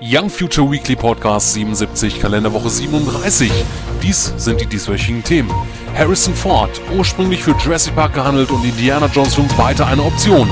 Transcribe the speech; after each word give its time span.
Young 0.00 0.30
Future 0.30 0.70
Weekly 0.70 0.94
Podcast 0.94 1.54
77, 1.54 2.20
Kalenderwoche 2.20 2.70
37. 2.70 3.50
Dies 4.00 4.32
sind 4.36 4.60
die 4.60 4.66
dieswöchigen 4.66 5.24
Themen. 5.24 5.50
Harrison 5.92 6.34
Ford, 6.36 6.70
ursprünglich 6.96 7.42
für 7.42 7.50
Jurassic 7.56 7.96
Park 7.96 8.14
gehandelt 8.14 8.52
und 8.52 8.64
Indiana 8.64 9.06
Jones 9.06 9.34
5 9.34 9.58
weiter 9.58 9.88
eine 9.88 10.04
Option. 10.04 10.48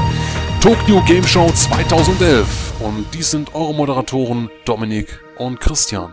Tokyo 0.60 1.00
Game 1.06 1.24
Show 1.24 1.48
2011. 1.48 2.72
Und 2.80 3.06
dies 3.14 3.30
sind 3.30 3.54
eure 3.54 3.72
Moderatoren 3.72 4.50
Dominik 4.64 5.20
und 5.36 5.60
Christian. 5.60 6.12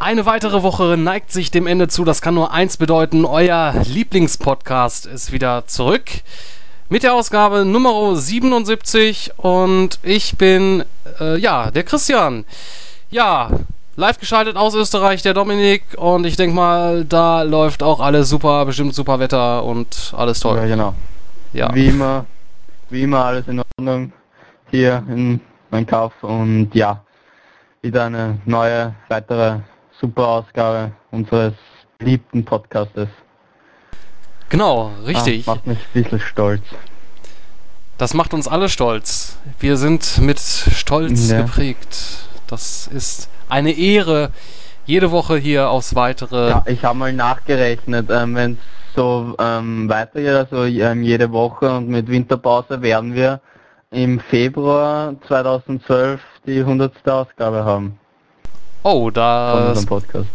Eine 0.00 0.24
weitere 0.24 0.62
Woche 0.62 0.96
neigt 0.96 1.30
sich 1.30 1.50
dem 1.50 1.66
Ende 1.66 1.88
zu. 1.88 2.06
Das 2.06 2.22
kann 2.22 2.32
nur 2.32 2.52
eins 2.52 2.78
bedeuten. 2.78 3.26
Euer 3.26 3.74
Lieblingspodcast 3.84 5.04
ist 5.04 5.30
wieder 5.30 5.66
zurück 5.66 6.04
mit 6.92 7.04
der 7.04 7.14
Ausgabe 7.14 7.64
Nummer 7.64 8.14
77 8.14 9.32
und 9.38 9.98
ich 10.02 10.36
bin, 10.36 10.84
äh, 11.20 11.38
ja, 11.38 11.70
der 11.70 11.84
Christian. 11.84 12.44
Ja, 13.08 13.48
live 13.96 14.18
geschaltet 14.20 14.58
aus 14.58 14.74
Österreich, 14.74 15.22
der 15.22 15.32
Dominik 15.32 15.84
und 15.96 16.26
ich 16.26 16.36
denke 16.36 16.54
mal, 16.54 17.06
da 17.06 17.44
läuft 17.44 17.82
auch 17.82 17.98
alles 17.98 18.28
super, 18.28 18.66
bestimmt 18.66 18.94
super 18.94 19.18
Wetter 19.20 19.64
und 19.64 20.12
alles 20.14 20.40
toll. 20.40 20.58
Ja, 20.58 20.66
genau. 20.66 20.94
Ja. 21.54 21.74
Wie 21.74 21.86
immer, 21.86 22.26
wie 22.90 23.04
immer 23.04 23.24
alles 23.24 23.48
in 23.48 23.60
Ordnung 23.78 24.12
hier 24.70 25.02
in 25.08 25.40
meinem 25.70 25.86
Kauf 25.86 26.12
und 26.20 26.74
ja, 26.74 27.02
wieder 27.80 28.04
eine 28.04 28.38
neue, 28.44 28.94
weitere 29.08 29.60
super 29.98 30.28
Ausgabe 30.28 30.92
unseres 31.10 31.54
beliebten 31.96 32.44
Podcastes. 32.44 33.08
Genau, 34.52 34.90
richtig. 35.06 35.48
Ah, 35.48 35.54
macht 35.54 35.66
mich 35.66 35.78
ein 35.78 36.02
bisschen 36.02 36.20
stolz. 36.20 36.62
Das 37.96 38.12
macht 38.12 38.34
uns 38.34 38.46
alle 38.46 38.68
stolz. 38.68 39.38
Wir 39.58 39.78
sind 39.78 40.18
mit 40.18 40.38
Stolz 40.38 41.30
Ja. 41.30 41.40
geprägt. 41.40 41.96
Das 42.48 42.86
ist 42.86 43.30
eine 43.48 43.72
Ehre, 43.72 44.30
jede 44.84 45.10
Woche 45.10 45.38
hier 45.38 45.70
aufs 45.70 45.94
Weitere. 45.94 46.50
Ja, 46.50 46.62
ich 46.66 46.84
habe 46.84 46.98
mal 46.98 47.12
nachgerechnet, 47.14 48.10
ähm, 48.10 48.34
wenn 48.34 48.52
es 48.52 48.58
so 48.94 49.34
ähm, 49.38 49.88
weitergeht, 49.88 50.34
also 50.34 50.64
ähm, 50.64 51.02
jede 51.02 51.32
Woche 51.32 51.74
und 51.74 51.88
mit 51.88 52.08
Winterpause 52.08 52.82
werden 52.82 53.14
wir 53.14 53.40
im 53.90 54.20
Februar 54.20 55.14
2012 55.28 56.20
die 56.46 56.58
100. 56.60 57.08
Ausgabe 57.08 57.64
haben 57.64 57.98
Oh, 58.82 59.04
von 59.04 59.14
das 59.14 59.68
unserem 59.78 59.86
Podcast. 59.86 60.26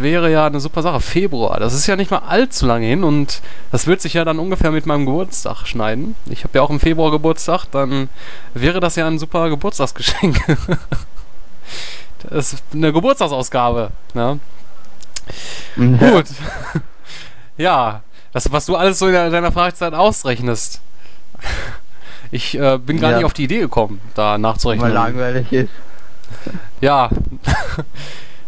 Wäre 0.00 0.30
ja 0.30 0.46
eine 0.46 0.60
super 0.60 0.82
Sache. 0.82 1.00
Februar, 1.00 1.58
das 1.60 1.74
ist 1.74 1.86
ja 1.86 1.96
nicht 1.96 2.10
mal 2.10 2.18
allzu 2.26 2.66
lange 2.66 2.86
hin 2.86 3.04
und 3.04 3.40
das 3.72 3.86
wird 3.86 4.00
sich 4.00 4.14
ja 4.14 4.24
dann 4.24 4.38
ungefähr 4.38 4.70
mit 4.70 4.86
meinem 4.86 5.06
Geburtstag 5.06 5.66
schneiden. 5.66 6.14
Ich 6.26 6.44
habe 6.44 6.58
ja 6.58 6.62
auch 6.62 6.70
im 6.70 6.80
Februar 6.80 7.10
Geburtstag, 7.10 7.66
dann 7.70 8.08
wäre 8.54 8.80
das 8.80 8.96
ja 8.96 9.06
ein 9.06 9.18
super 9.18 9.48
Geburtstagsgeschenk. 9.50 10.38
das 12.30 12.52
ist 12.54 12.64
eine 12.72 12.92
Geburtstagsausgabe. 12.92 13.90
Ne? 14.14 14.38
Gut. 15.76 16.26
ja, 17.56 18.02
das, 18.32 18.50
was 18.52 18.66
du 18.66 18.76
alles 18.76 18.98
so 18.98 19.06
in 19.06 19.12
de- 19.12 19.30
deiner 19.30 19.52
Fragezeit 19.52 19.94
ausrechnest. 19.94 20.80
Ich 22.32 22.56
äh, 22.56 22.78
bin 22.78 23.00
gar 23.00 23.10
Ja. 23.10 23.16
nicht 23.16 23.26
auf 23.26 23.32
die 23.32 23.42
Idee 23.42 23.58
gekommen, 23.58 24.00
da 24.14 24.34
Weil 24.34 24.38
nachzurechnen. 24.38 24.92
langweilig 24.92 25.52
ist. 25.52 25.70
Ja. 26.80 27.10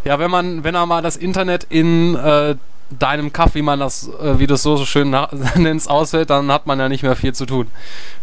Ja, 0.04 0.18
wenn 0.18 0.30
man, 0.30 0.64
wenn 0.64 0.74
er 0.74 0.86
mal 0.86 1.02
das 1.02 1.16
Internet 1.16 1.64
in 1.68 2.14
äh, 2.16 2.56
deinem 2.90 3.32
Kaff, 3.32 3.54
wie 3.54 3.62
man 3.62 3.80
das, 3.80 4.08
äh, 4.20 4.38
wie 4.38 4.46
du 4.46 4.54
es 4.54 4.62
so, 4.62 4.76
so 4.76 4.84
schön 4.84 5.14
nennst, 5.56 5.88
ausfällt, 5.88 6.30
dann 6.30 6.50
hat 6.50 6.66
man 6.66 6.78
ja 6.78 6.88
nicht 6.88 7.02
mehr 7.02 7.16
viel 7.16 7.34
zu 7.34 7.46
tun. 7.46 7.68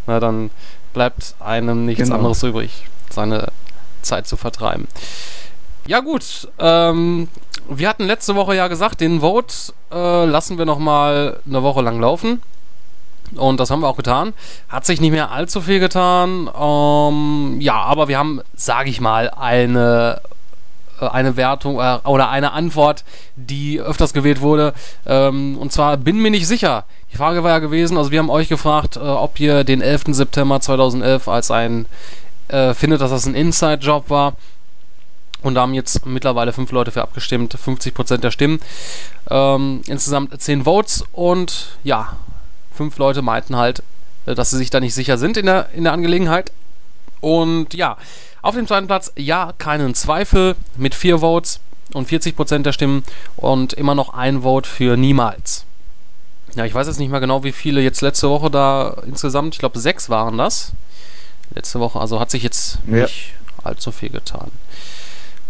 Na, 0.08 0.20
dann 0.20 0.50
bleibt 0.94 1.36
einem 1.40 1.86
nichts 1.86 2.04
Genau. 2.04 2.16
anderes 2.16 2.44
übrig, 2.44 2.86
seine 3.10 3.48
Zeit 4.02 4.28
zu 4.28 4.38
vertreiben. 4.38 4.88
Ja 5.88 6.02
gut, 6.02 6.48
ähm, 6.60 7.28
wir 7.70 7.90
hatten 7.90 8.06
letzte 8.06 8.36
Woche 8.36 8.56
ja 8.56 8.68
gesagt, 8.68 9.02
den 9.02 9.22
Vote 9.22 9.54
äh, 9.92 10.26
lassen 10.26 10.58
wir 10.58 10.66
noch 10.66 10.80
mal 10.80 11.40
eine 11.48 11.64
Woche 11.64 11.82
lang 11.82 12.00
laufen. 12.00 12.42
Und 13.36 13.60
das 13.60 13.70
haben 13.70 13.82
wir 13.82 13.88
auch 13.88 13.98
getan. 13.98 14.34
Hat 14.70 14.86
sich 14.88 15.00
nicht 15.02 15.12
mehr 15.12 15.30
allzu 15.32 15.62
viel 15.62 15.80
getan. 15.80 16.50
Ähm, 16.60 17.58
ja, 17.60 17.76
aber 17.76 18.08
wir 18.08 18.18
haben, 18.18 18.42
sage 18.56 18.90
ich 18.90 19.02
mal, 19.02 19.30
eine, 19.30 20.20
eine 21.06 21.38
Wertung 21.38 21.80
äh, 21.80 22.00
oder 22.06 22.30
eine 22.30 22.52
Antwort, 22.52 23.04
die 23.36 23.80
öfters 23.80 24.14
gewählt 24.14 24.42
wurde. 24.42 24.74
Ähm, 25.06 25.58
und 25.58 25.72
zwar 25.72 25.98
bin 25.98 26.18
mir 26.20 26.32
nicht 26.32 26.48
sicher. 26.48 26.86
Die 27.12 27.18
Frage 27.18 27.44
war 27.44 27.52
ja 27.52 27.60
gewesen, 27.60 27.98
also 27.98 28.12
wir 28.12 28.20
haben 28.20 28.30
euch 28.30 28.50
gefragt, 28.50 28.98
äh, 28.98 29.00
ob 29.00 29.40
ihr 29.40 29.64
den 29.64 29.82
11. 29.82 30.04
September 30.10 30.60
2011 30.60 31.28
als 31.28 31.52
ein, 31.52 31.86
äh, 32.50 32.74
findet, 32.74 33.02
dass 33.02 33.12
das 33.12 33.26
ein 33.26 33.36
Inside-Job 33.36 34.10
war. 34.10 34.34
Und 35.42 35.56
da 35.56 35.62
haben 35.62 35.74
jetzt 35.74 36.06
mittlerweile 36.06 36.52
fünf 36.52 36.72
Leute 36.72 36.92
für 36.92 37.02
abgestimmt, 37.02 37.56
50% 37.56 38.18
der 38.18 38.32
Stimmen. 38.32 38.60
Ähm, 39.30 39.82
insgesamt 39.88 40.40
10 40.40 40.66
Votes 40.66 41.06
und 41.14 41.78
ja, 41.84 42.18
fünf 42.76 42.98
Leute 42.98 43.22
meinten 43.22 43.56
halt, 43.56 43.82
äh, 44.26 44.36
dass 44.36 44.52
sie 44.52 44.58
sich 44.58 44.70
da 44.70 44.80
nicht 44.80 44.94
sicher 44.94 45.18
sind 45.18 45.38
in 45.38 45.46
der, 45.46 45.70
in 45.74 45.86
der 45.86 45.94
Angelegenheit. 45.94 46.52
Und 47.22 47.74
ja, 47.74 47.98
auf 48.42 48.56
dem 48.56 48.68
zweiten 48.68 48.88
Platz, 48.88 49.12
ja, 49.16 49.54
keinen 49.58 49.94
Zweifel 49.96 50.56
mit 50.78 50.96
vier 50.96 51.20
Votes 51.20 51.60
und 51.94 52.08
40% 52.10 52.60
der 52.64 52.72
Stimmen 52.74 53.04
und 53.36 53.74
immer 53.74 53.96
noch 53.96 54.14
ein 54.14 54.42
Vote 54.44 54.70
für 54.70 54.96
niemals. 54.98 55.66
Ja, 56.56 56.66
ich 56.66 56.74
weiß 56.74 56.88
jetzt 56.88 57.00
nicht 57.00 57.10
mehr 57.12 57.20
genau, 57.20 57.44
wie 57.44 57.52
viele 57.52 57.82
jetzt 57.82 58.02
letzte 58.02 58.30
Woche 58.30 58.50
da 58.50 58.96
insgesamt, 59.06 59.54
ich 59.56 59.60
glaube 59.60 59.80
sechs 59.80 60.10
waren 60.10 60.38
das. 60.38 60.72
Letzte 61.54 61.80
Woche, 61.80 62.00
also 62.00 62.20
hat 62.20 62.32
sich 62.32 62.44
jetzt 62.44 62.80
Ja. 62.88 63.04
nicht 63.04 63.34
allzu 63.64 63.92
viel 63.92 64.10
getan. 64.10 64.52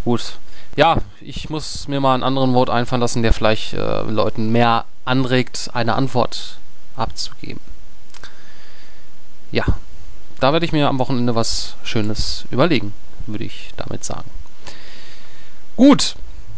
Gut. 0.06 0.38
Ja, 0.76 0.98
ich 1.20 1.50
muss 1.50 1.88
mir 1.88 2.00
mal 2.00 2.14
einen 2.14 2.24
anderen 2.24 2.54
Vote 2.54 2.72
einfallen 2.72 3.02
lassen, 3.02 3.22
der 3.24 3.34
vielleicht 3.34 3.74
äh, 3.74 4.02
Leuten 4.04 4.52
mehr 4.52 4.86
anregt, 5.04 5.70
eine 5.74 5.96
Antwort 5.96 6.58
abzugeben. 6.96 7.60
Ja, 9.52 9.66
da 10.40 10.54
werde 10.54 10.66
ich 10.66 10.72
mir 10.72 10.88
am 10.88 11.00
Wochenende 11.00 11.36
was 11.36 11.76
Schönes 11.84 12.46
überlegen, 12.52 12.94
würde 13.28 13.44
ich 13.44 13.72
damit 13.78 14.04
sagen. 14.04 14.30
Gut. 15.76 16.16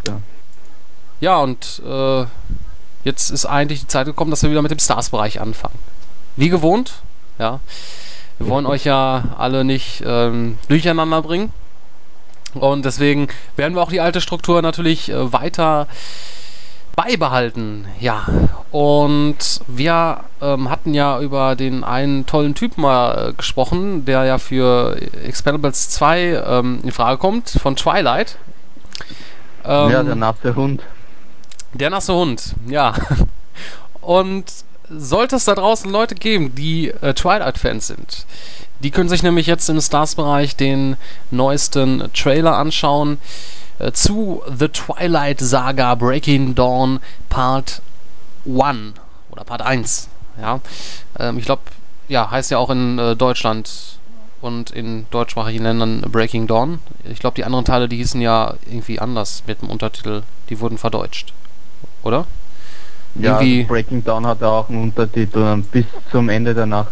Ja. 0.07 0.21
Ja, 1.19 1.37
und 1.37 1.81
äh, 1.85 2.25
jetzt 3.03 3.29
ist 3.29 3.45
eigentlich 3.45 3.81
die 3.81 3.87
Zeit 3.87 4.05
gekommen, 4.05 4.31
dass 4.31 4.41
wir 4.43 4.49
wieder 4.49 4.61
mit 4.61 4.71
dem 4.71 4.79
Stars-Bereich 4.79 5.39
anfangen. 5.39 5.77
Wie 6.35 6.49
gewohnt, 6.49 6.93
ja. 7.37 7.59
Wir 8.39 8.47
wollen 8.49 8.65
euch 8.65 8.85
ja 8.85 9.35
alle 9.37 9.63
nicht 9.63 10.01
ähm, 10.03 10.57
durcheinander 10.67 11.21
bringen. 11.21 11.53
Und 12.55 12.85
deswegen 12.85 13.27
werden 13.55 13.75
wir 13.75 13.83
auch 13.83 13.91
die 13.91 14.01
alte 14.01 14.19
Struktur 14.19 14.61
natürlich 14.61 15.09
äh, 15.09 15.31
weiter 15.31 15.87
beibehalten. 16.95 17.85
Ja, 17.99 18.25
und 18.71 19.37
wir 19.67 20.23
ähm, 20.41 20.69
hatten 20.69 20.93
ja 20.93 21.19
über 21.19 21.55
den 21.55 21.83
einen 21.83 22.25
tollen 22.25 22.55
Typen 22.55 22.81
mal 22.81 23.29
äh, 23.29 23.33
gesprochen, 23.33 24.05
der 24.05 24.23
ja 24.23 24.37
für 24.37 24.97
Expendables 25.25 25.89
2 25.89 26.43
ähm, 26.45 26.79
in 26.83 26.91
Frage 26.91 27.17
kommt, 27.17 27.49
von 27.49 27.75
Twilight. 27.75 28.37
Ähm, 29.63 29.91
ja, 29.91 30.03
der 30.03 30.15
nasse 30.15 30.55
Hund. 30.55 30.81
der 31.73 31.89
nasse 31.89 32.13
Hund, 32.13 32.55
ja. 32.67 32.93
Und 34.01 34.45
sollte 34.89 35.35
es 35.35 35.45
da 35.45 35.55
draußen 35.55 35.89
Leute 35.89 36.15
geben, 36.15 36.55
die 36.55 36.89
äh, 36.89 37.13
Twilight-Fans 37.13 37.87
sind, 37.87 38.25
die 38.79 38.91
können 38.91 39.09
sich 39.09 39.23
nämlich 39.23 39.47
jetzt 39.47 39.69
im 39.69 39.79
Stars-Bereich 39.79 40.55
den 40.55 40.97
neuesten 41.29 42.09
Trailer 42.13 42.57
anschauen 42.57 43.19
zu 43.93 44.41
The 44.57 44.67
Twilight 44.67 45.39
Saga 45.39 45.95
Breaking 45.95 46.55
Dawn 46.55 46.99
Part 47.29 47.81
1 48.45 48.93
oder 49.31 49.43
Part 49.43 49.61
1. 49.61 50.09
Ja, 50.41 50.59
ähm, 51.19 51.37
ich 51.37 51.45
glaube, 51.45 51.61
ja, 52.07 52.29
heißt 52.29 52.51
ja 52.51 52.57
auch 52.57 52.69
in 52.69 52.99
äh, 52.99 53.15
Deutschland 53.15 53.69
und 54.41 54.71
in 54.71 55.05
deutschsprachigen 55.11 55.63
Ländern 55.63 56.01
Breaking 56.01 56.47
Dawn. 56.47 56.79
Ich 57.05 57.19
glaube, 57.19 57.35
die 57.35 57.45
anderen 57.45 57.65
Teile, 57.65 57.87
die 57.87 57.97
hießen 57.97 58.19
ja 58.21 58.55
irgendwie 58.65 58.99
anders 58.99 59.43
mit 59.45 59.61
dem 59.61 59.69
Untertitel. 59.69 60.23
Die 60.49 60.59
wurden 60.59 60.77
verdeutscht. 60.77 61.33
Oder? 62.03 62.25
Ja, 63.15 63.33
Irgendwie- 63.39 63.59
also 63.59 63.67
Breaking 63.67 64.03
Down 64.03 64.25
hat 64.25 64.41
auch 64.43 64.69
einen 64.69 64.83
Untertitel 64.83 65.39
ähm, 65.39 65.63
bis 65.63 65.85
zum 66.11 66.29
Ende 66.29 66.53
der 66.53 66.65
Nacht. 66.65 66.91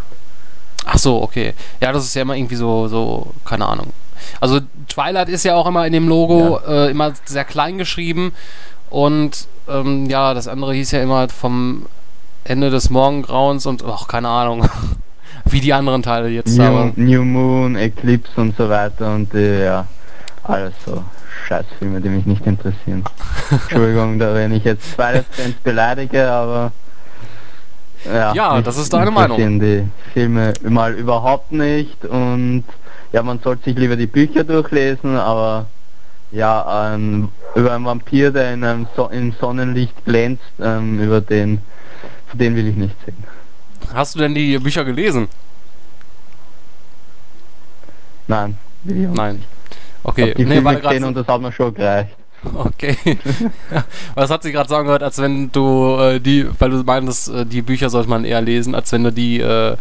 Ach 0.85 0.97
so, 0.97 1.21
okay. 1.21 1.53
Ja, 1.81 1.91
das 1.91 2.03
ist 2.05 2.13
ja 2.15 2.21
immer 2.21 2.35
irgendwie 2.35 2.55
so, 2.55 2.87
so, 2.87 3.33
keine 3.45 3.65
Ahnung. 3.65 3.93
Also 4.39 4.59
Twilight 4.87 5.29
ist 5.29 5.43
ja 5.45 5.55
auch 5.55 5.67
immer 5.67 5.85
in 5.85 5.93
dem 5.93 6.07
Logo 6.07 6.59
äh, 6.67 6.91
immer 6.91 7.13
sehr 7.25 7.45
klein 7.45 7.77
geschrieben 7.77 8.33
und 8.89 9.47
ähm, 9.67 10.07
ja, 10.07 10.33
das 10.33 10.47
andere 10.47 10.73
hieß 10.73 10.91
ja 10.91 11.01
immer 11.01 11.29
vom 11.29 11.85
Ende 12.43 12.69
des 12.69 12.89
Morgengrauens 12.89 13.65
und 13.65 13.83
ach, 13.85 14.07
keine 14.07 14.29
Ahnung, 14.29 14.67
wie 15.45 15.59
die 15.61 15.73
anderen 15.73 16.01
Teile 16.03 16.29
jetzt. 16.29 16.57
New, 16.57 16.63
aber 16.63 16.91
New 16.95 17.23
Moon, 17.23 17.75
Eclipse 17.75 18.39
und 18.41 18.57
so 18.57 18.69
weiter 18.69 19.13
und 19.13 19.33
äh, 19.33 19.65
ja, 19.65 19.85
alles 20.43 20.73
so 20.85 21.03
Scheißfilme, 21.47 22.01
die 22.01 22.09
mich 22.09 22.25
nicht 22.25 22.45
interessieren. 22.45 23.03
Entschuldigung, 23.51 24.19
da 24.19 24.33
wenn 24.33 24.51
ich 24.53 24.63
jetzt 24.63 24.95
Twilight-Fans 24.95 25.55
beleidige, 25.63 26.29
aber 26.29 26.71
ja, 28.05 28.33
Ja, 28.33 28.61
das 28.61 28.77
ist 28.77 28.93
deine 28.93 29.11
Meinung. 29.11 29.59
die 29.59 29.83
Filme 30.13 30.53
mal 30.63 30.93
überhaupt 30.93 31.51
nicht 31.51 32.05
und 32.05 32.63
ja, 33.11 33.23
man 33.23 33.39
sollte 33.39 33.65
sich 33.65 33.77
lieber 33.77 33.95
die 33.95 34.07
Bücher 34.07 34.43
durchlesen, 34.43 35.15
aber 35.15 35.67
ja, 36.31 36.65
ein, 36.65 37.29
über 37.55 37.73
einen 37.73 37.85
Vampir, 37.85 38.31
der 38.31 38.53
in 38.53 38.63
einem 38.63 38.87
so 38.95 39.07
im 39.07 39.33
Sonnenlicht 39.39 40.05
glänzt, 40.05 40.43
ähm, 40.59 40.99
über 40.99 41.21
den, 41.21 41.59
von 42.27 42.39
den 42.39 42.55
will 42.55 42.67
ich 42.67 42.75
nicht 42.75 42.95
sehen. 43.05 43.23
Hast 43.93 44.15
du 44.15 44.19
denn 44.19 44.35
die 44.35 44.57
Bücher 44.59 44.85
gelesen? 44.85 45.27
Nein, 48.27 48.57
Nein. 48.83 49.43
Okay, 50.03 50.33
die 50.37 50.45
nee, 50.45 50.55
Filme 50.55 50.75
du 50.75 50.81
gesehen 50.81 51.03
und 51.03 51.15
das 51.15 51.27
hat 51.27 51.41
mir 51.41 51.51
schon 51.51 51.73
gereicht. 51.73 52.15
okay. 52.53 52.95
Was 54.15 54.29
hat 54.29 54.43
sie 54.43 54.51
gerade 54.51 54.69
sagen 54.69 54.85
gehört, 54.85 55.03
als 55.03 55.17
wenn 55.17 55.51
du 55.51 55.97
äh, 55.99 56.19
die, 56.19 56.47
weil 56.59 56.69
du 56.69 56.83
meinst, 56.83 57.29
äh, 57.29 57.45
die 57.45 57.61
Bücher 57.61 57.89
sollte 57.89 58.09
man 58.09 58.23
eher 58.23 58.41
lesen, 58.41 58.75
als 58.75 58.91
wenn 58.91 59.03
du 59.03 59.11
die, 59.11 59.39
äh, 59.39 59.75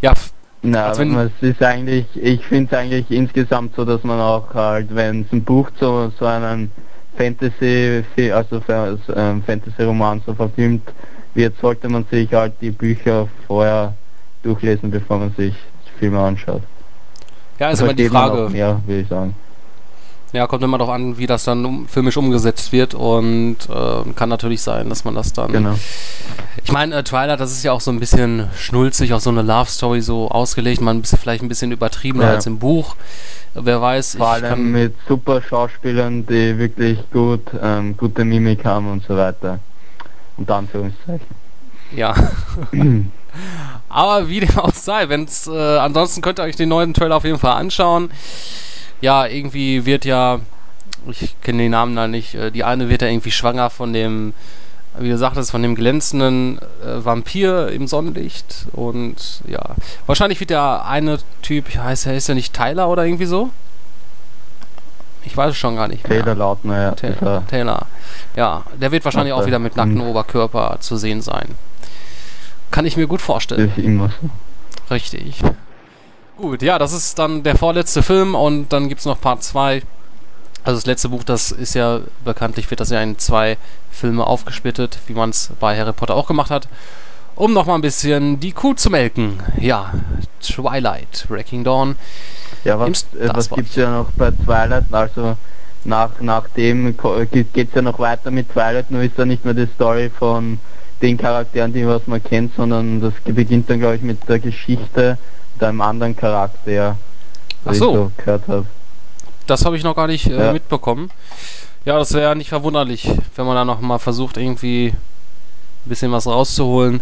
ja, 0.00 0.12
Na, 0.66 0.86
Als 0.86 0.98
wenn- 0.98 1.14
es 1.14 1.30
ist 1.42 1.62
eigentlich, 1.62 2.06
ich 2.14 2.44
finde 2.46 2.74
es 2.74 2.78
eigentlich 2.78 3.10
insgesamt 3.10 3.76
so, 3.76 3.84
dass 3.84 4.02
man 4.02 4.18
auch 4.18 4.54
halt, 4.54 4.94
wenn 4.94 5.20
es 5.22 5.32
ein 5.32 5.44
Buch 5.44 5.70
zu 5.78 6.10
so 6.18 6.24
einem 6.24 6.70
Fantasy, 7.18 8.02
also 8.32 8.62
ähm, 9.14 9.42
Fantasy-Roman 9.42 10.22
so 10.24 10.34
verfilmt 10.34 10.90
wird, 11.34 11.54
sollte 11.60 11.88
man 11.88 12.06
sich 12.10 12.32
halt 12.32 12.54
die 12.62 12.70
Bücher 12.70 13.28
vorher 13.46 13.94
durchlesen, 14.42 14.90
bevor 14.90 15.18
man 15.18 15.34
sich 15.36 15.54
Filme 15.98 16.18
anschaut. 16.20 16.62
ja, 17.58 17.70
ist 17.70 17.82
immer 17.82 17.92
die 17.94 18.08
Frage. 18.08 18.48
mehr, 18.50 18.80
würde 18.86 19.00
ich 19.02 19.08
sagen. 19.08 19.34
Ja, 20.34 20.48
kommt 20.48 20.64
immer 20.64 20.78
darauf 20.78 20.92
an, 20.92 21.16
wie 21.16 21.26
das 21.26 21.44
dann 21.44 21.64
um, 21.64 21.86
filmisch 21.86 22.16
umgesetzt 22.16 22.72
wird 22.72 22.92
und 22.94 23.56
äh, 23.70 24.12
kann 24.14 24.28
natürlich 24.28 24.62
sein, 24.62 24.88
dass 24.88 25.04
man 25.04 25.14
das 25.14 25.32
dann. 25.32 25.52
Genau. 25.52 25.74
Ich 26.64 26.72
meine, 26.72 26.96
äh, 26.96 27.02
Twilight, 27.04 27.38
das 27.38 27.52
ist 27.52 27.62
ja 27.62 27.70
auch 27.70 27.80
so 27.80 27.92
ein 27.92 28.00
bisschen 28.00 28.48
schnulzig, 28.58 29.12
auch 29.14 29.20
so 29.20 29.30
eine 29.30 29.42
Love 29.42 29.70
Story 29.70 30.00
so 30.00 30.28
ausgelegt, 30.28 30.80
man 30.80 31.00
bisschen, 31.02 31.18
vielleicht 31.20 31.42
ein 31.44 31.48
bisschen 31.48 31.70
übertriebener 31.70 32.24
Ja. 32.24 32.30
als 32.32 32.46
im 32.46 32.58
Buch. 32.58 32.96
Wer 33.54 33.80
weiß, 33.80 34.16
Vor 34.16 34.26
ich 34.26 34.32
allem 34.32 34.48
kann, 34.50 34.72
mit 34.72 34.94
super 35.06 35.40
Schauspielern, 35.40 36.26
die 36.26 36.58
wirklich 36.58 36.98
gut, 37.12 37.42
ähm, 37.62 37.96
gute 37.96 38.24
Mimik 38.24 38.64
haben 38.64 38.90
und 38.90 39.04
so 39.06 39.16
weiter. 39.16 39.60
Unter 40.36 40.56
Anführungszeichen. 40.56 41.28
ja. 41.94 42.12
Aber 43.88 44.28
wie 44.28 44.40
dem 44.40 44.58
auch 44.58 44.74
sei, 44.74 45.08
wenn's, 45.08 45.46
äh, 45.46 45.78
ansonsten 45.78 46.20
könnt 46.22 46.40
ihr 46.40 46.42
euch 46.42 46.56
den 46.56 46.68
neuen 46.70 46.92
Trailer 46.94 47.16
auf 47.16 47.24
jeden 47.24 47.38
Fall 47.38 47.54
anschauen. 47.54 48.10
Ja, 49.00 49.26
irgendwie 49.26 49.84
wird 49.86 50.04
ja, 50.04 50.40
ich 51.10 51.34
kenne 51.42 51.58
den 51.62 51.72
Namen 51.72 51.94
da 51.96 52.06
nicht, 52.08 52.34
äh, 52.34 52.50
die 52.50 52.64
eine 52.64 52.88
wird 52.88 53.02
ja 53.02 53.08
irgendwie 53.08 53.30
schwanger 53.30 53.70
von 53.70 53.92
dem, 53.92 54.32
wie 54.98 55.10
du 55.10 55.18
sagtest, 55.18 55.50
von 55.50 55.62
dem 55.62 55.74
glänzenden 55.74 56.58
äh, 56.84 57.04
Vampir 57.04 57.68
im 57.68 57.86
Sonnenlicht. 57.86 58.66
Und 58.72 59.42
ja, 59.46 59.60
wahrscheinlich 60.06 60.40
wird 60.40 60.50
der 60.50 60.86
eine 60.86 61.18
Typ, 61.42 61.74
heißt 61.76 62.06
er, 62.06 62.14
ist 62.16 62.28
er 62.28 62.34
nicht 62.34 62.54
Tyler 62.54 62.88
oder 62.88 63.04
irgendwie 63.04 63.26
so? 63.26 63.50
Ich 65.26 65.36
weiß 65.36 65.50
es 65.52 65.56
schon 65.56 65.76
gar 65.76 65.88
nicht. 65.88 66.06
mehr. 66.08 66.20
Taylor 66.20 66.34
Lautner, 66.34 66.80
ja. 66.82 66.90
Ta 66.92 67.06
ist 67.08 67.22
er. 67.22 67.46
Taylor. 67.46 67.86
Ja, 68.36 68.62
der 68.80 68.92
wird 68.92 69.04
wahrscheinlich 69.04 69.32
auch 69.32 69.46
wieder 69.46 69.58
mit 69.58 69.74
nacktem 69.76 70.00
Hm. 70.00 70.08
Oberkörper 70.08 70.76
zu 70.80 70.96
sehen 70.96 71.22
sein. 71.22 71.48
Kann 72.70 72.84
ich 72.86 72.96
mir 72.96 73.06
gut 73.06 73.22
vorstellen. 73.22 74.10
Richtig. 74.90 75.40
Gut, 76.36 76.62
ja, 76.62 76.80
das 76.80 76.92
ist 76.92 77.18
dann 77.20 77.44
der 77.44 77.56
vorletzte 77.56 78.02
Film 78.02 78.34
und 78.34 78.72
dann 78.72 78.88
gibt 78.88 78.98
es 78.98 79.06
noch 79.06 79.20
Part 79.20 79.44
2. 79.44 79.82
Also 80.64 80.78
das 80.78 80.86
letzte 80.86 81.08
Buch, 81.10 81.22
das 81.22 81.52
ist 81.52 81.74
ja 81.74 82.00
bekanntlich, 82.24 82.68
wird 82.70 82.80
das 82.80 82.90
ja 82.90 83.00
in 83.00 83.18
zwei 83.18 83.56
Filme 83.92 84.26
aufgesplittet, 84.26 84.98
wie 85.06 85.12
man 85.12 85.30
es 85.30 85.50
bei 85.60 85.78
Harry 85.78 85.92
Potter 85.92 86.16
auch 86.16 86.26
gemacht 86.26 86.50
hat. 86.50 86.66
Um 87.36 87.52
nochmal 87.52 87.78
ein 87.78 87.82
bisschen 87.82 88.40
die 88.40 88.50
Kuh 88.50 88.74
zu 88.74 88.90
melken. 88.90 89.40
Ja, 89.60 89.92
Twilight, 90.40 91.26
Wrecking 91.28 91.62
Dawn. 91.62 91.96
Ja, 92.64 92.80
was, 92.80 93.06
äh, 93.14 93.28
was 93.32 93.50
war 93.50 93.58
gibt's 93.58 93.76
ja 93.76 93.90
noch 93.90 94.10
bei 94.16 94.32
Twilight? 94.32 94.84
Also 94.90 95.36
nach, 95.84 96.20
nach 96.20 96.48
dem 96.48 96.96
geht 97.30 97.52
geht's 97.52 97.74
ja 97.74 97.82
noch 97.82 97.98
weiter 98.00 98.32
mit 98.32 98.50
Twilight, 98.50 98.90
nur 98.90 99.02
ist 99.02 99.18
da 99.18 99.24
nicht 99.24 99.44
mehr 99.44 99.54
die 99.54 99.68
Story 99.74 100.10
von 100.10 100.58
den 101.00 101.16
Charakteren, 101.16 101.72
die 101.72 101.86
was 101.86 102.06
man 102.06 102.22
kennt, 102.22 102.56
sondern 102.56 103.00
das 103.00 103.12
beginnt 103.24 103.70
dann 103.70 103.78
glaube 103.78 103.96
ich 103.96 104.02
mit 104.02 104.28
der 104.28 104.40
Geschichte 104.40 105.18
mit 105.54 105.62
einem 105.62 105.80
anderen 105.80 106.16
Charakter, 106.16 106.96
Ach 107.64 107.74
so. 107.74 107.90
ich 107.92 107.94
so 107.96 108.12
gehört 108.16 108.48
habe. 108.48 108.66
Das 109.46 109.64
habe 109.64 109.76
ich 109.76 109.84
noch 109.84 109.94
gar 109.96 110.06
nicht 110.06 110.26
äh, 110.26 110.46
Ja. 110.46 110.52
mitbekommen. 110.52 111.10
Ja, 111.84 111.98
das 111.98 112.12
wäre 112.14 112.34
nicht 112.34 112.48
verwunderlich, 112.48 113.10
wenn 113.36 113.46
man 113.46 113.56
da 113.56 113.64
noch 113.64 113.80
mal 113.80 113.98
versucht, 113.98 114.36
irgendwie 114.38 114.88
ein 114.88 115.88
bisschen 115.88 116.10
was 116.12 116.26
rauszuholen. 116.26 117.00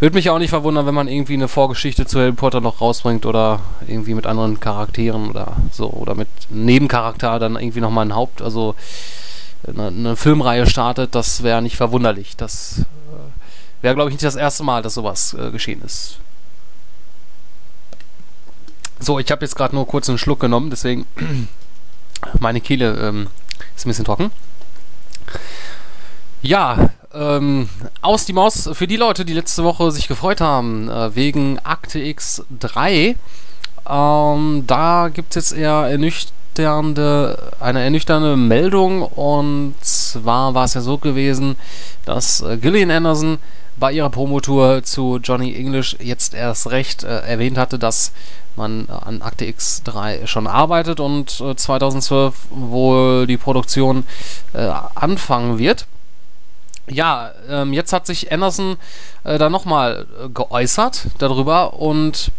Würde 0.00 0.14
mich 0.14 0.28
auch 0.30 0.38
nicht 0.38 0.50
verwundern, 0.50 0.86
wenn 0.86 0.94
man 0.94 1.08
irgendwie 1.08 1.34
eine 1.34 1.48
Vorgeschichte 1.48 2.06
zu 2.06 2.18
Harry 2.18 2.32
Potter 2.32 2.60
noch 2.60 2.80
rausbringt 2.80 3.24
oder 3.26 3.60
irgendwie 3.86 4.14
mit 4.14 4.26
anderen 4.26 4.58
Charakteren 4.60 5.30
oder 5.30 5.52
so 5.70 5.88
oder 5.90 6.14
mit 6.14 6.28
einem 6.50 6.64
Nebencharakter 6.66 7.38
dann 7.38 7.56
irgendwie 7.56 7.80
noch 7.80 7.90
mal 7.90 8.02
ein 8.02 8.14
Haupt, 8.14 8.42
also 8.42 8.74
eine, 9.66 9.86
eine 9.88 10.16
Filmreihe 10.16 10.66
startet. 10.66 11.14
Das 11.14 11.42
wäre 11.42 11.62
nicht 11.62 11.76
verwunderlich. 11.76 12.36
Das 12.36 12.80
äh, 12.80 13.82
wäre, 13.82 13.94
glaube 13.94 14.10
ich, 14.10 14.14
nicht 14.14 14.24
das 14.24 14.36
erste 14.36 14.64
Mal, 14.64 14.82
dass 14.82 14.94
sowas 14.94 15.34
äh, 15.38 15.50
geschehen 15.50 15.82
ist. 15.82 16.18
So, 18.98 19.18
ich 19.18 19.30
habe 19.30 19.44
jetzt 19.44 19.56
gerade 19.56 19.74
nur 19.74 19.86
kurz 19.86 20.08
einen 20.08 20.18
Schluck 20.18 20.40
genommen, 20.40 20.70
deswegen 20.70 21.06
meine 22.40 22.60
Kehle 22.60 22.96
ähm, 23.00 23.28
ist 23.76 23.86
ein 23.86 23.90
bisschen 23.90 24.04
trocken. 24.04 24.30
Ja, 26.42 26.90
ähm, 27.12 27.68
aus 28.02 28.24
die 28.24 28.32
Maus 28.32 28.68
für 28.72 28.86
die 28.86 28.96
Leute, 28.96 29.24
die 29.24 29.32
letzte 29.32 29.64
Woche 29.64 29.90
sich 29.90 30.08
gefreut 30.08 30.40
haben, 30.40 30.88
äh, 30.88 31.14
wegen 31.14 31.58
Akte 31.60 31.98
X3. 31.98 33.16
Ähm, 33.88 34.64
da 34.66 35.08
gibt 35.12 35.36
es 35.36 35.50
jetzt 35.50 35.58
eher 35.58 35.88
ernüchternde, 35.88 37.52
eine 37.60 37.82
ernüchternde 37.82 38.36
Meldung. 38.36 39.02
Und 39.02 39.74
zwar 39.80 40.54
war 40.54 40.64
es 40.64 40.74
ja 40.74 40.80
so 40.80 40.98
gewesen, 40.98 41.56
dass 42.04 42.40
äh, 42.42 42.56
Gillian 42.58 42.90
Anderson 42.90 43.38
bei 43.76 43.92
ihrer 43.92 44.10
Promotour 44.10 44.82
zu 44.82 45.18
Johnny 45.22 45.54
English 45.54 45.96
jetzt 46.00 46.34
erst 46.34 46.70
recht 46.70 47.04
äh, 47.04 47.20
erwähnt 47.20 47.58
hatte, 47.58 47.78
dass 47.78 48.12
man 48.56 48.88
an 48.88 49.22
Akte 49.22 49.44
X3 49.44 50.26
schon 50.26 50.46
arbeitet 50.46 51.00
und 51.00 51.40
äh, 51.40 51.56
2012 51.56 52.34
wohl 52.50 53.26
die 53.26 53.36
Produktion 53.36 54.04
äh, 54.52 54.70
anfangen 54.94 55.58
wird. 55.58 55.86
Ja, 56.88 57.32
ähm, 57.48 57.72
jetzt 57.72 57.92
hat 57.92 58.06
sich 58.06 58.30
Anderson 58.32 58.76
äh, 59.24 59.38
da 59.38 59.50
nochmal 59.50 60.06
äh, 60.22 60.28
geäußert 60.28 61.08
darüber 61.18 61.74
und 61.74 62.30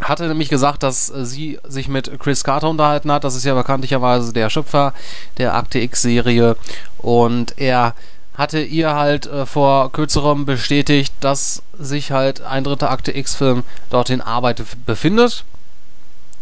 hatte 0.00 0.26
nämlich 0.26 0.48
gesagt, 0.48 0.82
dass 0.82 1.10
äh, 1.10 1.24
sie 1.24 1.58
sich 1.64 1.88
mit 1.88 2.18
Chris 2.18 2.44
Carter 2.44 2.70
unterhalten 2.70 3.12
hat. 3.12 3.24
Das 3.24 3.34
ist 3.34 3.44
ja 3.44 3.54
bekanntlicherweise 3.54 4.32
der 4.32 4.50
Schöpfer 4.50 4.94
der 5.38 5.54
Akte 5.54 5.80
X-Serie. 5.80 6.56
Und 6.98 7.58
er 7.58 7.94
hatte 8.42 8.60
ihr 8.60 8.94
halt 8.94 9.26
äh, 9.26 9.46
vor 9.46 9.92
kürzerem 9.92 10.44
bestätigt, 10.44 11.14
dass 11.20 11.62
sich 11.78 12.10
halt 12.10 12.42
ein 12.42 12.64
dritter 12.64 12.90
Akte 12.90 13.16
X-Film 13.16 13.62
dort 13.88 14.10
in 14.10 14.20
Arbeit 14.20 14.62
befindet. 14.84 15.44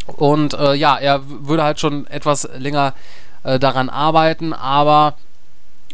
Und 0.07 0.54
äh, 0.54 0.75
ja, 0.75 0.97
er 0.97 1.21
würde 1.26 1.62
halt 1.62 1.78
schon 1.78 2.07
etwas 2.07 2.49
länger 2.57 2.95
äh, 3.45 3.59
daran 3.59 3.90
arbeiten, 3.90 4.52
aber 4.52 5.14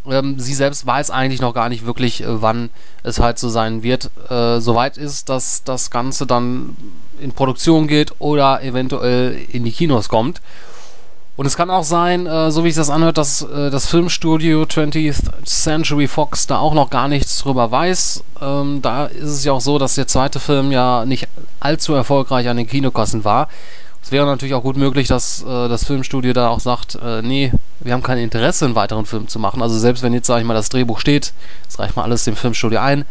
ähm, 0.08 0.38
sie 0.38 0.54
selbst 0.54 0.86
weiß 0.86 1.10
eigentlich 1.10 1.40
noch 1.40 1.52
gar 1.52 1.68
nicht 1.68 1.84
wirklich, 1.84 2.22
äh, 2.22 2.40
wann 2.40 2.70
es 3.02 3.18
halt 3.18 3.38
so 3.38 3.48
sein 3.48 3.82
wird. 3.82 4.10
Äh, 4.30 4.60
soweit 4.60 4.96
ist, 4.96 5.28
dass 5.28 5.64
das 5.64 5.90
Ganze 5.90 6.26
dann 6.26 6.76
in 7.20 7.32
Produktion 7.32 7.88
geht 7.88 8.12
oder 8.20 8.62
eventuell 8.62 9.36
in 9.50 9.64
die 9.64 9.72
Kinos 9.72 10.08
kommt. 10.08 10.40
Und 11.36 11.44
es 11.44 11.56
kann 11.56 11.68
auch 11.68 11.84
sein, 11.84 12.26
äh, 12.26 12.50
so 12.50 12.64
wie 12.64 12.70
sich 12.70 12.80
das 12.80 12.88
anhört, 12.88 13.18
dass 13.18 13.42
äh, 13.42 13.70
das 13.70 13.86
Filmstudio 13.86 14.62
20th 14.62 15.44
Century 15.44 16.08
Fox 16.08 16.46
da 16.46 16.58
auch 16.58 16.72
noch 16.72 16.88
gar 16.88 17.08
nichts 17.08 17.38
drüber 17.40 17.70
weiß. 17.70 18.24
Ähm, 18.40 18.80
da 18.80 19.06
ist 19.06 19.30
es 19.30 19.44
ja 19.44 19.52
auch 19.52 19.60
so, 19.60 19.78
dass 19.78 19.96
der 19.96 20.06
zweite 20.06 20.40
Film 20.40 20.72
ja 20.72 21.04
nicht 21.04 21.28
allzu 21.60 21.92
erfolgreich 21.92 22.48
an 22.48 22.56
den 22.56 22.66
Kinokassen 22.66 23.24
war. 23.24 23.48
Es 24.02 24.12
wäre 24.12 24.24
natürlich 24.24 24.54
auch 24.54 24.62
gut 24.62 24.76
möglich, 24.76 25.08
dass 25.08 25.42
äh, 25.42 25.68
das 25.68 25.84
Filmstudio 25.84 26.32
da 26.32 26.48
auch 26.48 26.60
sagt, 26.60 26.96
äh, 27.04 27.20
nee, 27.22 27.52
wir 27.80 27.92
haben 27.92 28.04
kein 28.04 28.18
Interesse, 28.18 28.64
einen 28.64 28.74
weiteren 28.74 29.04
Film 29.04 29.28
zu 29.28 29.38
machen. 29.38 29.60
Also 29.60 29.76
selbst 29.78 30.02
wenn 30.02 30.14
jetzt, 30.14 30.28
sage 30.28 30.40
ich 30.40 30.46
mal, 30.46 30.54
das 30.54 30.68
Drehbuch 30.70 31.00
steht, 31.00 31.34
das 31.66 31.78
reicht 31.78 31.96
mal 31.96 32.04
alles 32.04 32.24
dem 32.24 32.36
Filmstudio 32.36 32.78
ein, 32.78 33.04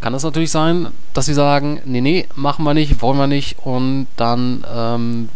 kann 0.00 0.12
es 0.12 0.22
natürlich 0.22 0.50
sein, 0.50 0.88
dass 1.14 1.26
sie 1.26 1.34
sagen, 1.34 1.80
nee, 1.86 2.00
nee, 2.00 2.26
machen 2.34 2.64
wir 2.64 2.74
nicht, 2.74 3.00
wollen 3.00 3.16
wir 3.16 3.26
nicht 3.26 3.56
und 3.60 4.06
dann, 4.16 4.64
ähm, 4.74 5.28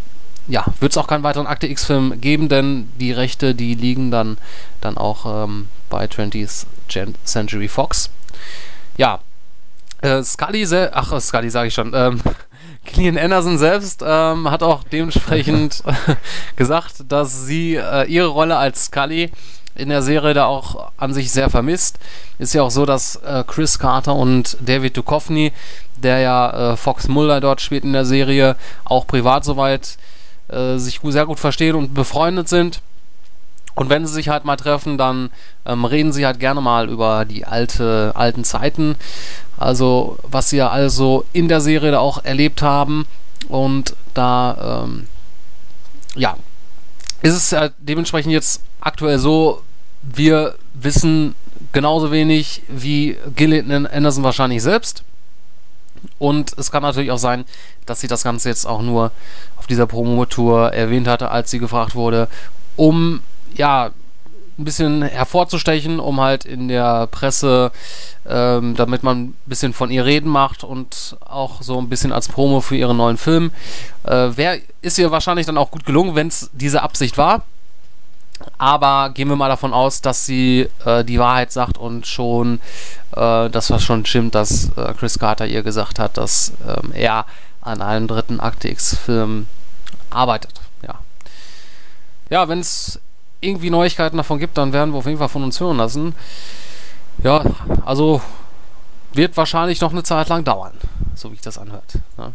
ja, 0.49 0.65
wird 0.81 0.93
es 0.93 0.99
auch 0.99 1.07
keinen 1.07 1.23
weiteren 1.23 1.47
Akte 1.47 1.67
X-Film 1.67 2.21
geben, 2.21 2.49
denn 2.49 2.91
die 2.99 3.13
Rechte, 3.13 3.55
die 3.55 3.75
liegen 3.75 4.11
dann, 4.11 4.39
dann 4.81 4.97
auch 4.97 5.45
ähm, 5.45 5.69
bei 5.91 6.07
20th 6.07 6.67
Gen 6.89 7.15
Century 7.25 7.69
Fox. 7.69 8.11
Ja, 8.97 9.21
äh, 10.01 10.23
Scully, 10.23 10.67
ach, 10.93 11.21
Scully 11.21 11.51
sage 11.51 11.69
ich 11.69 11.75
schon, 11.75 11.93
ähm, 11.95 12.21
Gillian 12.85 13.19
Anderson 13.19 13.59
selbst 13.59 14.03
ähm, 14.05 14.51
hat 14.51 14.63
auch 14.63 14.83
dementsprechend 14.85 15.83
gesagt, 16.57 17.05
dass 17.09 17.45
sie 17.45 17.77
äh, 17.77 18.05
ihre 18.05 18.29
Rolle 18.29 18.57
als 18.57 18.87
Scully 18.87 19.31
in 19.75 19.91
der 19.91 20.03
Serie 20.03 20.35
da 20.35 20.47
auch 20.47 20.91
an 20.97 21.13
sich 21.13 21.31
sehr 21.31 21.51
vermisst. 21.51 21.99
Ist 22.39 22.55
ja 22.55 22.63
auch 22.63 22.71
so, 22.71 22.87
dass 22.87 23.17
äh, 23.17 23.45
Chris 23.47 23.79
Carter 23.79 24.15
und 24.15 24.57
David 24.61 24.97
Duchovny, 24.97 25.53
der 25.97 26.19
ja 26.19 26.73
äh, 26.73 26.77
Fox 26.77 27.07
Mulder 27.09 27.41
dort 27.41 27.61
spielt 27.61 27.85
in 27.85 27.93
der 27.93 28.05
Serie, 28.05 28.57
auch 28.85 29.07
privat 29.07 29.45
soweit 29.45 29.99
äh, 30.49 30.79
sich 30.79 31.01
sehr 31.03 31.27
gut 31.27 31.39
verstehen 31.39 31.75
und 31.77 31.95
befreundet 31.95 32.49
sind. 32.49 32.81
Und 33.75 33.91
wenn 33.91 34.05
sie 34.07 34.13
sich 34.13 34.29
halt 34.29 34.45
mal 34.45 34.57
treffen, 34.57 34.99
dann 34.99 35.31
ähm, 35.65 35.85
reden 35.85 36.13
sie 36.13 36.27
halt 36.27 36.41
gerne 36.41 36.61
mal 36.61 36.89
über 36.89 37.25
die 37.25 37.45
alte, 37.45 38.13
alten 38.17 38.43
Zeiten. 38.43 38.97
Also, 39.57 40.19
was 40.25 40.51
sie 40.51 40.57
ja 40.57 40.69
also 40.69 41.25
in 41.33 41.47
der 41.47 41.61
Serie 41.61 41.93
da 41.93 42.01
auch 42.01 42.25
erlebt 42.25 42.61
haben. 42.61 43.07
Und 43.49 43.95
da, 44.15 44.83
ähm, 44.85 45.07
ja, 46.17 46.37
ist 47.23 47.35
es 47.35 47.53
ja 47.53 47.71
dementsprechend 47.79 48.33
jetzt 48.33 48.63
aktuell 48.81 49.19
so, 49.19 49.63
wir 50.03 50.57
wissen 50.75 51.37
genauso 51.73 52.11
wenig 52.11 52.63
wie 52.69 53.17
Gillian 53.37 53.87
Anderson 53.87 54.25
wahrscheinlich 54.25 54.63
selbst. 54.63 55.05
Und 56.19 56.57
es 56.57 56.71
kann 56.71 56.83
natürlich 56.83 57.11
auch 57.11 57.19
sein, 57.19 57.45
dass 57.87 58.01
sie 58.01 58.09
das 58.09 58.25
Ganze 58.25 58.49
jetzt 58.49 58.67
auch 58.67 58.83
nur 58.83 59.11
auf 59.57 59.67
dieser 59.67 59.87
Promotour 59.87 60.73
erwähnt 60.73 61.09
hatte, 61.09 61.31
als 61.31 61.51
sie 61.51 61.59
gefragt 61.59 61.95
wurde, 61.95 62.29
um 62.77 63.21
ja, 63.55 63.91
ein 64.59 64.65
bisschen 64.65 65.03
hervorzustechen, 65.03 66.01
um 66.01 66.21
halt 66.21 66.45
in 66.45 66.69
der 66.69 67.07
Presse, 67.07 67.71
ähm, 68.27 68.75
damit 68.75 69.05
man 69.05 69.19
ein 69.19 69.35
bisschen 69.47 69.73
von 69.73 69.91
ihr 69.91 70.05
reden 70.05 70.29
macht 70.29 70.65
und 70.65 71.17
auch 71.21 71.63
so 71.63 71.79
ein 71.79 71.89
bisschen 71.89 72.13
als 72.13 72.29
Promo 72.29 72.61
für 72.61 72.77
ihren 72.77 72.97
neuen 72.97 73.17
Film. 73.17 73.53
Äh, 74.05 74.37
wär, 74.37 74.59
ist 74.83 74.99
ihr 74.99 75.11
wahrscheinlich 75.13 75.47
dann 75.47 75.59
auch 75.59 75.71
gut 75.71 75.87
gelungen, 75.87 76.17
wenn 76.17 76.27
es 76.27 76.51
diese 76.53 76.83
Absicht 76.83 77.17
war. 77.19 77.45
Aber 78.57 79.11
gehen 79.11 79.29
wir 79.29 79.37
mal 79.37 79.49
davon 79.49 79.73
aus, 79.73 80.01
dass 80.01 80.27
sie 80.27 80.69
äh, 80.85 81.05
die 81.05 81.19
Wahrheit 81.19 81.53
sagt 81.53 81.79
und 81.79 82.07
schon 82.07 82.61
äh, 83.13 83.51
das 83.51 83.71
was 83.71 83.83
schon 83.83 84.05
stimmt, 84.07 84.35
dass 84.35 84.71
äh, 84.77 84.95
Chris 84.99 85.19
Carter 85.19 85.47
ihr 85.47 85.63
gesagt 85.63 85.99
hat, 85.99 86.17
dass 86.17 86.53
ähm, 86.67 86.93
er 86.93 87.25
an 87.61 87.83
einem 87.83 88.07
dritten 88.07 88.41
Akte 88.41 88.69
X-Film 88.69 89.49
arbeitet. 90.11 90.61
Ja, 90.83 90.95
ja 92.31 92.49
wenn 92.49 92.61
es 92.61 93.01
irgendwie 93.41 93.71
Neuigkeiten 93.71 94.17
davon 94.17 94.39
gibt, 94.39 94.59
dann 94.59 94.73
werden 94.73 94.93
wir 94.93 94.99
auf 94.99 95.07
jeden 95.07 95.19
Fall 95.19 95.29
von 95.29 95.45
uns 95.45 95.61
hören 95.61 95.77
lassen. 95.77 96.15
Ja, 97.23 97.43
also 97.85 98.21
wird 99.13 99.37
wahrscheinlich 99.37 99.81
noch 99.81 99.93
eine 99.93 100.03
Zeit 100.03 100.29
lang 100.29 100.45
dauern, 100.45 100.75
so 101.15 101.31
wie 101.31 101.35
ich 101.35 101.41
das 101.41 101.59
anhört. 101.59 101.95
Ja. 102.17 102.33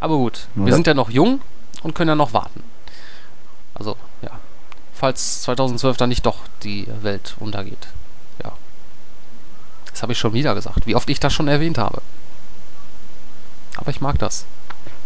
Aber 0.00 0.16
gut, 0.16 0.48
ja. 0.54 0.66
wir 0.66 0.72
sind 0.74 0.86
ja 0.86 0.94
noch 0.94 1.10
jung 1.10 1.40
und 1.82 1.94
können 1.94 2.08
ja 2.08 2.14
noch 2.14 2.32
warten. 2.32 2.62
Also. 3.74 3.96
Falls 4.98 5.42
2012 5.42 5.96
dann 5.96 6.08
nicht 6.08 6.26
doch 6.26 6.38
die 6.62 6.88
Welt 7.02 7.36
untergeht. 7.38 7.86
Ja. 8.42 8.52
Das 9.92 10.02
habe 10.02 10.12
ich 10.12 10.18
schon 10.18 10.32
wieder 10.32 10.54
gesagt, 10.54 10.86
wie 10.86 10.96
oft 10.96 11.08
ich 11.08 11.20
das 11.20 11.32
schon 11.32 11.46
erwähnt 11.46 11.78
habe. 11.78 12.02
Aber 13.76 13.90
ich 13.90 14.00
mag 14.00 14.18
das. 14.18 14.44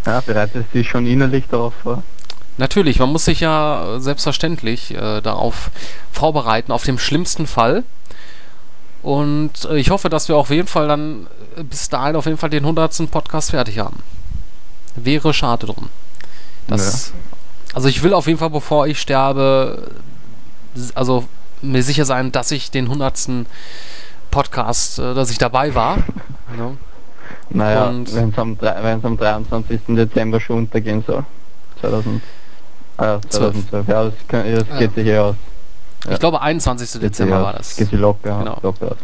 Ja, 0.07 0.21
bereitest 0.21 0.67
du 0.73 0.79
dich 0.79 0.89
schon 0.89 1.07
innerlich 1.07 1.45
darauf 1.51 1.75
vor? 1.83 2.03
Natürlich, 2.57 2.99
man 2.99 3.11
muss 3.11 3.25
sich 3.25 3.41
ja 3.41 3.99
selbstverständlich 3.99 4.93
äh, 4.95 5.21
darauf 5.21 5.71
vorbereiten, 6.11 6.73
auf 6.73 6.85
den 6.85 6.99
schlimmsten 6.99 7.47
Fall. 7.47 7.85
Und 9.03 9.65
äh, 9.67 9.77
ich 9.77 9.91
hoffe, 9.91 10.09
dass 10.09 10.29
wir 10.29 10.37
auf 10.37 10.51
jeden 10.51 10.69
Fall 10.69 10.89
dann 10.89 11.27
äh, 11.57 11.65
bis 11.65 11.89
dahin 11.89 12.17
auf 12.17 12.27
jeden 12.27 12.39
Fall 12.39 12.51
den 12.51 12.65
100. 12.65 13.11
Podcast 13.11 13.51
fertig 13.51 13.79
haben. 13.79 14.03
Wäre 14.97 15.33
schade 15.35 15.67
drum. 15.67 15.89
Das, 16.67 17.09
ja. 17.09 17.32
Also 17.75 17.89
ich 17.89 18.03
will 18.03 18.13
auf 18.15 18.27
jeden 18.27 18.39
Fall, 18.39 18.51
bevor 18.51 18.87
ich 18.87 19.01
sterbe, 19.01 19.91
also 20.95 21.25
mir 21.63 21.83
sicher 21.83 22.05
sein, 22.05 22.33
dass 22.33 22.51
ich 22.51 22.71
den 22.71 22.87
100. 22.87 23.47
Podcast, 24.31 24.99
äh, 24.99 25.15
dass 25.15 25.31
ich 25.31 25.39
dabei 25.39 25.75
war. 25.75 25.99
ja. 26.59 26.73
Naja, 27.55 27.93
wenn 28.13 28.31
es 28.31 28.39
am, 28.39 28.57
am 29.03 29.17
23. 29.17 29.81
Dezember 29.89 30.41
schon 30.41 30.59
untergehen 30.59 31.05
soll. 31.07 31.25
2000. 31.81 32.23
Ah, 32.97 33.19
2012. 33.29 33.89
Ja, 33.89 34.05
das, 34.05 34.15
kann, 34.29 34.55
das 34.55 34.69
ja. 34.69 34.79
geht 34.79 34.95
sich 34.95 35.07
eh 35.07 35.19
aus. 35.19 35.37
Ja. 36.05 36.13
Ich 36.13 36.19
glaube 36.19 36.41
21. 36.41 37.01
Dezember 37.01 37.43
war 37.43 37.53
das. 37.53 37.77
Geht 37.77 37.91
sich 37.91 37.99
locker, 37.99 38.39
genau. 38.39 38.59
locker 38.63 38.93
aus. 38.93 38.97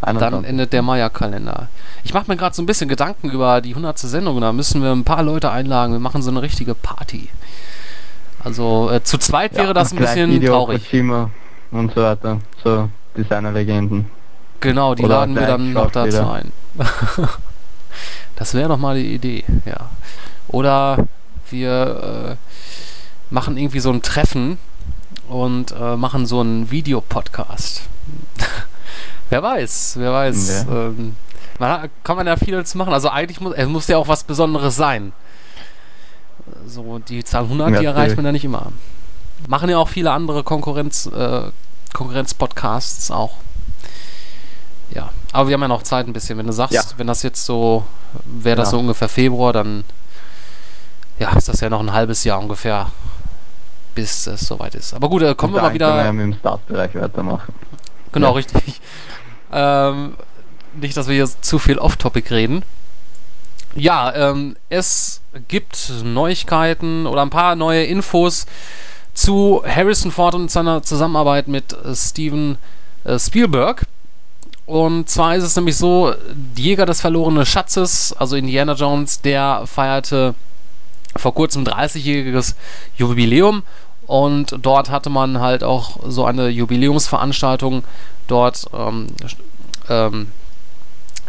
Dann 0.00 0.44
endet 0.44 0.72
der 0.72 0.82
Maya-Kalender. 0.82 1.68
Ich 2.04 2.14
mache 2.14 2.30
mir 2.30 2.36
gerade 2.36 2.54
so 2.54 2.62
ein 2.62 2.66
bisschen 2.66 2.88
Gedanken 2.88 3.30
über 3.30 3.60
die 3.60 3.70
100. 3.70 3.98
Sendung. 3.98 4.40
Da 4.40 4.52
müssen 4.52 4.82
wir 4.82 4.92
ein 4.92 5.04
paar 5.04 5.22
Leute 5.22 5.50
einladen. 5.50 5.92
Wir 5.92 6.00
machen 6.00 6.22
so 6.22 6.30
eine 6.30 6.42
richtige 6.42 6.74
Party. 6.74 7.28
Also 8.42 8.90
äh, 8.90 9.02
zu 9.02 9.18
zweit 9.18 9.56
wäre 9.56 9.74
das 9.74 9.92
ein 9.92 9.98
bisschen 9.98 10.30
Video 10.30 10.52
traurig. 10.52 10.88
Kojima 10.90 11.30
und 11.70 11.92
so 11.94 12.02
weiter. 12.02 12.38
So 12.62 12.88
Designer-Legenden. 13.16 14.06
Genau, 14.60 14.94
die 14.94 15.04
Oder 15.04 15.20
laden 15.20 15.34
wir 15.34 15.46
dann 15.46 15.72
noch 15.72 15.90
dazu 15.90 16.28
ein. 16.28 16.52
das 18.36 18.54
wäre 18.54 18.68
noch 18.68 18.78
mal 18.78 18.96
die 18.96 19.14
Idee, 19.14 19.44
ja. 19.66 19.90
Oder 20.48 21.06
wir 21.50 22.36
äh, 23.30 23.32
machen 23.32 23.56
irgendwie 23.56 23.80
so 23.80 23.90
ein 23.90 24.02
Treffen 24.02 24.58
und 25.28 25.72
äh, 25.72 25.96
machen 25.96 26.26
so 26.26 26.40
einen 26.40 26.70
Videopodcast. 26.70 27.82
wer 29.30 29.42
weiß, 29.42 29.94
wer 29.98 30.12
weiß. 30.12 30.66
Ja. 30.68 30.86
Ähm, 30.86 31.16
man, 31.58 31.90
kann 32.04 32.16
man 32.16 32.26
ja 32.26 32.36
viel 32.36 32.64
zu 32.64 32.78
machen. 32.78 32.92
Also 32.92 33.08
eigentlich 33.08 33.40
muss, 33.40 33.54
es 33.54 33.68
muss 33.68 33.88
ja 33.88 33.96
auch 33.98 34.08
was 34.08 34.24
Besonderes 34.24 34.76
sein. 34.76 35.12
So, 36.66 36.98
die 36.98 37.24
Zahl 37.24 37.44
100, 37.44 37.70
ja, 37.70 37.80
die 37.80 37.86
erreicht 37.86 38.16
man 38.16 38.24
ja 38.24 38.32
nicht 38.32 38.44
immer. 38.44 38.72
Machen 39.48 39.68
ja 39.70 39.78
auch 39.78 39.88
viele 39.88 40.12
andere 40.12 40.42
Konkurrenz, 40.42 41.06
äh, 41.06 41.42
Konkurrenz-Podcasts 41.92 43.10
auch. 43.10 43.34
Ja, 44.90 45.10
aber 45.32 45.48
wir 45.48 45.54
haben 45.54 45.62
ja 45.62 45.68
noch 45.68 45.82
Zeit 45.82 46.06
ein 46.06 46.12
bisschen. 46.12 46.38
Wenn 46.38 46.46
du 46.46 46.52
sagst, 46.52 46.72
ja. 46.72 46.82
wenn 46.96 47.06
das 47.06 47.22
jetzt 47.22 47.44
so, 47.44 47.84
wäre 48.24 48.56
das 48.56 48.70
so 48.70 48.78
ungefähr 48.78 49.08
Februar, 49.08 49.52
dann 49.52 49.84
ja, 51.18 51.36
ist 51.36 51.48
das 51.48 51.60
ja 51.60 51.68
noch 51.68 51.80
ein 51.80 51.92
halbes 51.92 52.24
Jahr 52.24 52.38
ungefähr, 52.38 52.86
bis 53.94 54.26
es 54.26 54.40
soweit 54.40 54.74
ist. 54.74 54.94
Aber 54.94 55.08
gut, 55.08 55.22
äh, 55.22 55.34
kommen 55.34 55.54
wir 55.54 55.62
mal 55.62 55.74
wieder. 55.74 56.02
Können 56.02 56.18
wir 56.18 56.24
dem 56.24 56.34
Startbereich 56.34 56.94
weitermachen. 56.94 57.54
Genau, 58.12 58.28
ja. 58.28 58.34
richtig. 58.34 58.80
Ähm, 59.52 60.14
nicht, 60.80 60.96
dass 60.96 61.08
wir 61.08 61.14
hier 61.14 61.28
zu 61.40 61.58
viel 61.58 61.78
off-topic 61.78 62.30
reden. 62.30 62.62
Ja, 63.74 64.14
ähm, 64.14 64.56
es 64.68 65.20
gibt 65.48 65.92
Neuigkeiten 66.02 67.06
oder 67.06 67.22
ein 67.22 67.30
paar 67.30 67.54
neue 67.54 67.84
Infos 67.84 68.46
zu 69.14 69.62
Harrison 69.66 70.10
Ford 70.10 70.34
und 70.34 70.50
seiner 70.50 70.82
Zusammenarbeit 70.82 71.48
mit 71.48 71.72
äh, 71.72 71.94
Steven 71.94 72.58
äh, 73.04 73.18
Spielberg. 73.18 73.84
Und 74.66 75.08
zwar 75.08 75.34
ist 75.34 75.44
es 75.44 75.56
nämlich 75.56 75.76
so, 75.76 76.12
Jäger 76.54 76.86
des 76.86 77.00
verlorenen 77.00 77.46
Schatzes, 77.46 78.12
also 78.12 78.36
Indiana 78.36 78.74
Jones, 78.74 79.22
der 79.22 79.62
feierte 79.66 80.34
vor 81.16 81.34
kurzem 81.34 81.64
30-jähriges 81.64 82.54
Jubiläum 82.96 83.62
und 84.06 84.56
dort 84.62 84.90
hatte 84.90 85.10
man 85.10 85.40
halt 85.40 85.62
auch 85.62 85.98
so 86.06 86.24
eine 86.24 86.48
Jubiläumsveranstaltung 86.48 87.84
dort 88.28 88.66
ähm, 88.72 89.08
ähm, 89.88 90.28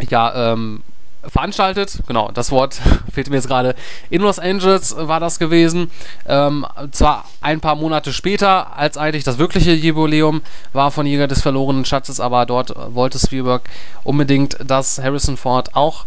ja, 0.09 0.53
ähm, 0.53 0.83
veranstaltet. 1.27 1.99
Genau, 2.07 2.31
das 2.31 2.51
Wort 2.51 2.79
fehlt 3.11 3.29
mir 3.29 3.35
jetzt 3.35 3.47
gerade. 3.47 3.75
In 4.09 4.21
Los 4.21 4.39
Angeles 4.39 4.95
war 4.97 5.19
das 5.19 5.39
gewesen. 5.39 5.91
Ähm, 6.27 6.65
zwar 6.91 7.25
ein 7.41 7.59
paar 7.59 7.75
Monate 7.75 8.13
später, 8.13 8.77
als 8.77 8.97
eigentlich 8.97 9.23
das 9.23 9.37
wirkliche 9.37 9.73
Jubiläum 9.73 10.41
war 10.73 10.91
von 10.91 11.05
Jäger 11.05 11.27
des 11.27 11.41
verlorenen 11.41 11.85
Schatzes, 11.85 12.19
aber 12.19 12.45
dort 12.45 12.73
wollte 12.93 13.19
Spielberg 13.19 13.63
unbedingt, 14.03 14.57
dass 14.65 14.99
Harrison 14.99 15.37
Ford 15.37 15.75
auch 15.75 16.05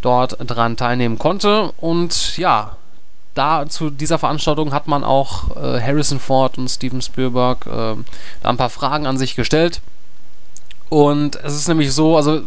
dort 0.00 0.36
dran 0.38 0.76
teilnehmen 0.76 1.18
konnte. 1.18 1.72
Und 1.76 2.36
ja, 2.36 2.76
da 3.34 3.66
zu 3.68 3.90
dieser 3.90 4.18
Veranstaltung 4.18 4.72
hat 4.72 4.86
man 4.86 5.02
auch 5.02 5.56
äh, 5.56 5.80
Harrison 5.80 6.20
Ford 6.20 6.56
und 6.56 6.68
Steven 6.68 7.02
Spielberg 7.02 7.66
äh, 7.66 7.96
da 8.42 8.48
ein 8.48 8.56
paar 8.56 8.70
Fragen 8.70 9.06
an 9.06 9.18
sich 9.18 9.34
gestellt. 9.34 9.80
Und 10.94 11.34
es 11.42 11.54
ist 11.54 11.66
nämlich 11.66 11.92
so, 11.92 12.16
also 12.16 12.40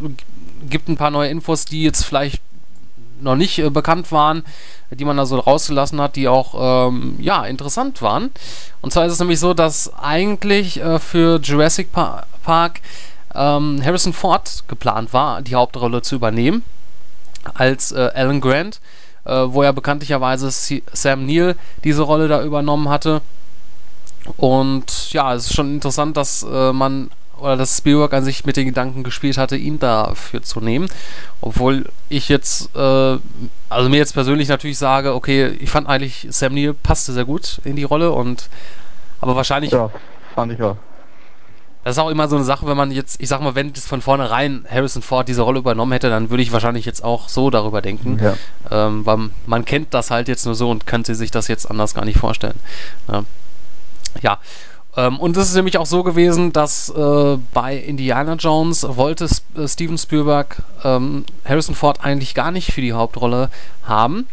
gibt 0.69 0.87
ein 0.87 0.95
paar 0.95 1.11
neue 1.11 1.29
Infos, 1.29 1.65
die 1.65 1.83
jetzt 1.83 2.05
vielleicht 2.05 2.41
noch 3.19 3.35
nicht 3.35 3.59
äh, 3.59 3.69
bekannt 3.69 4.09
waren, 4.13 4.43
die 4.89 5.03
man 5.03 5.17
da 5.17 5.25
so 5.25 5.37
rausgelassen 5.37 5.99
hat, 5.99 6.15
die 6.15 6.29
auch 6.29 6.87
ähm, 6.87 7.17
ja 7.19 7.43
interessant 7.43 8.01
waren. 8.01 8.31
Und 8.81 8.93
zwar 8.93 9.05
ist 9.05 9.11
es 9.11 9.19
nämlich 9.19 9.41
so, 9.41 9.53
dass 9.53 9.93
eigentlich 9.95 10.79
äh, 10.79 10.97
für 10.97 11.41
Jurassic 11.41 11.91
pa 11.91 12.25
Park 12.45 12.79
ähm, 13.35 13.81
Harrison 13.83 14.13
Ford 14.13 14.63
geplant 14.69 15.11
war, 15.11 15.41
die 15.41 15.55
Hauptrolle 15.55 16.01
zu 16.01 16.15
übernehmen 16.15 16.63
als 17.53 17.91
äh, 17.91 18.11
Alan 18.15 18.39
Grant 18.39 18.79
äh, 19.25 19.43
wo 19.49 19.61
ja 19.61 19.73
bekanntlicherweise 19.73 20.49
Sam 20.93 21.25
Neill 21.25 21.57
diese 21.83 22.03
Rolle 22.03 22.29
da 22.29 22.41
übernommen 22.43 22.87
hatte. 22.87 23.21
Und 24.37 25.11
ja, 25.11 25.33
es 25.33 25.47
ist 25.47 25.53
schon 25.53 25.73
interessant, 25.73 26.15
dass 26.15 26.43
äh, 26.49 26.71
man 26.71 27.09
oder 27.39 27.57
dass 27.57 27.77
Spielberg 27.77 28.13
an 28.13 28.23
sich 28.23 28.45
mit 28.45 28.57
den 28.57 28.67
Gedanken 28.67 29.03
gespielt 29.03 29.37
hatte, 29.37 29.55
ihn 29.55 29.79
dafür 29.79 30.41
zu 30.41 30.59
nehmen. 30.61 30.87
Obwohl 31.41 31.85
ich 32.09 32.29
jetzt, 32.29 32.75
äh, 32.75 33.17
also 33.69 33.89
mir 33.89 33.97
jetzt 33.97 34.13
persönlich 34.13 34.49
natürlich 34.49 34.77
sage, 34.77 35.13
okay, 35.13 35.47
ich 35.59 35.69
fand 35.69 35.87
eigentlich 35.87 36.27
Sam 36.29 36.53
Neill 36.53 36.73
passte 36.73 37.13
sehr 37.13 37.25
gut 37.25 37.59
in 37.63 37.75
die 37.75 37.83
Rolle 37.83 38.11
und 38.11 38.49
aber 39.21 39.35
wahrscheinlich. 39.35 39.71
Ja, 39.71 39.89
fand 40.35 40.53
ich 40.53 40.61
auch. 40.61 40.77
Das 41.83 41.95
ist 41.95 41.99
auch 41.99 42.09
immer 42.09 42.27
so 42.27 42.35
eine 42.35 42.43
Sache, 42.43 42.67
wenn 42.67 42.75
man 42.75 42.91
jetzt, 42.91 43.21
ich 43.21 43.29
sag 43.29 43.39
mal, 43.39 43.55
wenn 43.55 43.71
das 43.71 43.85
von 43.85 44.01
vornherein 44.01 44.65
Harrison 44.69 45.01
Ford 45.01 45.25
diese 45.29 45.43
Rolle 45.43 45.59
übernommen 45.59 45.93
hätte, 45.93 46.09
dann 46.09 46.29
würde 46.29 46.43
ich 46.43 46.51
wahrscheinlich 46.51 46.83
jetzt 46.83 47.01
auch 47.01 47.29
so 47.29 47.49
darüber 47.49 47.81
denken. 47.81 48.19
Ja. 48.21 48.35
Ähm, 48.69 49.05
weil 49.05 49.29
man 49.45 49.63
kennt 49.63 49.93
das 49.93 50.11
halt 50.11 50.27
jetzt 50.27 50.45
nur 50.45 50.53
so 50.53 50.69
und 50.69 50.85
könnte 50.85 51.15
sich 51.15 51.31
das 51.31 51.47
jetzt 51.47 51.65
anders 51.71 51.93
gar 51.93 52.03
nicht 52.03 52.19
vorstellen. 52.19 52.59
Ja. 53.07 53.23
ja. 54.21 54.37
Ähm, 54.97 55.19
und 55.19 55.37
es 55.37 55.49
ist 55.49 55.55
nämlich 55.55 55.77
auch 55.77 55.85
so 55.85 56.03
gewesen, 56.03 56.51
dass 56.51 56.89
äh, 56.89 57.37
bei 57.53 57.77
Indiana 57.77 58.33
Jones 58.33 58.83
wollte 58.83 59.25
S 59.25 59.43
äh, 59.55 59.67
Steven 59.67 59.97
Spielberg 59.97 60.63
ähm, 60.83 61.23
Harrison 61.45 61.75
Ford 61.75 62.03
eigentlich 62.03 62.33
gar 62.33 62.51
nicht 62.51 62.73
für 62.73 62.81
die 62.81 62.93
Hauptrolle 62.93 63.49
haben. 63.83 64.27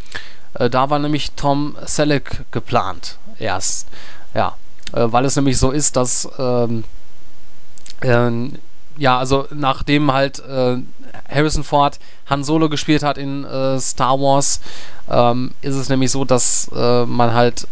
Äh, 0.54 0.70
da 0.70 0.88
war 0.88 0.98
nämlich 0.98 1.32
Tom 1.32 1.76
Selleck 1.84 2.46
geplant 2.50 3.18
erst. 3.38 3.88
Ja, 4.34 4.56
äh, 4.94 5.04
weil 5.06 5.26
es 5.26 5.36
nämlich 5.36 5.58
so 5.58 5.70
ist, 5.70 5.96
dass 5.96 6.28
ähm, 6.38 6.84
ähm, 8.00 8.58
ja, 8.96 9.18
also 9.18 9.46
nachdem 9.52 10.12
halt 10.12 10.38
äh, 10.38 10.78
Harrison 11.28 11.64
Ford 11.64 11.98
Han 12.30 12.42
Solo 12.42 12.70
gespielt 12.70 13.02
hat 13.02 13.18
in 13.18 13.46
Star 13.80 14.18
Wars, 14.20 14.60
ähm, 15.10 15.52
ist 15.62 15.74
es 15.74 15.88
nämlich 15.88 16.10
so, 16.10 16.24
dass 16.24 16.70
man 16.70 17.34
halt 17.34 17.66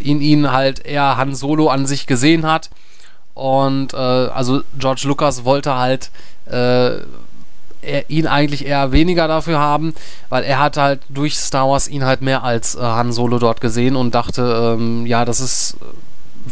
in 0.00 0.20
ihn 0.20 0.52
halt 0.52 0.84
eher 0.84 1.16
Han 1.16 1.34
Solo 1.34 1.68
an 1.68 1.86
sich 1.86 2.06
gesehen 2.06 2.46
hat. 2.46 2.70
Und 3.34 3.94
äh, 3.94 3.96
also 3.96 4.62
George 4.78 5.02
Lucas 5.04 5.44
wollte 5.44 5.76
halt 5.76 6.10
äh, 6.46 6.98
er, 7.82 8.08
ihn 8.08 8.26
eigentlich 8.26 8.66
eher 8.66 8.92
weniger 8.92 9.28
dafür 9.28 9.58
haben, 9.58 9.94
weil 10.28 10.42
er 10.42 10.58
hat 10.58 10.76
halt 10.76 11.00
durch 11.08 11.36
Star 11.38 11.68
Wars 11.68 11.88
ihn 11.88 12.04
halt 12.04 12.20
mehr 12.20 12.42
als 12.42 12.74
äh, 12.74 12.80
Han 12.80 13.12
Solo 13.12 13.38
dort 13.38 13.60
gesehen 13.60 13.96
und 13.96 14.14
dachte, 14.14 14.76
ähm, 14.78 15.06
ja, 15.06 15.24
das 15.24 15.40
ist 15.40 15.76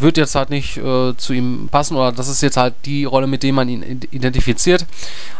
wird 0.00 0.18
jetzt 0.18 0.34
halt 0.34 0.50
nicht 0.50 0.76
äh, 0.76 1.16
zu 1.16 1.32
ihm 1.32 1.68
passen 1.70 1.96
oder 1.96 2.12
das 2.12 2.28
ist 2.28 2.42
jetzt 2.42 2.56
halt 2.56 2.74
die 2.84 3.04
Rolle, 3.04 3.26
mit 3.26 3.42
der 3.42 3.52
man 3.52 3.68
ihn 3.68 4.02
identifiziert. 4.10 4.84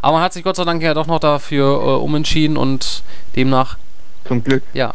Aber 0.01 0.15
man 0.15 0.23
hat 0.23 0.33
sich 0.33 0.45
Gott 0.45 0.57
sei 0.57 0.65
Dank 0.65 0.83
ja 0.83 0.95
doch 0.95 1.07
noch 1.07 1.21
dafür 1.21 1.67
äh, 1.67 2.03
umentschieden 2.03 2.57
und 2.57 3.03
demnach. 3.35 3.77
Zum 4.27 4.43
Glück. 4.43 4.63
Ja. 4.73 4.95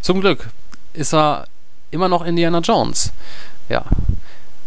Zum 0.00 0.20
Glück 0.20 0.48
ist 0.92 1.14
er 1.14 1.46
immer 1.90 2.08
noch 2.08 2.24
Indiana 2.24 2.60
Jones. 2.60 3.12
Ja. 3.68 3.84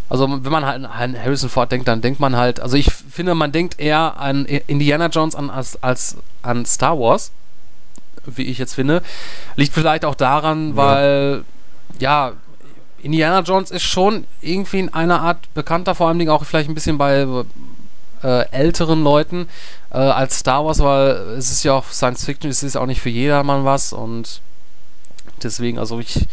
Also 0.09 0.29
wenn 0.29 0.51
man 0.51 0.65
halt 0.65 0.85
an 0.85 1.17
Harrison 1.17 1.49
Ford 1.49 1.71
denkt, 1.71 1.87
dann 1.87 2.01
denkt 2.01 2.19
man 2.19 2.35
halt, 2.35 2.59
also 2.59 2.77
ich 2.77 2.91
finde, 2.91 3.33
man 3.33 3.51
denkt 3.51 3.79
eher 3.79 4.17
an 4.19 4.45
Indiana 4.45 5.07
Jones 5.07 5.33
an, 5.33 5.49
als, 5.49 5.81
als 5.81 6.17
an 6.43 6.65
Star 6.65 6.99
Wars, 6.99 7.31
wie 8.25 8.43
ich 8.43 8.57
jetzt 8.57 8.75
finde. 8.75 9.01
Liegt 9.55 9.73
vielleicht 9.73 10.05
auch 10.05 10.15
daran, 10.15 10.69
ja. 10.69 10.75
weil 10.75 11.43
ja, 11.99 12.33
Indiana 13.01 13.39
Jones 13.41 13.71
ist 13.71 13.83
schon 13.83 14.25
irgendwie 14.41 14.79
in 14.79 14.93
einer 14.93 15.21
Art 15.21 15.51
bekannter, 15.53 15.95
vor 15.95 16.09
allem 16.09 16.29
auch 16.29 16.45
vielleicht 16.45 16.69
ein 16.69 16.75
bisschen 16.75 16.97
bei 16.97 17.25
äh, 18.23 18.49
älteren 18.51 19.03
Leuten 19.03 19.47
äh, 19.91 19.97
als 19.97 20.39
Star 20.39 20.65
Wars, 20.65 20.79
weil 20.79 21.11
es 21.37 21.51
ist 21.51 21.63
ja 21.63 21.73
auch 21.73 21.85
Science 21.91 22.23
Fiction, 22.23 22.49
es 22.49 22.63
ist 22.63 22.77
auch 22.77 22.85
nicht 22.85 23.01
für 23.01 23.09
jedermann 23.09 23.65
was 23.65 23.93
und 23.93 24.41
deswegen, 25.41 25.79
also 25.79 25.99
ich 25.99 26.27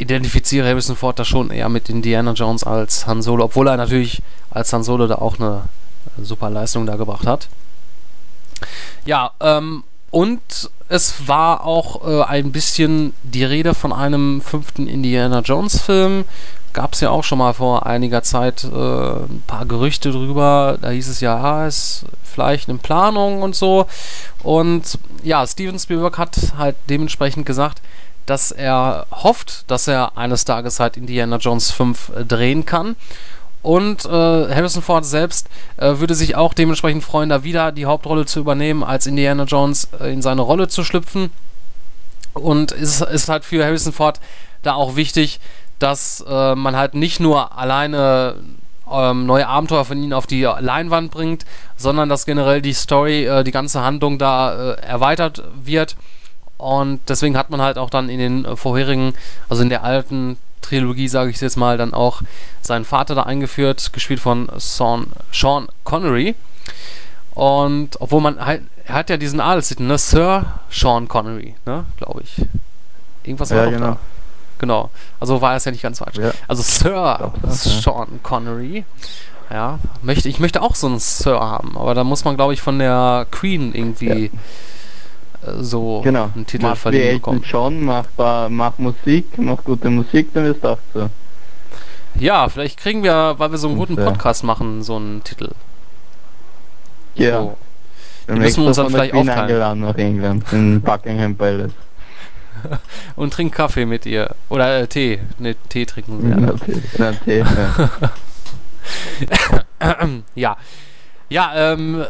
identifiziere 0.00 0.68
Harrison 0.68 0.96
Ford 0.96 1.18
da 1.18 1.24
schon 1.24 1.50
eher 1.50 1.68
mit 1.68 1.88
Indiana 1.88 2.32
Jones 2.32 2.64
als 2.64 3.06
Han 3.06 3.22
Solo, 3.22 3.44
obwohl 3.44 3.68
er 3.68 3.76
natürlich 3.76 4.22
als 4.50 4.72
Han 4.72 4.82
Solo 4.82 5.06
da 5.06 5.16
auch 5.16 5.38
eine 5.38 5.62
super 6.22 6.50
Leistung 6.50 6.86
da 6.86 6.96
gebracht 6.96 7.26
hat. 7.26 7.48
Ja, 9.04 9.32
ähm, 9.40 9.84
und 10.10 10.70
es 10.88 11.28
war 11.28 11.64
auch 11.64 12.06
äh, 12.06 12.22
ein 12.24 12.52
bisschen 12.52 13.14
die 13.22 13.44
Rede 13.44 13.74
von 13.74 13.92
einem 13.92 14.40
fünften 14.40 14.88
Indiana 14.88 15.40
Jones 15.40 15.80
Film. 15.80 16.24
Gab 16.72 16.94
es 16.94 17.00
ja 17.00 17.10
auch 17.10 17.24
schon 17.24 17.38
mal 17.38 17.52
vor 17.52 17.86
einiger 17.86 18.22
Zeit 18.22 18.64
äh, 18.64 18.68
ein 18.68 19.42
paar 19.46 19.66
Gerüchte 19.66 20.10
drüber. 20.10 20.78
Da 20.80 20.90
hieß 20.90 21.08
es 21.08 21.20
ja, 21.20 21.66
ist 21.66 22.04
vielleicht 22.22 22.68
in 22.68 22.78
Planung 22.78 23.42
und 23.42 23.54
so. 23.54 23.86
Und 24.42 24.98
ja, 25.22 25.46
Steven 25.46 25.78
Spielberg 25.78 26.18
hat 26.18 26.36
halt 26.56 26.76
dementsprechend 26.88 27.46
gesagt, 27.46 27.82
dass 28.26 28.52
er 28.52 29.06
hofft, 29.10 29.70
dass 29.70 29.88
er 29.88 30.16
eines 30.16 30.44
Tages 30.44 30.80
halt 30.80 30.96
Indiana 30.96 31.36
Jones 31.36 31.70
5 31.70 32.12
äh, 32.16 32.24
drehen 32.24 32.64
kann. 32.64 32.96
Und 33.62 34.06
äh, 34.06 34.08
Harrison 34.08 34.82
Ford 34.82 35.04
selbst 35.04 35.48
äh, 35.76 35.98
würde 35.98 36.14
sich 36.14 36.34
auch 36.34 36.54
dementsprechend 36.54 37.04
freuen, 37.04 37.28
da 37.28 37.44
wieder 37.44 37.72
die 37.72 37.86
Hauptrolle 37.86 38.24
zu 38.24 38.40
übernehmen, 38.40 38.82
als 38.82 39.06
Indiana 39.06 39.44
Jones 39.44 39.88
äh, 40.00 40.12
in 40.12 40.22
seine 40.22 40.40
Rolle 40.40 40.68
zu 40.68 40.82
schlüpfen. 40.82 41.30
Und 42.32 42.72
es 42.72 43.00
ist 43.00 43.28
halt 43.28 43.44
für 43.44 43.64
Harrison 43.64 43.92
Ford 43.92 44.20
da 44.62 44.74
auch 44.74 44.96
wichtig, 44.96 45.40
dass 45.78 46.24
äh, 46.26 46.54
man 46.54 46.76
halt 46.76 46.94
nicht 46.94 47.20
nur 47.20 47.58
alleine 47.58 48.36
ähm, 48.90 49.26
neue 49.26 49.46
Abenteuer 49.46 49.84
von 49.84 50.02
ihnen 50.02 50.12
auf 50.12 50.26
die 50.26 50.42
Leinwand 50.42 51.10
bringt, 51.10 51.44
sondern 51.76 52.08
dass 52.08 52.26
generell 52.26 52.62
die 52.62 52.72
Story, 52.72 53.26
äh, 53.26 53.44
die 53.44 53.50
ganze 53.50 53.82
Handlung 53.82 54.18
da 54.18 54.72
erweitert 54.74 55.42
wird. 55.62 55.96
Und 56.60 57.00
deswegen 57.08 57.36
hat 57.36 57.50
man 57.50 57.62
halt 57.62 57.78
auch 57.78 57.88
dann 57.88 58.08
in 58.10 58.18
den 58.18 58.56
vorherigen, 58.56 59.14
also 59.48 59.62
in 59.62 59.70
der 59.70 59.82
alten 59.82 60.36
Trilogie, 60.60 61.08
sage 61.08 61.30
ich 61.30 61.40
jetzt 61.40 61.56
mal, 61.56 61.78
dann 61.78 61.94
auch 61.94 62.20
seinen 62.60 62.84
Vater 62.84 63.14
da 63.14 63.22
eingeführt, 63.22 63.92
gespielt 63.92 64.20
von 64.20 64.50
Sean, 64.58 65.06
Sean 65.32 65.68
Connery. 65.84 66.34
Und 67.34 68.00
obwohl 68.00 68.20
man 68.20 68.44
halt, 68.44 68.62
er 68.84 68.94
hat 68.94 69.10
ja 69.10 69.16
diesen 69.16 69.40
Adelstitel, 69.40 69.84
ne? 69.84 69.96
Sir 69.96 70.44
Sean 70.70 71.08
Connery, 71.08 71.54
ne? 71.64 71.86
Glaube 71.96 72.22
ich. 72.22 72.44
Irgendwas 73.24 73.50
war 73.50 73.56
ja, 73.58 73.64
doch 73.64 73.72
genau. 73.72 73.86
da. 73.86 73.98
Genau. 74.58 74.90
Also 75.18 75.40
war 75.40 75.56
es 75.56 75.64
ja 75.64 75.72
nicht 75.72 75.82
ganz 75.82 76.00
falsch. 76.00 76.18
Ja. 76.18 76.32
Also 76.46 76.62
Sir 76.62 77.16
Doch, 77.18 77.32
das, 77.42 77.64
ja. 77.64 77.80
Sean 77.80 78.20
Connery. 78.22 78.84
Ja, 79.50 79.78
möchte, 80.02 80.28
ich 80.28 80.38
möchte 80.38 80.62
auch 80.62 80.76
so 80.76 80.86
einen 80.86 81.00
Sir 81.00 81.40
haben, 81.40 81.76
aber 81.76 81.94
da 81.94 82.04
muss 82.04 82.24
man, 82.24 82.36
glaube 82.36 82.52
ich, 82.52 82.62
von 82.62 82.78
der 82.78 83.26
Queen 83.32 83.74
irgendwie 83.74 84.26
äh, 84.26 84.30
so 85.60 86.00
Genau. 86.02 86.30
einen 86.34 86.46
Titel 86.46 86.66
Mach 86.66 86.76
verliehen 86.76 87.16
bekommen. 87.16 87.42
John, 87.44 87.82
mach, 87.84 88.06
mach 88.48 88.78
Musik, 88.78 89.26
mach 89.38 89.62
gute 89.64 89.88
Musik, 89.90 90.32
dann 90.34 90.44
du 90.60 90.68
auch 90.68 90.78
so. 90.94 91.08
Ja, 92.16 92.48
vielleicht 92.48 92.78
kriegen 92.78 93.02
wir, 93.02 93.34
weil 93.38 93.50
wir 93.52 93.58
so 93.58 93.68
einen 93.68 93.76
guten 93.78 93.96
Podcast 93.96 94.42
machen, 94.44 94.82
so 94.82 94.96
einen 94.96 95.22
Titel. 95.24 95.50
Ja. 97.14 97.40
So. 97.42 97.56
Wir 98.26 98.34
Die 98.34 98.40
müssen 98.42 98.62
wir 98.62 98.68
uns 98.68 98.76
dann 98.76 98.90
vielleicht 98.90 99.14
aufteilen. 99.14 99.40
eingeladen 99.40 99.80
nach 99.80 99.94
England, 99.96 100.44
in 100.52 100.80
Buckingham 100.80 101.36
Palace. 101.36 101.72
Und 103.16 103.32
trink 103.32 103.54
Kaffee 103.54 103.86
mit 103.86 104.04
ihr. 104.06 104.34
Oder 104.50 104.80
äh, 104.80 104.86
Tee. 104.86 105.20
Ne, 105.38 105.56
Tee 105.68 105.86
trinken 105.86 106.20
sie. 106.20 107.00
Ja, 107.02 107.12
Tee, 107.12 107.44
ja, 110.34 110.56
ja. 111.30 111.72
ähm, 111.72 112.04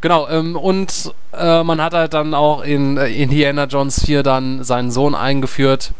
genau, 0.00 0.28
ähm, 0.28 0.56
und 0.56 1.12
äh, 1.32 1.62
man 1.62 1.80
hat 1.80 1.94
halt 1.94 2.14
dann 2.14 2.34
auch 2.34 2.62
in 2.62 2.96
äh, 2.96 3.08
Indiana 3.08 3.64
Jones 3.64 4.04
4 4.04 4.22
dann 4.22 4.62
seinen 4.64 4.90
Sohn 4.90 5.14
eingeführt, 5.14 5.92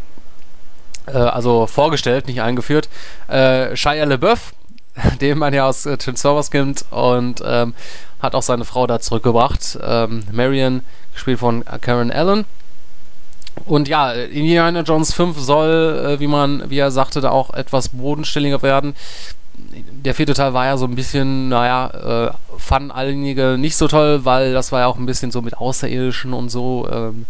äh, 1.07 1.13
also 1.17 1.67
vorgestellt, 1.67 2.27
nicht 2.27 2.41
eingeführt, 2.41 2.89
äh, 3.29 3.75
Shia 3.77 4.05
LaBeouf, 4.05 4.53
den 5.21 5.39
man 5.39 5.53
ja 5.53 5.67
aus 5.67 5.87
äh, 5.87 5.97
Transformers 5.97 6.51
kennt 6.51 6.85
und 6.91 7.43
ähm, 7.45 7.75
hat 8.21 8.35
auch 8.35 8.43
seine 8.43 8.65
Frau 8.65 8.87
da 8.87 9.01
zurückgebracht, 9.01 9.79
ähm, 9.83 10.23
Marion, 10.33 10.83
gespielt 11.13 11.41
von 11.41 11.65
Karen 11.81 12.11
Allen. 12.11 12.45
Und 13.65 13.89
ja, 13.89 14.13
Indiana 14.13 14.83
Jones 14.83 15.15
5 15.15 15.39
soll, 15.39 16.05
äh, 16.07 16.21
wie 16.21 16.27
man, 16.27 16.69
wie 16.69 16.79
er 16.79 16.91
sagte, 16.91 17.21
da 17.21 17.31
auch 17.31 17.55
etwas 17.55 17.89
bodenständiger 17.89 18.63
werden. 18.63 18.95
Der 20.05 20.15
vierte 20.15 20.35
Teil 20.35 20.55
war 20.55 20.67
ja 20.67 20.77
so 20.77 20.87
ein 20.87 20.95
bisschen, 20.95 21.49
naja, 21.49 22.29
äh, 22.29 22.59
fanden 22.59 22.91
einige 22.91 23.57
nicht 23.59 23.77
so 23.77 23.89
toll, 23.89 24.25
weil 24.25 24.53
das 24.53 24.73
war 24.73 24.81
ja 24.81 24.87
auch 24.87 24.97
ein 24.97 25.07
bisschen 25.07 25.31
so 25.31 25.43
mit 25.43 25.57
Außerirdischen 25.57 26.33
und 26.33 26.49
so. 26.49 26.89
Ähm, 26.91 27.27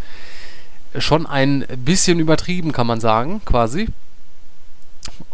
schon 0.98 1.26
ein 1.26 1.66
bisschen 1.78 2.20
übertrieben, 2.20 2.72
kann 2.72 2.86
man 2.86 3.00
sagen, 3.00 3.40
quasi. 3.44 3.88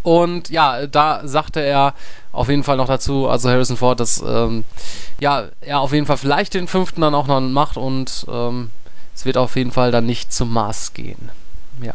Und 0.03 0.51
ja, 0.51 0.87
da 0.87 1.27
sagte 1.27 1.61
er 1.61 1.95
auf 2.33 2.49
jeden 2.49 2.65
Fall 2.65 2.77
noch 2.77 2.89
dazu, 2.89 3.29
also 3.29 3.49
Harrison 3.49 3.77
Ford, 3.77 4.01
dass 4.01 4.23
ähm, 4.27 4.65
ja, 5.21 5.49
er 5.61 5.81
auf 5.81 5.93
jeden 5.93 6.07
Fall 6.07 6.17
vielleicht 6.17 6.55
den 6.55 6.67
fünften 6.67 7.01
dann 7.01 7.15
auch 7.15 7.27
noch 7.27 7.41
macht 7.41 7.77
und 7.77 8.27
ähm, 8.29 8.71
es 9.15 9.25
wird 9.25 9.37
auf 9.37 9.57
jeden 9.57 9.71
Fall 9.71 9.93
dann 9.93 10.07
nicht 10.07 10.33
zum 10.33 10.53
Mars 10.53 10.95
gehen. 10.95 11.31
Ja. 11.81 11.95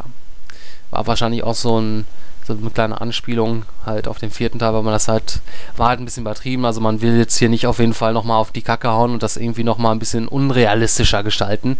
War 0.91 1.07
wahrscheinlich 1.07 1.43
auch 1.43 1.55
so, 1.55 1.79
ein, 1.79 2.05
so 2.47 2.53
eine 2.53 2.69
kleine 2.69 3.01
Anspielung 3.01 3.63
halt 3.85 4.07
auf 4.07 4.19
den 4.19 4.31
vierten 4.31 4.59
Teil, 4.59 4.73
weil 4.73 4.83
man 4.83 4.93
das 4.93 5.07
halt, 5.07 5.41
war 5.75 5.89
halt 5.89 5.99
ein 5.99 6.05
bisschen 6.05 6.23
übertrieben. 6.23 6.65
Also 6.65 6.81
man 6.81 7.01
will 7.01 7.17
jetzt 7.17 7.37
hier 7.37 7.49
nicht 7.49 7.67
auf 7.67 7.79
jeden 7.79 7.93
Fall 7.93 8.13
nochmal 8.13 8.37
auf 8.37 8.51
die 8.51 8.61
Kacke 8.61 8.89
hauen 8.89 9.11
und 9.11 9.23
das 9.23 9.37
irgendwie 9.37 9.63
nochmal 9.63 9.93
ein 9.93 9.99
bisschen 9.99 10.27
unrealistischer 10.27 11.23
gestalten. 11.23 11.77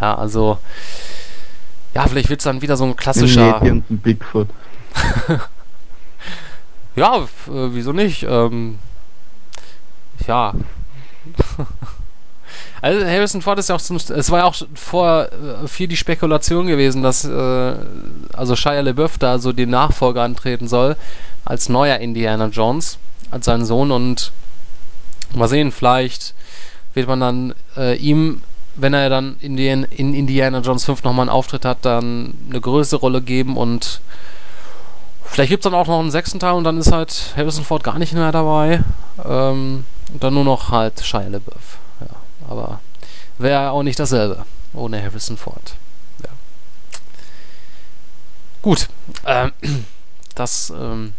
Ja, 0.00 0.16
also, 0.16 0.58
ja, 1.94 2.06
vielleicht 2.06 2.28
wird 2.28 2.40
es 2.40 2.44
dann 2.44 2.62
wieder 2.62 2.76
so 2.76 2.84
ein 2.84 2.96
klassischer. 2.96 3.60
Ein 3.62 3.82
Bigfoot. 3.88 4.48
Ja, 6.96 7.18
äh, 7.18 7.28
wieso 7.46 7.92
nicht? 7.92 8.24
Ähm, 8.28 8.78
ja. 10.26 10.52
also 12.82 13.04
Harrison 13.04 13.42
Ford 13.42 13.58
ist 13.58 13.68
ja 13.68 13.74
auch 13.74 13.80
zum, 13.80 13.96
es 13.96 14.30
war 14.30 14.38
ja 14.40 14.44
auch 14.44 14.56
vor 14.74 15.26
äh, 15.26 15.68
viel 15.68 15.88
die 15.88 15.96
Spekulation 15.96 16.66
gewesen, 16.66 17.02
dass 17.02 17.24
äh, 17.24 17.74
also 18.32 18.56
Shia 18.56 18.80
LaBeouf 18.80 19.18
da 19.18 19.38
so 19.38 19.52
den 19.52 19.70
Nachfolger 19.70 20.22
antreten 20.22 20.68
soll 20.68 20.96
als 21.44 21.68
neuer 21.68 21.98
Indiana 21.98 22.46
Jones, 22.46 22.98
als 23.30 23.46
sein 23.46 23.64
Sohn 23.64 23.90
und 23.90 24.32
mal 25.34 25.48
sehen, 25.48 25.72
vielleicht 25.72 26.34
wird 26.94 27.06
man 27.06 27.20
dann 27.20 27.54
äh, 27.76 27.96
ihm, 27.96 28.42
wenn 28.76 28.94
er 28.94 29.10
dann 29.10 29.36
in, 29.40 29.56
den, 29.56 29.84
in 29.84 30.14
Indiana 30.14 30.60
Jones 30.60 30.84
5 30.84 31.04
nochmal 31.04 31.24
einen 31.24 31.36
Auftritt 31.36 31.64
hat, 31.64 31.78
dann 31.82 32.34
eine 32.48 32.60
größere 32.60 33.00
Rolle 33.00 33.20
geben 33.20 33.56
und 33.56 34.00
vielleicht 35.24 35.50
gibt 35.50 35.64
es 35.64 35.70
dann 35.70 35.78
auch 35.78 35.86
noch 35.86 36.00
einen 36.00 36.10
sechsten 36.10 36.40
Teil 36.40 36.54
und 36.54 36.64
dann 36.64 36.78
ist 36.78 36.92
halt 36.92 37.34
Harrison 37.36 37.64
Ford 37.64 37.84
gar 37.84 37.98
nicht 37.98 38.12
mehr 38.12 38.32
dabei. 38.32 38.82
Ähm, 39.24 39.84
und 40.12 40.24
dann 40.24 40.34
nur 40.34 40.44
noch 40.44 40.70
halt 40.70 41.00
Shia 41.04 41.28
LaBeouf. 41.28 41.78
Aber 42.50 42.80
wäre 43.38 43.70
auch 43.70 43.82
nicht 43.82 43.98
dasselbe 43.98 44.44
ohne 44.74 45.02
Harrison 45.02 45.38
Ford. 45.38 45.74
Ja. 46.22 46.28
Gut, 48.60 48.88
ähm, 49.24 49.52
das 50.34 50.70
ähm, 50.70 51.14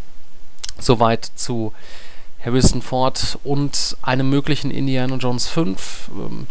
soweit 0.78 1.30
zu 1.34 1.72
Harrison 2.44 2.82
Ford 2.82 3.38
und 3.42 3.96
einem 4.02 4.30
möglichen 4.30 4.70
Indiana 4.70 5.16
Jones 5.16 5.48
5. 5.48 6.10
Ähm, 6.14 6.46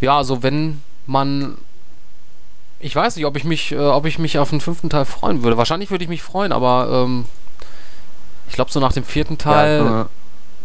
ja, 0.00 0.16
also 0.16 0.42
wenn 0.42 0.82
man 1.06 1.58
ich 2.84 2.94
weiß 2.94 3.16
nicht, 3.16 3.24
ob 3.24 3.36
ich 3.36 3.44
mich, 3.44 3.72
äh, 3.72 3.78
ob 3.78 4.04
ich 4.04 4.18
mich 4.18 4.38
auf 4.38 4.50
den 4.50 4.60
fünften 4.60 4.90
Teil 4.90 5.06
freuen 5.06 5.42
würde. 5.42 5.56
Wahrscheinlich 5.56 5.90
würde 5.90 6.04
ich 6.04 6.10
mich 6.10 6.22
freuen, 6.22 6.52
aber 6.52 7.04
ähm, 7.06 7.24
ich 8.46 8.54
glaube 8.54 8.70
so 8.70 8.78
nach 8.78 8.92
dem 8.92 9.04
vierten 9.04 9.38
Teil. 9.38 9.78
Ja, 9.78 9.84
also, 9.84 10.08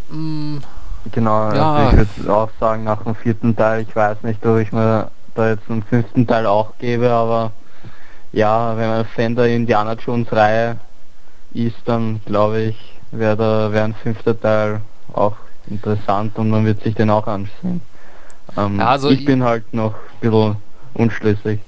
mh, 0.10 0.18
mm, 0.18 0.64
genau, 1.12 1.54
ja. 1.54 1.74
Also 1.76 2.02
ich 2.02 2.18
würde 2.20 2.34
auch 2.34 2.50
sagen 2.60 2.84
nach 2.84 3.04
dem 3.04 3.16
vierten 3.16 3.56
Teil. 3.56 3.82
Ich 3.82 3.96
weiß 3.96 4.24
nicht, 4.24 4.46
ob 4.46 4.58
ich 4.58 4.72
mir 4.72 5.10
da 5.36 5.50
jetzt 5.50 5.70
einen 5.70 5.84
fünften 5.84 6.28
Teil 6.28 6.46
auch 6.46 6.74
gebe, 6.80 7.10
aber 7.10 7.52
ja, 8.32 8.76
wenn 8.78 8.90
man 8.90 9.06
Fan 9.06 9.36
der 9.36 9.48
Indiana 9.48 9.94
Jones 9.94 10.32
Reihe 10.32 10.78
ist, 11.54 11.78
dann 11.86 12.22
glaube 12.26 12.62
ich, 12.62 12.94
wäre 13.12 13.72
wär 13.72 13.84
ein 13.84 13.96
fünfter 13.96 14.40
Teil 14.40 14.82
auch 15.14 15.36
interessant 15.68 16.38
und 16.38 16.50
man 16.50 16.66
wird 16.66 16.84
sich 16.84 16.96
den 16.96 17.10
auch 17.10 17.28
ansehen. 17.28 17.82
Ähm, 18.58 18.80
also 18.80 19.10
ich, 19.10 19.20
ich 19.20 19.26
bin 19.26 19.44
halt 19.44 19.74
noch 19.74 19.94
ein 19.94 20.20
bisschen 20.22 20.56
unschlüssig. 20.94 21.60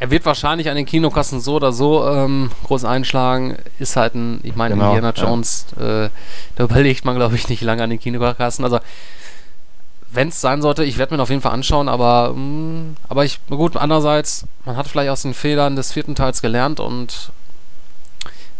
Er 0.00 0.10
wird 0.10 0.24
wahrscheinlich 0.24 0.70
an 0.70 0.76
den 0.76 0.86
Kinokassen 0.86 1.40
so 1.40 1.56
oder 1.56 1.72
so 1.72 2.08
ähm, 2.08 2.50
groß 2.64 2.86
einschlagen. 2.86 3.58
Ist 3.78 3.96
halt 3.96 4.14
ein, 4.14 4.40
ich 4.42 4.56
meine, 4.56 4.74
genau, 4.74 4.94
Indiana 4.94 5.12
Jones, 5.12 5.66
ja. 5.78 6.06
äh, 6.06 6.10
da 6.56 6.64
überlegt 6.64 7.04
man, 7.04 7.16
glaube 7.16 7.34
ich, 7.36 7.50
nicht 7.50 7.60
lange 7.60 7.82
an 7.82 7.90
den 7.90 8.00
Kinokassen. 8.00 8.64
Also 8.64 8.80
wenn 10.10 10.28
es 10.28 10.40
sein 10.40 10.62
sollte, 10.62 10.84
ich 10.84 10.96
werde 10.96 11.14
mir 11.14 11.22
auf 11.22 11.28
jeden 11.28 11.42
Fall 11.42 11.52
anschauen, 11.52 11.90
aber, 11.90 12.32
mh, 12.34 12.40
mm, 12.40 12.96
aber 13.10 13.26
ich, 13.26 13.40
gut, 13.50 13.76
andererseits, 13.76 14.46
man 14.64 14.76
hat 14.76 14.88
vielleicht 14.88 15.10
aus 15.10 15.20
den 15.22 15.34
Fehlern 15.34 15.76
des 15.76 15.92
vierten 15.92 16.14
Teils 16.14 16.40
gelernt 16.40 16.80
und 16.80 17.30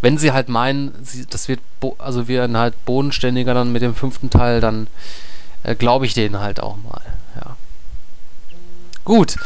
wenn 0.02 0.18
sie 0.18 0.32
halt 0.32 0.50
meinen, 0.50 0.92
sie, 1.02 1.24
das 1.26 1.48
wird, 1.48 1.60
also 1.98 2.28
wir 2.28 2.48
halt 2.52 2.84
bodenständiger 2.84 3.54
dann 3.54 3.72
mit 3.72 3.80
dem 3.80 3.94
fünften 3.94 4.28
Teil, 4.28 4.60
dann 4.60 4.88
äh, 5.62 5.74
glaube 5.74 6.04
ich 6.04 6.12
denen 6.12 6.38
halt 6.38 6.62
auch 6.62 6.76
mal. 6.76 7.02
Gut. 9.04 9.36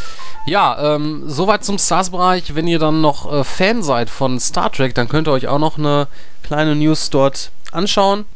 Ja, 0.47 0.95
ähm, 0.95 1.25
soweit 1.27 1.65
zum 1.65 1.79
Stars-Bereich. 1.79 2.55
Wenn 2.55 2.67
ihr 2.67 2.79
dann 2.79 3.01
noch 3.01 3.33
äh, 3.33 3.45
Fan 3.45 3.83
seid 3.83 4.11
von 4.11 4.39
Star 4.39 4.71
Trek, 4.71 4.95
dann 4.95 5.09
könnt 5.09 5.29
ihr 5.29 5.33
euch 5.33 5.49
auch 5.49 5.59
noch 5.59 5.79
eine 5.79 6.07
kleine 6.43 6.75
News 6.75 7.11
dort 7.11 7.51
anschauen. 7.73 8.27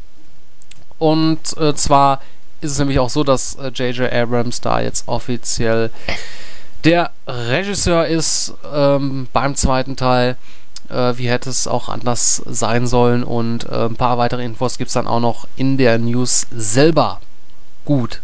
Und 0.99 1.57
äh, 1.59 1.75
zwar 1.75 2.21
ist 2.61 2.73
es 2.73 2.79
nämlich 2.79 2.99
auch 2.99 3.11
so, 3.11 3.25
dass 3.25 3.57
J.J. 3.75 4.01
Äh, 4.13 4.23
Abrams 4.23 4.61
da 4.61 4.81
jetzt 4.81 5.07
offiziell 5.07 5.91
der 6.85 7.11
Regisseur 7.27 8.07
ist 8.07 8.55
ähm, 8.73 9.29
beim 9.33 9.55
zweiten 9.55 9.97
Teil. 9.97 10.37
Äh, 10.89 11.19
wie 11.19 11.29
hätte 11.29 11.51
es 11.51 11.69
auch 11.69 11.89
anders 11.89 12.43
sein 12.47 12.87
sollen? 12.87 13.23
Und 13.25 13.65
äh, 13.65 13.87
ein 13.87 13.97
paar 13.97 14.19
weitere 14.19 14.45
Infos 14.45 14.79
gibt 14.79 14.89
es 14.89 14.95
dann 14.95 15.07
auch 15.07 15.21
noch 15.21 15.47
in 15.57 15.77
der 15.77 15.99
News 15.99 16.47
selber. 16.51 17.21
Gut. 17.85 18.21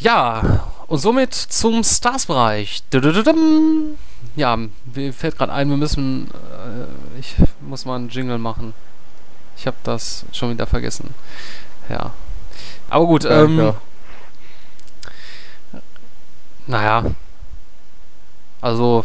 Ja, 0.00 0.64
und 0.86 0.98
somit 0.98 1.34
zum 1.34 1.82
Stars-Bereich. 1.82 2.82
Ja, 4.36 4.56
mir 4.56 5.12
fällt 5.12 5.38
gerade 5.38 5.52
ein, 5.52 5.68
wir 5.68 5.76
müssen. 5.76 6.30
Äh, 6.30 7.18
ich 7.20 7.34
muss 7.60 7.84
mal 7.84 7.96
einen 7.96 8.08
Jingle 8.08 8.38
machen. 8.38 8.74
Ich 9.56 9.66
habe 9.66 9.76
das 9.84 10.24
schon 10.32 10.50
wieder 10.50 10.66
vergessen. 10.66 11.14
Ja. 11.88 12.12
Aber 12.90 13.06
gut, 13.06 13.24
ja, 13.24 13.44
ähm. 13.44 13.58
Ja. 13.58 13.74
Naja. 16.66 17.04
Also. 18.60 19.04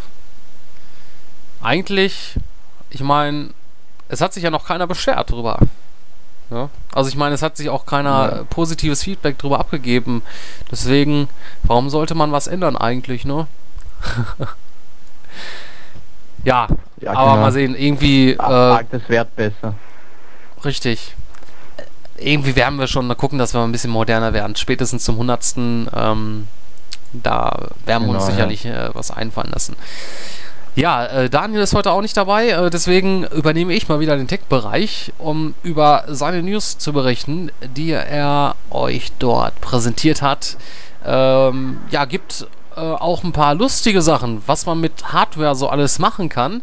Eigentlich, 1.62 2.36
ich 2.90 3.02
meine, 3.02 3.50
es 4.08 4.22
hat 4.22 4.34
sich 4.34 4.44
ja 4.44 4.50
noch 4.50 4.66
keiner 4.66 4.88
beschwert 4.88 5.30
drüber. 5.30 5.60
Ja? 6.50 6.70
Also 7.00 7.10
ich 7.10 7.16
meine, 7.16 7.34
es 7.36 7.42
hat 7.42 7.58
sich 7.58 7.70
auch 7.70 7.86
keiner 7.86 8.10
ja. 8.10 8.44
positives 8.50 9.04
Feedback 9.04 9.38
drüber 9.38 9.60
abgegeben. 9.60 10.22
Deswegen, 10.72 11.30
warum 11.64 11.90
sollte 11.90 12.14
man 12.16 12.32
was 12.32 12.48
ändern 12.48 12.78
eigentlich, 12.78 13.26
ne? 13.26 13.48
ja, 16.44 16.68
ja, 17.02 17.12
aber 17.12 17.32
genau. 17.32 17.42
mal 17.42 17.52
sehen, 17.52 17.76
irgendwie. 17.76 18.32
Äh, 18.32 18.84
das 18.92 19.10
Wert 19.10 19.36
besser. 19.36 19.76
Richtig 20.64 21.16
irgendwie 22.22 22.56
werden 22.56 22.80
wir 22.80 22.88
schon 22.88 23.08
mal 23.08 23.16
gucken, 23.16 23.40
dass 23.40 23.54
wir 23.54 23.62
ein 23.62 23.72
bisschen 23.72 23.92
moderner 23.92 24.34
werden. 24.34 24.56
Spätestens 24.56 25.04
zum 25.04 25.16
100. 25.16 25.56
Ähm, 25.58 26.48
da 27.14 27.70
werden 27.86 28.04
wir 28.04 28.08
genau, 28.08 28.14
uns 28.14 28.26
sicherlich 28.26 28.64
ja. 28.64 28.88
äh, 28.88 28.90
was 28.94 29.12
einfallen 29.12 29.52
lassen. 29.52 29.76
Ja, 30.80 31.06
äh, 31.08 31.30
Daniel 31.30 31.60
ist 31.60 31.76
heute 31.76 31.92
auch 31.92 32.02
nicht 32.02 32.16
dabei, 32.16 32.52
äh, 32.52 32.70
deswegen 32.70 33.26
übernehme 33.26 33.74
ich 33.74 33.90
mal 33.90 34.00
wieder 34.00 34.16
den 34.16 34.30
Tech-Bereich, 34.30 35.12
um 35.18 35.54
über 35.62 36.06
seine 36.08 36.42
News 36.42 36.78
zu 36.78 36.94
berichten, 36.94 37.52
die 37.76 37.92
er 37.92 38.56
euch 38.70 39.12
dort 39.20 39.60
präsentiert 39.60 40.22
hat. 40.22 40.56
Ähm, 41.06 41.80
ja, 41.92 42.06
gibt 42.06 42.48
äh, 42.78 42.80
auch 42.80 43.26
ein 43.26 43.34
paar 43.34 43.56
lustige 43.56 44.02
Sachen, 44.02 44.42
was 44.46 44.66
man 44.66 44.80
mit 44.80 45.12
Hardware 45.12 45.54
so 45.54 45.68
alles 45.68 46.00
machen 46.00 46.30
kann. 46.30 46.62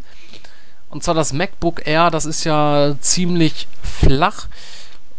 Und 0.89 1.03
zwar 1.03 1.13
das 1.13 1.31
MacBook 1.31 1.85
Air, 1.85 2.09
das 2.09 2.25
ist 2.25 2.43
ja 2.43 2.95
ziemlich 2.99 3.67
flach. 3.83 4.47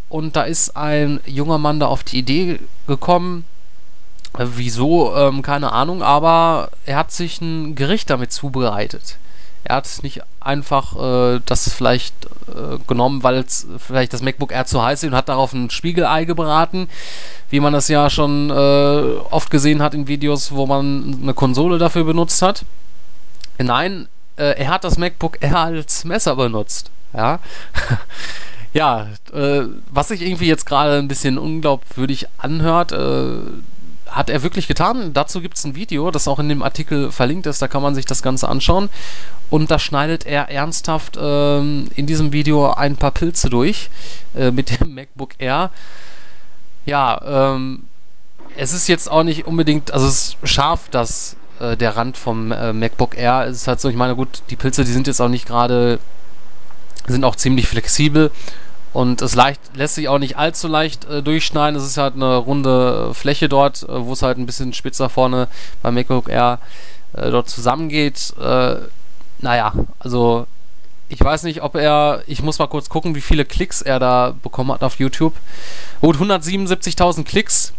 Und 0.09 0.35
da 0.35 0.43
ist 0.43 0.77
ein 0.77 1.21
junger 1.25 1.59
Mann 1.59 1.79
da 1.79 1.87
auf 1.87 2.03
die 2.03 2.19
Idee 2.19 2.59
gekommen, 2.89 3.45
wieso, 4.37 5.15
ähm, 5.17 5.43
keine 5.43 5.73
Ahnung, 5.73 6.03
aber 6.03 6.71
er 6.87 6.97
hat 6.97 7.13
sich 7.13 7.41
ein 7.41 7.75
Gericht 7.75 8.11
damit 8.11 8.33
zubereitet. 8.33 9.17
Er 9.65 9.77
hat 9.77 9.89
nicht 10.03 10.23
einfach 10.41 10.97
äh, 10.97 11.41
das 11.45 11.73
vielleicht 11.73 12.15
äh, 12.47 12.79
genommen, 12.87 13.23
weil 13.23 13.45
vielleicht 13.79 14.13
das 14.13 14.23
MacBook 14.23 14.53
Air 14.53 14.67
zu 14.67 14.83
heiß 14.83 15.03
ist 15.03 15.09
und 15.11 15.17
hat 15.17 15.29
darauf 15.29 15.53
ein 15.53 15.69
Spiegelei 15.71 16.25
gebraten, 16.25 16.89
wie 17.51 17.61
man 17.61 17.73
das 17.73 17.89
ja 17.89 18.09
schon 18.09 18.51
äh, 18.51 19.19
oft 19.31 19.51
gesehen 19.51 19.83
hat 19.83 19.95
in 19.95 20.09
Videos, 20.09 20.53
wo 20.53 20.67
man 20.67 21.19
eine 21.23 21.35
Konsole 21.35 21.79
dafür 21.79 22.05
benutzt 22.05 22.41
hat. 22.41 22.65
Nein, 23.59 24.09
äh, 24.37 24.59
er 24.59 24.69
hat 24.69 24.85
das 24.85 24.97
MacBook 24.97 25.39
Air 25.41 25.59
als 25.59 26.05
Messer 26.05 26.37
benutzt. 26.37 26.91
Ja. 27.13 27.41
Ja, 28.75 29.09
äh, 29.33 29.63
was 29.91 30.09
sich 30.09 30.21
irgendwie 30.21 30.47
jetzt 30.47 30.67
gerade 30.67 30.99
ein 30.99 31.09
bisschen 31.09 31.39
unglaubwürdig 31.39 32.27
anhört, 32.37 32.93
äh, 32.93 33.41
hat 34.09 34.31
er 34.31 34.43
wirklich 34.43 34.69
getan. 34.69 35.13
Dazu 35.13 35.41
gibt 35.41 35.57
es 35.57 35.65
ein 35.65 35.75
Video, 35.75 36.11
das 36.11 36.29
auch 36.29 36.39
in 36.39 36.49
dem 36.49 36.63
Artikel 36.63 37.13
verlinkt 37.13 37.47
ist, 37.47 37.63
da 37.63 37.69
kann 37.69 37.83
man 37.83 37.95
sich 37.95 38.05
das 38.05 38.23
Ganze 38.23 38.49
anschauen. 38.49 38.89
Und 39.51 39.71
da 39.71 39.79
schneidet 39.79 40.27
er 40.27 40.51
ernsthaft 40.51 41.19
ähm, 41.21 41.89
in 41.95 42.07
diesem 42.07 42.33
Video 42.33 42.71
ein 42.73 42.97
paar 42.97 43.13
Pilze 43.13 43.49
durch 43.51 43.91
äh, 44.37 44.51
mit 44.51 44.81
dem 44.81 44.95
MacBook 44.95 45.33
Air. 45.39 45.71
Ja, 46.87 47.55
ähm, 47.55 47.85
es 48.57 48.73
ist 48.73 48.89
jetzt 48.89 49.11
auch 49.11 49.23
nicht 49.23 49.47
unbedingt, 49.47 49.93
also 49.93 50.07
es 50.07 50.37
ist 50.43 50.49
scharf, 50.49 50.89
dass 50.91 51.37
äh, 51.61 51.77
der 51.77 51.97
Rand 51.97 52.17
vom 52.17 52.53
äh, 52.53 52.73
MacBook 52.73 53.17
Air 53.17 53.47
es 53.47 53.59
ist 53.59 53.69
halt 53.69 53.81
so, 53.81 53.89
ich 53.89 53.97
meine, 53.97 54.17
gut, 54.17 54.43
die 54.51 54.57
Pilze, 54.57 54.85
die 54.85 54.93
sind 54.93 55.07
jetzt 55.07 55.21
auch 55.21 55.29
nicht 55.29 55.47
gerade 55.47 55.99
sind 57.07 57.25
auch 57.25 57.37
ziemlich 57.37 57.67
flexibel 57.67 58.31
und 58.99 59.23
es 59.23 59.37
leicht, 59.37 59.61
lässt 59.77 59.95
sich 59.95 60.09
auch 60.09 60.19
nicht 60.19 60.37
allzu 60.37 60.67
leicht 60.67 61.05
äh, 61.05 61.23
durchschneiden. 61.23 61.79
Es 61.79 61.87
ist 61.87 61.99
halt 61.99 62.15
eine 62.15 62.35
runde 62.35 63.15
Fläche 63.15 63.49
dort, 63.49 63.85
äh, 63.85 64.05
wo 64.05 64.13
es 64.13 64.23
halt 64.23 64.39
ein 64.39 64.47
bisschen 64.47 64.73
spitzer 64.73 65.09
vorne 65.09 65.47
beim 65.83 65.95
MacBook 65.95 66.29
Air 66.29 66.59
äh, 67.13 67.31
dort 67.31 67.49
zusammengeht. 67.49 68.35
Äh, 68.41 68.75
naja, 69.39 69.73
also 70.01 70.49
ich 71.09 71.21
weiß 71.21 71.45
nicht, 71.45 71.63
ob 71.63 71.77
er, 71.77 72.25
ich 72.27 72.43
muss 72.43 72.59
mal 72.59 72.67
kurz 72.67 72.89
gucken, 72.89 73.15
wie 73.15 73.21
viele 73.21 73.45
Klicks 73.45 73.83
er 73.83 74.01
da 74.01 74.35
bekommen 74.43 74.73
hat 74.73 74.83
auf 74.83 74.99
YouTube. 74.99 75.35
Gut, 76.01 76.17
177.000 76.17 77.23
Klicks. 77.23 77.73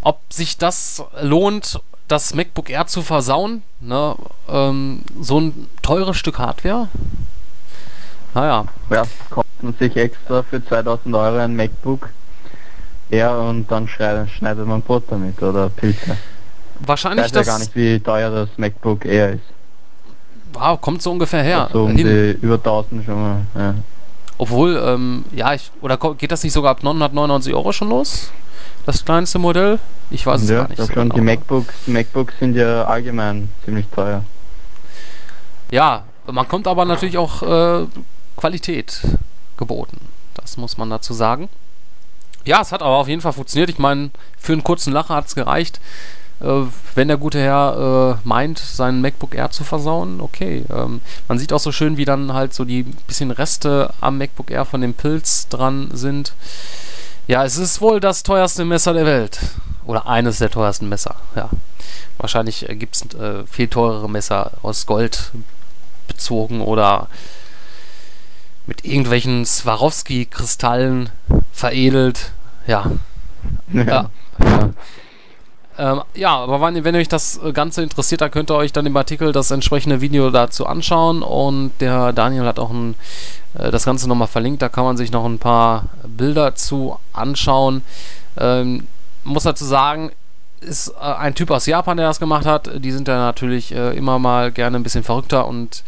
Ob 0.00 0.20
sich 0.28 0.58
das 0.58 1.04
lohnt, 1.22 1.80
das 2.08 2.34
MacBook 2.34 2.68
Air 2.68 2.88
zu 2.88 3.02
versauen, 3.02 3.62
ne? 3.80 4.16
Ähm, 4.48 5.02
so 5.20 5.38
ein 5.38 5.68
teures 5.82 6.16
Stück 6.16 6.40
Hardware, 6.40 6.88
naja. 8.36 8.64
Ja, 8.90 9.02
kaufen 9.30 9.74
sich 9.78 9.96
extra 9.96 10.42
für 10.42 10.64
2000 10.64 11.14
Euro 11.14 11.38
ein 11.38 11.56
MacBook 11.56 12.08
ja, 13.08 13.36
und 13.36 13.70
dann 13.70 13.88
schneidet 13.88 14.66
man 14.66 14.82
Brot 14.82 15.04
damit 15.08 15.40
oder 15.40 15.68
Pilze. 15.68 16.16
Wahrscheinlich 16.80 17.26
ich 17.26 17.34
weiß 17.34 17.46
ja 17.46 17.52
gar 17.52 17.58
nicht, 17.60 17.74
wie 17.76 18.00
teuer 18.00 18.30
das 18.30 18.48
MacBook 18.56 19.04
Air 19.04 19.34
ist. 19.34 19.44
Wow, 20.52 20.80
kommt 20.80 21.02
so 21.02 21.12
ungefähr 21.12 21.42
her. 21.42 21.68
So 21.72 21.84
um 21.84 21.96
die 21.96 22.36
über 22.40 22.56
1000 22.56 23.04
schon 23.04 23.14
mal. 23.14 23.40
Ja. 23.54 23.74
Obwohl, 24.38 24.76
ähm, 24.84 25.24
ja, 25.32 25.54
ich, 25.54 25.70
oder 25.80 25.96
geht 25.96 26.32
das 26.32 26.42
nicht 26.42 26.52
sogar 26.52 26.72
ab 26.72 26.82
999 26.82 27.54
Euro 27.54 27.72
schon 27.72 27.88
los? 27.88 28.30
Das 28.84 29.04
kleinste 29.04 29.38
Modell? 29.38 29.78
Ich 30.10 30.26
weiß 30.26 30.42
es 30.42 30.50
ja, 30.50 30.56
gar 30.58 30.68
nicht. 30.68 30.78
ich 30.78 30.86
So 30.86 30.92
schon, 30.92 31.04
genau. 31.04 31.14
die 31.14 31.20
MacBooks, 31.20 31.74
die 31.86 31.90
MacBooks 31.92 32.34
sind 32.38 32.56
ja 32.56 32.84
allgemein 32.84 33.48
ziemlich 33.64 33.86
teuer. 33.86 34.22
Ja, 35.70 36.04
man 36.26 36.46
kommt 36.48 36.66
aber 36.66 36.84
natürlich 36.84 37.18
auch 37.18 37.42
äh, 37.42 37.86
Qualität 38.36 39.00
geboten. 39.56 39.98
Das 40.34 40.56
muss 40.56 40.76
man 40.76 40.90
dazu 40.90 41.14
sagen. 41.14 41.48
Ja, 42.44 42.60
es 42.60 42.70
hat 42.72 42.82
aber 42.82 42.96
auf 42.96 43.08
jeden 43.08 43.22
Fall 43.22 43.32
funktioniert. 43.32 43.70
Ich 43.70 43.78
meine, 43.78 44.10
für 44.38 44.52
einen 44.52 44.64
kurzen 44.64 44.92
Lacher 44.92 45.14
hat 45.16 45.26
es 45.26 45.34
gereicht. 45.34 45.80
Äh, 46.40 46.62
wenn 46.94 47.08
der 47.08 47.16
gute 47.16 47.40
Herr 47.40 48.18
äh, 48.22 48.28
meint, 48.28 48.58
seinen 48.58 49.00
MacBook 49.00 49.34
Air 49.34 49.50
zu 49.50 49.64
versauen, 49.64 50.20
okay. 50.20 50.64
Ähm, 50.70 51.00
man 51.28 51.38
sieht 51.38 51.52
auch 51.52 51.60
so 51.60 51.72
schön, 51.72 51.96
wie 51.96 52.04
dann 52.04 52.32
halt 52.32 52.54
so 52.54 52.64
die 52.64 52.82
bisschen 52.82 53.30
Reste 53.30 53.92
am 54.00 54.18
MacBook 54.18 54.50
Air 54.50 54.64
von 54.64 54.80
dem 54.80 54.94
Pilz 54.94 55.48
dran 55.48 55.88
sind. 55.92 56.34
Ja, 57.26 57.44
es 57.44 57.56
ist 57.56 57.80
wohl 57.80 57.98
das 58.00 58.22
teuerste 58.22 58.64
Messer 58.64 58.92
der 58.92 59.06
Welt. 59.06 59.40
Oder 59.84 60.06
eines 60.06 60.38
der 60.38 60.50
teuersten 60.50 60.88
Messer, 60.88 61.16
ja. 61.34 61.48
Wahrscheinlich 62.18 62.68
äh, 62.68 62.76
gibt 62.76 62.96
es 62.96 63.14
äh, 63.14 63.46
viel 63.46 63.68
teurere 63.68 64.08
Messer 64.08 64.52
aus 64.62 64.86
Gold 64.86 65.32
bezogen 66.06 66.60
oder 66.60 67.08
mit 68.66 68.84
irgendwelchen 68.84 69.44
Swarovski-Kristallen 69.44 71.10
veredelt. 71.52 72.32
Ja. 72.66 72.90
Ja. 73.72 74.10
Ähm, 75.78 76.02
ja, 76.14 76.36
aber 76.36 76.60
wenn, 76.60 76.84
wenn 76.84 76.96
euch 76.96 77.08
das 77.08 77.38
Ganze 77.52 77.82
interessiert, 77.82 78.22
dann 78.22 78.30
könnt 78.30 78.50
ihr 78.50 78.56
euch 78.56 78.72
dann 78.72 78.86
im 78.86 78.96
Artikel 78.96 79.32
das 79.32 79.50
entsprechende 79.50 80.00
Video 80.00 80.30
dazu 80.30 80.66
anschauen. 80.66 81.22
Und 81.22 81.72
der 81.80 82.12
Daniel 82.12 82.46
hat 82.46 82.58
auch 82.58 82.70
ein, 82.70 82.94
äh, 83.58 83.70
das 83.70 83.84
Ganze 83.84 84.08
nochmal 84.08 84.28
verlinkt. 84.28 84.62
Da 84.62 84.68
kann 84.68 84.84
man 84.84 84.96
sich 84.96 85.12
noch 85.12 85.24
ein 85.24 85.38
paar 85.38 85.86
Bilder 86.06 86.54
zu 86.54 86.98
anschauen. 87.12 87.82
Ähm, 88.38 88.86
muss 89.24 89.42
dazu 89.42 89.64
sagen, 89.64 90.12
ist 90.60 90.88
äh, 90.88 91.02
ein 91.02 91.34
Typ 91.34 91.50
aus 91.50 91.66
Japan, 91.66 91.98
der 91.98 92.06
das 92.06 92.20
gemacht 92.20 92.46
hat. 92.46 92.70
Die 92.82 92.92
sind 92.92 93.06
ja 93.08 93.18
natürlich 93.18 93.74
äh, 93.74 93.96
immer 93.96 94.18
mal 94.18 94.52
gerne 94.52 94.78
ein 94.78 94.82
bisschen 94.82 95.04
verrückter 95.04 95.46
und 95.46 95.84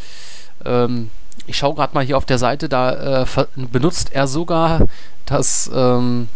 ähm, 0.64 1.11
ich 1.48 1.56
schaue 1.56 1.74
gerade 1.74 1.94
mal 1.94 2.04
hier 2.04 2.16
auf 2.16 2.26
der 2.26 2.38
Seite, 2.38 2.68
da 2.68 3.22
äh, 3.22 3.26
benutzt 3.56 4.12
er 4.12 4.26
sogar 4.26 4.82
das, 5.26 5.70
ähm, 5.74 6.28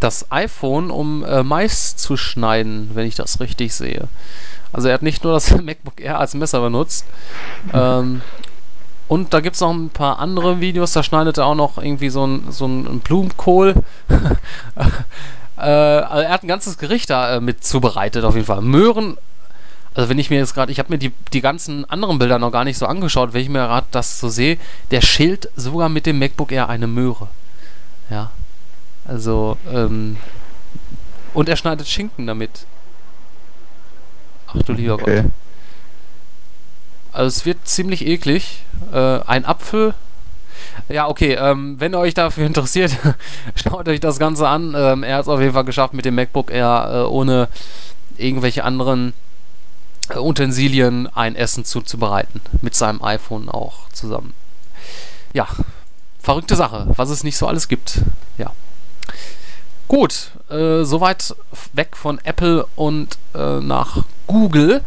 das 0.00 0.30
iPhone, 0.30 0.90
um 0.90 1.24
äh, 1.24 1.42
Mais 1.42 1.96
zu 1.96 2.16
schneiden, 2.16 2.90
wenn 2.94 3.06
ich 3.06 3.14
das 3.14 3.40
richtig 3.40 3.74
sehe. 3.74 4.08
Also 4.72 4.88
er 4.88 4.94
hat 4.94 5.02
nicht 5.02 5.24
nur 5.24 5.32
das 5.32 5.50
MacBook 5.62 6.00
Air 6.00 6.20
als 6.20 6.34
Messer 6.34 6.60
benutzt. 6.60 7.06
ähm, 7.72 8.20
und 9.08 9.32
da 9.32 9.40
gibt 9.40 9.54
es 9.54 9.62
noch 9.62 9.72
ein 9.72 9.88
paar 9.88 10.18
andere 10.18 10.60
Videos, 10.60 10.92
da 10.92 11.02
schneidet 11.02 11.38
er 11.38 11.46
auch 11.46 11.54
noch 11.54 11.78
irgendwie 11.78 12.10
so 12.10 12.26
ein, 12.26 12.44
so 12.50 12.66
ein 12.66 13.00
Blumenkohl. 13.00 13.74
äh, 15.56 15.60
also 15.60 16.22
er 16.22 16.30
hat 16.30 16.44
ein 16.44 16.48
ganzes 16.48 16.76
Gericht 16.76 17.08
da 17.08 17.36
äh, 17.36 17.40
mit 17.40 17.64
zubereitet, 17.64 18.24
auf 18.24 18.34
jeden 18.34 18.46
Fall. 18.46 18.60
Möhren 18.60 19.16
also 19.98 20.10
wenn 20.10 20.18
ich 20.20 20.30
mir 20.30 20.36
jetzt 20.36 20.54
gerade, 20.54 20.70
ich 20.70 20.78
habe 20.78 20.92
mir 20.92 20.98
die, 20.98 21.12
die 21.32 21.40
ganzen 21.40 21.84
anderen 21.90 22.20
Bilder 22.20 22.38
noch 22.38 22.52
gar 22.52 22.62
nicht 22.62 22.78
so 22.78 22.86
angeschaut, 22.86 23.32
wenn 23.32 23.42
ich 23.42 23.48
mir 23.48 23.66
gerade 23.66 23.88
das 23.90 24.20
so 24.20 24.28
sehe, 24.28 24.56
der 24.92 25.00
schält 25.00 25.50
sogar 25.56 25.88
mit 25.88 26.06
dem 26.06 26.20
MacBook 26.20 26.52
Air 26.52 26.68
eine 26.68 26.86
Möhre. 26.86 27.26
Ja. 28.08 28.30
Also, 29.04 29.56
ähm, 29.68 30.16
und 31.34 31.48
er 31.48 31.56
schneidet 31.56 31.88
Schinken 31.88 32.28
damit. 32.28 32.64
Ach 34.46 34.62
du 34.62 34.72
lieber 34.72 34.94
Okay. 34.94 35.22
Gott. 35.22 35.32
Also 37.10 37.26
es 37.26 37.44
wird 37.44 37.66
ziemlich 37.66 38.06
eklig. 38.06 38.62
Äh, 38.92 39.18
ein 39.26 39.44
Apfel. 39.44 39.94
Ja, 40.88 41.08
okay, 41.08 41.32
ähm, 41.32 41.74
wenn 41.80 41.92
ihr 41.92 41.98
euch 41.98 42.14
dafür 42.14 42.46
interessiert, 42.46 42.96
schaut 43.56 43.88
euch 43.88 43.98
das 43.98 44.20
Ganze 44.20 44.46
an. 44.46 44.76
Ähm, 44.76 45.02
er 45.02 45.16
hat 45.16 45.22
es 45.22 45.28
auf 45.28 45.40
jeden 45.40 45.54
Fall 45.54 45.64
geschafft, 45.64 45.92
mit 45.92 46.04
dem 46.04 46.14
MacBook 46.14 46.52
Air 46.52 46.88
äh, 46.92 46.98
ohne 47.08 47.48
irgendwelche 48.16 48.62
anderen 48.62 49.12
Utensilien 50.16 51.06
ein 51.08 51.36
Essen 51.36 51.64
zuzubereiten. 51.64 52.40
Mit 52.62 52.74
seinem 52.74 53.02
iPhone 53.02 53.48
auch 53.48 53.88
zusammen. 53.92 54.34
Ja, 55.32 55.46
verrückte 56.20 56.56
Sache, 56.56 56.86
was 56.96 57.10
es 57.10 57.24
nicht 57.24 57.36
so 57.36 57.46
alles 57.46 57.68
gibt. 57.68 58.00
Ja. 58.36 58.52
Gut, 59.88 60.32
äh, 60.50 60.84
soweit 60.84 61.34
weg 61.72 61.96
von 61.96 62.18
Apple 62.22 62.66
und 62.76 63.16
äh, 63.34 63.60
nach 63.60 64.04
Google, 64.26 64.82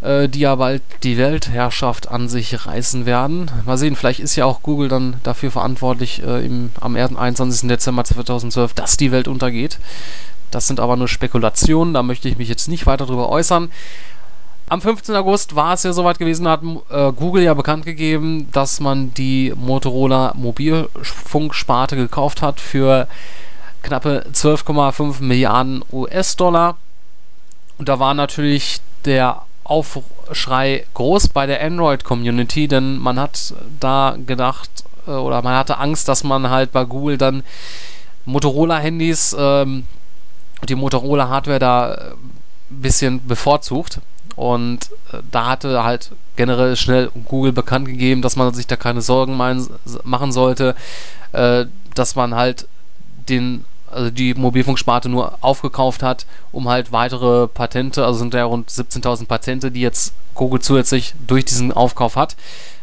äh, 0.00 0.28
die 0.28 0.40
ja 0.40 0.54
bald 0.54 0.82
die 1.02 1.18
Weltherrschaft 1.18 2.08
an 2.08 2.28
sich 2.28 2.66
reißen 2.66 3.04
werden. 3.04 3.50
Mal 3.66 3.76
sehen, 3.76 3.96
vielleicht 3.96 4.20
ist 4.20 4.36
ja 4.36 4.46
auch 4.46 4.62
Google 4.62 4.88
dann 4.88 5.20
dafür 5.24 5.50
verantwortlich 5.50 6.22
äh, 6.22 6.46
im, 6.46 6.70
am 6.80 6.96
21. 6.96 7.68
Dezember 7.68 8.04
2012, 8.04 8.72
dass 8.72 8.96
die 8.96 9.12
Welt 9.12 9.28
untergeht. 9.28 9.78
Das 10.50 10.66
sind 10.66 10.80
aber 10.80 10.96
nur 10.96 11.08
Spekulationen, 11.08 11.92
da 11.92 12.02
möchte 12.02 12.28
ich 12.28 12.38
mich 12.38 12.48
jetzt 12.48 12.68
nicht 12.68 12.86
weiter 12.86 13.04
drüber 13.04 13.28
äußern. 13.28 13.70
Am 14.70 14.82
15. 14.82 15.16
August 15.16 15.56
war 15.56 15.72
es 15.72 15.82
ja 15.82 15.94
soweit 15.94 16.18
gewesen, 16.18 16.46
hat 16.46 16.60
äh, 16.90 17.10
Google 17.12 17.42
ja 17.42 17.54
bekannt 17.54 17.86
gegeben, 17.86 18.48
dass 18.52 18.80
man 18.80 19.14
die 19.14 19.54
Motorola 19.56 20.34
Mobilfunksparte 20.36 21.96
gekauft 21.96 22.42
hat 22.42 22.60
für 22.60 23.08
knappe 23.82 24.26
12,5 24.30 25.22
Milliarden 25.22 25.82
US-Dollar. 25.90 26.76
Und 27.78 27.88
da 27.88 27.98
war 27.98 28.12
natürlich 28.12 28.80
der 29.06 29.42
Aufschrei 29.64 30.84
groß 30.92 31.28
bei 31.28 31.46
der 31.46 31.62
Android-Community, 31.62 32.68
denn 32.68 32.98
man 32.98 33.18
hat 33.18 33.54
da 33.80 34.16
gedacht 34.26 34.84
äh, 35.06 35.12
oder 35.12 35.40
man 35.40 35.56
hatte 35.56 35.78
Angst, 35.78 36.08
dass 36.08 36.24
man 36.24 36.50
halt 36.50 36.72
bei 36.72 36.84
Google 36.84 37.16
dann 37.16 37.42
Motorola-Handys, 38.26 39.34
ähm, 39.38 39.86
die 40.68 40.74
Motorola-Hardware 40.74 41.58
da 41.58 41.94
ein 42.70 42.80
bisschen 42.82 43.26
bevorzugt. 43.26 44.00
Und 44.36 44.90
äh, 45.12 45.18
da 45.30 45.46
hatte 45.46 45.82
halt 45.84 46.12
generell 46.36 46.76
schnell 46.76 47.10
Google 47.26 47.52
bekannt 47.52 47.86
gegeben, 47.86 48.22
dass 48.22 48.36
man 48.36 48.54
sich 48.54 48.66
da 48.66 48.76
keine 48.76 49.02
Sorgen 49.02 49.36
mein, 49.36 49.66
machen 50.04 50.32
sollte, 50.32 50.74
äh, 51.32 51.66
dass 51.94 52.14
man 52.14 52.34
halt 52.34 52.68
den, 53.28 53.64
also 53.90 54.10
die 54.10 54.34
Mobilfunksparte 54.34 55.08
nur 55.08 55.38
aufgekauft 55.40 56.02
hat, 56.02 56.26
um 56.52 56.68
halt 56.68 56.92
weitere 56.92 57.48
Patente, 57.48 58.04
also 58.04 58.20
sind 58.20 58.34
ja 58.34 58.44
rund 58.44 58.70
17.000 58.70 59.26
Patente, 59.26 59.70
die 59.70 59.80
jetzt 59.80 60.12
Google 60.34 60.60
zusätzlich 60.60 61.14
durch 61.26 61.44
diesen 61.44 61.72
Aufkauf 61.72 62.16
hat. 62.16 62.36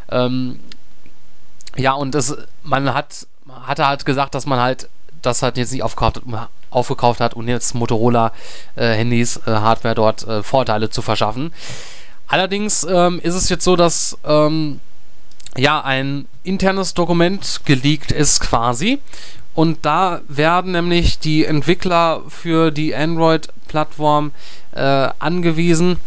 Ähm, 0.10 0.60
ja, 1.78 1.94
und 1.94 2.16
das, 2.16 2.36
man 2.64 2.94
hat, 2.94 3.28
hatte 3.64 3.88
halt 3.88 4.06
gesagt, 4.06 4.36
dass 4.36 4.46
man 4.46 4.60
halt 4.60 4.90
das 5.22 5.42
halt 5.42 5.58
jetzt 5.58 5.72
nicht 5.72 5.84
aufgekauft, 5.84 6.22
aufgekauft 6.76 7.20
hat 7.20 7.34
und 7.34 7.48
jetzt 7.48 7.74
Motorola-Handys, 7.76 9.38
äh, 9.38 9.52
Hardware 9.52 9.96
dort 9.96 10.28
äh, 10.28 10.44
Vorteile 10.44 10.90
zu 10.90 11.02
verschaffen. 11.02 11.54
Allerdings 12.28 12.86
ähm, 12.90 13.20
ist 13.22 13.36
es 13.36 13.50
jetzt 13.50 13.64
so, 13.64 13.76
dass 13.76 14.18
ähm, 14.26 14.80
ja 15.58 15.82
ein 15.82 16.26
internes 16.44 16.94
Dokument 16.94 17.62
geleakt 17.66 18.12
ist 18.12 18.40
quasi. 18.42 19.00
Und 19.54 19.86
da 19.86 20.22
werden 20.28 20.74
nämlich 20.74 21.18
die 21.18 21.46
Entwickler 21.46 22.22
für 22.28 22.72
die 22.72 22.94
Android-Plattform 22.94 24.32
äh, 24.74 25.10
angewiesen, 25.18 25.98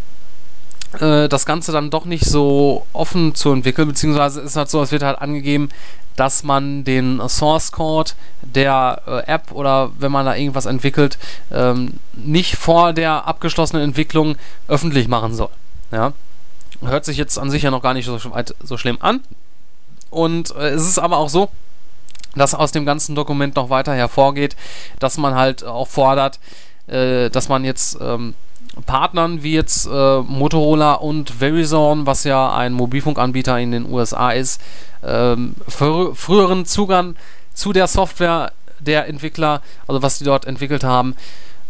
äh, 1.01 1.29
das 1.29 1.47
Ganze 1.47 1.73
dann 1.73 1.89
doch 1.89 2.05
nicht 2.05 2.27
so 2.27 2.87
offen 2.93 3.35
zu 3.35 3.53
entwickeln, 3.53 3.89
beziehungsweise 3.89 4.43
ist 4.43 4.57
halt 4.57 4.69
so, 4.69 4.83
es 4.83 4.93
wird 4.93 5.03
halt 5.03 5.19
angegeben, 5.21 5.71
dass 6.19 6.43
man 6.43 6.83
den 6.83 7.21
Source 7.29 7.71
Code 7.71 8.11
der 8.43 9.03
äh, 9.07 9.33
App 9.33 9.53
oder 9.53 9.93
wenn 9.99 10.11
man 10.11 10.27
da 10.27 10.35
irgendwas 10.35 10.67
entwickelt, 10.67 11.17
ähm, 11.53 12.01
nicht 12.13 12.57
vor 12.57 12.93
der 12.93 13.29
abgeschlossenen 13.29 13.85
Entwicklung 13.85 14.37
öffentlich 14.67 15.07
machen 15.07 15.35
soll. 15.35 15.51
Ja. 15.93 16.13
Hört 16.81 17.05
sich 17.05 17.17
jetzt 17.17 17.39
an 17.39 17.51
sich 17.51 17.63
ja 17.63 17.71
noch 17.71 17.83
gar 17.83 17.95
nicht 17.95 18.07
so, 18.07 18.19
so 18.63 18.77
schlimm 18.77 18.99
an. 19.01 19.21
Und 20.11 20.55
äh, 20.57 20.71
es 20.71 20.89
ist 20.89 20.99
aber 20.99 21.19
auch 21.19 21.29
so, 21.29 21.51
dass 22.35 22.53
aus 22.53 22.73
dem 22.73 22.85
ganzen 22.85 23.15
Dokument 23.15 23.55
noch 23.55 23.71
weiter 23.71 23.95
hervorgeht, 23.95 24.57
dass 24.99 25.19
man 25.19 25.37
halt 25.37 25.63
auch 25.63 25.87
fordert, 25.87 26.41
äh, 26.89 27.31
dass 27.31 27.49
man 27.49 27.65
jetzt 27.65 27.97
ähm, 28.01 28.35
Partnern 28.87 29.43
wie 29.43 29.55
jetzt 29.55 29.87
äh, 29.87 30.21
Motorola 30.21 30.95
und 30.95 31.31
Verizon, 31.31 32.07
was 32.07 32.25
ja 32.25 32.55
ein 32.55 32.73
Mobilfunkanbieter 32.73 33.59
in 33.59 33.73
den 33.73 33.91
USA 33.91 34.31
ist, 34.31 34.61
ähm, 35.05 35.55
frü 35.67 36.15
früheren 36.15 36.65
Zugang 36.65 37.17
zu 37.55 37.73
der 37.73 37.87
Software 37.87 38.53
der 38.79 39.09
Entwickler, 39.09 39.63
also 39.87 40.03
was 40.03 40.19
die 40.19 40.25
dort 40.25 40.45
entwickelt 40.45 40.85
haben, 40.85 41.17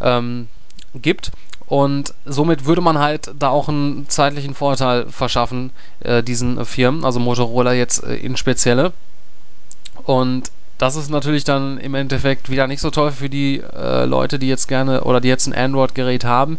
ähm, 0.00 0.48
gibt. 0.94 1.32
Und 1.66 2.14
somit 2.24 2.64
würde 2.64 2.80
man 2.80 2.98
halt 2.98 3.30
da 3.38 3.50
auch 3.50 3.68
einen 3.68 4.08
zeitlichen 4.08 4.54
Vorteil 4.54 5.06
verschaffen, 5.10 5.70
äh, 6.00 6.22
diesen 6.22 6.64
Firmen, 6.64 7.04
also 7.04 7.20
Motorola 7.20 7.72
jetzt 7.74 8.02
äh, 8.04 8.16
in 8.16 8.36
spezielle. 8.36 8.92
Und 10.04 10.50
das 10.78 10.96
ist 10.96 11.10
natürlich 11.10 11.44
dann 11.44 11.78
im 11.78 11.94
Endeffekt 11.94 12.50
wieder 12.50 12.66
nicht 12.66 12.80
so 12.80 12.90
toll 12.90 13.10
für 13.10 13.28
die 13.28 13.60
äh, 13.60 14.04
Leute, 14.04 14.38
die 14.38 14.48
jetzt 14.48 14.68
gerne 14.68 15.02
oder 15.02 15.20
die 15.20 15.28
jetzt 15.28 15.46
ein 15.46 15.54
Android-Gerät 15.54 16.24
haben. 16.24 16.58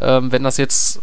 Ähm, 0.00 0.30
wenn 0.32 0.44
das 0.44 0.56
jetzt 0.56 1.00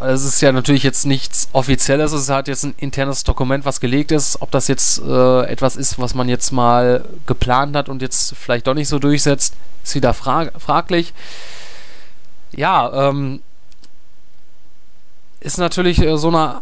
es 0.00 0.24
ist 0.24 0.40
ja 0.40 0.50
natürlich 0.50 0.82
jetzt 0.82 1.06
nichts 1.06 1.48
Offizielles, 1.52 2.12
es 2.12 2.28
halt 2.28 2.48
jetzt 2.48 2.64
ein 2.64 2.74
internes 2.78 3.22
Dokument, 3.22 3.64
was 3.64 3.80
gelegt 3.80 4.10
ist. 4.10 4.42
Ob 4.42 4.50
das 4.50 4.66
jetzt 4.66 5.00
äh, 5.00 5.42
etwas 5.42 5.76
ist, 5.76 5.98
was 5.98 6.14
man 6.14 6.28
jetzt 6.28 6.50
mal 6.50 7.04
geplant 7.26 7.76
hat 7.76 7.88
und 7.88 8.02
jetzt 8.02 8.34
vielleicht 8.36 8.66
doch 8.66 8.74
nicht 8.74 8.88
so 8.88 8.98
durchsetzt, 8.98 9.54
ist 9.84 9.94
wieder 9.94 10.12
frag 10.12 10.52
fraglich. 10.60 11.14
Ja, 12.52 13.08
ähm, 13.08 13.40
ist 15.40 15.58
natürlich 15.58 16.00
äh, 16.00 16.18
so 16.18 16.28
eine 16.28 16.60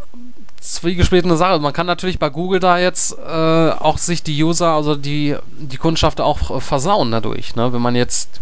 zwiegespaltene 0.63 1.35
Sache. 1.35 1.59
Man 1.59 1.73
kann 1.73 1.87
natürlich 1.87 2.19
bei 2.19 2.29
Google 2.29 2.59
da 2.59 2.77
jetzt 2.77 3.17
äh, 3.19 3.69
auch 3.71 3.97
sich 3.97 4.23
die 4.23 4.41
User, 4.43 4.69
also 4.69 4.95
die, 4.95 5.35
die 5.57 5.77
Kundschaft 5.77 6.21
auch 6.21 6.55
äh, 6.55 6.61
versauen 6.61 7.11
dadurch. 7.11 7.55
Ne? 7.55 7.73
Wenn 7.73 7.81
man 7.81 7.95
jetzt 7.95 8.39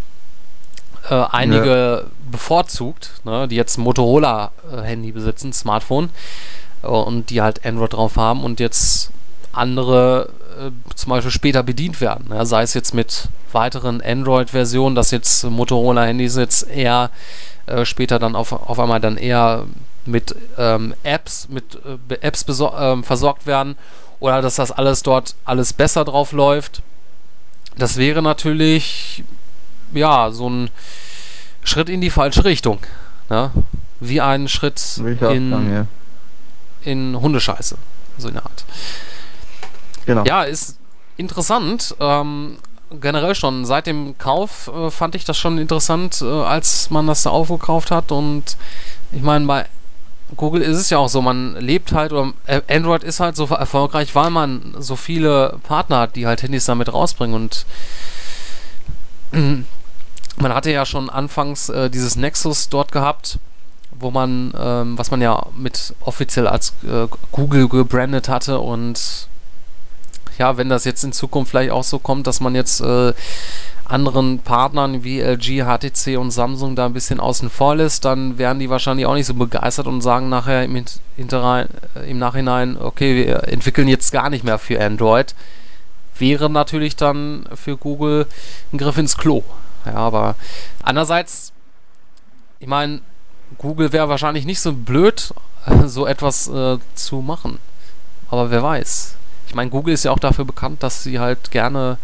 äh, 1.09 1.15
einige 1.15 2.03
ja. 2.05 2.31
bevorzugt, 2.31 3.11
ne? 3.23 3.47
die 3.47 3.55
jetzt 3.55 3.77
ein 3.77 3.81
Motorola-Handy 3.81 5.11
besitzen, 5.11 5.51
Smartphone, 5.51 6.09
äh, 6.83 6.87
und 6.87 7.31
die 7.31 7.41
halt 7.41 7.65
Android 7.65 7.93
drauf 7.93 8.17
haben 8.17 8.43
und 8.43 8.59
jetzt 8.59 9.09
andere 9.51 10.29
äh, 10.59 10.71
zum 10.95 11.09
Beispiel 11.09 11.31
später 11.31 11.63
bedient 11.63 12.01
werden. 12.01 12.27
Ne? 12.29 12.45
Sei 12.45 12.61
es 12.61 12.75
jetzt 12.75 12.93
mit 12.93 13.29
weiteren 13.51 13.99
Android-Versionen, 13.99 14.95
dass 14.95 15.09
jetzt 15.09 15.43
Motorola-Handys 15.43 16.35
jetzt 16.35 16.69
eher 16.69 17.09
äh, 17.65 17.83
später 17.83 18.19
dann 18.19 18.35
auf, 18.35 18.51
auf 18.51 18.79
einmal 18.79 18.99
dann 18.99 19.17
eher 19.17 19.65
mit 20.05 20.35
ähm, 20.57 20.93
Apps, 21.03 21.47
mit 21.49 21.77
äh, 22.09 22.15
Apps 22.21 22.45
äh, 22.47 23.03
versorgt 23.03 23.45
werden 23.45 23.75
oder 24.19 24.41
dass 24.41 24.55
das 24.55 24.71
alles 24.71 25.03
dort 25.03 25.35
alles 25.45 25.73
besser 25.73 26.05
drauf 26.05 26.31
läuft. 26.31 26.81
Das 27.77 27.97
wäre 27.97 28.21
natürlich 28.21 29.23
ja 29.93 30.31
so 30.31 30.49
ein 30.49 30.69
Schritt 31.63 31.89
in 31.89 32.01
die 32.01 32.09
falsche 32.09 32.45
Richtung. 32.45 32.79
Ne? 33.29 33.51
Wie 33.99 34.21
ein 34.21 34.47
Schritt 34.47 34.97
in, 34.97 35.51
sagen, 35.51 35.73
ja. 35.73 35.85
in 36.83 37.19
Hundescheiße. 37.19 37.77
So 38.17 38.27
in 38.27 38.33
der 38.35 38.43
Art. 38.43 38.65
Genau. 40.05 40.23
Ja, 40.25 40.43
ist 40.43 40.77
interessant. 41.17 41.95
Ähm, 41.99 42.57
generell 42.99 43.35
schon 43.35 43.65
seit 43.65 43.87
dem 43.87 44.17
Kauf 44.17 44.69
äh, 44.73 44.89
fand 44.89 45.15
ich 45.15 45.23
das 45.23 45.37
schon 45.37 45.57
interessant, 45.57 46.21
äh, 46.21 46.25
als 46.25 46.89
man 46.89 47.07
das 47.07 47.23
da 47.23 47.29
aufgekauft 47.29 47.91
hat. 47.91 48.11
Und 48.11 48.57
ich 49.11 49.21
meine, 49.21 49.45
bei 49.45 49.65
Google 50.37 50.61
ist 50.61 50.77
es 50.77 50.89
ja 50.89 50.97
auch 50.97 51.09
so, 51.09 51.21
man 51.21 51.55
lebt 51.55 51.91
halt, 51.91 52.13
oder 52.13 52.33
äh, 52.45 52.61
Android 52.69 53.03
ist 53.03 53.19
halt 53.19 53.35
so 53.35 53.45
erfolgreich, 53.45 54.15
weil 54.15 54.29
man 54.29 54.75
so 54.79 54.95
viele 54.95 55.59
Partner 55.63 55.99
hat, 55.99 56.15
die 56.15 56.27
halt 56.27 56.43
Handys 56.43 56.65
damit 56.65 56.93
rausbringen. 56.93 57.35
Und 57.35 57.65
man 60.37 60.53
hatte 60.53 60.71
ja 60.71 60.85
schon 60.85 61.09
anfangs 61.09 61.69
äh, 61.69 61.89
dieses 61.89 62.15
Nexus 62.15 62.69
dort 62.69 62.91
gehabt, 62.91 63.39
wo 63.91 64.11
man, 64.11 64.53
ähm, 64.57 64.97
was 64.97 65.11
man 65.11 65.21
ja 65.21 65.45
mit 65.55 65.93
offiziell 66.01 66.47
als 66.47 66.73
äh, 66.83 67.07
Google 67.31 67.67
gebrandet 67.67 68.29
hatte 68.29 68.59
und 68.59 69.27
ja, 70.41 70.57
wenn 70.57 70.69
das 70.69 70.85
jetzt 70.85 71.03
in 71.03 71.13
Zukunft 71.13 71.51
vielleicht 71.51 71.69
auch 71.69 71.83
so 71.83 71.99
kommt, 71.99 72.25
dass 72.25 72.39
man 72.39 72.55
jetzt 72.55 72.81
äh, 72.81 73.13
anderen 73.85 74.39
Partnern 74.39 75.03
wie 75.03 75.19
LG, 75.19 75.65
HTC 75.65 76.17
und 76.17 76.31
Samsung 76.31 76.75
da 76.75 76.87
ein 76.87 76.93
bisschen 76.93 77.19
außen 77.19 77.51
vor 77.51 77.75
lässt, 77.75 78.05
dann 78.05 78.39
werden 78.39 78.57
die 78.57 78.71
wahrscheinlich 78.71 79.05
auch 79.05 79.13
nicht 79.13 79.27
so 79.27 79.35
begeistert 79.35 79.85
und 79.85 80.01
sagen 80.01 80.29
nachher 80.29 80.63
im, 80.63 80.75
äh, 80.75 81.65
im 82.09 82.17
Nachhinein, 82.17 82.75
okay, 82.81 83.15
wir 83.15 83.47
entwickeln 83.49 83.87
jetzt 83.87 84.11
gar 84.11 84.31
nicht 84.31 84.43
mehr 84.43 84.57
für 84.57 84.83
Android. 84.83 85.35
Wäre 86.17 86.49
natürlich 86.49 86.95
dann 86.95 87.47
für 87.53 87.77
Google 87.77 88.25
ein 88.73 88.79
Griff 88.79 88.97
ins 88.97 89.17
Klo. 89.17 89.43
Ja, 89.85 89.93
aber 89.93 90.35
andererseits, 90.81 91.53
ich 92.57 92.67
meine, 92.67 93.01
Google 93.59 93.93
wäre 93.93 94.09
wahrscheinlich 94.09 94.45
nicht 94.45 94.59
so 94.59 94.73
blöd, 94.73 95.35
so 95.85 96.07
etwas 96.07 96.47
äh, 96.47 96.79
zu 96.95 97.17
machen. 97.17 97.59
Aber 98.31 98.49
wer 98.49 98.63
weiß. 98.63 99.17
Ich 99.51 99.55
meine, 99.55 99.69
Google 99.69 99.93
ist 99.93 100.05
ja 100.05 100.11
auch 100.11 100.19
dafür 100.19 100.45
bekannt, 100.45 100.81
dass 100.81 101.03
sie 101.03 101.19
halt 101.19 101.51
gerne 101.51 101.97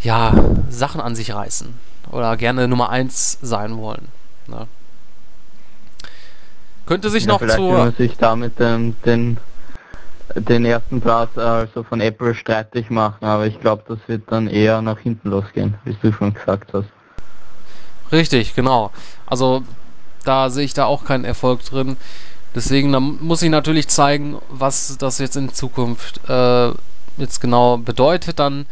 ja, 0.00 0.32
Sachen 0.70 1.00
an 1.00 1.16
sich 1.16 1.34
reißen 1.34 1.74
oder 2.12 2.36
gerne 2.36 2.68
Nummer 2.68 2.90
1 2.90 3.38
sein 3.42 3.78
wollen. 3.78 4.06
Ne? 4.46 4.68
Könnte 6.86 7.10
sich 7.10 7.24
ja, 7.24 7.32
noch 7.32 7.40
vielleicht 7.40 7.58
zu. 7.58 7.90
sich 7.96 8.16
damit 8.16 8.60
ähm, 8.60 8.94
den, 9.04 9.38
den 10.36 10.64
ersten 10.64 11.00
Platz 11.00 11.36
also 11.36 11.82
von 11.82 12.00
Apple 12.00 12.32
streitig 12.36 12.90
machen, 12.90 13.24
aber 13.24 13.48
ich 13.48 13.58
glaube, 13.60 13.82
das 13.88 13.98
wird 14.06 14.30
dann 14.30 14.46
eher 14.46 14.80
nach 14.82 15.00
hinten 15.00 15.30
losgehen, 15.30 15.74
wie 15.84 15.96
du 16.00 16.12
schon 16.12 16.32
gesagt 16.32 16.74
hast. 16.74 16.86
Richtig, 18.12 18.54
genau. 18.54 18.92
Also 19.26 19.64
da 20.24 20.48
sehe 20.48 20.64
ich 20.64 20.74
da 20.74 20.84
auch 20.84 21.04
keinen 21.04 21.24
Erfolg 21.24 21.64
drin. 21.64 21.96
Deswegen 22.54 22.92
da 22.92 23.00
muss 23.00 23.42
ich 23.42 23.50
natürlich 23.50 23.88
zeigen, 23.88 24.38
was 24.48 24.96
das 24.98 25.18
jetzt 25.18 25.36
in 25.36 25.52
Zukunft 25.52 26.20
äh, 26.28 26.70
jetzt 27.16 27.40
genau 27.40 27.76
bedeutet 27.76 28.38
dann 28.38 28.66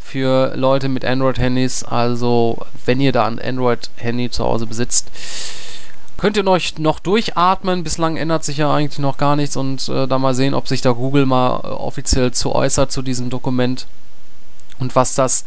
für 0.00 0.56
Leute 0.56 0.88
mit 0.88 1.04
Android-Handys. 1.04 1.84
Also 1.84 2.58
wenn 2.86 3.00
ihr 3.00 3.12
da 3.12 3.26
ein 3.26 3.38
Android-Handy 3.38 4.30
zu 4.30 4.44
Hause 4.44 4.66
besitzt, 4.66 5.10
könnt 6.16 6.36
ihr 6.36 6.46
euch 6.46 6.78
noch 6.78 6.98
durchatmen. 6.98 7.84
Bislang 7.84 8.16
ändert 8.16 8.44
sich 8.44 8.56
ja 8.56 8.72
eigentlich 8.72 8.98
noch 8.98 9.18
gar 9.18 9.36
nichts 9.36 9.56
und 9.56 9.88
äh, 9.88 10.06
da 10.06 10.18
mal 10.18 10.34
sehen, 10.34 10.54
ob 10.54 10.66
sich 10.66 10.80
da 10.80 10.92
Google 10.92 11.26
mal 11.26 11.60
äh, 11.62 11.66
offiziell 11.68 12.32
zu 12.32 12.54
äußert 12.54 12.90
zu 12.90 13.02
diesem 13.02 13.30
Dokument 13.30 13.86
und 14.78 14.96
was 14.96 15.14
das 15.14 15.44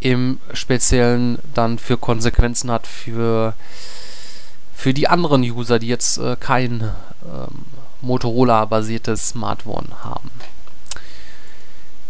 im 0.00 0.38
Speziellen 0.52 1.38
dann 1.54 1.78
für 1.78 1.96
Konsequenzen 1.96 2.70
hat 2.70 2.86
für 2.86 3.54
für 4.76 4.92
die 4.92 5.08
anderen 5.08 5.42
User, 5.42 5.78
die 5.78 5.88
jetzt 5.88 6.18
äh, 6.18 6.36
kein 6.38 6.82
ähm, 7.24 7.64
Motorola-basiertes 8.02 9.30
Smartphone 9.30 9.88
haben. 10.04 10.30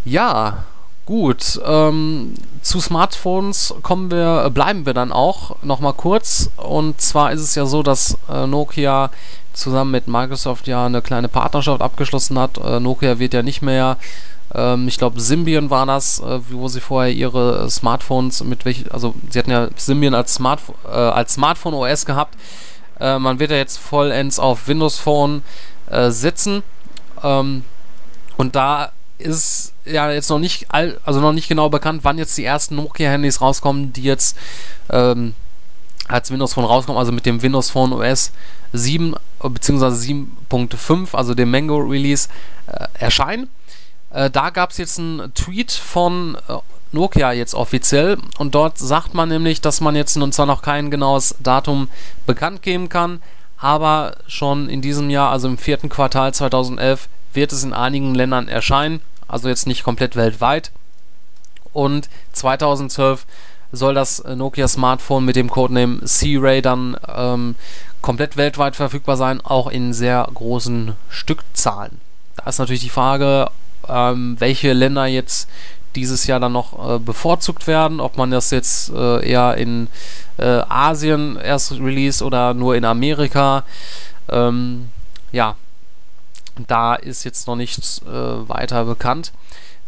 Ja, 0.05 0.65
gut. 1.07 1.61
Ähm, 1.65 2.35
zu 2.63 2.81
Smartphones 2.81 3.73
kommen 3.83 4.11
wir, 4.11 4.45
äh, 4.47 4.51
bleiben 4.51 4.85
wir 4.85 4.95
dann 4.95 5.13
auch 5.13 5.63
noch 5.63 5.79
mal 5.79 5.93
kurz. 5.93 6.51
Und 6.57 7.01
zwar 7.01 7.31
ist 7.31 7.41
es 7.41 7.55
ja 7.55 7.67
so, 7.67 7.85
dass 7.85 8.19
äh, 8.29 8.47
Nokia 8.47 9.11
zusammen 9.53 9.93
mit 9.93 10.09
Microsoft 10.09 10.67
ja 10.67 10.87
eine 10.87 11.03
kleine 11.03 11.29
Partnerschaft 11.29 11.81
abgeschlossen 11.81 12.37
hat. 12.39 12.59
Äh, 12.59 12.81
Nokia 12.81 13.21
wird 13.21 13.33
ja 13.33 13.43
nicht 13.43 13.63
mehr 13.63 13.97
ähm, 14.57 14.89
ich 14.89 14.97
glaube 14.97 15.21
Symbian 15.21 15.69
war 15.69 15.85
das, 15.85 16.19
äh, 16.21 16.41
wo 16.51 16.67
sie 16.69 16.81
vorher 16.81 17.13
ihre 17.13 17.69
Smartphones 17.71 18.43
mit 18.43 18.65
welch, 18.65 18.91
also 18.91 19.15
sie 19.29 19.39
hatten 19.39 19.51
ja 19.51 19.69
Symbian 19.77 20.15
als, 20.15 20.35
Smart, 20.35 20.61
äh, 20.87 20.89
als 20.89 21.35
Smartphone 21.35 21.75
OS 21.75 22.07
gehabt. 22.07 22.35
Äh, 22.99 23.19
man 23.19 23.39
wird 23.39 23.51
ja 23.51 23.59
jetzt 23.59 23.77
vollends 23.77 24.39
auf 24.39 24.67
Windows 24.67 24.99
Phone 24.99 25.43
äh, 25.91 26.11
setzen. 26.11 26.63
Ähm, 27.23 27.65
und 28.39 28.57
da 28.57 28.93
ist 29.19 29.75
ja 29.85 30.11
jetzt 30.11 30.31
noch 30.31 30.39
nicht 30.39 30.67
all, 30.71 30.99
also 31.05 31.21
noch 31.21 31.33
nicht 31.33 31.49
genau 31.49 31.69
bekannt, 31.69 32.01
wann 32.05 32.17
jetzt 32.17 32.37
die 32.39 32.45
ersten 32.45 32.77
Nokia-Handys 32.77 33.43
rauskommen, 33.43 33.93
die 33.93 34.03
jetzt 34.03 34.39
ähm, 34.91 35.35
als 36.09 36.31
Windows 36.31 36.55
Phone 36.55 36.65
rauskommen, 36.65 36.99
also 36.99 37.13
mit 37.13 37.27
dem 37.27 37.43
Windows 37.43 37.71
Phone 37.71 37.93
OS 37.93 38.33
7 38.73 39.15
bzw. 39.43 39.87
7.5, 40.51 41.15
also 41.15 41.35
dem 41.35 41.51
Mango 41.51 41.77
Release, 41.77 42.29
äh, 42.67 42.87
erscheinen. 42.95 43.49
Äh, 44.17 44.31
da 44.31 44.49
gab 44.49 44.71
es 44.71 44.79
jetzt 44.79 44.99
einen 44.99 45.35
Tweet 45.35 45.71
von 45.71 46.39
äh, 46.49 46.55
Nokia 46.91 47.33
jetzt 47.33 47.55
offiziell 47.55 48.17
und 48.39 48.55
dort 48.55 48.79
sagt 48.79 49.13
man 49.13 49.29
nämlich, 49.29 49.61
dass 49.61 49.83
man 49.83 49.95
jetzt 49.95 50.17
nun 50.17 50.33
zwar 50.33 50.47
noch 50.47 50.63
kein 50.63 50.91
genaues 50.91 51.35
Datum 51.41 51.89
bekannt 52.25 52.63
geben 52.63 52.89
kann, 52.89 53.21
aber 53.59 54.17
schon 54.27 54.71
in 54.71 54.81
diesem 54.81 55.11
Jahr, 55.11 55.31
also 55.31 55.49
im 55.49 55.59
vierten 55.59 55.91
Quartal 55.91 56.33
2011, 56.33 57.11
wird 57.35 57.53
es 57.53 57.63
in 57.63 57.75
einigen 57.75 58.15
Ländern 58.15 58.49
erscheinen, 58.49 59.03
also 59.29 59.51
jetzt 59.51 59.67
nicht 59.67 59.85
komplett 59.85 60.17
weltweit. 60.17 60.73
Und 61.75 62.09
2012 62.33 63.27
soll 63.73 63.93
das 63.93 64.25
Nokia 64.25 64.67
Smartphone 64.67 65.27
mit 65.27 65.37
dem 65.37 65.51
Codename 65.51 66.03
C-Ray 66.03 66.63
dann 66.63 66.97
ähm, 67.07 67.55
komplett 68.01 68.39
weltweit 68.39 68.77
verfügbar 68.77 69.19
sein, 69.19 69.43
auch 69.43 69.67
in 69.67 69.93
sehr 69.93 70.27
großen 70.33 70.95
Stückzahlen. 71.11 72.01
Da 72.37 72.45
ist 72.45 72.59
natürlich 72.59 72.83
die 72.83 72.89
Frage, 72.89 73.51
ähm, 73.89 74.37
welche 74.39 74.73
Länder 74.73 75.07
jetzt 75.07 75.49
dieses 75.95 76.27
Jahr 76.27 76.41
dann 76.41 76.53
noch 76.53 76.97
äh, 76.97 76.99
bevorzugt 76.99 77.67
werden, 77.67 78.01
ob 78.01 78.17
man 78.17 78.31
das 78.31 78.51
jetzt 78.51 78.91
äh, 78.91 79.27
eher 79.27 79.57
in 79.57 79.89
äh, 80.37 80.63
Asien 80.69 81.37
erst 81.37 81.73
release 81.73 82.23
oder 82.23 82.55
nur 82.55 82.77
in 82.77 82.85
Amerika. 82.85 83.65
Ähm, 84.29 84.91
ja, 85.33 85.57
da 86.69 86.95
ist 86.95 87.25
jetzt 87.25 87.47
noch 87.47 87.57
nichts 87.57 88.03
äh, 88.03 88.49
weiter 88.49 88.85
bekannt. 88.85 89.33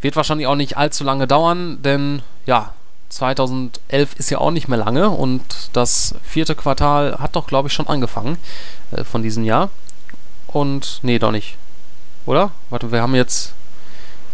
Wird 0.01 0.17
wahrscheinlich 0.17 0.47
auch 0.47 0.55
nicht 0.55 0.77
allzu 0.77 1.05
lange 1.05 1.27
dauern, 1.27 1.83
denn 1.83 2.23
ja, 2.47 2.73
2011 3.09 4.15
ist 4.17 4.31
ja 4.31 4.39
auch 4.39 4.51
nicht 4.51 4.69
mehr 4.69 4.79
lange 4.79 5.09
und 5.11 5.43
das 5.73 6.15
vierte 6.23 6.55
Quartal 6.55 7.19
hat 7.19 7.37
doch, 7.37 7.47
glaube 7.47 7.69
ich, 7.69 7.75
schon 7.75 7.89
angefangen 7.89 8.39
äh, 8.93 9.05
von 9.05 9.23
diesem 9.23 9.45
Jahr. 9.45 9.71
Und, 10.47 11.01
nee, 11.03 11.19
doch 11.19 11.31
nicht. 11.31 11.57
Oder? 12.27 12.51
Warte, 12.71 12.93
wir 12.93 13.03
haben 13.03 13.15
jetzt 13.15 13.55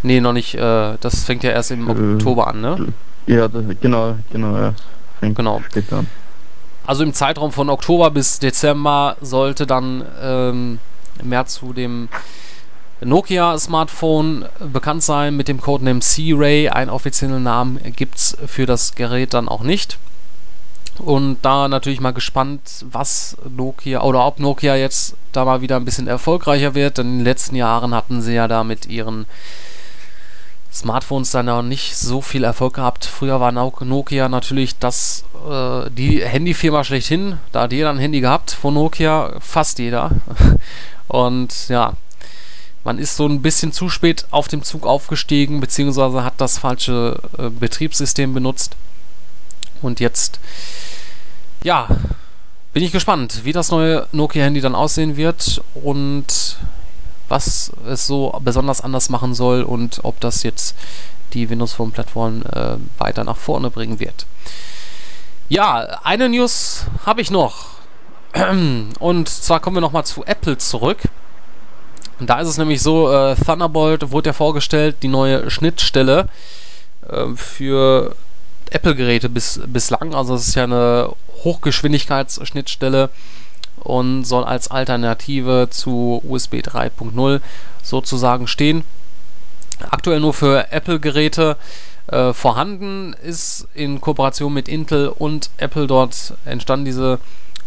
Nee, 0.05 0.21
noch 0.21 0.35
nicht. 0.35 0.55
Äh, 0.55 0.99
das 1.01 1.25
fängt 1.25 1.43
ja 1.43 1.51
erst 1.51 1.71
im 1.71 1.89
äh, 1.89 2.15
Oktober 2.15 2.47
an, 2.47 2.61
ne? 2.61 2.93
Ja, 3.27 3.49
genau, 3.81 4.17
genau, 4.31 4.57
ja. 4.59 4.75
Fängt 5.19 5.35
genau. 5.35 5.63
Also 6.87 7.03
im 7.03 7.15
Zeitraum 7.15 7.53
von 7.53 7.71
Oktober 7.71 8.11
bis 8.11 8.39
Dezember 8.39 9.17
sollte 9.23 9.67
dann 9.67 10.05
ähm, 10.23 10.79
mehr 11.23 11.47
zu 11.47 11.73
dem 11.73 12.11
Nokia-Smartphone 13.01 14.45
bekannt 14.73 15.03
sein 15.03 15.35
mit 15.37 15.49
dem 15.49 15.63
Codename 15.63 16.01
C-Ray. 16.01 16.69
Einen 16.69 16.91
offiziellen 16.91 17.43
Namen 17.43 17.81
gibt 17.97 18.17
es 18.17 18.37
für 18.47 18.67
das 18.67 18.95
Gerät 18.95 19.33
dann 19.33 19.49
auch 19.49 19.63
nicht. 19.63 19.99
Und 20.99 21.39
da 21.41 21.67
natürlich 21.67 22.01
mal 22.01 22.13
gespannt, 22.13 22.85
was 22.91 23.39
Nokia 23.49 24.03
oder 24.03 24.27
ob 24.27 24.39
Nokia 24.39 24.77
jetzt 24.77 25.17
da 25.33 25.47
mal 25.47 25.63
wieder 25.63 25.77
ein 25.77 25.87
bisschen 25.87 26.09
erfolgreicher 26.09 26.75
wird. 26.75 26.99
Denn 26.99 27.07
in 27.07 27.19
den 27.21 27.25
letzten 27.25 27.57
Jahren 27.57 27.95
hatten 27.95 28.21
sie 28.21 28.35
ja 28.35 28.47
da 28.49 28.65
mit 28.65 28.85
ihren 28.87 29.25
Smartphones 30.75 31.31
dann 31.31 31.49
auch 31.49 31.63
nicht 31.63 31.97
so 31.97 32.21
viel 32.21 32.43
Erfolg 32.43 32.75
gehabt. 32.75 33.05
Früher 33.05 33.39
war 33.41 33.53
Nokia 33.53 34.29
natürlich 34.29 34.77
das, 34.77 35.25
äh, 35.49 35.89
die 35.91 36.25
Handyfirma 36.25 36.83
schlechthin. 36.83 37.39
Da 37.53 37.63
hat 37.63 37.73
jeder 37.73 37.91
ein 37.91 37.99
Handy 37.99 38.21
gehabt 38.21 38.51
von 38.51 38.75
Nokia, 38.75 39.37
fast 39.39 39.79
jeder. 39.79 40.11
Und 41.09 41.69
ja, 41.69 41.95
man 42.83 42.99
ist 42.99 43.17
so 43.17 43.27
ein 43.27 43.41
bisschen 43.41 43.73
zu 43.73 43.89
spät 43.89 44.27
auf 44.31 44.49
dem 44.49 44.63
Zug 44.63 44.85
aufgestiegen, 44.85 45.61
beziehungsweise 45.61 46.25
hat 46.25 46.35
das 46.39 46.59
falsche 46.59 47.21
äh, 47.39 47.51
Betriebssystem 47.51 48.35
benutzt. 48.35 48.77
Und 49.81 50.01
jetzt, 50.01 50.41
ja, 51.63 51.89
bin 52.73 52.83
ich 52.83 52.91
gespannt, 52.91 53.43
wie 53.45 53.53
das 53.53 53.71
neue 53.71 54.09
Nokia-Handy 54.11 54.61
dann 54.61 54.75
aussehen 54.75 55.17
wird 55.17 55.63
und 55.75 56.57
was 57.29 57.73
es 57.89 58.07
so 58.07 58.39
besonders 58.43 58.81
anders 58.81 59.09
machen 59.09 59.35
soll 59.35 59.63
und 59.63 60.01
ob 60.03 60.21
das 60.21 60.43
jetzt 60.43 60.77
die 61.33 61.51
Windows 61.51 61.73
Phone 61.73 61.91
Plattform 61.91 62.43
äh, 62.53 62.77
weiter 62.99 63.25
nach 63.25 63.37
vorne 63.37 63.71
bringen 63.71 64.01
wird. 64.01 64.27
Ja, 65.49 66.01
eine 66.05 66.29
News 66.29 66.87
habe 67.05 67.21
ich 67.21 67.31
noch. 67.31 67.67
Und 68.99 69.29
zwar 69.29 69.61
kommen 69.61 69.77
wir 69.77 69.81
nochmal 69.83 70.07
zu 70.07 70.25
Apple 70.25 70.59
zurück. 70.59 70.99
Und 72.19 72.31
da 72.31 72.41
ist 72.41 72.49
es 72.49 72.59
nämlich 72.59 72.81
so, 72.81 73.13
äh, 73.13 73.37
Thunderbolt 73.37 74.11
wurde 74.11 74.31
ja 74.31 74.33
vorgestellt, 74.33 74.97
die 75.03 75.09
neue 75.09 75.51
Schnittstelle 75.51 76.29
äh, 77.09 77.27
für 77.37 78.17
Apple-Geräte 78.71 79.29
bis, 79.29 79.61
bislang. 79.67 80.15
Also 80.15 80.35
es 80.35 80.49
ist 80.49 80.55
ja 80.55 80.65
eine 80.65 81.13
Hochgeschwindigkeitsschnittstelle 81.45 83.11
und 83.85 84.25
soll 84.25 84.45
als 84.45 84.71
Alternative 84.71 85.69
zu 85.71 86.23
USB 86.27 86.55
3.0 86.57 87.41
sozusagen 87.83 88.47
stehen. 88.47 88.85
Aktuell 89.91 90.21
nur 90.21 90.35
für 90.35 90.73
Apple-Geräte 90.73 91.57
äh, 92.07 92.33
vorhanden 92.33 93.15
ist 93.23 93.67
in 93.75 94.01
Kooperation 94.01 94.53
mit 94.53 94.69
Intel 94.69 95.09
und 95.09 95.51
Apple 95.57 95.87
dort 95.87 96.35
entstanden 96.45 96.85
diese 96.85 97.19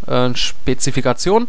äh, 0.06 0.34
Spezifikation. 0.36 1.48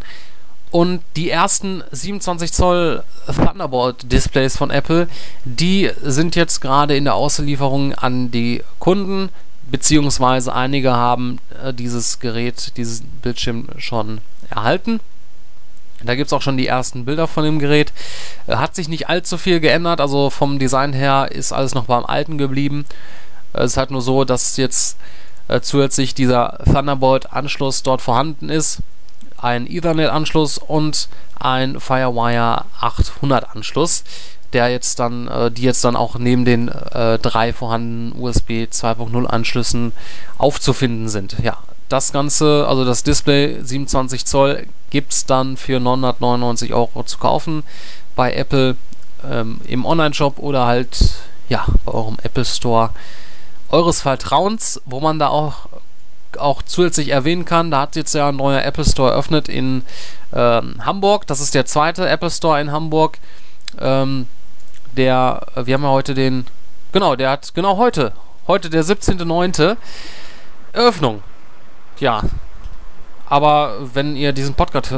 Und 0.71 1.01
die 1.15 1.31
ersten 1.31 1.83
27 1.91 2.53
Zoll 2.53 3.03
Thunderbolt 3.25 4.11
Displays 4.11 4.55
von 4.55 4.69
Apple, 4.69 5.07
die 5.43 5.89
sind 6.03 6.35
jetzt 6.35 6.61
gerade 6.61 6.95
in 6.95 7.05
der 7.05 7.15
Auslieferung 7.15 7.95
an 7.95 8.29
die 8.29 8.63
Kunden, 8.77 9.29
beziehungsweise 9.71 10.53
einige 10.53 10.91
haben 10.91 11.39
äh, 11.63 11.73
dieses 11.73 12.19
Gerät, 12.19 12.77
dieses 12.77 13.01
Bildschirm 13.21 13.67
schon 13.77 14.21
erhalten. 14.49 14.99
Da 16.03 16.15
gibt 16.15 16.27
es 16.27 16.33
auch 16.33 16.41
schon 16.41 16.57
die 16.57 16.67
ersten 16.67 17.05
Bilder 17.05 17.27
von 17.27 17.43
dem 17.43 17.59
Gerät. 17.59 17.91
Äh, 18.47 18.55
hat 18.55 18.75
sich 18.75 18.87
nicht 18.87 19.09
allzu 19.09 19.37
viel 19.37 19.59
geändert, 19.59 20.01
also 20.01 20.29
vom 20.29 20.59
Design 20.59 20.93
her 20.93 21.29
ist 21.31 21.51
alles 21.51 21.75
noch 21.75 21.85
beim 21.85 22.05
Alten 22.05 22.37
geblieben. 22.37 22.85
Äh, 23.53 23.63
es 23.63 23.71
ist 23.71 23.77
halt 23.77 23.91
nur 23.91 24.01
so, 24.01 24.23
dass 24.23 24.57
jetzt 24.57 24.97
äh, 25.47 25.61
zusätzlich 25.61 26.13
dieser 26.13 26.59
Thunderbolt-Anschluss 26.65 27.83
dort 27.83 28.01
vorhanden 28.01 28.49
ist 28.49 28.79
ein 29.41 29.67
Ethernet-Anschluss 29.67 30.57
und 30.57 31.07
ein 31.39 31.79
Firewire 31.79 32.65
800 32.81 33.55
Anschluss, 33.55 34.03
der 34.51 34.67
jetzt 34.67 34.99
dann, 34.99 35.53
die 35.53 35.61
jetzt 35.61 35.85
dann 35.85 35.95
auch 35.95 36.15
neben 36.17 36.43
den 36.43 36.69
drei 36.69 37.53
vorhandenen 37.53 38.21
USB 38.21 38.67
2.0 38.69 39.25
Anschlüssen 39.27 39.93
aufzufinden 40.37 41.07
sind. 41.07 41.37
Ja, 41.41 41.59
das 41.89 42.11
Ganze, 42.11 42.65
also 42.67 42.85
das 42.85 43.03
Display 43.03 43.57
27 43.61 44.25
Zoll, 44.25 44.67
gibt 44.89 45.11
es 45.11 45.25
dann 45.25 45.57
für 45.57 45.79
999 45.79 46.73
Euro 46.73 47.03
zu 47.03 47.17
kaufen 47.17 47.63
bei 48.15 48.33
Apple 48.33 48.75
ähm, 49.29 49.59
im 49.67 49.85
Online-Shop 49.85 50.39
oder 50.39 50.65
halt 50.65 51.15
ja 51.49 51.65
bei 51.85 51.91
eurem 51.91 52.17
Apple 52.23 52.45
Store 52.45 52.91
eures 53.69 54.01
Vertrauens, 54.01 54.81
wo 54.85 54.99
man 54.99 55.19
da 55.19 55.27
auch 55.27 55.67
auch 56.37 56.61
zusätzlich 56.61 57.09
erwähnen 57.09 57.45
kann, 57.45 57.71
da 57.71 57.81
hat 57.81 57.95
jetzt 57.95 58.13
ja 58.13 58.29
ein 58.29 58.35
neuer 58.35 58.61
Apple 58.63 58.85
Store 58.85 59.11
eröffnet 59.11 59.49
in 59.49 59.83
ähm, 60.33 60.85
Hamburg. 60.85 61.25
Das 61.25 61.39
ist 61.39 61.55
der 61.55 61.65
zweite 61.65 62.07
Apple 62.07 62.29
Store 62.29 62.61
in 62.61 62.71
Hamburg. 62.71 63.17
Ähm, 63.79 64.27
der, 64.95 65.41
äh, 65.55 65.65
wir 65.65 65.73
haben 65.73 65.83
ja 65.83 65.89
heute 65.89 66.13
den, 66.13 66.45
genau, 66.91 67.15
der 67.15 67.31
hat, 67.31 67.53
genau 67.55 67.77
heute, 67.77 68.13
heute 68.47 68.69
der 68.69 68.83
17.09. 68.83 69.75
Eröffnung. 70.73 71.23
Ja. 71.99 72.21
Aber 73.27 73.75
wenn 73.93 74.15
ihr 74.15 74.33
diesen 74.33 74.55
Podcast, 74.55 74.91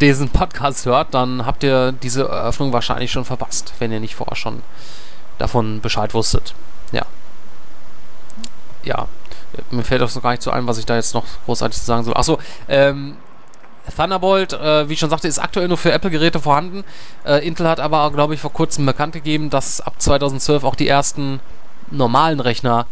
diesen 0.00 0.28
Podcast 0.30 0.86
hört, 0.86 1.12
dann 1.12 1.44
habt 1.44 1.62
ihr 1.62 1.92
diese 1.92 2.22
Eröffnung 2.22 2.72
wahrscheinlich 2.72 3.12
schon 3.12 3.26
verpasst, 3.26 3.74
wenn 3.78 3.92
ihr 3.92 4.00
nicht 4.00 4.14
vorher 4.14 4.36
schon 4.36 4.62
davon 5.38 5.82
Bescheid 5.82 6.14
wusstet. 6.14 6.54
Ja. 6.92 7.02
Ja, 8.84 9.06
mir 9.70 9.82
fällt 9.82 10.00
auch 10.02 10.08
so 10.08 10.20
gar 10.20 10.30
nicht 10.30 10.42
so 10.42 10.50
ein, 10.50 10.66
was 10.66 10.78
ich 10.78 10.86
da 10.86 10.94
jetzt 10.94 11.12
noch 11.12 11.24
großartig 11.44 11.78
zu 11.78 11.84
sagen 11.84 12.04
soll. 12.04 12.14
Achso, 12.16 12.38
ähm, 12.68 13.16
Thunderbolt, 13.94 14.52
äh, 14.52 14.88
wie 14.88 14.94
ich 14.94 14.98
schon 14.98 15.10
sagte, 15.10 15.28
ist 15.28 15.38
aktuell 15.38 15.68
nur 15.68 15.76
für 15.76 15.92
Apple-Geräte 15.92 16.40
vorhanden. 16.40 16.84
Äh, 17.24 17.46
Intel 17.46 17.68
hat 17.68 17.80
aber, 17.80 18.10
glaube 18.12 18.34
ich, 18.34 18.40
vor 18.40 18.52
kurzem 18.52 18.86
bekannt 18.86 19.12
gegeben, 19.12 19.50
dass 19.50 19.80
ab 19.80 19.94
2012 19.98 20.64
auch 20.64 20.74
die 20.74 20.88
ersten 20.88 21.40
normalen 21.90 22.40
Rechner 22.40 22.86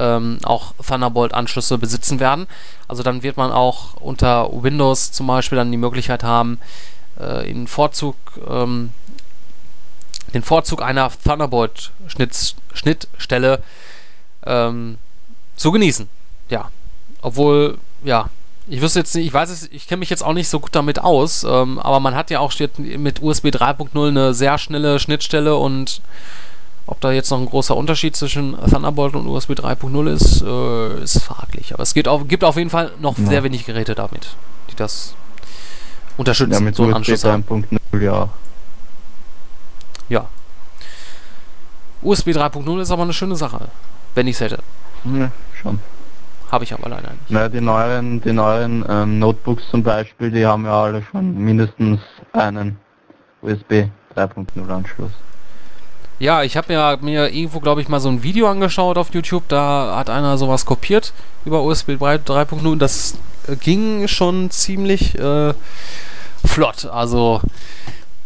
ähm, 0.00 0.38
auch 0.44 0.74
Thunderbolt-Anschlüsse 0.84 1.78
besitzen 1.78 2.18
werden. 2.18 2.48
Also 2.88 3.02
dann 3.02 3.22
wird 3.22 3.36
man 3.36 3.52
auch 3.52 3.94
unter 3.96 4.48
Windows 4.50 5.12
zum 5.12 5.26
Beispiel 5.26 5.56
dann 5.56 5.70
die 5.70 5.76
Möglichkeit 5.76 6.24
haben, 6.24 6.58
äh, 7.20 7.50
in 7.50 7.68
Vorzug, 7.68 8.16
ähm, 8.48 8.90
den 10.32 10.42
Vorzug 10.42 10.82
einer 10.82 11.10
Thunderbolt-Schnittstelle 11.24 13.62
ähm, 14.46 14.98
zu 15.56 15.70
genießen. 15.70 16.08
Ja. 16.48 16.70
Obwohl, 17.22 17.76
ja, 18.02 18.30
ich 18.66 18.80
wüsste 18.80 19.00
jetzt 19.00 19.14
nicht, 19.14 19.26
ich 19.26 19.32
weiß 19.32 19.50
es, 19.50 19.68
ich 19.70 19.86
kenne 19.86 19.98
mich 19.98 20.10
jetzt 20.10 20.24
auch 20.24 20.32
nicht 20.32 20.48
so 20.48 20.60
gut 20.60 20.74
damit 20.74 21.00
aus, 21.00 21.44
ähm, 21.44 21.78
aber 21.78 22.00
man 22.00 22.14
hat 22.14 22.30
ja 22.30 22.38
auch 22.38 22.52
mit 22.78 23.22
USB 23.22 23.48
3.0 23.48 24.08
eine 24.08 24.32
sehr 24.32 24.56
schnelle 24.58 24.98
Schnittstelle 24.98 25.56
und 25.56 26.00
ob 26.90 27.00
da 27.00 27.12
jetzt 27.12 27.30
noch 27.30 27.38
ein 27.38 27.46
großer 27.46 27.76
Unterschied 27.76 28.16
zwischen 28.16 28.56
Thunderbolt 28.68 29.14
und 29.14 29.26
USB 29.26 29.52
3.0 29.52 30.12
ist, 30.12 30.42
äh, 30.42 31.02
ist 31.02 31.22
fraglich. 31.22 31.72
Aber 31.72 31.84
es 31.84 31.94
geht 31.94 32.08
auf, 32.08 32.26
gibt 32.26 32.42
auf 32.42 32.56
jeden 32.56 32.68
Fall 32.68 32.90
noch 33.00 33.16
ja. 33.16 33.26
sehr 33.26 33.44
wenig 33.44 33.64
Geräte 33.64 33.94
damit, 33.94 34.34
die 34.70 34.76
das 34.76 35.14
unterstützen. 36.16 36.52
Ja, 36.52 36.60
mit 36.60 36.74
so 36.74 36.84
USB 36.84 37.10
3.0 37.10 38.00
ja. 38.00 38.28
Ja. 40.08 40.26
USB 42.02 42.30
3.0 42.30 42.80
ist 42.80 42.90
aber 42.90 43.04
eine 43.04 43.12
schöne 43.12 43.36
Sache, 43.36 43.68
wenn 44.16 44.26
ich 44.26 44.34
es 44.34 44.40
hätte. 44.40 44.58
Ja, 45.04 45.30
schon. 45.62 45.78
Habe 46.50 46.64
ich 46.64 46.74
aber 46.74 46.88
leider 46.88 47.12
nicht. 47.12 47.30
Naja, 47.30 47.48
die 47.48 47.60
neueren, 47.60 48.20
die 48.20 48.32
neueren 48.32 48.84
ähm, 48.88 49.20
Notebooks 49.20 49.62
zum 49.70 49.84
Beispiel, 49.84 50.32
die 50.32 50.44
haben 50.44 50.64
ja 50.64 50.82
alle 50.82 51.04
schon 51.04 51.38
mindestens 51.38 52.00
einen 52.32 52.78
USB 53.42 53.84
3.0 54.16 54.68
Anschluss. 54.68 55.12
Ja, 56.20 56.42
ich 56.42 56.58
habe 56.58 56.70
mir, 56.70 56.98
mir 57.00 57.32
irgendwo, 57.32 57.60
glaube 57.60 57.80
ich, 57.80 57.88
mal 57.88 57.98
so 57.98 58.10
ein 58.10 58.22
Video 58.22 58.46
angeschaut 58.46 58.98
auf 58.98 59.14
YouTube. 59.14 59.44
Da 59.48 59.96
hat 59.96 60.10
einer 60.10 60.36
sowas 60.36 60.66
kopiert 60.66 61.14
über 61.46 61.62
USB 61.62 61.92
3.0. 61.92 62.76
Das 62.76 63.16
ging 63.62 64.06
schon 64.06 64.50
ziemlich 64.50 65.18
äh, 65.18 65.54
flott. 66.44 66.84
Also 66.84 67.40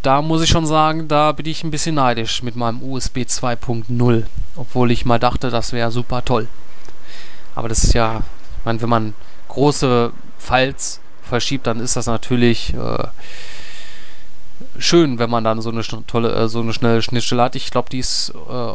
da 0.03 0.23
muss 0.23 0.43
ich 0.43 0.51
schon 0.51 0.67
sagen, 0.67 1.07
da 1.07 1.31
bin 1.31 1.47
ich 1.47 1.63
ein 1.63 1.71
bisschen 1.71 1.95
neidisch 1.95 2.43
mit 2.43 2.57
meinem 2.57 2.83
USB 2.83 3.19
2.0. 3.19 4.25
Obwohl 4.57 4.91
ich 4.91 5.07
mal 5.07 5.21
dachte, 5.21 5.51
das 5.51 5.73
wäre 5.73 5.93
super 5.93 6.25
toll. 6.25 6.49
Aber 7.55 7.69
das 7.69 7.85
ist 7.85 7.95
ja, 7.95 8.23
ich 8.59 8.65
meine, 8.65 8.83
wenn 8.83 8.89
man 8.89 9.15
große 9.47 10.11
Files 10.39 10.99
verschiebt, 11.23 11.69
dann 11.69 11.79
ist 11.79 11.95
das 11.95 12.07
natürlich 12.07 12.75
äh, 12.75 13.05
schön, 14.79 15.19
wenn 15.19 15.31
man 15.31 15.45
dann 15.45 15.61
so 15.61 15.71
eine 15.71 15.83
tolle, 16.07 16.33
äh, 16.33 16.49
so 16.49 16.61
eine 16.61 16.73
schnelle 16.73 17.03
Schnittstelle 17.03 17.43
hat. 17.43 17.57
Ich 17.57 17.71
glaube, 17.71 17.91
die 17.91 17.99
ist 17.99 18.33
äh, 18.35 18.73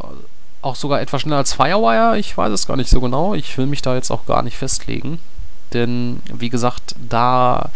auch 0.62 0.76
sogar 0.76 1.02
etwas 1.02 1.22
schneller 1.22 1.38
als 1.38 1.54
Firewire. 1.54 2.18
Ich 2.18 2.38
weiß 2.38 2.52
es 2.52 2.68
gar 2.68 2.78
nicht 2.78 2.90
so 2.90 3.02
genau. 3.02 3.34
Ich 3.34 3.58
will 3.58 3.66
mich 3.66 3.82
da 3.82 3.96
jetzt 3.96 4.12
auch 4.12 4.26
gar 4.26 4.44
nicht 4.44 4.58
festlegen. 4.58 5.20
Denn, 5.74 6.22
wie 6.34 6.50
gesagt, 6.50 6.96
da 6.98 7.70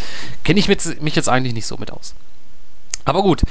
kenne 0.44 0.60
ich 0.60 0.68
mich 0.68 1.16
jetzt 1.16 1.30
eigentlich 1.30 1.54
nicht 1.54 1.68
so 1.68 1.78
mit 1.78 1.92
aus. 1.92 2.16
Aber 3.06 3.22
gut, 3.22 3.44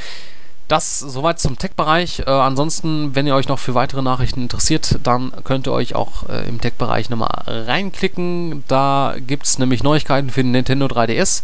Das 0.72 1.00
soweit 1.00 1.38
zum 1.38 1.58
Tech-Bereich. 1.58 2.20
Äh, 2.20 2.30
ansonsten, 2.30 3.14
wenn 3.14 3.26
ihr 3.26 3.34
euch 3.34 3.46
noch 3.46 3.58
für 3.58 3.74
weitere 3.74 4.00
Nachrichten 4.00 4.40
interessiert, 4.40 5.00
dann 5.02 5.30
könnt 5.44 5.66
ihr 5.66 5.72
euch 5.74 5.94
auch 5.94 6.30
äh, 6.30 6.48
im 6.48 6.62
Tech-Bereich 6.62 7.10
nochmal 7.10 7.42
reinklicken. 7.46 8.64
Da 8.68 9.14
gibt 9.18 9.44
es 9.44 9.58
nämlich 9.58 9.82
Neuigkeiten 9.82 10.30
für 10.30 10.42
den 10.42 10.52
Nintendo 10.52 10.86
3DS. 10.86 11.42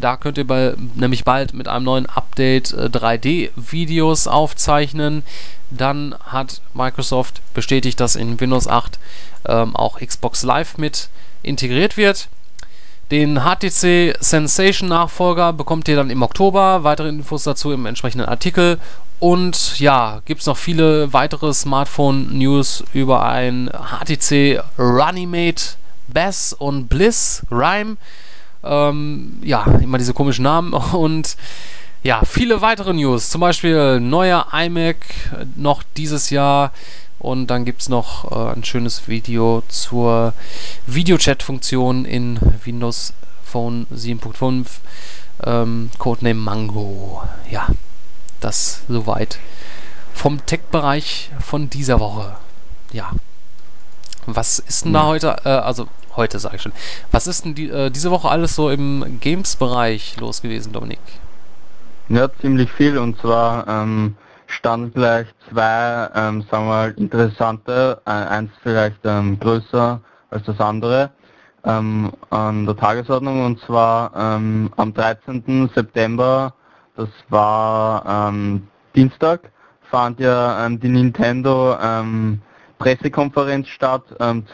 Da 0.00 0.16
könnt 0.16 0.38
ihr 0.38 0.46
bei, 0.46 0.72
nämlich 0.94 1.24
bald 1.24 1.52
mit 1.52 1.68
einem 1.68 1.84
neuen 1.84 2.06
Update 2.06 2.72
äh, 2.72 2.86
3D-Videos 2.86 4.26
aufzeichnen. 4.26 5.24
Dann 5.70 6.14
hat 6.24 6.62
Microsoft 6.72 7.42
bestätigt, 7.52 8.00
dass 8.00 8.16
in 8.16 8.40
Windows 8.40 8.66
8 8.66 8.98
ähm, 9.46 9.76
auch 9.76 10.00
Xbox 10.00 10.42
Live 10.42 10.78
mit 10.78 11.10
integriert 11.42 11.98
wird. 11.98 12.28
Den 13.10 13.40
HTC 13.40 14.16
Sensation 14.20 14.88
Nachfolger 14.88 15.52
bekommt 15.52 15.88
ihr 15.88 15.96
dann 15.96 16.10
im 16.10 16.22
Oktober. 16.22 16.84
Weitere 16.84 17.08
Infos 17.08 17.42
dazu 17.42 17.72
im 17.72 17.86
entsprechenden 17.86 18.28
Artikel. 18.28 18.78
Und 19.18 19.80
ja, 19.80 20.22
gibt 20.24 20.42
es 20.42 20.46
noch 20.46 20.56
viele 20.56 21.12
weitere 21.12 21.52
Smartphone-News 21.52 22.84
über 22.92 23.24
ein 23.24 23.68
HTC 23.68 24.62
Runnymate 24.78 25.76
Bass 26.06 26.52
und 26.52 26.88
Bliss 26.88 27.42
Rhyme. 27.50 27.96
Ähm, 28.62 29.40
ja, 29.42 29.64
immer 29.82 29.98
diese 29.98 30.14
komischen 30.14 30.44
Namen. 30.44 30.72
Und 30.92 31.36
ja, 32.02 32.22
viele 32.24 32.60
weitere 32.62 32.92
News. 32.92 33.30
Zum 33.30 33.40
Beispiel 33.40 34.00
neuer 34.00 34.46
iMac 34.52 34.96
noch 35.56 35.82
dieses 35.96 36.30
Jahr. 36.30 36.72
Und 37.20 37.48
dann 37.48 37.66
gibt 37.66 37.82
es 37.82 37.88
noch 37.88 38.32
äh, 38.32 38.54
ein 38.54 38.64
schönes 38.64 39.06
Video 39.06 39.62
zur 39.68 40.32
Videochat-Funktion 40.86 42.06
in 42.06 42.40
Windows 42.64 43.12
Phone 43.44 43.86
7.5. 43.94 44.66
Ähm, 45.44 45.90
Codename 45.98 46.40
Mango. 46.40 47.22
Ja, 47.50 47.68
das 48.40 48.82
soweit 48.88 49.38
vom 50.14 50.44
Tech-Bereich 50.44 51.30
von 51.40 51.68
dieser 51.68 52.00
Woche. 52.00 52.36
Ja. 52.92 53.10
Was 54.26 54.58
ist 54.58 54.84
denn 54.84 54.94
da 54.94 55.04
heute, 55.04 55.36
äh, 55.44 55.48
also 55.48 55.88
heute 56.16 56.38
sage 56.38 56.56
ich 56.56 56.62
schon, 56.62 56.72
was 57.10 57.26
ist 57.26 57.44
denn 57.44 57.54
die, 57.54 57.68
äh, 57.68 57.90
diese 57.90 58.10
Woche 58.10 58.28
alles 58.28 58.54
so 58.54 58.70
im 58.70 59.20
Games-Bereich 59.20 60.16
los 60.18 60.40
gewesen, 60.40 60.72
Dominik? 60.72 61.00
Ja, 62.08 62.28
ziemlich 62.40 62.70
viel 62.72 62.98
und 62.98 63.20
zwar 63.20 63.68
ähm, 63.68 64.16
stand 64.50 64.94
gleich 64.94 65.26
zwei, 65.48 66.08
ähm, 66.14 66.42
sagen 66.42 66.64
wir 66.64 66.68
mal, 66.68 66.94
interessante, 66.96 68.00
äh, 68.04 68.10
eins 68.10 68.50
vielleicht 68.62 69.00
ähm, 69.04 69.38
größer 69.38 70.00
als 70.30 70.44
das 70.44 70.60
andere, 70.60 71.10
ähm, 71.64 72.10
an 72.30 72.66
der 72.66 72.76
Tagesordnung 72.76 73.44
und 73.44 73.60
zwar 73.60 74.12
ähm, 74.16 74.70
am 74.76 74.92
13. 74.92 75.70
September, 75.74 76.54
das 76.96 77.08
war 77.28 78.28
ähm, 78.28 78.66
Dienstag, 78.94 79.50
fand 79.90 80.20
ja 80.20 80.66
ähm, 80.66 80.80
die 80.80 80.88
Nintendo 80.88 81.76
Pressekonferenz 82.78 83.68
statt 83.68 84.04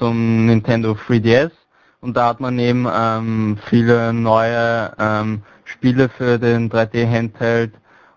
zum 0.01 0.47
Nintendo 0.47 0.93
3DS 0.93 1.53
und 2.01 2.17
da 2.17 2.29
hat 2.31 2.41
man 2.41 2.59
eben 2.59 3.57
viele 3.67 4.13
neue 4.13 5.37
Spiele 5.65 6.09
für 6.09 6.37
den 6.37 6.69
3D 6.69 7.09
Handheld 7.09 7.73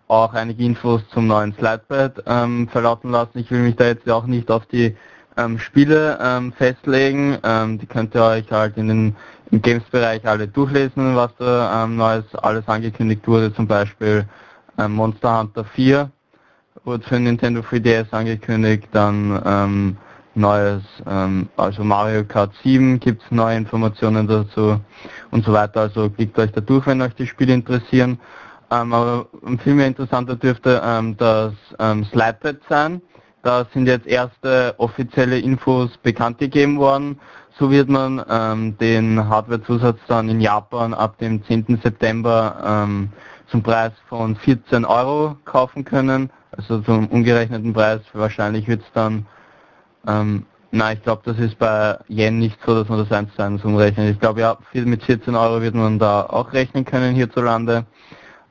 auch 0.10 0.34
einige 0.34 0.64
Infos 0.64 1.02
zum 1.14 1.28
neuen 1.28 1.54
Slidepad 1.54 2.24
ähm, 2.26 2.68
verlauten 2.68 3.12
lassen. 3.12 3.38
Ich 3.40 3.52
will 3.52 3.62
mich 3.62 3.76
da 3.76 3.86
jetzt 3.86 4.10
auch 4.10 4.26
nicht 4.26 4.50
auf 4.50 4.66
die 4.66 4.96
ähm, 5.38 5.60
Spiele 5.60 6.18
ähm, 6.22 6.52
festlegen. 6.52 7.38
Ähm, 7.44 7.78
die 7.80 7.86
könnt 7.86 8.16
ihr 8.16 8.24
euch 8.24 8.52
halt 8.52 8.76
in 8.78 8.88
den 8.88 9.16
im 9.52 9.62
Games-Bereich 9.62 10.28
alle 10.28 10.48
durchlesen, 10.48 11.16
was 11.16 11.32
da 11.38 11.84
ähm, 11.84 11.96
Neues 11.96 12.26
alles 12.36 12.68
angekündigt 12.68 13.28
wurde. 13.28 13.54
Zum 13.54 13.68
Beispiel 13.68 14.26
ähm, 14.78 14.94
Monster 14.94 15.40
Hunter 15.40 15.64
4 15.64 16.12
wurde 16.84 17.04
für 17.04 17.20
Nintendo 17.20 17.62
3DS 17.62 18.12
angekündigt. 18.12 18.88
Dann 18.92 19.42
ähm, 19.46 19.98
neues, 20.36 20.84
ähm, 21.08 21.50
also 21.58 21.84
Mario 21.84 22.24
Kart 22.24 22.52
7 22.64 23.00
gibt 23.00 23.24
es 23.24 23.32
neue 23.32 23.58
Informationen 23.58 24.28
dazu 24.28 24.80
und 25.32 25.46
so 25.46 25.54
weiter. 25.54 25.82
Also 25.82 26.10
klickt 26.10 26.38
euch 26.40 26.52
da 26.52 26.62
durch, 26.62 26.86
wenn 26.88 27.02
euch 27.02 27.14
die 27.16 27.28
Spiele 27.28 27.54
interessieren. 27.54 28.20
Ähm, 28.72 28.94
aber 28.94 29.28
viel 29.64 29.76
mehr 29.76 29.88
interessanter 29.88 30.36
dürfte 30.36 30.82
ähm, 30.84 31.18
das 31.18 31.54
ähm, 31.80 32.06
Slidepad 32.06 32.58
sein. 32.70 33.02
Da 33.42 33.66
sind 33.74 33.88
jetzt 33.88 34.06
erste 34.06 34.76
offizielle 34.78 35.40
Infos 35.40 35.98
bekannt 36.04 36.40
gegeben 36.40 36.78
worden. 36.78 37.20
So 37.58 37.72
wird 37.72 37.90
man 37.90 38.24
ähm, 38.30 38.78
den 38.78 39.28
Hardwarezusatz 39.28 40.00
dann 40.08 40.30
in 40.30 40.42
Japan 40.42 40.94
ab 40.94 41.18
dem 41.20 41.44
10. 41.44 41.80
September 41.82 42.58
ähm, 42.66 43.10
zum 43.50 43.64
Preis 43.64 43.92
von 44.08 44.36
14 44.36 44.86
Euro 44.86 45.36
kaufen 45.46 45.84
können. 45.84 46.30
Also 46.52 46.80
zum 46.82 47.08
umgerechneten 47.08 47.74
Preis. 47.74 48.02
Wahrscheinlich 48.14 48.68
wird 48.68 48.82
es 48.82 48.92
dann, 48.94 49.26
ähm, 50.08 50.46
nein, 50.72 50.98
ich 50.98 51.04
glaube, 51.04 51.22
das 51.26 51.38
ist 51.40 51.58
bei 51.58 51.98
Yen 52.08 52.40
nicht 52.40 52.58
so, 52.66 52.76
dass 52.76 52.90
man 52.90 53.00
das 53.00 53.12
eins 53.12 53.34
zu 53.36 53.42
eins 53.42 53.64
umrechnet. 53.64 54.14
Ich 54.14 54.20
glaube, 54.20 54.42
ja, 54.42 54.58
mit 54.74 55.04
14 55.04 55.36
Euro 55.36 55.62
wird 55.62 55.76
man 55.76 56.00
da 56.00 56.24
auch 56.24 56.54
rechnen 56.54 56.86
können 56.86 57.16
hierzulande. 57.16 57.86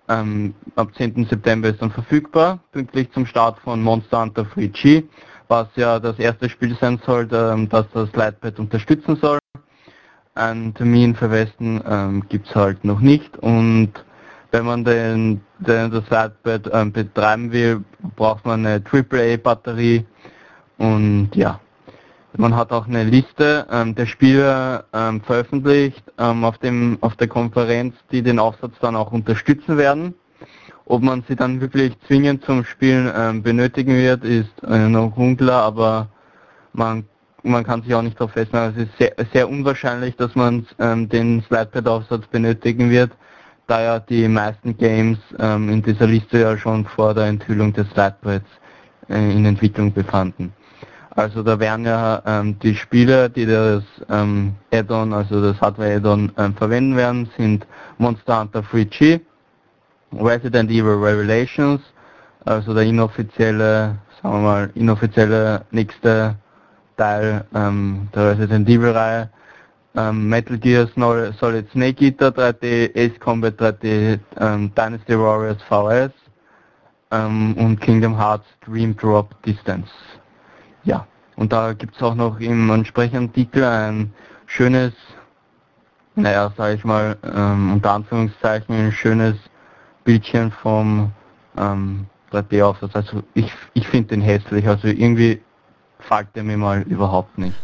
Ähm, 0.09 0.55
ab 0.77 0.89
10. 0.97 1.27
September 1.27 1.69
ist 1.69 1.83
dann 1.83 1.91
verfügbar, 1.91 2.61
pünktlich 2.73 3.11
zum 3.13 3.27
Start 3.27 3.59
von 3.59 3.83
Monster 3.83 4.23
Hunter 4.23 4.43
3G, 4.43 5.05
was 5.49 5.69
ja 5.77 5.99
das 5.99 6.19
erste 6.19 6.49
Spiel 6.49 6.77
sein 6.81 7.01
soll, 7.05 7.29
ähm, 7.33 7.69
das 7.69 7.87
das 7.93 8.11
Lightpad 8.15 8.59
unterstützen 8.59 9.17
soll. 9.17 9.39
Einen 10.35 10.73
Termin 10.73 11.15
für 11.15 11.31
Westen 11.31 11.83
ähm, 11.87 12.25
gibt 12.29 12.49
es 12.49 12.55
halt 12.55 12.85
noch 12.85 13.01
nicht 13.01 13.37
und 13.39 13.93
wenn 14.51 14.65
man 14.65 14.85
den, 14.85 15.43
den 15.59 15.91
das 15.91 16.09
Lightpad 16.09 16.71
ähm, 16.73 16.93
betreiben 16.93 17.53
will, 17.53 17.85
braucht 18.17 18.47
man 18.47 18.65
eine 18.65 18.83
AAA-Batterie 18.91 20.07
und 20.79 21.31
ja, 21.35 21.61
man 22.37 22.55
hat 22.55 22.73
auch 22.73 22.87
eine 22.87 23.05
Liste 23.05 23.67
ähm, 23.71 23.95
der 23.95 24.07
Spieler 24.07 24.85
ähm, 24.93 25.21
veröffentlicht 25.23 26.03
ähm, 26.19 26.45
auf, 26.45 26.59
dem, 26.59 26.99
auf 27.01 27.17
der 27.17 27.29
Konferenz, 27.29 27.95
die 28.13 28.23
den 28.23 28.39
Aufsatz 28.39 28.75
dann 28.81 28.97
auch 28.97 29.13
unterstützen 29.13 29.79
werden. 29.79 30.15
Ob 30.85 31.03
man 31.03 31.25
sie 31.29 31.37
dann 31.37 31.61
wirklich 31.61 31.95
zwingend 32.07 32.45
zum 32.45 32.65
Spielen 32.65 33.11
ähm, 33.15 33.43
benötigen 33.43 33.95
wird, 33.95 34.25
ist 34.25 34.63
äh, 34.63 34.89
noch 34.89 35.17
unklar, 35.17 35.65
aber 35.65 36.09
man, 36.73 37.05
man 37.43 37.65
kann 37.65 37.83
sich 37.83 37.95
auch 37.95 38.03
nicht 38.03 38.19
darauf 38.19 38.33
festmachen. 38.33 38.75
Es 38.77 38.85
ist 38.85 38.99
sehr, 38.99 39.15
sehr 39.33 39.49
unwahrscheinlich, 39.49 40.17
dass 40.17 40.35
man 40.35 40.67
ähm, 40.79 41.09
den 41.09 41.43
Slidepad-Aufsatz 41.43 42.27
benötigen 42.29 42.91
wird, 42.91 43.13
da 43.67 43.83
ja 43.83 44.01
die 44.01 44.29
meisten 44.29 44.77
Games 44.77 45.19
ähm, 45.39 45.69
in 45.69 45.83
dieser 45.83 46.07
Liste 46.07 46.41
ja 46.41 46.57
schon 46.57 46.87
vor 46.87 47.15
der 47.15 47.27
Enthüllung 47.27 47.73
des 47.75 47.87
Slidepads 47.91 48.49
äh, 49.11 49.33
in 49.33 49.45
Entwicklung 49.45 49.93
befanden. 49.93 50.53
Also 51.19 51.43
da 51.43 51.59
werden 51.59 51.85
ja 51.85 52.23
ähm, 52.27 52.57
die 52.61 52.77
Spiele, 52.77 53.29
die 53.29 53.45
das 53.45 53.83
ähm, 54.09 54.55
Add-on, 54.73 55.13
also 55.13 55.43
das 55.43 55.61
Hardware-Add-on 55.61 56.31
ähm, 56.39 56.55
verwenden 56.55 56.97
werden, 56.97 57.29
sind 57.37 57.67
Monster 57.99 58.39
Hunter 58.39 58.61
3G, 58.61 59.21
Resident 60.13 60.71
Evil 60.71 60.95
Revelations, 60.95 61.81
also 62.45 62.73
der 62.73 62.85
inoffizielle, 62.85 63.99
sagen 64.23 64.35
wir 64.37 64.41
mal, 64.43 64.71
inoffizielle 64.77 65.65
nächste 65.73 66.37
Teil 66.97 67.45
ähm, 67.53 68.07
der 68.15 68.31
Resident 68.39 68.69
Evil 68.69 68.93
Reihe, 68.93 69.29
ähm, 69.97 70.29
Metal 70.29 70.57
Gear 70.57 70.87
Solid 70.95 71.69
Snake 71.73 72.05
Eater 72.05 72.29
3D, 72.29 72.93
Ace 72.95 73.19
Combat 73.19 73.61
3D, 73.61 74.21
ähm, 74.39 74.73
Dynasty 74.77 75.19
Warriors 75.19 75.61
VS 75.69 76.13
ähm, 77.11 77.55
und 77.55 77.81
Kingdom 77.81 78.17
Hearts 78.17 78.47
Dream 78.65 78.97
Drop 78.97 79.35
Distance. 79.43 79.91
Ja, 80.89 81.07
und 81.37 81.53
da 81.53 81.75
gibt 81.75 81.97
es 81.97 82.03
auch 82.03 82.15
noch 82.15 82.41
im 82.41 82.71
entsprechenden 82.71 83.31
Titel 83.31 83.63
ein 83.63 84.11
schönes, 84.47 84.95
naja, 86.15 86.51
sage 86.57 86.77
ich 86.77 86.85
mal, 86.85 87.15
ähm, 87.23 87.75
unter 87.75 87.93
Anführungszeichen 87.93 88.75
ein 88.75 88.93
schönes 88.93 89.37
Bildchen 90.05 90.51
vom 90.51 91.13
ähm, 91.59 92.07
3D-Aufsatz. 92.33 92.97
Also 92.97 93.23
ich, 93.35 93.53
ich 93.75 93.87
finde 93.87 94.09
den 94.09 94.23
hässlich, 94.23 94.67
also 94.67 94.89
irgendwie 94.89 95.43
fällt 95.99 96.35
der 96.35 96.43
mir 96.43 96.57
mal 96.57 96.81
überhaupt 96.83 97.37
nicht. 97.37 97.57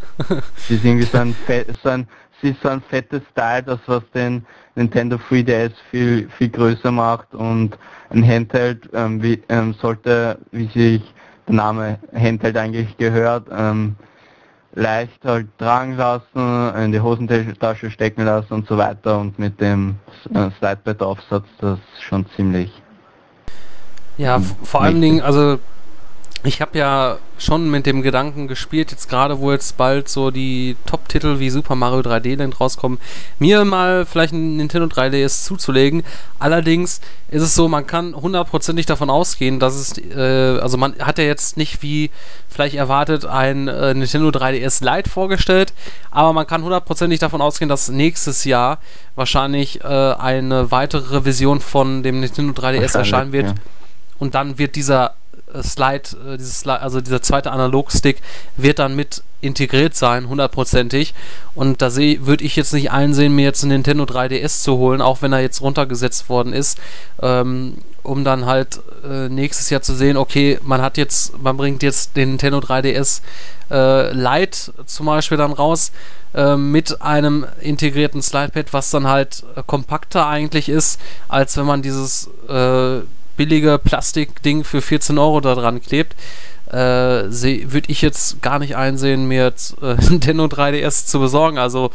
es 0.59 0.71
ist 0.71 0.85
irgendwie 0.85 1.07
so 1.07 1.17
ein, 1.17 1.35
so 1.83 1.89
ein, 1.89 2.07
es 2.37 2.51
ist 2.51 2.61
so 2.61 2.69
ein 2.69 2.83
fettes 2.83 3.23
Teil, 3.35 3.63
das 3.63 3.81
was 3.87 4.03
den 4.15 4.45
Nintendo 4.75 5.17
3DS 5.17 5.73
viel, 5.91 6.29
viel 6.29 6.51
größer 6.51 6.93
macht 6.93 7.33
und 7.35 7.79
ein 8.11 8.23
Handheld 8.23 8.87
ähm, 8.93 9.23
wie, 9.23 9.43
ähm, 9.49 9.73
sollte, 9.81 10.39
wie 10.53 10.67
sich 10.67 11.15
Name 11.47 11.99
Handheld 12.15 12.57
eigentlich 12.57 12.97
gehört, 12.97 13.49
ähm, 13.51 13.97
leicht 14.75 15.25
halt 15.25 15.47
tragen 15.59 15.97
lassen, 15.97 16.75
in 16.77 16.93
die 16.93 17.01
Hosentasche 17.01 17.91
stecken 17.91 18.25
lassen 18.25 18.55
und 18.55 18.67
so 18.67 18.77
weiter 18.77 19.19
und 19.19 19.39
mit 19.39 19.61
dem 19.61 19.97
äh, 20.35 20.51
Slidepad-Aufsatz 20.59 21.47
das 21.61 21.79
schon 22.01 22.27
ziemlich 22.35 22.83
ja, 24.17 24.39
vor 24.39 24.83
allen 24.83 25.01
Dingen, 25.01 25.21
also 25.23 25.59
ich 26.47 26.61
habe 26.61 26.79
ja 26.79 27.19
schon 27.39 27.71
mit 27.71 27.87
dem 27.87 28.03
Gedanken 28.03 28.49
gespielt, 28.49 28.91
jetzt 28.91 29.09
gerade 29.09 29.39
wo 29.39 29.51
jetzt 29.51 29.79
bald 29.79 30.09
so 30.09 30.31
die 30.31 30.77
Top-Titel 30.85 31.39
wie 31.39 31.49
Super 31.49 31.75
Mario 31.75 32.01
3D 32.01 32.37
Land 32.37 32.61
rauskommen, 32.61 32.99
mir 33.39 33.65
mal 33.65 34.05
vielleicht 34.05 34.35
ein 34.35 34.57
Nintendo 34.57 34.87
3DS 34.87 35.45
zuzulegen. 35.45 36.03
Allerdings 36.39 37.01
ist 37.31 37.43
es 37.43 37.55
so, 37.55 37.67
man 37.67 37.87
kann 37.87 38.15
hundertprozentig 38.15 38.85
davon 38.85 39.09
ausgehen, 39.09 39.59
dass 39.59 39.75
es, 39.75 39.99
äh, 39.99 40.59
also 40.61 40.77
man 40.77 40.95
hat 40.99 41.19
ja 41.19 41.25
jetzt 41.25 41.57
nicht 41.57 41.83
wie 41.83 42.11
vielleicht 42.49 42.77
erwartet 42.77 43.25
ein 43.25 43.67
äh, 43.69 43.95
Nintendo 43.95 44.29
3DS 44.29 44.85
Lite 44.85 45.09
vorgestellt, 45.09 45.73
aber 46.11 46.35
man 46.35 46.47
kann 46.47 46.63
hundertprozentig 46.63 47.21
davon 47.21 47.41
ausgehen, 47.41 47.71
dass 47.71 47.89
nächstes 47.89 48.45
Jahr 48.45 48.79
wahrscheinlich 49.15 49.83
äh, 49.83 49.87
eine 49.87 50.71
weitere 50.71 51.17
Revision 51.17 51.61
von 51.61 52.03
dem 52.03 52.21
Nintendo 52.21 52.53
3DS 52.53 52.99
erscheinen 52.99 53.33
wird. 53.33 53.47
Ja. 53.47 53.55
Und 54.19 54.35
dann 54.35 54.59
wird 54.59 54.77
dieser 54.77 55.15
Slide, 55.63 56.33
äh, 56.33 56.37
dieses 56.37 56.61
Slide, 56.61 56.81
also 56.81 57.01
dieser 57.01 57.23
zweite 57.23 57.53
Analogstick 57.53 58.21
wird 58.57 58.79
dann 58.79 58.97
mit 58.97 59.23
integriert 59.45 59.95
sein, 59.95 60.29
hundertprozentig. 60.29 61.15
Und 61.55 61.83
da 61.83 61.95
würde 61.95 62.45
ich 62.45 62.57
jetzt 62.57 62.73
nicht 62.73 62.91
einsehen, 62.91 63.35
mir 63.35 63.45
jetzt 63.45 63.63
einen 63.63 63.73
Nintendo 63.73 64.05
3DS 64.05 64.63
zu 64.63 64.79
holen, 64.79 65.01
auch 65.01 65.23
wenn 65.23 65.33
er 65.33 65.41
jetzt 65.41 65.61
runtergesetzt 65.61 66.29
worden 66.29 66.53
ist, 66.53 66.79
ähm, 67.23 67.77
um 68.03 68.25
dann 68.25 68.47
halt 68.47 68.81
äh, 69.05 69.29
nächstes 69.29 69.71
Jahr 69.71 69.83
zu 69.83 69.95
sehen, 69.95 70.17
okay, 70.17 70.59
man 70.63 70.83
hat 70.83 70.97
jetzt, 70.97 71.39
man 71.41 71.57
bringt 71.57 71.83
jetzt 71.83 72.17
den 72.17 72.31
Nintendo 72.31 72.59
3DS 72.59 73.21
äh, 73.71 74.13
Lite 74.13 74.73
zum 74.87 75.07
Beispiel 75.07 75.39
dann 75.39 75.53
raus 75.53 75.93
äh, 76.35 76.57
mit 76.57 77.01
einem 77.01 77.47
integrierten 77.61 78.23
Slidepad, 78.23 78.73
was 78.73 78.91
dann 78.91 79.07
halt 79.07 79.45
äh, 79.57 79.63
kompakter 79.67 80.27
eigentlich 80.27 80.69
ist, 80.69 81.01
als 81.29 81.57
wenn 81.57 81.67
man 81.67 81.83
dieses 81.83 82.29
äh, 82.49 83.01
billige 83.37 83.79
Plastikding 83.79 84.65
für 84.65 84.81
14 84.81 85.19
Euro 85.19 85.41
da 85.41 85.55
dran 85.55 85.81
klebt, 85.81 86.15
äh, 86.69 86.75
würde 86.75 87.89
ich 87.91 88.03
jetzt 88.03 88.43
gar 88.43 88.59
nicht 88.59 88.77
einsehen, 88.77 89.27
mir 89.27 89.45
jetzt 89.45 89.77
äh, 89.83 89.95
Nintendo 90.11 90.45
3DS 90.45 91.07
zu 91.07 91.21
besorgen. 91.21 91.59
Also 91.59 91.91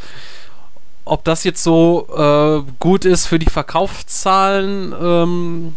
ob 1.04 1.24
das 1.24 1.44
jetzt 1.44 1.62
so 1.62 2.06
äh, 2.16 2.70
gut 2.78 3.04
ist 3.04 3.26
für 3.26 3.38
die 3.38 3.50
Verkaufszahlen, 3.50 4.94
ähm, 5.00 5.76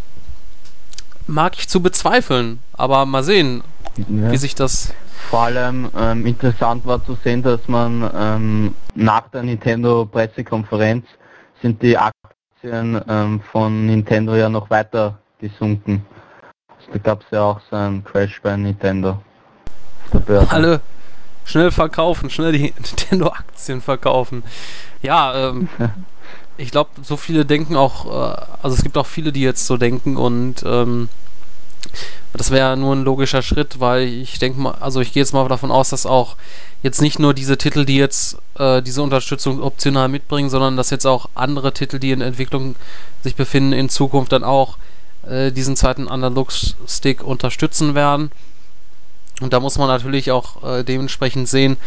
mag 1.28 1.58
ich 1.58 1.68
zu 1.68 1.82
bezweifeln. 1.82 2.60
Aber 2.74 3.06
mal 3.06 3.24
sehen, 3.24 3.64
ja. 3.98 4.32
wie 4.32 4.38
sich 4.38 4.56
das. 4.56 4.94
Vor 5.30 5.44
allem 5.44 5.90
ähm, 5.98 6.26
interessant 6.26 6.86
war 6.86 7.04
zu 7.04 7.18
sehen, 7.24 7.42
dass 7.42 7.62
man 7.68 8.10
ähm, 8.16 8.76
nach 8.94 9.30
der 9.30 9.44
Nintendo 9.44 10.06
Pressekonferenz 10.06 11.06
sind 11.62 11.82
die 11.82 11.98
Aktien 11.98 13.02
ähm, 13.08 13.42
von 13.52 13.88
Nintendo 13.88 14.36
ja 14.36 14.50
noch 14.50 14.70
weiter 14.70 15.18
gesunken. 15.44 16.06
Da 16.92 16.98
gab 17.00 17.22
es 17.22 17.28
ja 17.32 17.42
auch 17.42 17.60
so 17.70 17.76
einen 17.76 18.04
Crash 18.04 18.42
bei 18.42 18.56
Nintendo. 18.56 19.22
Alle 20.50 20.82
schnell 21.46 21.72
verkaufen, 21.72 22.30
schnell 22.30 22.54
die 22.54 22.74
Nintendo-Aktien 22.76 23.82
verkaufen. 23.82 24.44
Ja, 25.02 25.50
ähm, 25.50 25.68
ich 26.58 26.72
glaube, 26.72 26.92
so 27.02 27.18
viele 27.18 27.46
denken 27.46 27.76
auch, 27.76 28.06
äh, 28.06 28.42
also 28.62 28.76
es 28.76 28.84
gibt 28.84 28.98
auch 28.98 29.06
viele, 29.06 29.32
die 29.32 29.42
jetzt 29.42 29.66
so 29.66 29.78
denken 29.78 30.18
und 30.18 30.64
ähm, 30.66 31.10
das 32.32 32.50
wäre 32.50 32.78
nur 32.78 32.96
ein 32.96 33.04
logischer 33.04 33.42
Schritt, 33.42 33.80
weil 33.80 34.08
ich 34.08 34.40
denke 34.40 34.60
mal, 34.60 34.76
also 34.80 35.02
ich 35.02 35.14
gehe 35.14 35.22
jetzt 35.22 35.34
mal 35.34 35.48
davon 35.48 35.72
aus, 35.72 35.90
dass 35.90 36.06
auch 36.06 36.38
jetzt 36.82 37.02
nicht 37.02 37.20
nur 37.20 37.34
diese 37.34 37.58
Titel, 37.58 37.86
die 37.86 37.98
jetzt 37.98 38.38
äh, 38.58 38.82
diese 38.82 39.04
Unterstützung 39.04 39.62
optional 39.62 40.08
mitbringen, 40.08 40.50
sondern 40.50 40.78
dass 40.78 40.90
jetzt 40.90 41.06
auch 41.06 41.30
andere 41.36 41.74
Titel, 41.74 42.00
die 42.00 42.12
in 42.12 42.22
Entwicklung 42.22 42.76
sich 43.22 43.36
befinden, 43.36 43.74
in 43.74 43.90
Zukunft 43.90 44.32
dann 44.32 44.44
auch 44.44 44.78
äh, 45.28 45.52
diesen 45.52 45.76
zweiten 45.76 46.08
Analog-Stick 46.08 47.24
unterstützen 47.24 47.96
werden. 47.96 48.32
Und 49.42 49.54
da 49.54 49.60
muss 49.60 49.78
man 49.78 49.88
natürlich 49.88 50.32
auch 50.32 50.64
äh, 50.64 50.84
dementsprechend 50.84 51.50
sehen, 51.50 51.78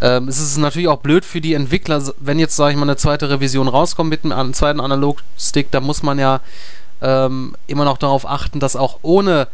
ähm, 0.00 0.28
es 0.28 0.38
ist 0.38 0.58
natürlich 0.58 0.88
auch 0.88 0.98
blöd 0.98 1.24
für 1.24 1.40
die 1.40 1.54
Entwickler, 1.54 2.02
wenn 2.18 2.38
jetzt, 2.38 2.56
sage 2.56 2.72
ich 2.72 2.76
mal, 2.76 2.82
eine 2.82 2.96
zweite 2.96 3.30
Revision 3.30 3.68
rauskommt 3.68 4.10
mit 4.10 4.24
einem 4.24 4.52
zweiten 4.52 4.80
Analog-Stick, 4.80 5.70
da 5.70 5.80
muss 5.80 6.02
man 6.02 6.18
ja 6.18 6.40
ähm, 7.00 7.56
immer 7.66 7.84
noch 7.84 7.96
darauf 7.96 8.28
achten, 8.28 8.60
dass 8.60 8.76
auch 8.76 8.98
ohne 9.02 9.48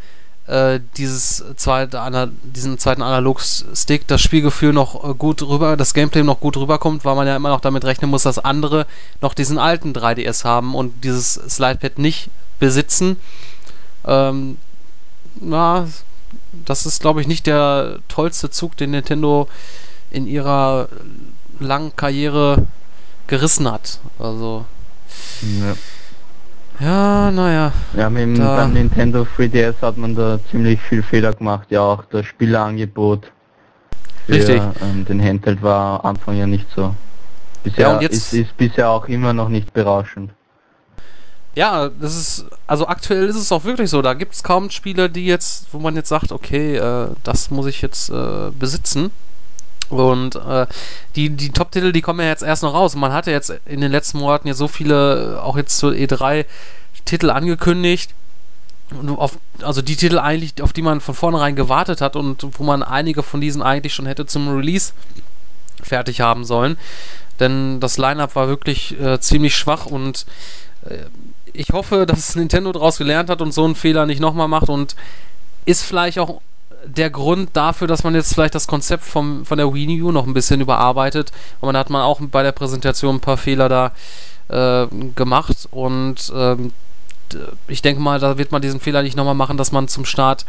äh, 0.47 0.81
dieses 0.97 1.43
zweite, 1.55 2.29
diesen 2.43 2.77
zweiten 2.77 3.01
Analog-Stick 3.01 4.05
das 4.07 4.21
Spielgefühl 4.21 4.73
noch 4.73 5.11
äh, 5.11 5.13
gut 5.13 5.41
rüber, 5.41 5.77
das 5.77 5.93
Gameplay 5.93 6.23
noch 6.23 6.41
gut 6.41 6.57
rüberkommt, 6.57 7.05
weil 7.05 7.15
man 7.15 7.27
ja 7.27 7.37
immer 7.37 7.49
noch 7.49 7.61
damit 7.61 7.85
rechnen 7.85 8.11
muss, 8.11 8.23
dass 8.23 8.39
andere 8.39 8.85
noch 9.21 9.33
diesen 9.33 9.57
alten 9.57 9.93
3DS 9.93 10.43
haben 10.43 10.75
und 10.75 11.05
dieses 11.05 11.35
Slidepad 11.35 11.97
nicht 11.99 12.29
besitzen. 12.59 13.17
Ähm, 14.05 14.57
na, 15.39 15.87
das 16.65 16.85
ist, 16.85 17.01
glaube 17.01 17.21
ich, 17.21 17.27
nicht 17.27 17.47
der 17.47 17.99
tollste 18.07 18.49
Zug, 18.49 18.77
den 18.77 18.91
Nintendo 18.91 19.47
in 20.11 20.27
ihrer 20.27 20.89
langen 21.59 21.95
Karriere 21.95 22.65
gerissen 23.27 23.71
hat. 23.71 23.99
Also. 24.19 24.65
Ja. 25.41 25.75
Ja, 26.79 27.31
naja. 27.31 27.71
Ja, 27.95 28.09
mit 28.09 28.23
dem, 28.23 28.37
beim 28.37 28.73
Nintendo 28.73 29.27
3DS 29.37 29.75
hat 29.81 29.97
man 29.97 30.15
da 30.15 30.39
ziemlich 30.49 30.81
viel 30.81 31.03
Fehler 31.03 31.33
gemacht. 31.33 31.67
Ja, 31.69 31.81
auch 31.81 32.03
das 32.05 32.25
Spielerangebot 32.25 33.31
für 34.25 34.33
Richtig. 34.33 34.61
Ähm, 34.81 35.05
den 35.05 35.23
Handheld 35.23 35.61
war 35.61 36.03
am 36.03 36.15
Anfang 36.15 36.37
ja 36.37 36.47
nicht 36.47 36.65
so. 36.75 36.95
Bisher 37.63 37.87
ja, 37.87 37.93
und 37.93 38.01
jetzt 38.01 38.13
ist, 38.13 38.33
ist 38.33 38.57
bisher 38.57 38.89
auch 38.89 39.07
immer 39.07 39.33
noch 39.33 39.49
nicht 39.49 39.71
berauschend. 39.73 40.31
Ja, 41.55 41.89
das 41.89 42.15
ist, 42.15 42.45
also 42.65 42.87
aktuell 42.87 43.27
ist 43.27 43.35
es 43.35 43.51
auch 43.51 43.63
wirklich 43.63 43.89
so. 43.89 44.01
Da 44.01 44.15
gibt 44.15 44.33
es 44.33 44.43
kaum 44.43 44.71
Spiele, 44.71 45.09
die 45.09 45.25
jetzt, 45.25 45.67
wo 45.71 45.79
man 45.79 45.95
jetzt 45.95 46.09
sagt, 46.09 46.31
okay, 46.31 46.77
äh, 46.77 47.09
das 47.23 47.51
muss 47.51 47.67
ich 47.67 47.81
jetzt 47.81 48.09
äh, 48.09 48.49
besitzen. 48.57 49.11
Und 49.89 50.35
äh, 50.35 50.65
die, 51.15 51.29
die 51.29 51.49
Top-Titel, 51.51 51.91
die 51.91 52.01
kommen 52.01 52.21
ja 52.21 52.27
jetzt 52.27 52.41
erst 52.41 52.63
noch 52.63 52.73
raus. 52.73 52.95
Man 52.95 53.13
hatte 53.13 53.29
jetzt 53.29 53.53
in 53.65 53.81
den 53.81 53.91
letzten 53.91 54.17
Monaten 54.17 54.47
ja 54.47 54.55
so 54.55 54.67
viele, 54.67 55.41
auch 55.43 55.55
jetzt 55.55 55.77
zur 55.77 55.91
E3, 55.91 56.45
Titel 57.05 57.29
angekündigt. 57.29 58.11
Auf, 59.17 59.37
also 59.61 59.81
die 59.81 59.95
Titel 59.95 60.19
eigentlich, 60.19 60.61
auf 60.61 60.73
die 60.73 60.81
man 60.81 61.01
von 61.01 61.15
vornherein 61.15 61.55
gewartet 61.55 62.01
hat 62.01 62.15
und 62.15 62.45
wo 62.57 62.63
man 62.63 62.83
einige 62.83 63.23
von 63.23 63.41
diesen 63.41 63.61
eigentlich 63.61 63.93
schon 63.93 64.05
hätte 64.05 64.25
zum 64.25 64.49
Release 64.55 64.93
fertig 65.81 66.21
haben 66.21 66.45
sollen. 66.45 66.77
Denn 67.39 67.79
das 67.79 67.97
Line-Up 67.97 68.35
war 68.35 68.47
wirklich 68.47 68.99
äh, 68.99 69.19
ziemlich 69.19 69.55
schwach 69.55 69.85
und 69.85 70.25
äh, 70.85 71.05
ich 71.53 71.69
hoffe, 71.71 72.05
dass 72.05 72.35
Nintendo 72.35 72.71
daraus 72.71 72.97
gelernt 72.97 73.29
hat 73.29 73.41
und 73.41 73.53
so 73.53 73.63
einen 73.63 73.75
Fehler 73.75 74.05
nicht 74.05 74.19
nochmal 74.19 74.47
macht 74.47 74.69
und 74.69 74.95
ist 75.65 75.83
vielleicht 75.83 76.19
auch 76.19 76.41
der 76.85 77.09
Grund 77.09 77.51
dafür, 77.53 77.87
dass 77.87 78.03
man 78.03 78.15
jetzt 78.15 78.33
vielleicht 78.33 78.55
das 78.55 78.67
Konzept 78.67 79.05
vom, 79.05 79.45
von 79.45 79.57
der 79.57 79.73
Wii 79.73 80.01
U 80.01 80.11
noch 80.11 80.27
ein 80.27 80.33
bisschen 80.33 80.59
überarbeitet. 80.59 81.31
Und 81.61 81.67
man 81.67 81.77
hat 81.77 81.89
man 81.89 82.01
auch 82.01 82.19
bei 82.21 82.43
der 82.43 82.51
Präsentation 82.51 83.15
ein 83.15 83.21
paar 83.21 83.37
Fehler 83.37 83.69
da 83.69 83.91
äh, 84.49 84.87
gemacht 85.15 85.69
und 85.71 86.31
ähm, 86.35 86.73
ich 87.67 87.81
denke 87.81 88.01
mal, 88.01 88.19
da 88.19 88.37
wird 88.37 88.51
man 88.51 88.61
diesen 88.61 88.79
Fehler 88.79 89.03
nicht 89.03 89.17
nochmal 89.17 89.35
machen, 89.35 89.57
dass 89.57 89.71
man 89.71 89.87
zum 89.87 90.05
Start 90.05 90.45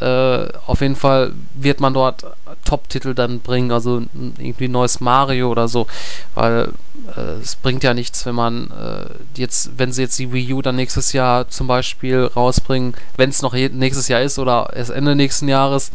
äh, 0.00 0.48
auf 0.66 0.80
jeden 0.80 0.96
Fall 0.96 1.32
wird 1.54 1.80
man 1.80 1.94
dort 1.94 2.24
Top-Titel 2.64 3.14
dann 3.14 3.40
bringen, 3.40 3.70
also 3.70 4.02
irgendwie 4.38 4.68
neues 4.68 5.00
Mario 5.00 5.50
oder 5.50 5.68
so, 5.68 5.86
weil 6.34 6.70
äh, 7.16 7.20
es 7.42 7.56
bringt 7.56 7.84
ja 7.84 7.94
nichts, 7.94 8.26
wenn 8.26 8.34
man 8.34 8.70
äh, 8.70 9.38
jetzt, 9.38 9.70
wenn 9.76 9.92
sie 9.92 10.02
jetzt 10.02 10.18
die 10.18 10.32
Wii 10.32 10.54
U 10.54 10.62
dann 10.62 10.76
nächstes 10.76 11.12
Jahr 11.12 11.48
zum 11.48 11.66
Beispiel 11.66 12.24
rausbringen, 12.24 12.94
wenn 13.16 13.30
es 13.30 13.42
noch 13.42 13.52
nächstes 13.52 14.08
Jahr 14.08 14.22
ist 14.22 14.38
oder 14.38 14.70
erst 14.74 14.90
Ende 14.90 15.14
nächsten 15.14 15.48
Jahres 15.48 15.92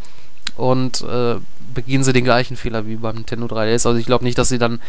und 0.56 1.02
äh, 1.02 1.36
beginnen 1.74 2.04
sie 2.04 2.12
den 2.12 2.24
gleichen 2.24 2.56
Fehler 2.56 2.86
wie 2.86 2.96
beim 2.96 3.16
Nintendo 3.16 3.46
3DS. 3.46 3.86
Also 3.86 3.96
ich 3.96 4.06
glaube 4.06 4.24
nicht, 4.24 4.38
dass 4.38 4.48
sie 4.48 4.58
dann 4.58 4.80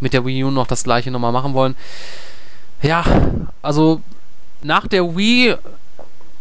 mit 0.00 0.12
der 0.12 0.24
Wii 0.24 0.44
U 0.44 0.50
noch 0.50 0.66
das 0.66 0.84
gleiche 0.84 1.10
nochmal 1.10 1.32
machen 1.32 1.54
wollen. 1.54 1.76
Ja, 2.82 3.04
also 3.62 4.00
nach 4.62 4.86
der 4.86 5.16
Wii 5.16 5.56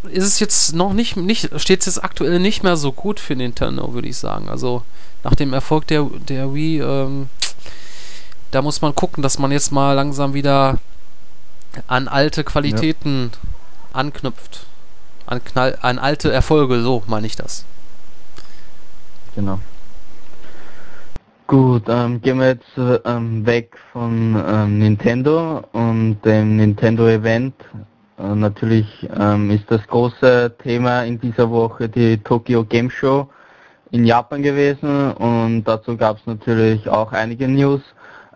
ist 0.03 0.23
es 0.25 0.39
jetzt 0.39 0.73
noch 0.73 0.93
nicht, 0.93 1.17
nicht 1.17 1.49
steht 1.59 1.81
es 1.81 1.85
jetzt 1.87 2.03
aktuell 2.03 2.39
nicht 2.39 2.63
mehr 2.63 2.77
so 2.77 2.91
gut 2.91 3.19
für 3.19 3.35
Nintendo, 3.35 3.93
würde 3.93 4.07
ich 4.07 4.17
sagen. 4.17 4.49
Also 4.49 4.83
nach 5.23 5.35
dem 5.35 5.53
Erfolg 5.53 5.87
der, 5.87 6.03
der 6.27 6.53
Wii, 6.53 6.79
ähm, 6.79 7.29
da 8.51 8.61
muss 8.61 8.81
man 8.81 8.95
gucken, 8.95 9.21
dass 9.21 9.39
man 9.39 9.51
jetzt 9.51 9.71
mal 9.71 9.93
langsam 9.93 10.33
wieder 10.33 10.77
an 11.87 12.07
alte 12.07 12.43
Qualitäten 12.43 13.31
ja. 13.33 13.99
anknüpft. 13.99 14.65
An, 15.25 15.43
Knall, 15.43 15.77
an 15.81 15.99
alte 15.99 16.31
Erfolge, 16.31 16.81
so 16.81 17.03
meine 17.05 17.27
ich 17.27 17.35
das. 17.35 17.63
Genau. 19.35 19.59
Gut, 21.45 21.83
ähm, 21.87 22.21
gehen 22.21 22.39
wir 22.39 22.47
jetzt 22.47 23.05
ähm, 23.05 23.45
weg 23.45 23.77
von 23.91 24.35
ähm, 24.47 24.79
Nintendo 24.79 25.63
und 25.71 26.19
dem 26.23 26.57
Nintendo 26.57 27.07
Event 27.07 27.53
äh, 27.73 27.77
natürlich 28.19 29.07
ähm, 29.17 29.49
ist 29.51 29.69
das 29.69 29.85
große 29.87 30.55
Thema 30.61 31.03
in 31.03 31.19
dieser 31.19 31.49
Woche 31.49 31.87
die 31.87 32.17
Tokyo 32.17 32.63
Game 32.63 32.89
Show 32.89 33.29
in 33.91 34.05
Japan 34.05 34.43
gewesen 34.43 35.11
und 35.13 35.63
dazu 35.63 35.97
gab 35.97 36.17
es 36.17 36.25
natürlich 36.25 36.87
auch 36.89 37.11
einige 37.11 37.47
News. 37.47 37.81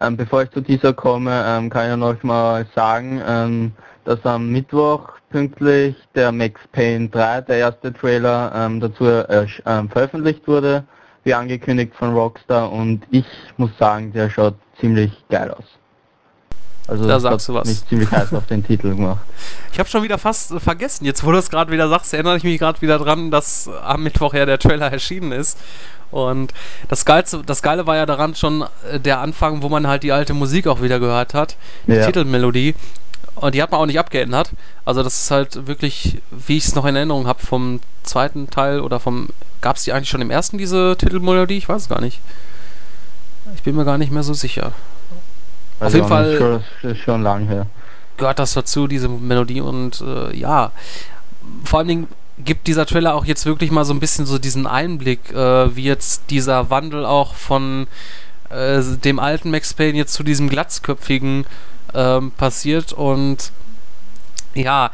Ähm, 0.01 0.17
bevor 0.17 0.43
ich 0.43 0.51
zu 0.51 0.61
dieser 0.61 0.93
komme, 0.93 1.43
ähm, 1.45 1.69
kann 1.69 1.91
ich 1.91 1.97
noch 1.97 2.23
mal 2.23 2.65
sagen, 2.75 3.21
ähm, 3.25 3.71
dass 4.05 4.25
am 4.25 4.49
Mittwoch 4.49 5.09
pünktlich 5.29 5.95
der 6.15 6.31
Max 6.31 6.59
Payne 6.71 7.09
3, 7.09 7.41
der 7.41 7.57
erste 7.57 7.93
Trailer, 7.93 8.51
ähm, 8.55 8.79
dazu 8.79 9.05
äh, 9.05 9.47
ähm, 9.65 9.89
veröffentlicht 9.89 10.47
wurde, 10.47 10.84
wie 11.23 11.34
angekündigt 11.34 11.93
von 11.95 12.13
Rockstar 12.13 12.71
und 12.71 13.03
ich 13.11 13.25
muss 13.57 13.71
sagen, 13.77 14.11
der 14.13 14.29
schaut 14.29 14.55
ziemlich 14.79 15.11
geil 15.29 15.51
aus. 15.51 15.65
Also 16.93 17.07
da 17.07 17.19
sagst 17.19 17.49
du 17.49 17.55
was. 17.55 17.67
mich 17.67 17.87
ziemlich 17.87 18.11
heiß 18.11 18.33
auf 18.33 18.45
den 18.45 18.63
Titel 18.63 18.89
gemacht. 18.89 19.21
Ich 19.71 19.79
habe 19.79 19.89
schon 19.89 20.03
wieder 20.03 20.19
fast 20.19 20.51
äh, 20.51 20.59
vergessen. 20.59 21.05
Jetzt, 21.05 21.25
wo 21.25 21.31
du 21.31 21.39
es 21.39 21.49
gerade 21.49 21.71
wieder 21.71 21.89
sagst, 21.89 22.13
erinnere 22.13 22.37
ich 22.37 22.43
mich 22.43 22.59
gerade 22.59 22.79
wieder 22.81 22.99
dran, 22.99 23.31
dass 23.31 23.67
am 23.83 24.03
Mittwoch 24.03 24.35
ja 24.35 24.45
der 24.45 24.59
Trailer 24.59 24.91
erschienen 24.91 25.31
ist. 25.31 25.57
Und 26.11 26.53
das 26.89 27.05
Geilste, 27.05 27.41
das 27.43 27.63
Geile 27.63 27.87
war 27.87 27.95
ja 27.95 28.05
daran 28.05 28.35
schon 28.35 28.65
äh, 28.91 28.99
der 28.99 29.19
Anfang, 29.21 29.63
wo 29.63 29.69
man 29.69 29.87
halt 29.87 30.03
die 30.03 30.11
alte 30.11 30.35
Musik 30.35 30.67
auch 30.67 30.83
wieder 30.83 30.99
gehört 30.99 31.33
hat. 31.33 31.55
Die 31.87 31.93
ja. 31.93 32.05
Titelmelodie. 32.05 32.75
Und 33.33 33.55
die 33.55 33.63
hat 33.63 33.71
man 33.71 33.79
auch 33.79 33.87
nicht 33.87 33.97
abgeändert. 33.97 34.51
Also 34.85 35.01
das 35.01 35.23
ist 35.23 35.31
halt 35.31 35.65
wirklich, 35.65 36.21
wie 36.29 36.57
ich 36.57 36.65
es 36.65 36.75
noch 36.75 36.85
in 36.85 36.95
Erinnerung 36.95 37.25
habe, 37.25 37.43
vom 37.43 37.79
zweiten 38.03 38.51
Teil 38.51 38.79
oder 38.79 38.99
vom... 38.99 39.29
Gab 39.61 39.77
es 39.77 39.83
die 39.85 39.93
eigentlich 39.93 40.09
schon 40.09 40.21
im 40.21 40.29
ersten, 40.29 40.59
diese 40.59 40.95
Titelmelodie? 40.95 41.57
Ich 41.57 41.67
weiß 41.67 41.83
es 41.83 41.89
gar 41.89 42.01
nicht. 42.01 42.19
Ich 43.55 43.63
bin 43.63 43.75
mir 43.75 43.85
gar 43.85 43.97
nicht 43.97 44.11
mehr 44.11 44.21
so 44.21 44.35
sicher. 44.35 44.73
Auf 45.80 45.93
jeden 45.93 46.07
Fall 46.07 46.63
schon, 46.82 46.95
schon 46.95 47.24
lang 47.24 47.47
her. 47.47 47.67
Gehört 48.17 48.39
das 48.39 48.53
dazu, 48.53 48.88
diese 48.88 49.09
Melodie 49.09 49.61
und 49.61 50.01
äh, 50.01 50.36
ja, 50.36 50.71
vor 51.63 51.80
allen 51.80 51.88
Dingen 51.88 52.07
gibt 52.38 52.67
dieser 52.67 52.86
Trailer 52.86 53.15
auch 53.15 53.26
jetzt 53.26 53.45
wirklich 53.45 53.71
mal 53.71 53.86
so 53.86 53.93
ein 53.93 53.99
bisschen 53.99 54.26
so 54.26 54.39
diesen 54.39 54.67
Einblick, 54.67 55.32
äh, 55.32 55.76
wie 55.76 55.84
jetzt 55.84 56.30
dieser 56.30 56.69
Wandel 56.69 57.05
auch 57.05 57.36
von 57.36 57.88
äh, 58.49 58.82
dem 59.03 59.19
alten 59.19 59.51
Max 59.51 59.74
Payne 59.74 59.97
jetzt 59.97 60.13
zu 60.13 60.24
diesem 60.24 60.49
glatzköpfigen 60.49 61.45
ähm, 61.93 62.32
passiert. 62.32 62.93
Und 62.93 63.51
ja, 64.53 64.91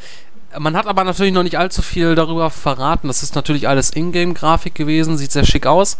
man 0.57 0.75
hat 0.75 0.87
aber 0.87 1.03
natürlich 1.03 1.33
noch 1.33 1.43
nicht 1.43 1.59
allzu 1.59 1.83
viel 1.83 2.15
darüber 2.15 2.49
verraten. 2.49 3.07
Das 3.07 3.21
ist 3.21 3.35
natürlich 3.35 3.67
alles 3.67 3.91
Ingame-Grafik 3.91 4.73
gewesen, 4.73 5.15
sieht 5.17 5.31
sehr 5.31 5.45
schick 5.45 5.67
aus. 5.67 5.97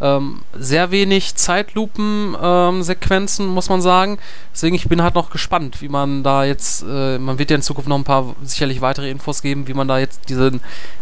Ähm, 0.00 0.40
sehr 0.58 0.90
wenig 0.90 1.36
Zeitlupen-Sequenzen, 1.36 3.46
ähm, 3.46 3.52
muss 3.52 3.68
man 3.68 3.80
sagen. 3.80 4.18
Deswegen, 4.52 4.74
ich 4.74 4.88
bin 4.88 5.00
halt 5.02 5.14
noch 5.14 5.30
gespannt, 5.30 5.80
wie 5.80 5.88
man 5.88 6.24
da 6.24 6.44
jetzt, 6.44 6.82
äh, 6.82 7.18
man 7.18 7.38
wird 7.38 7.50
ja 7.50 7.56
in 7.56 7.62
Zukunft 7.62 7.88
noch 7.88 7.98
ein 7.98 8.04
paar 8.04 8.34
sicherlich 8.42 8.80
weitere 8.80 9.08
Infos 9.10 9.42
geben, 9.42 9.68
wie 9.68 9.74
man 9.74 9.86
da 9.86 10.00
jetzt 10.00 10.28
diesen 10.28 10.60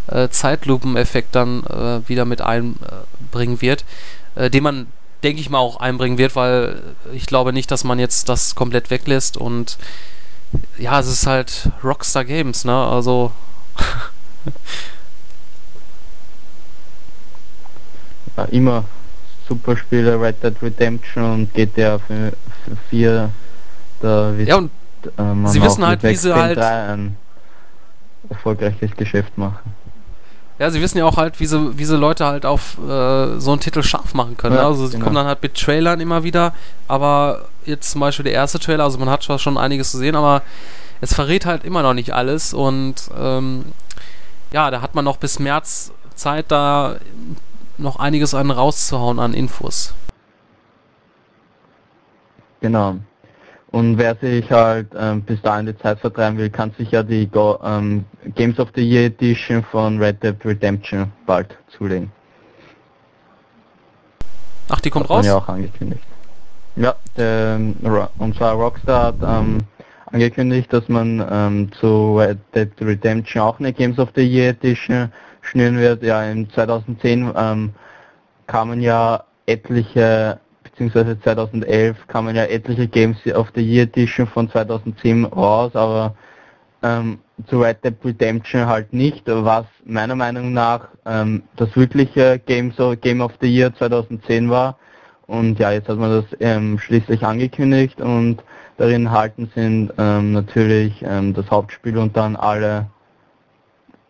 äh, 0.08 0.28
Zeitlupen-Effekt 0.28 1.34
dann 1.34 1.64
äh, 1.64 2.06
wieder 2.08 2.26
mit 2.26 2.42
einbringen 2.42 3.62
wird, 3.62 3.86
äh, 4.34 4.50
den 4.50 4.62
man, 4.62 4.88
denke 5.22 5.40
ich 5.40 5.48
mal, 5.48 5.58
auch 5.58 5.80
einbringen 5.80 6.18
wird, 6.18 6.36
weil 6.36 6.82
ich 7.14 7.24
glaube 7.24 7.54
nicht, 7.54 7.70
dass 7.70 7.84
man 7.84 7.98
jetzt 7.98 8.28
das 8.28 8.54
komplett 8.54 8.90
weglässt 8.90 9.38
und 9.38 9.78
ja, 10.78 10.98
es 11.00 11.06
ist 11.08 11.26
halt 11.26 11.70
Rockstar 11.84 12.24
Games, 12.24 12.64
ne? 12.64 12.74
Also. 12.74 13.32
ja, 18.36 18.44
immer 18.44 18.84
super 19.48 19.76
Spiele, 19.76 20.20
Red 20.20 20.42
Dead 20.42 20.54
Redemption 20.62 21.24
und 21.24 21.52
GTA 21.54 22.00
4. 22.90 23.30
Da 24.00 24.32
ja, 24.32 24.56
und 24.56 24.70
äh, 25.04 25.48
sie 25.48 25.60
wissen 25.60 25.84
halt, 25.84 26.02
wie 26.02 26.14
sie 26.14 26.34
halt 26.34 26.58
ein 26.58 27.16
erfolgreiches 28.28 28.92
Geschäft 28.96 29.36
machen. 29.36 29.74
Ja, 30.60 30.70
sie 30.70 30.80
wissen 30.80 30.98
ja 30.98 31.06
auch 31.06 31.16
halt, 31.16 31.40
wie 31.40 31.46
sie, 31.46 31.78
wie 31.78 31.84
sie 31.84 31.96
Leute 31.96 32.26
halt 32.26 32.46
auf 32.46 32.76
äh, 32.78 33.40
so 33.40 33.52
einen 33.52 33.60
Titel 33.60 33.82
scharf 33.82 34.14
machen 34.14 34.36
können. 34.36 34.56
Ja, 34.56 34.66
also 34.66 34.86
sie 34.86 34.92
genau. 34.92 35.04
kommen 35.04 35.16
dann 35.16 35.26
halt 35.26 35.42
mit 35.42 35.54
Trailern 35.54 36.00
immer 36.00 36.22
wieder, 36.22 36.54
aber 36.86 37.46
jetzt 37.70 37.90
zum 37.90 38.00
Beispiel 38.00 38.24
der 38.24 38.34
erste 38.34 38.58
Trailer, 38.58 38.84
also 38.84 38.98
man 38.98 39.08
hat 39.08 39.24
schon 39.24 39.56
einiges 39.56 39.90
zu 39.90 39.98
sehen, 39.98 40.16
aber 40.16 40.42
es 41.00 41.14
verrät 41.14 41.46
halt 41.46 41.64
immer 41.64 41.82
noch 41.82 41.94
nicht 41.94 42.12
alles 42.12 42.52
und 42.52 43.10
ähm, 43.18 43.64
ja, 44.52 44.70
da 44.70 44.82
hat 44.82 44.94
man 44.94 45.04
noch 45.04 45.16
bis 45.16 45.38
März 45.38 45.92
Zeit, 46.14 46.46
da 46.48 46.96
noch 47.78 47.98
einiges 47.98 48.34
an 48.34 48.50
rauszuhauen 48.50 49.18
an 49.18 49.32
Infos. 49.32 49.94
Genau. 52.60 52.96
Und 53.70 53.98
wer 53.98 54.16
sich 54.16 54.50
halt 54.50 54.88
ähm, 54.98 55.22
bis 55.22 55.40
dahin 55.42 55.66
die 55.66 55.78
Zeit 55.78 56.00
vertreiben 56.00 56.36
will, 56.38 56.50
kann 56.50 56.72
sich 56.76 56.90
ja 56.90 57.02
die 57.02 57.28
Go 57.28 57.58
ähm, 57.62 58.04
Games 58.34 58.58
of 58.58 58.68
the 58.74 58.82
Year 58.82 59.06
Edition 59.06 59.62
von 59.62 59.98
Red 59.98 60.22
Dead 60.22 60.36
Redemption 60.44 61.12
bald 61.24 61.56
zulegen. 61.68 62.10
Ach, 64.68 64.80
die 64.80 64.90
kommt 64.90 65.04
Hat 65.04 65.10
raus? 65.10 65.26
ja 65.26 65.36
auch 65.36 65.48
angekündigt. 65.48 66.02
Ja, 66.76 66.94
der, 67.16 67.58
und 68.18 68.36
zwar 68.36 68.54
Rockstar 68.54 69.04
hat 69.06 69.16
ähm, 69.22 69.58
angekündigt, 70.06 70.72
dass 70.72 70.88
man 70.88 71.24
ähm, 71.30 71.72
zu 71.72 72.16
Red 72.18 72.38
Dead 72.54 72.70
Redemption 72.80 73.42
auch 73.42 73.58
eine 73.58 73.72
Games 73.72 73.98
of 73.98 74.10
the 74.14 74.22
Year 74.22 74.50
Edition 74.50 75.12
schnüren 75.42 75.78
wird. 75.78 76.02
Ja, 76.02 76.22
in 76.22 76.48
2010 76.50 77.32
ähm, 77.36 77.74
kamen 78.46 78.80
ja 78.80 79.24
etliche, 79.46 80.40
beziehungsweise 80.62 81.20
2011 81.20 82.06
kamen 82.06 82.36
ja 82.36 82.44
etliche 82.44 82.86
Games 82.86 83.18
of 83.34 83.48
the 83.54 83.62
Year 83.62 83.84
Edition 83.84 84.26
von 84.26 84.48
2010 84.48 85.24
raus, 85.24 85.74
aber 85.74 86.14
ähm, 86.82 87.18
zu 87.46 87.60
Red 87.60 87.84
Dead 87.84 87.94
Redemption 88.04 88.66
halt 88.66 88.92
nicht, 88.92 89.24
was 89.26 89.66
meiner 89.84 90.14
Meinung 90.14 90.52
nach 90.52 90.88
ähm, 91.06 91.42
das 91.56 91.74
wirkliche 91.76 92.38
Game, 92.38 92.72
so 92.72 92.94
Game 93.00 93.20
of 93.20 93.32
the 93.40 93.48
Year 93.48 93.74
2010 93.74 94.50
war. 94.50 94.76
Und 95.30 95.60
ja, 95.60 95.70
jetzt 95.70 95.88
hat 95.88 95.96
man 95.96 96.10
das 96.10 96.24
ähm, 96.40 96.76
schließlich 96.80 97.24
angekündigt 97.24 98.00
und 98.00 98.42
darin 98.78 99.12
halten 99.12 99.48
sind 99.54 99.92
ähm, 99.96 100.32
natürlich 100.32 101.04
ähm, 101.06 101.34
das 101.34 101.48
Hauptspiel 101.52 101.98
und 101.98 102.16
dann 102.16 102.34
alle 102.34 102.86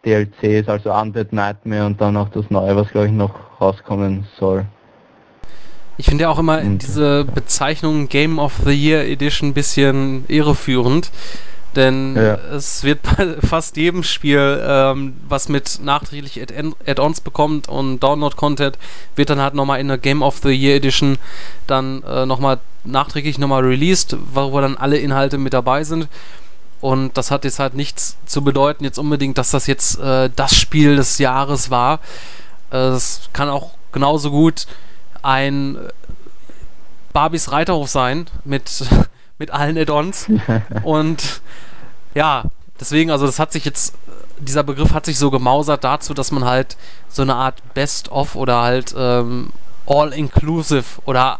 DLCs, 0.06 0.66
also 0.66 0.94
Undead 0.94 1.34
Nightmare 1.34 1.84
und 1.84 2.00
dann 2.00 2.16
auch 2.16 2.30
das 2.30 2.48
neue, 2.48 2.74
was 2.74 2.88
glaube 2.88 3.08
ich 3.08 3.12
noch 3.12 3.34
rauskommen 3.60 4.26
soll. 4.38 4.64
Ich 5.98 6.06
finde 6.06 6.22
ja 6.22 6.30
auch 6.30 6.38
immer 6.38 6.62
und 6.62 6.80
diese 6.80 7.26
Bezeichnung 7.26 8.08
Game 8.08 8.38
of 8.38 8.58
the 8.64 8.72
Year 8.72 9.04
Edition 9.06 9.50
ein 9.50 9.54
bisschen 9.54 10.24
irreführend. 10.26 11.10
Denn 11.76 12.16
ja. 12.16 12.34
es 12.34 12.82
wird 12.82 13.00
bei 13.02 13.36
fast 13.46 13.76
jedem 13.76 14.02
Spiel, 14.02 14.60
ähm, 14.64 15.16
was 15.28 15.48
mit 15.48 15.80
nachträglich 15.82 16.40
Add-ons 16.40 17.20
bekommt 17.20 17.68
und 17.68 18.00
Download-Content, 18.00 18.76
wird 19.14 19.30
dann 19.30 19.40
halt 19.40 19.54
nochmal 19.54 19.80
in 19.80 19.88
der 19.88 19.98
Game 19.98 20.22
of 20.22 20.38
the 20.42 20.50
Year 20.50 20.76
Edition 20.76 21.18
dann 21.66 22.02
äh, 22.02 22.26
nochmal 22.26 22.58
nachträglich 22.84 23.38
nochmal 23.38 23.62
released, 23.62 24.16
wo 24.32 24.60
dann 24.60 24.76
alle 24.76 24.98
Inhalte 24.98 25.38
mit 25.38 25.52
dabei 25.52 25.84
sind. 25.84 26.08
Und 26.80 27.16
das 27.16 27.30
hat 27.30 27.44
jetzt 27.44 27.58
halt 27.58 27.74
nichts 27.74 28.16
zu 28.24 28.42
bedeuten, 28.42 28.84
jetzt 28.84 28.98
unbedingt, 28.98 29.36
dass 29.36 29.50
das 29.50 29.66
jetzt 29.66 29.98
äh, 30.00 30.30
das 30.34 30.54
Spiel 30.56 30.96
des 30.96 31.18
Jahres 31.18 31.70
war. 31.70 32.00
Es 32.70 33.18
äh, 33.18 33.28
kann 33.32 33.48
auch 33.48 33.72
genauso 33.92 34.30
gut 34.30 34.66
ein 35.22 35.76
Barbies 37.12 37.52
Reiterhof 37.52 37.90
sein 37.90 38.26
mit, 38.44 38.88
mit 39.40 39.50
allen 39.50 39.76
Add-ons. 39.76 40.28
Und 40.84 41.40
ja, 42.14 42.44
deswegen, 42.78 43.10
also 43.10 43.26
das 43.26 43.40
hat 43.40 43.52
sich 43.52 43.64
jetzt, 43.64 43.94
dieser 44.38 44.62
Begriff 44.62 44.92
hat 44.92 45.06
sich 45.06 45.18
so 45.18 45.32
gemausert 45.32 45.82
dazu, 45.82 46.14
dass 46.14 46.30
man 46.30 46.44
halt 46.44 46.76
so 47.08 47.22
eine 47.22 47.34
Art 47.34 47.56
Best-of 47.74 48.36
oder 48.36 48.60
halt 48.60 48.94
ähm, 48.96 49.50
All-Inclusive 49.86 50.84
oder 51.06 51.38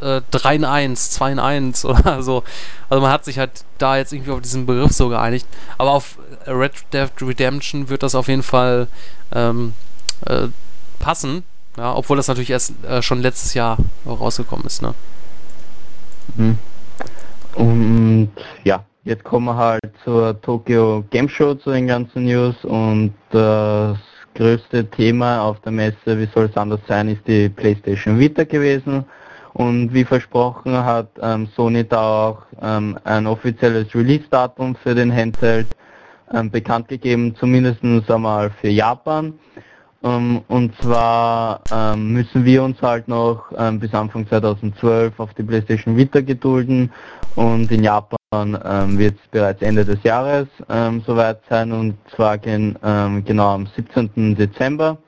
äh, 0.00 0.20
3 0.30 0.56
in 0.56 0.64
1, 0.64 1.10
2 1.10 1.32
in 1.32 1.38
1 1.38 1.84
oder 1.86 2.22
so. 2.22 2.44
Also 2.90 3.02
man 3.02 3.10
hat 3.10 3.24
sich 3.24 3.38
halt 3.38 3.64
da 3.78 3.96
jetzt 3.96 4.12
irgendwie 4.12 4.30
auf 4.30 4.42
diesen 4.42 4.66
Begriff 4.66 4.92
so 4.92 5.08
geeinigt. 5.08 5.46
Aber 5.78 5.90
auf 5.92 6.18
Red 6.46 6.72
Dead 6.92 7.10
Redemption 7.20 7.88
wird 7.88 8.02
das 8.02 8.14
auf 8.14 8.28
jeden 8.28 8.42
Fall 8.42 8.88
ähm, 9.32 9.72
äh, 10.26 10.48
passen. 10.98 11.44
Ja, 11.78 11.94
obwohl 11.94 12.16
das 12.18 12.28
natürlich 12.28 12.50
erst 12.50 12.72
äh, 12.84 13.00
schon 13.02 13.22
letztes 13.22 13.54
Jahr 13.54 13.78
rausgekommen 14.06 14.66
ist. 14.66 14.82
Ne? 14.82 14.94
Mhm. 16.36 16.58
Und 17.58 18.30
ja, 18.62 18.84
jetzt 19.04 19.24
kommen 19.24 19.46
wir 19.46 19.56
halt 19.56 19.92
zur 20.04 20.40
Tokyo 20.40 21.04
Game 21.10 21.28
Show, 21.28 21.54
zu 21.54 21.70
den 21.70 21.88
ganzen 21.88 22.24
News 22.24 22.64
und 22.64 23.12
das 23.30 23.98
größte 24.36 24.88
Thema 24.90 25.42
auf 25.42 25.60
der 25.62 25.72
Messe, 25.72 26.18
wie 26.18 26.28
soll 26.32 26.44
es 26.46 26.56
anders 26.56 26.80
sein, 26.86 27.08
ist 27.08 27.26
die 27.26 27.48
PlayStation 27.48 28.18
Vita 28.18 28.44
gewesen. 28.44 29.04
Und 29.54 29.92
wie 29.92 30.04
versprochen 30.04 30.72
hat 30.72 31.08
ähm, 31.20 31.48
Sony 31.56 31.82
da 31.82 32.28
auch 32.28 32.42
ähm, 32.62 32.96
ein 33.02 33.26
offizielles 33.26 33.92
Release-Datum 33.92 34.76
für 34.76 34.94
den 34.94 35.12
Handheld 35.12 35.66
ähm, 36.32 36.48
bekannt 36.50 36.86
gegeben, 36.86 37.34
zumindest 37.34 37.82
einmal 38.08 38.50
für 38.50 38.68
Japan. 38.68 39.34
Ähm, 40.02 40.42
und 40.48 40.74
zwar 40.80 41.60
ähm, 41.72 42.12
müssen 42.12 42.44
wir 42.44 42.62
uns 42.62 42.80
halt 42.80 43.08
noch 43.08 43.50
ähm, 43.56 43.80
bis 43.80 43.92
Anfang 43.94 44.26
2012 44.28 45.18
auf 45.18 45.34
die 45.34 45.42
PlayStation 45.42 45.96
Vita 45.96 46.20
gedulden 46.20 46.92
und 47.34 47.70
in 47.72 47.82
Japan 47.82 48.18
wird 48.98 49.14
es 49.14 49.28
bereits 49.30 49.62
Ende 49.62 49.86
des 49.86 50.02
Jahres 50.02 50.48
soweit 51.06 51.40
sein 51.48 51.72
und 51.72 51.94
zwar 52.14 52.36
gen, 52.36 52.76
genau 53.24 53.54
am 53.54 53.66
17. 53.74 54.36
Dezember. 54.36 54.98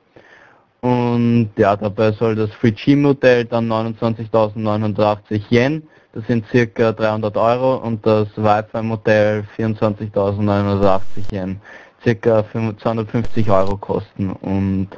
Und 0.81 1.51
ja, 1.55 1.75
dabei 1.75 2.11
soll 2.13 2.35
das 2.35 2.49
3G-Modell 2.61 3.45
dann 3.45 3.71
29.980 3.71 5.51
Yen, 5.51 5.83
das 6.13 6.25
sind 6.25 6.45
circa 6.47 6.91
300 6.91 7.37
Euro, 7.37 7.75
und 7.75 8.03
das 8.05 8.27
Wi-Fi-Modell 8.35 9.45
24.980 9.55 11.31
Yen, 11.31 11.61
circa 12.03 12.45
250 12.51 13.49
Euro 13.49 13.77
kosten. 13.77 14.31
Und 14.31 14.89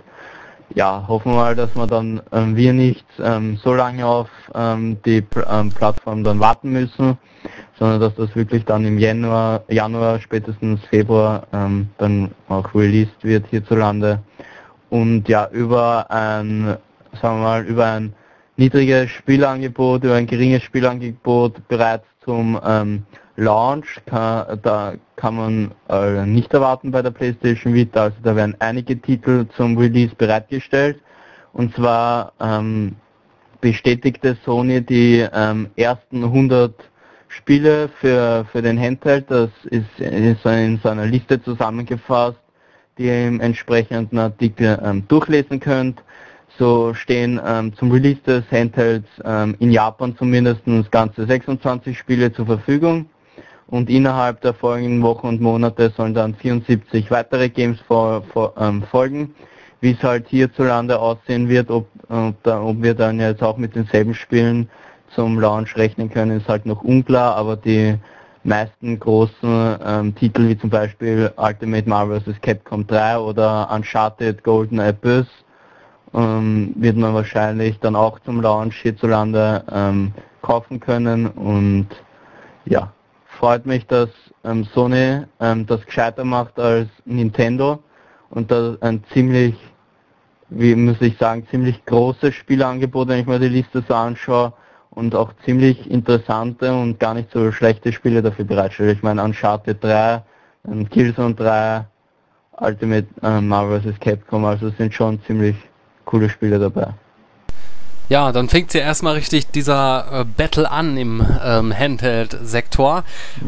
ja, 0.76 1.06
hoffen 1.08 1.34
wir 1.34 1.38
mal, 1.38 1.56
dass 1.56 1.76
wir 1.76 1.88
dann 1.88 2.22
ähm, 2.32 2.56
wir 2.56 2.74
nicht 2.74 3.06
ähm, 3.20 3.58
so 3.58 3.74
lange 3.74 4.06
auf 4.06 4.30
ähm, 4.56 4.98
die 5.06 5.24
ähm, 5.48 5.70
Plattform 5.70 6.24
dann 6.24 6.40
warten 6.40 6.72
müssen, 6.72 7.18
sondern 7.78 8.00
dass 8.02 8.16
das 8.16 8.36
wirklich 8.36 8.66
dann 8.66 8.86
im 8.86 8.98
Januar, 8.98 9.64
Januar 9.68 10.20
spätestens 10.20 10.84
Februar 10.86 11.46
ähm, 11.54 11.90
dann 11.98 12.32
auch 12.50 12.74
released 12.74 13.24
wird 13.24 13.46
hierzulande 13.48 14.20
und 14.90 15.28
ja 15.28 15.48
über 15.52 16.10
ein, 16.10 16.78
sagen 17.22 17.40
wir 17.40 17.44
mal, 17.44 17.66
über 17.66 17.86
ein 17.86 18.14
niedriges 18.58 19.10
Spielangebot, 19.12 20.04
über 20.04 20.16
ein 20.16 20.28
geringes 20.28 20.64
Spielangebot 20.64 21.68
bereits 21.68 22.06
zum 22.24 22.60
ähm, 22.66 23.04
Launch, 23.36 24.00
kann, 24.06 24.60
da 24.62 24.94
kann 25.16 25.36
man 25.36 25.72
äh, 25.90 26.26
nicht 26.26 26.54
erwarten 26.54 26.92
bei 26.92 27.02
der 27.02 27.12
PlayStation 27.12 27.74
Vita, 27.74 28.04
also 28.04 28.18
da 28.22 28.36
werden 28.36 28.56
einige 28.60 29.00
Titel 29.00 29.46
zum 29.56 29.78
Release 29.78 30.14
bereitgestellt. 30.16 31.02
Und 31.52 31.74
zwar 31.76 32.34
ähm, 32.40 32.96
bestätigte 33.62 34.38
Sony 34.46 34.82
die 34.82 35.26
ähm, 35.34 35.70
ersten 35.76 36.24
100 36.24 36.74
Spiele 37.28 37.90
für, 38.00 38.46
für 38.52 38.62
den 38.62 38.80
Handheld, 38.80 39.30
das 39.30 39.50
ist, 39.66 40.00
ist 40.00 40.46
in 40.46 40.80
seiner 40.84 41.06
Liste 41.06 41.42
zusammengefasst, 41.42 42.40
die 42.98 43.06
ihr 43.06 43.28
im 43.28 43.40
entsprechenden 43.40 44.20
Artikel 44.20 44.80
ähm, 44.84 45.08
durchlesen 45.08 45.60
könnt. 45.60 46.04
So 46.60 46.94
stehen 46.94 47.42
ähm, 47.44 47.74
zum 47.76 47.92
Release 47.92 48.22
des 48.22 48.44
Handhelds 48.52 49.08
ähm, 49.26 49.56
in 49.60 49.72
Japan 49.72 50.16
zumindest 50.16 50.62
ganze 50.92 51.26
26 51.26 51.98
Spiele 51.98 52.32
zur 52.32 52.46
Verfügung 52.46 53.08
und 53.74 53.90
innerhalb 53.90 54.40
der 54.42 54.54
folgenden 54.54 55.02
Wochen 55.02 55.26
und 55.26 55.42
Monate 55.42 55.92
sollen 55.98 56.14
dann 56.14 56.36
74 56.36 57.10
weitere 57.10 57.50
Games 57.50 57.80
ähm, 57.90 58.84
folgen. 58.84 59.34
Wie 59.82 59.94
es 59.94 60.04
halt 60.04 60.28
hierzulande 60.28 61.00
aussehen 61.00 61.50
wird, 61.50 61.72
ob, 61.72 61.88
da, 62.44 62.62
ob 62.62 62.84
wir 62.84 62.94
dann 62.94 63.20
jetzt 63.20 63.42
auch 63.42 63.58
mit 63.58 63.76
denselben 63.76 64.14
Spielen 64.14 64.70
zum 65.16 65.40
Launch 65.40 65.76
rechnen 65.76 66.12
können, 66.12 66.38
ist 66.38 66.48
halt 66.48 66.68
noch 66.68 66.84
unklar, 66.84 67.36
aber 67.36 67.56
die 67.56 67.96
meisten 68.44 69.00
großen 69.00 69.78
ähm, 69.84 70.14
Titel 70.14 70.50
wie 70.50 70.58
zum 70.60 70.70
Beispiel 70.70 71.32
Ultimate 71.36 71.90
Marvel 71.90 72.22
vs. 72.22 72.40
Capcom 72.44 72.86
3 72.86 73.18
oder 73.18 73.72
Uncharted 73.72 74.44
Golden 74.44 74.80
Abyss 74.80 75.26
ähm, 76.14 76.74
wird 76.76 76.96
man 76.96 77.16
wahrscheinlich 77.16 77.80
dann 77.80 77.96
auch 77.96 78.20
zum 78.20 78.40
Launch 78.40 78.76
hierzulande 78.84 79.64
ähm, 79.72 80.14
kaufen 80.44 80.80
können 80.80 81.26
und 81.26 81.88
ja, 82.66 82.94
freut 83.44 83.66
mich, 83.66 83.86
dass 83.88 84.08
ähm, 84.46 84.64
Sony 84.74 85.26
ähm, 85.42 85.66
das 85.66 85.86
gescheiter 85.86 86.24
macht 86.24 86.58
als 86.58 86.88
Nintendo 87.04 87.84
und 88.30 88.50
da 88.50 88.78
ein 88.80 89.04
ziemlich, 89.12 89.54
wie 90.48 90.74
muss 90.76 91.02
ich 91.02 91.18
sagen, 91.18 91.46
ziemlich 91.52 91.84
großes 91.84 92.34
Spielangebot, 92.34 93.10
wenn 93.10 93.20
ich 93.20 93.26
mir 93.26 93.40
die 93.40 93.50
Liste 93.50 93.84
so 93.86 93.96
anschaue, 93.96 94.54
und 94.92 95.14
auch 95.14 95.34
ziemlich 95.44 95.92
interessante 95.92 96.74
und 96.74 97.02
gar 97.02 97.16
nicht 97.16 97.32
so 97.34 97.52
schlechte 97.52 97.92
Spiele 97.92 98.22
dafür 98.22 98.46
bereitstellt. 98.46 98.96
Ich 98.96 99.04
meine 99.04 99.22
Uncharted 99.22 99.84
3, 99.84 100.24
ähm, 100.66 100.90
Killzone 100.90 101.36
3, 101.36 101.86
Ultimate 102.62 103.08
äh, 103.24 103.42
Marvel 103.42 103.82
vs. 103.82 104.00
Capcom, 104.00 104.46
also 104.46 104.70
sind 104.70 104.94
schon 104.94 105.22
ziemlich 105.24 105.58
coole 106.06 106.30
Spiele 106.30 106.60
dabei. 106.60 106.94
Ja, 108.10 108.32
dann 108.32 108.50
fängt 108.50 108.74
ja 108.74 108.82
erstmal 108.82 109.14
richtig 109.14 109.48
dieser 109.52 110.22
äh, 110.22 110.26
Battle 110.26 110.70
an 110.70 110.98
im 110.98 111.26
ähm, 111.44 111.74
Handheld-Sektor 111.78 113.04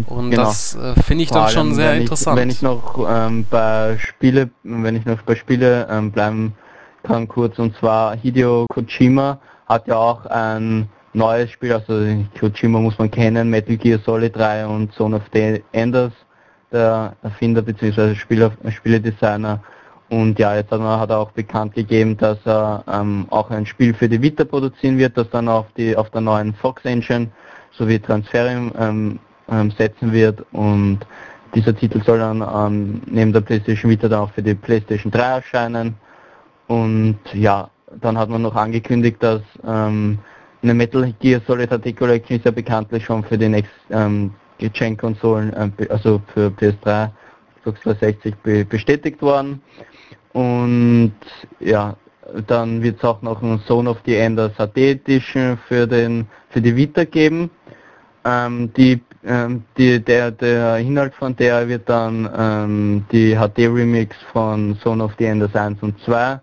und 0.07 0.31
genau. 0.31 0.43
das 0.43 0.75
äh, 0.75 0.93
finde 1.01 1.23
ich 1.23 1.29
dann 1.29 1.49
schon 1.49 1.73
sehr 1.73 1.91
wenn 1.91 2.01
interessant. 2.01 2.37
Ich, 2.37 2.41
wenn 2.41 2.49
ich 2.49 2.61
noch 2.61 3.05
ähm, 3.09 3.45
bei 3.49 3.97
Spiele, 3.99 4.49
wenn 4.63 4.95
ich 4.95 5.05
noch 5.05 5.21
bei 5.23 5.35
Spiele 5.35 5.87
ähm, 5.89 6.11
bleiben 6.11 6.55
kann 7.03 7.27
kurz 7.27 7.59
und 7.59 7.75
zwar 7.77 8.15
Hideo 8.17 8.65
Kojima 8.69 9.39
hat 9.67 9.87
ja 9.87 9.97
auch 9.97 10.25
ein 10.25 10.89
neues 11.13 11.51
Spiel, 11.51 11.73
also 11.73 11.93
Kojima 12.39 12.79
muss 12.79 12.97
man 12.97 13.11
kennen, 13.11 13.49
Metal 13.49 13.77
Gear 13.77 13.99
Solid 14.05 14.35
3 14.35 14.67
und 14.67 14.93
Zone 14.93 15.17
of 15.17 15.23
the 15.33 15.63
Enders, 15.71 16.13
der 16.71 17.15
Erfinder 17.23 17.61
bzw. 17.61 18.15
Spieler, 18.15 18.51
Spieledesigner. 18.69 19.61
Und 20.09 20.37
ja, 20.37 20.55
jetzt 20.55 20.71
hat, 20.71 20.79
man, 20.79 21.09
er 21.09 21.17
auch 21.17 21.31
bekannt 21.31 21.73
gegeben, 21.73 22.15
dass 22.17 22.37
er 22.45 22.83
ähm, 22.91 23.25
auch 23.31 23.49
ein 23.49 23.65
Spiel 23.65 23.93
für 23.93 24.07
die 24.07 24.21
Vita 24.21 24.43
produzieren 24.43 24.97
wird, 24.97 25.17
das 25.17 25.29
dann 25.31 25.47
auf, 25.47 25.65
die, 25.77 25.95
auf 25.95 26.09
der 26.11 26.21
neuen 26.21 26.53
Fox 26.53 26.85
Engine 26.85 27.27
sowie 27.71 27.99
Transferium 27.99 28.71
ähm, 28.77 29.19
ähm, 29.49 29.71
setzen 29.71 30.11
wird. 30.11 30.45
Und 30.51 30.99
dieser 31.55 31.75
Titel 31.75 32.03
soll 32.03 32.19
dann 32.19 32.41
ähm, 32.41 33.01
neben 33.07 33.33
der 33.33 33.41
PlayStation 33.41 33.89
Vita 33.89 34.07
dann 34.07 34.21
auch 34.21 34.31
für 34.31 34.43
die 34.43 34.53
PlayStation 34.53 35.11
3 35.11 35.21
erscheinen. 35.21 35.95
Und 36.67 37.19
ja, 37.33 37.69
dann 38.01 38.17
hat 38.17 38.29
man 38.29 38.43
noch 38.43 38.55
angekündigt, 38.55 39.17
dass 39.21 39.41
ähm, 39.65 40.19
eine 40.61 40.73
Metal 40.73 41.13
Gear 41.19 41.41
Solid 41.47 41.69
Collection 41.97 42.37
ist 42.37 42.45
ja 42.45 42.51
bekanntlich 42.51 43.05
schon 43.05 43.23
für 43.23 43.37
die 43.37 43.49
nächsten 43.49 44.33
Gen-Konsolen, 44.59 45.53
äh, 45.53 45.87
also 45.89 46.21
für 46.33 46.47
PS3, 46.47 47.09
Xbox 47.57 47.81
360 47.81 48.35
be 48.37 48.65
bestätigt 48.65 49.21
worden. 49.21 49.61
Und 50.35 51.13
ja, 51.61 51.95
dann 52.47 52.83
wird 52.83 52.97
es 52.97 53.05
auch 53.05 53.21
noch 53.21 53.41
ein 53.41 53.61
Zone 53.67 53.89
of 53.89 53.99
the 54.05 54.15
Enders 54.15 54.51
HD 54.57 54.77
Edition 54.79 55.57
für 55.65 55.87
den 55.87 56.27
für 56.49 56.61
die 56.61 56.75
Vita 56.75 57.05
geben. 57.05 57.49
Ähm, 58.25 58.73
die, 58.73 59.01
ähm, 59.23 59.63
die, 59.77 59.97
der, 60.03 60.31
der 60.31 60.79
Inhalt 60.79 61.13
von 61.15 61.37
der 61.37 61.69
wird 61.69 61.87
dann 61.87 62.29
ähm, 62.37 63.05
die 63.13 63.33
HD 63.33 63.59
Remix 63.59 64.17
von 64.33 64.77
Zone 64.83 65.01
of 65.01 65.13
the 65.17 65.23
Enders 65.25 65.55
1 65.55 65.81
und 65.81 65.97
2 66.01 66.41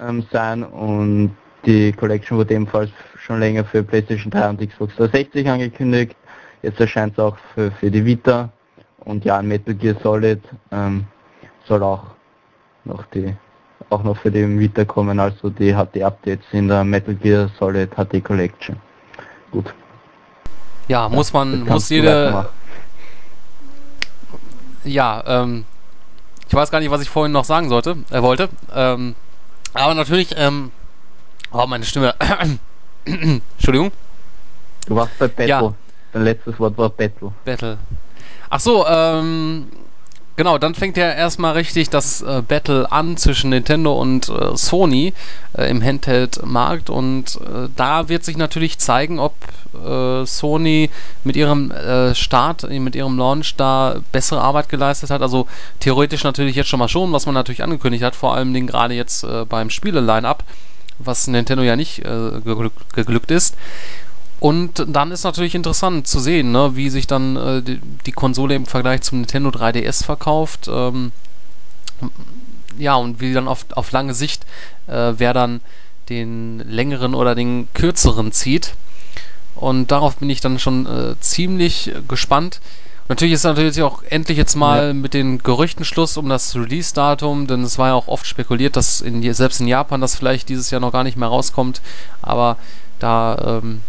ähm, 0.00 0.26
sein 0.32 0.62
und 0.62 1.36
die 1.66 1.92
Collection 1.92 2.38
wurde 2.38 2.54
ebenfalls 2.54 2.90
schon 3.18 3.40
länger 3.40 3.66
für 3.66 3.82
PlayStation 3.82 4.30
3 4.30 4.48
und 4.48 4.66
Xbox 4.66 4.96
360 4.96 5.46
angekündigt. 5.46 6.16
Jetzt 6.62 6.80
erscheint 6.80 7.12
es 7.12 7.18
auch 7.18 7.36
für, 7.54 7.70
für 7.70 7.90
die 7.90 8.02
Vita. 8.02 8.48
Und 9.00 9.26
ja, 9.26 9.42
Metal 9.42 9.74
Gear 9.74 9.96
Solid 10.02 10.40
ähm, 10.72 11.04
soll 11.66 11.82
auch 11.82 12.15
noch 12.86 13.04
die 13.06 13.34
auch 13.90 14.02
noch 14.02 14.16
für 14.16 14.30
die 14.30 14.58
Vita 14.58 14.84
kommen, 14.84 15.20
also 15.20 15.50
die 15.50 15.72
HD-Updates 15.72 16.46
in 16.52 16.68
der 16.68 16.82
Metal 16.84 17.14
Gear 17.14 17.50
Solid 17.58 17.90
HD 17.94 18.22
Collection. 18.24 18.76
Gut. 19.50 19.72
Ja, 20.88 21.08
muss 21.08 21.32
man, 21.32 21.64
muss 21.64 21.88
jede. 21.88 22.48
Ja, 24.84 25.22
ähm, 25.26 25.64
ich 26.48 26.54
weiß 26.54 26.70
gar 26.70 26.78
nicht, 26.80 26.90
was 26.90 27.02
ich 27.02 27.10
vorhin 27.10 27.32
noch 27.32 27.44
sagen 27.44 27.68
sollte, 27.68 27.96
äh, 28.10 28.22
wollte. 28.22 28.48
Ähm, 28.72 29.16
aber 29.74 29.94
natürlich, 29.94 30.34
ähm, 30.36 30.70
oh, 31.50 31.66
meine 31.66 31.84
Stimme. 31.84 32.14
Entschuldigung. 33.04 33.90
Du 34.86 34.94
warst 34.94 35.18
bei 35.18 35.26
Battle. 35.26 35.46
Ja. 35.48 35.74
Dein 36.12 36.22
letztes 36.22 36.58
Wort 36.60 36.78
war 36.78 36.88
Battle. 36.88 37.32
Battle. 37.44 37.78
Ach 38.48 38.60
so, 38.60 38.86
ähm, 38.86 39.66
genau, 40.36 40.58
dann 40.58 40.74
fängt 40.74 40.96
ja 40.96 41.10
erstmal 41.10 41.54
richtig 41.54 41.90
das 41.90 42.22
äh, 42.22 42.42
Battle 42.46 42.90
an 42.90 43.16
zwischen 43.16 43.50
Nintendo 43.50 43.94
und 44.00 44.28
äh, 44.28 44.56
Sony 44.56 45.12
äh, 45.56 45.68
im 45.70 45.82
Handheld-Markt 45.82 46.90
und 46.90 47.36
äh, 47.36 47.68
da 47.76 48.08
wird 48.08 48.24
sich 48.24 48.36
natürlich 48.36 48.78
zeigen, 48.78 49.18
ob 49.18 49.34
äh, 49.74 50.24
Sony 50.24 50.90
mit 51.24 51.36
ihrem 51.36 51.70
äh, 51.70 52.14
Start, 52.14 52.68
mit 52.68 52.94
ihrem 52.94 53.18
Launch 53.18 53.56
da 53.56 53.96
bessere 54.12 54.40
Arbeit 54.40 54.68
geleistet 54.68 55.10
hat. 55.10 55.22
Also 55.22 55.46
theoretisch 55.80 56.24
natürlich 56.24 56.56
jetzt 56.56 56.68
schon 56.68 56.78
mal 56.78 56.88
schon, 56.88 57.12
was 57.12 57.26
man 57.26 57.34
natürlich 57.34 57.62
angekündigt 57.62 58.04
hat, 58.04 58.16
vor 58.16 58.34
allem 58.34 58.54
gerade 58.66 58.94
jetzt 58.94 59.26
beim 59.48 59.70
Spiele-Line-Up 59.70 60.44
was 60.98 61.26
Nintendo 61.26 61.62
ja 61.62 61.76
nicht 61.76 61.98
äh, 62.00 62.40
geglückt, 62.44 62.94
geglückt 62.94 63.30
ist. 63.30 63.56
Und 64.38 64.84
dann 64.86 65.12
ist 65.12 65.24
natürlich 65.24 65.54
interessant 65.54 66.06
zu 66.06 66.20
sehen, 66.20 66.52
ne, 66.52 66.76
wie 66.76 66.90
sich 66.90 67.06
dann 67.06 67.36
äh, 67.36 67.62
die, 67.62 67.80
die, 68.04 68.12
Konsole 68.12 68.54
im 68.54 68.66
Vergleich 68.66 69.00
zum 69.00 69.20
Nintendo 69.20 69.48
3DS 69.50 70.04
verkauft. 70.04 70.68
Ähm, 70.70 71.12
ja, 72.78 72.96
und 72.96 73.20
wie 73.20 73.32
dann 73.32 73.48
auf, 73.48 73.64
auf 73.72 73.92
lange 73.92 74.12
Sicht, 74.12 74.44
äh, 74.88 75.14
wer 75.16 75.32
dann 75.32 75.60
den 76.10 76.58
längeren 76.68 77.14
oder 77.14 77.34
den 77.34 77.68
kürzeren 77.72 78.30
zieht. 78.32 78.74
Und 79.54 79.90
darauf 79.90 80.16
bin 80.16 80.28
ich 80.28 80.42
dann 80.42 80.58
schon 80.58 80.86
äh, 80.86 81.18
ziemlich 81.20 81.92
gespannt. 82.06 82.60
Natürlich 83.08 83.34
ist 83.34 83.44
natürlich 83.44 83.82
auch 83.82 84.02
endlich 84.02 84.36
jetzt 84.36 84.56
mal 84.56 84.88
ja. 84.88 84.92
mit 84.92 85.14
den 85.14 85.38
Gerüchten 85.38 85.84
Schluss 85.84 86.16
um 86.16 86.28
das 86.28 86.54
Release-Datum, 86.56 87.46
denn 87.46 87.62
es 87.62 87.78
war 87.78 87.88
ja 87.88 87.94
auch 87.94 88.08
oft 88.08 88.26
spekuliert, 88.26 88.76
dass 88.76 89.00
in, 89.00 89.32
selbst 89.32 89.60
in 89.60 89.68
Japan 89.68 90.00
das 90.00 90.16
vielleicht 90.16 90.48
dieses 90.48 90.70
Jahr 90.70 90.80
noch 90.80 90.92
gar 90.92 91.04
nicht 91.04 91.16
mehr 91.16 91.28
rauskommt. 91.28 91.80
Aber 92.20 92.56
da 92.98 93.60
ähm, 93.62 93.80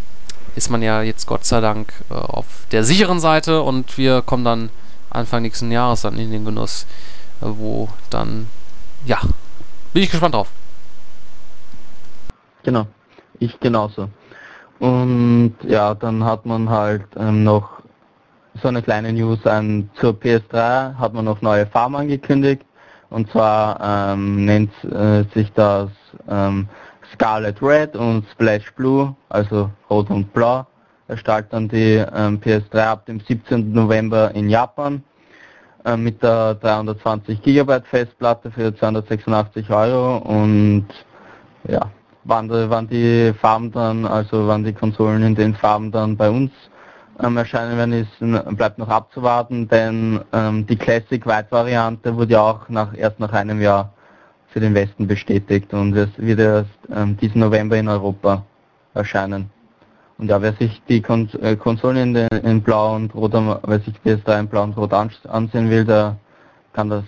ist 0.58 0.70
man 0.70 0.82
ja 0.82 1.04
jetzt 1.04 1.28
Gott 1.28 1.46
sei 1.46 1.62
Dank 1.62 1.94
äh, 2.10 2.16
auf 2.16 2.46
der 2.72 2.84
sicheren 2.84 3.20
Seite 3.20 3.62
und 3.62 3.98
wir 3.98 4.24
kommen 4.24 4.44
dann 4.44 4.70
Anfang 5.10 5.44
nächsten 5.44 5.72
Jahres 5.72 6.02
dann 6.02 6.18
in 6.18 6.32
den 6.32 6.44
Genuss, 6.44 6.86
äh, 7.42 7.46
wo 7.46 7.90
dann, 8.10 8.48
ja, 9.06 9.20
bin 9.94 10.04
ich 10.04 10.10
gespannt 10.10 10.34
drauf. 10.36 10.50
Genau, 12.64 12.88
ich 13.40 13.60
genauso. 13.60 14.10
Und 14.80 15.56
ja, 15.64 15.94
dann 15.94 16.24
hat 16.24 16.46
man 16.46 16.70
halt 16.70 17.06
ähm, 17.18 17.44
noch 17.44 17.70
so 18.62 18.68
eine 18.68 18.82
kleine 18.82 19.14
News 19.14 19.40
ähm, 19.46 19.90
zur 20.00 20.14
PS3, 20.14 20.96
hat 20.96 21.14
man 21.14 21.26
noch 21.26 21.42
neue 21.42 21.68
Farben 21.68 21.96
angekündigt. 21.96 22.64
Und 23.10 23.30
zwar 23.32 23.80
ähm, 23.82 24.46
nennt 24.46 24.72
äh, 24.84 25.24
sich 25.34 25.54
das 25.54 25.90
ähm, 26.28 26.68
Scarlet 27.18 27.62
Red 27.64 27.96
und 27.96 28.26
Splash 28.32 28.72
Blue, 28.76 29.16
also 29.30 29.72
Rot 29.90 30.10
und 30.12 30.32
Blau. 30.34 30.66
Erstellt 31.08 31.48
dann 31.52 31.68
die 31.68 32.04
ähm, 32.16 32.40
PS3 32.40 32.80
ab 32.80 33.06
dem 33.06 33.20
17. 33.20 33.72
November 33.72 34.32
in 34.36 34.50
Japan 34.50 35.02
äh, 35.86 35.98
mit 35.98 36.22
der 36.22 36.56
320 36.56 37.42
GB 37.42 37.80
Festplatte 37.90 38.52
für 38.52 38.76
286 38.76 39.70
Euro 39.70 40.18
und 40.18 40.86
ja, 41.68 41.90
wann, 42.26 42.50
wann 42.50 42.88
die 42.88 43.34
Farben 43.40 43.72
dann, 43.72 44.06
also 44.06 44.48
wann 44.48 44.64
die 44.64 44.74
Konsolen 44.74 45.24
in 45.24 45.34
den 45.34 45.56
Farben 45.56 45.92
dann 45.92 46.18
bei 46.18 46.30
uns 46.30 46.52
ähm, 47.24 47.38
erscheinen 47.38 47.78
werden, 47.78 47.94
ist, 47.94 48.58
bleibt 48.58 48.78
noch 48.78 48.90
abzuwarten, 48.90 49.68
denn 49.68 50.20
ähm, 50.34 50.68
die 50.68 50.76
Classic 50.76 51.26
White 51.26 51.48
Variante 51.50 52.16
wurde 52.16 52.34
ja 52.34 52.42
auch 52.42 52.70
nach, 52.70 52.96
erst 52.96 53.20
nach 53.20 53.32
einem 53.34 53.62
Jahr 53.62 53.94
für 54.58 54.62
den 54.62 54.74
Westen 54.74 55.06
bestätigt 55.06 55.72
und 55.72 55.96
es 55.96 56.10
wird 56.18 56.40
erst 56.40 56.72
ähm, 56.92 57.16
diesen 57.18 57.42
November 57.42 57.78
in 57.78 57.88
Europa 57.88 58.44
erscheinen. 58.96 59.52
Und 60.18 60.30
ja, 60.30 60.42
wer 60.42 60.54
sich 60.54 60.82
die 60.90 61.00
Kon 61.00 61.30
äh, 61.44 61.56
Konsolen 61.56 62.16
in, 62.16 62.28
in, 62.44 62.64
Blau 62.64 62.96
und 62.96 63.14
Rot, 63.14 63.34
wer 63.34 63.80
sich 63.82 63.94
PS3 64.04 64.40
in 64.40 64.48
Blau 64.48 64.64
und 64.64 64.76
Rot 64.76 64.94
ansehen 64.94 65.70
will, 65.70 65.86
der 65.86 66.16
kann 66.74 66.90
das 66.90 67.04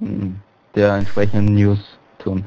in 0.00 0.40
der 0.74 0.94
entsprechenden 0.94 1.54
News 1.54 1.78
tun. 2.18 2.46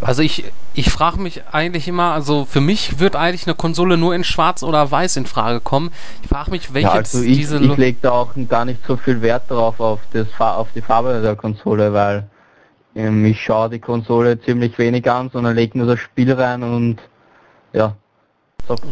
Also 0.00 0.22
ich, 0.22 0.44
ich 0.74 0.88
frage 0.88 1.18
mich 1.18 1.42
eigentlich 1.50 1.88
immer, 1.88 2.12
also 2.12 2.44
für 2.44 2.60
mich 2.60 3.00
wird 3.00 3.16
eigentlich 3.16 3.48
eine 3.48 3.56
Konsole 3.56 3.96
nur 3.96 4.14
in 4.14 4.22
Schwarz 4.22 4.62
oder 4.62 4.92
Weiß 4.92 5.16
in 5.16 5.26
Frage 5.26 5.58
kommen. 5.58 5.90
Ich 6.22 6.28
frage 6.28 6.52
mich, 6.52 6.72
welche 6.72 6.86
ja, 6.86 6.94
also 6.94 7.20
ich, 7.20 7.36
diese... 7.38 7.58
Ich 7.58 7.76
lege 7.76 7.98
da 8.00 8.12
auch 8.12 8.30
gar 8.48 8.64
nicht 8.64 8.86
so 8.86 8.96
viel 8.96 9.20
Wert 9.22 9.50
darauf, 9.50 9.80
auf, 9.80 9.98
das, 10.12 10.28
auf 10.38 10.68
die 10.72 10.82
Farbe 10.82 11.20
der 11.20 11.34
Konsole, 11.34 11.92
weil 11.92 12.28
ich 12.94 13.40
schaue 13.40 13.70
die 13.70 13.78
Konsole 13.78 14.40
ziemlich 14.40 14.76
wenig 14.78 15.10
an, 15.10 15.30
sondern 15.30 15.54
lege 15.54 15.78
nur 15.78 15.86
das 15.86 16.00
Spiel 16.00 16.32
rein 16.32 16.62
und 16.62 16.98
ja, 17.72 17.94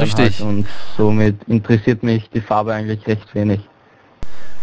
Richtig. 0.00 0.40
Halt 0.40 0.48
und 0.48 0.66
somit 0.96 1.36
interessiert 1.46 2.02
mich 2.02 2.28
die 2.30 2.40
Farbe 2.40 2.74
eigentlich 2.74 3.06
recht 3.06 3.34
wenig. 3.34 3.60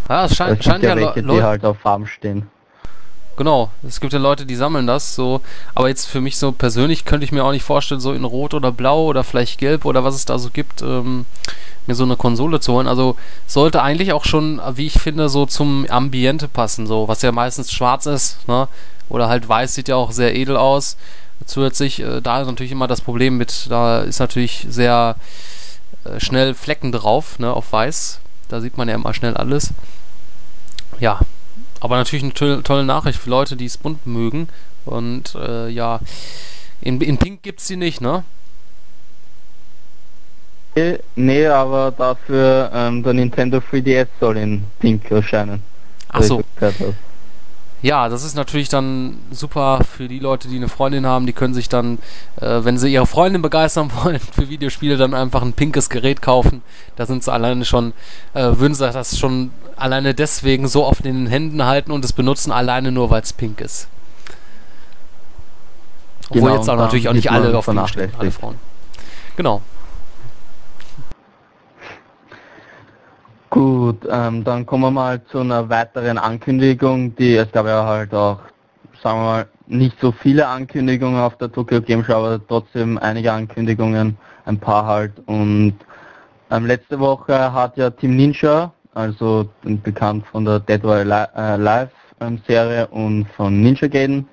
Ja, 0.10 0.26
es 0.26 0.36
scheint, 0.36 0.64
scheint 0.64 0.84
ja, 0.84 0.96
ja 0.96 1.14
welche, 1.14 1.24
die 1.24 1.44
halt 1.44 1.64
auf 1.66 1.80
Farben 1.80 2.06
stehen. 2.06 2.48
Genau, 3.38 3.70
es 3.86 4.00
gibt 4.00 4.14
ja 4.14 4.20
Leute, 4.20 4.46
die 4.46 4.56
sammeln 4.56 4.88
das 4.88 5.14
so, 5.14 5.42
aber 5.74 5.90
jetzt 5.90 6.06
für 6.06 6.22
mich 6.22 6.38
so 6.38 6.54
persönlich 6.54 7.04
könnte 7.04 7.26
ich 7.26 7.34
mir 7.34 7.44
auch 7.44 7.52
nicht 7.52 7.64
vorstellen, 7.64 8.00
so 8.00 8.14
in 8.14 8.24
Rot 8.24 8.54
oder 8.54 8.72
Blau 8.72 9.06
oder 9.06 9.26
vielleicht 9.26 9.60
Gelb 9.60 9.84
oder 9.84 10.06
was 10.06 10.16
es 10.16 10.24
da 10.24 10.40
so 10.40 10.50
gibt, 10.52 10.82
ähm, 10.82 11.26
mir 11.86 11.96
so 11.96 12.06
eine 12.06 12.16
Konsole 12.16 12.62
zu 12.62 12.72
holen. 12.74 12.88
Also 12.88 13.18
sollte 13.46 13.82
eigentlich 13.82 14.14
auch 14.14 14.24
schon, 14.24 14.62
wie 14.76 14.86
ich 14.86 15.00
finde, 15.00 15.28
so 15.28 15.46
zum 15.46 15.86
Ambiente 15.90 16.48
passen, 16.48 16.88
so 16.88 17.10
was 17.10 17.22
ja 17.24 17.34
meistens 17.34 17.72
schwarz 17.74 18.06
ist, 18.06 18.48
ne? 18.48 18.70
Oder 19.10 19.28
halt 19.30 19.48
weiß 19.48 19.76
sieht 19.76 19.88
ja 19.88 19.96
auch 19.96 20.12
sehr 20.12 20.36
edel 20.36 20.58
aus. 20.58 20.98
Zusätzlich, 21.46 22.02
äh, 22.02 22.22
da 22.22 22.42
ist 22.42 22.48
natürlich 22.48 22.72
immer 22.72 22.88
das 22.88 23.02
Problem 23.02 23.38
mit, 23.38 23.68
da 23.70 24.02
ist 24.02 24.20
natürlich 24.20 24.66
sehr 24.70 25.16
äh, 26.06 26.20
schnell 26.20 26.54
Flecken 26.54 26.92
drauf, 26.92 27.40
ne, 27.40 27.54
auf 27.54 27.72
weiß. 27.72 28.20
Da 28.48 28.62
sieht 28.62 28.78
man 28.78 28.88
ja 28.88 28.96
immer 28.96 29.14
schnell 29.14 29.36
alles. 29.36 29.72
Ja, 31.00 31.20
aber 31.80 31.98
natürlich 31.98 32.24
eine 32.24 32.34
to 32.34 32.62
tolle 32.62 32.86
Nachricht 32.86 33.20
für 33.20 33.30
Leute, 33.30 33.56
die 33.56 33.66
es 33.66 33.78
bunt 33.78 34.08
mögen. 34.08 34.48
Und 34.86 35.36
äh, 35.36 35.68
ja, 35.70 36.00
in, 36.82 37.02
in 37.02 37.18
Pink 37.18 37.44
gibt 37.44 37.60
es 37.60 37.68
die 37.68 37.76
nicht, 37.76 38.02
ne? 38.02 38.24
Nee, 41.16 41.48
aber 41.48 41.92
dafür 41.92 42.70
ähm, 42.74 43.02
der 43.02 43.14
Nintendo 43.14 43.60
3DS 43.60 44.08
soll 44.20 44.38
in 44.38 44.64
Pink 44.80 45.10
erscheinen. 45.10 45.64
Achso. 46.10 46.44
Ja, 47.86 48.10
das 48.10 48.24
ist 48.24 48.34
natürlich 48.34 48.68
dann 48.68 49.20
super 49.30 49.82
für 49.84 50.08
die 50.08 50.18
Leute, 50.18 50.48
die 50.48 50.56
eine 50.56 50.70
Freundin 50.70 51.06
haben. 51.06 51.28
Die 51.28 51.34
können 51.34 51.54
sich 51.54 51.70
dann, 51.70 52.00
äh, 52.42 52.64
wenn 52.64 52.80
sie 52.80 52.92
ihre 52.92 53.06
Freundin 53.06 53.44
begeistern 53.44 53.92
wollen 54.04 54.20
für 54.20 54.50
Videospiele, 54.50 54.98
dann 54.98 55.14
einfach 55.14 55.44
ein 55.44 55.54
pinkes 55.54 55.92
Gerät 55.92 56.24
kaufen. 56.24 56.64
Da 56.96 57.06
sind 57.06 57.24
sie 57.24 57.32
alleine 57.32 57.64
schon, 57.64 57.94
äh, 58.34 58.42
würden 58.58 58.74
sie 58.74 58.90
das 58.90 59.20
schon 59.20 59.52
alleine 59.76 60.16
deswegen 60.16 60.68
so 60.68 60.84
oft 60.84 61.06
in 61.06 61.16
den 61.16 61.28
Händen 61.28 61.64
halten 61.64 61.92
und 61.92 62.04
es 62.04 62.12
benutzen, 62.12 62.52
alleine 62.52 62.92
nur 62.92 63.12
weil 63.12 63.22
es 63.22 63.34
pink 63.34 63.62
ist. 63.62 63.88
Obwohl 66.30 66.42
genau, 66.42 66.56
jetzt 66.56 66.68
auch 66.68 66.78
natürlich 66.78 67.08
auch 67.08 67.14
nicht 67.14 67.30
alle 67.30 67.56
auf 67.56 67.68
den 67.68 67.88
stehen, 67.88 68.12
alle 68.18 68.32
Frauen. 68.32 68.56
Genau. 69.36 69.62
Gut, 73.56 74.06
ähm, 74.12 74.44
dann 74.44 74.66
kommen 74.66 74.84
wir 74.84 74.92
mal 74.92 75.24
zu 75.32 75.40
einer 75.40 75.70
weiteren 75.70 76.18
Ankündigung, 76.18 77.16
die 77.16 77.38
es 77.38 77.50
gab 77.54 77.66
ja 77.66 77.86
halt 77.86 78.14
auch, 78.14 78.40
sagen 79.02 79.20
wir 79.20 79.24
mal, 79.24 79.48
nicht 79.68 79.98
so 80.02 80.12
viele 80.12 80.46
Ankündigungen 80.46 81.22
auf 81.22 81.38
der 81.38 81.50
Tokyo 81.50 81.80
Game 81.80 82.04
Show, 82.04 82.16
aber 82.16 82.46
trotzdem 82.46 82.98
einige 82.98 83.32
Ankündigungen, 83.32 84.18
ein 84.44 84.60
paar 84.60 84.86
halt. 84.86 85.14
Und 85.28 85.76
ähm, 86.52 86.66
letzte 86.66 87.00
Woche 87.00 87.54
hat 87.54 87.78
ja 87.78 87.90
Team 87.92 88.18
Ninja, 88.18 88.74
also 88.94 89.48
bekannt 89.64 90.26
von 90.28 90.44
der 90.44 90.60
Dead 90.60 90.84
or 90.84 90.96
Alive 90.96 91.92
ähm, 92.20 92.42
Serie 92.46 92.88
und 92.88 93.26
von 93.38 93.62
Ninja 93.62 93.88
Gaiden, 93.88 94.28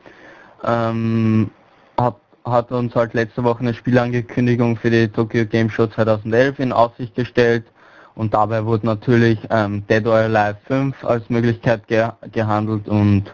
ähm, 0.65 1.49
hat, 1.97 2.17
hat 2.45 2.73
uns 2.73 2.93
halt 2.97 3.15
letzte 3.15 3.45
Woche 3.45 3.61
eine 3.61 3.75
Spielankündigung 3.75 4.77
für 4.77 4.91
die 4.91 5.07
Tokyo 5.07 5.47
Game 5.47 5.71
Show 5.71 5.87
2011 5.87 6.59
in 6.59 6.73
Aussicht 6.73 7.15
gestellt 7.15 7.67
und 8.15 8.35
dabei 8.35 8.65
wurde 8.65 8.87
natürlich 8.87 9.39
ähm, 9.51 9.85
Dead 9.89 10.07
or 10.07 10.15
Alive 10.15 10.57
5 10.67 11.05
als 11.05 11.29
Möglichkeit 11.31 11.87
ge 11.87 12.09
gehandelt 12.31 12.89
und 12.89 13.25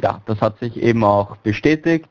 ja, 0.00 0.20
das 0.26 0.40
hat 0.40 0.58
sich 0.58 0.76
eben 0.76 1.04
auch 1.04 1.36
bestätigt. 1.38 2.08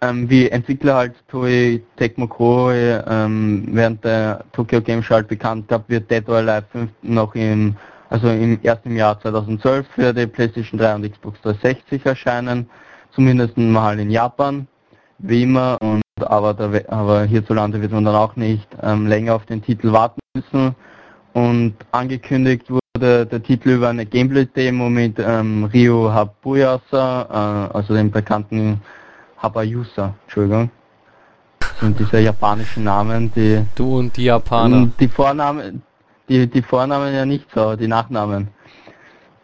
Ähm, 0.00 0.28
wie 0.28 0.48
Entwickler 0.48 0.96
halt 0.96 1.14
Toei 1.28 1.80
Tecmo 1.96 2.26
Koei 2.26 3.02
ähm, 3.06 3.68
während 3.70 4.04
der 4.04 4.44
Tokyo 4.52 4.80
Game 4.80 5.02
Show 5.02 5.14
halt 5.14 5.28
bekannt 5.28 5.68
gab, 5.68 5.88
wird 5.88 6.10
Dead 6.10 6.28
or 6.28 6.36
Alive 6.36 6.66
5 6.72 6.90
noch 7.02 7.34
im 7.34 7.76
also 8.10 8.28
im 8.28 8.60
ersten 8.62 8.94
Jahr 8.94 9.18
2012 9.20 9.86
für 9.94 10.12
die 10.12 10.26
PlayStation 10.26 10.78
3 10.78 10.94
und 10.94 11.10
Xbox 11.10 11.40
360 11.42 12.06
erscheinen, 12.06 12.70
zumindest 13.12 13.56
mal 13.56 13.98
in 13.98 14.10
Japan, 14.10 14.68
wie 15.18 15.42
immer, 15.42 15.76
und 15.80 16.02
aber, 16.20 16.54
der, 16.54 16.92
aber 16.92 17.24
hierzulande 17.24 17.80
wird 17.80 17.90
man 17.90 18.04
dann 18.04 18.14
auch 18.14 18.36
nicht 18.36 18.68
ähm, 18.82 19.08
länger 19.08 19.34
auf 19.34 19.46
den 19.46 19.62
Titel 19.62 19.90
warten 19.90 20.20
müssen 20.36 20.76
und 21.34 21.74
angekündigt 21.90 22.70
wurde 22.70 23.26
der 23.26 23.42
Titel 23.42 23.70
über 23.70 23.88
eine 23.88 24.06
Gameplay-Demo 24.06 24.88
mit 24.88 25.18
ähm, 25.18 25.64
Ryo 25.64 26.12
Habuyasa, 26.12 27.68
äh, 27.70 27.76
also 27.76 27.94
dem 27.94 28.10
bekannten 28.10 28.80
Habayusa, 29.36 30.14
Entschuldigung. 30.22 30.70
Das 31.58 31.80
sind 31.80 31.98
diese 31.98 32.20
japanischen 32.20 32.84
Namen, 32.84 33.32
die... 33.34 33.64
Du 33.74 33.98
und 33.98 34.16
die 34.16 34.24
Japaner. 34.24 34.88
Die 34.98 35.08
Vornamen, 35.08 35.82
die, 36.28 36.46
die 36.46 36.62
Vornamen 36.62 37.12
ja 37.12 37.26
nicht 37.26 37.46
so, 37.52 37.74
die 37.74 37.88
Nachnamen. 37.88 38.48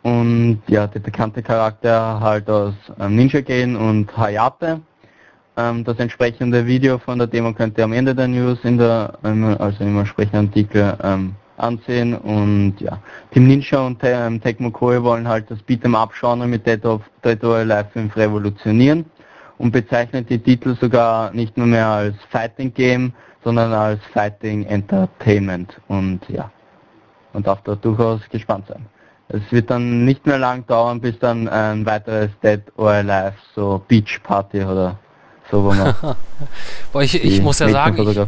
Und 0.02 0.62
ja, 0.68 0.86
der 0.86 1.00
bekannte 1.00 1.42
Charakter 1.42 2.20
halt 2.20 2.48
aus 2.48 2.74
ähm, 3.00 3.16
Ninja 3.16 3.40
Gaiden 3.40 3.76
und 3.76 4.16
Hayate. 4.16 4.80
Ähm, 5.56 5.82
das 5.82 5.98
entsprechende 5.98 6.64
Video 6.64 6.98
von 6.98 7.18
der 7.18 7.26
Demo 7.26 7.52
könnt 7.52 7.76
ihr 7.76 7.84
am 7.84 7.92
Ende 7.92 8.14
der 8.14 8.28
News 8.28 8.60
in 8.62 8.78
der, 8.78 9.18
ähm, 9.24 9.56
also 9.58 9.82
im 9.82 9.98
entsprechenden 9.98 10.46
Artikel 10.46 10.96
ähm, 11.02 11.34
ansehen 11.60 12.14
und 12.14 12.74
ja, 12.80 12.98
Team 13.32 13.46
Ninja 13.46 13.86
und 13.86 13.98
ähm, 14.02 14.40
Tecmo 14.40 14.70
Koei 14.70 15.02
wollen 15.02 15.28
halt 15.28 15.50
das 15.50 15.58
Beat'em 15.60 15.94
Up 15.96 16.12
Genre 16.18 16.46
mit 16.46 16.66
Dead, 16.66 16.84
of, 16.84 17.02
Dead 17.24 17.42
or 17.44 17.56
Alive 17.56 17.88
5 17.92 18.16
revolutionieren 18.16 19.04
und 19.58 19.72
bezeichnet 19.72 20.30
die 20.30 20.38
Titel 20.38 20.76
sogar 20.80 21.32
nicht 21.32 21.56
nur 21.56 21.66
mehr 21.66 21.86
als 21.86 22.16
Fighting 22.30 22.72
Game, 22.72 23.12
sondern 23.44 23.72
als 23.72 24.00
Fighting 24.12 24.64
Entertainment 24.64 25.80
und 25.88 26.20
ja, 26.28 26.50
man 27.32 27.42
darf 27.42 27.62
da 27.62 27.74
durchaus 27.74 28.20
gespannt 28.30 28.66
sein. 28.68 28.86
Es 29.28 29.42
wird 29.52 29.70
dann 29.70 30.04
nicht 30.04 30.26
mehr 30.26 30.38
lang 30.38 30.66
dauern, 30.66 31.00
bis 31.00 31.16
dann 31.20 31.46
ein 31.48 31.86
weiteres 31.86 32.30
Dead 32.42 32.62
or 32.76 32.90
Alive, 32.90 33.34
so 33.54 33.80
Beach 33.86 34.20
Party 34.24 34.64
oder 34.64 34.98
so, 35.50 35.62
wo 35.62 35.72
man 35.72 35.94
Boah, 36.92 37.02
ich, 37.02 37.22
ich 37.22 37.40
muss 37.40 37.60
ja 37.60 37.68
sagen, 37.68 37.96
ich, 38.08 38.18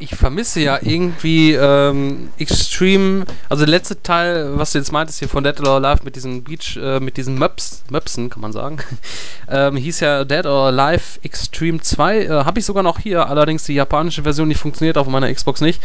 ich 0.00 0.16
vermisse 0.16 0.60
ja 0.60 0.78
irgendwie 0.80 1.52
ähm, 1.52 2.30
Extreme, 2.38 3.26
also 3.48 3.64
der 3.64 3.70
letzte 3.70 4.02
Teil, 4.02 4.56
was 4.56 4.72
du 4.72 4.78
jetzt 4.78 4.92
meintest 4.92 5.18
hier 5.18 5.28
von 5.28 5.44
Dead 5.44 5.60
or 5.60 5.74
Alive 5.74 6.02
mit 6.04 6.16
diesem 6.16 6.42
Beach, 6.42 6.78
äh, 6.82 6.98
mit 7.00 7.18
diesen 7.18 7.38
Möps, 7.38 7.84
Möpsen, 7.90 8.30
kann 8.30 8.40
man 8.40 8.52
sagen, 8.52 8.78
ähm, 9.48 9.76
hieß 9.76 10.00
ja 10.00 10.24
Dead 10.24 10.46
or 10.46 10.68
Alive 10.68 11.20
Extreme 11.22 11.80
2, 11.80 12.18
äh, 12.18 12.28
habe 12.28 12.58
ich 12.58 12.64
sogar 12.64 12.82
noch 12.82 12.98
hier, 12.98 13.28
allerdings 13.28 13.64
die 13.64 13.74
japanische 13.74 14.22
Version, 14.22 14.48
die 14.48 14.54
funktioniert 14.54 14.96
auf 14.96 15.06
meiner 15.06 15.32
Xbox 15.32 15.60
nicht. 15.60 15.82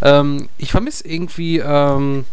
Ähm, 0.00 0.48
ich 0.56 0.70
vermisse 0.70 1.06
irgendwie, 1.06 1.58
ähm, 1.58 2.24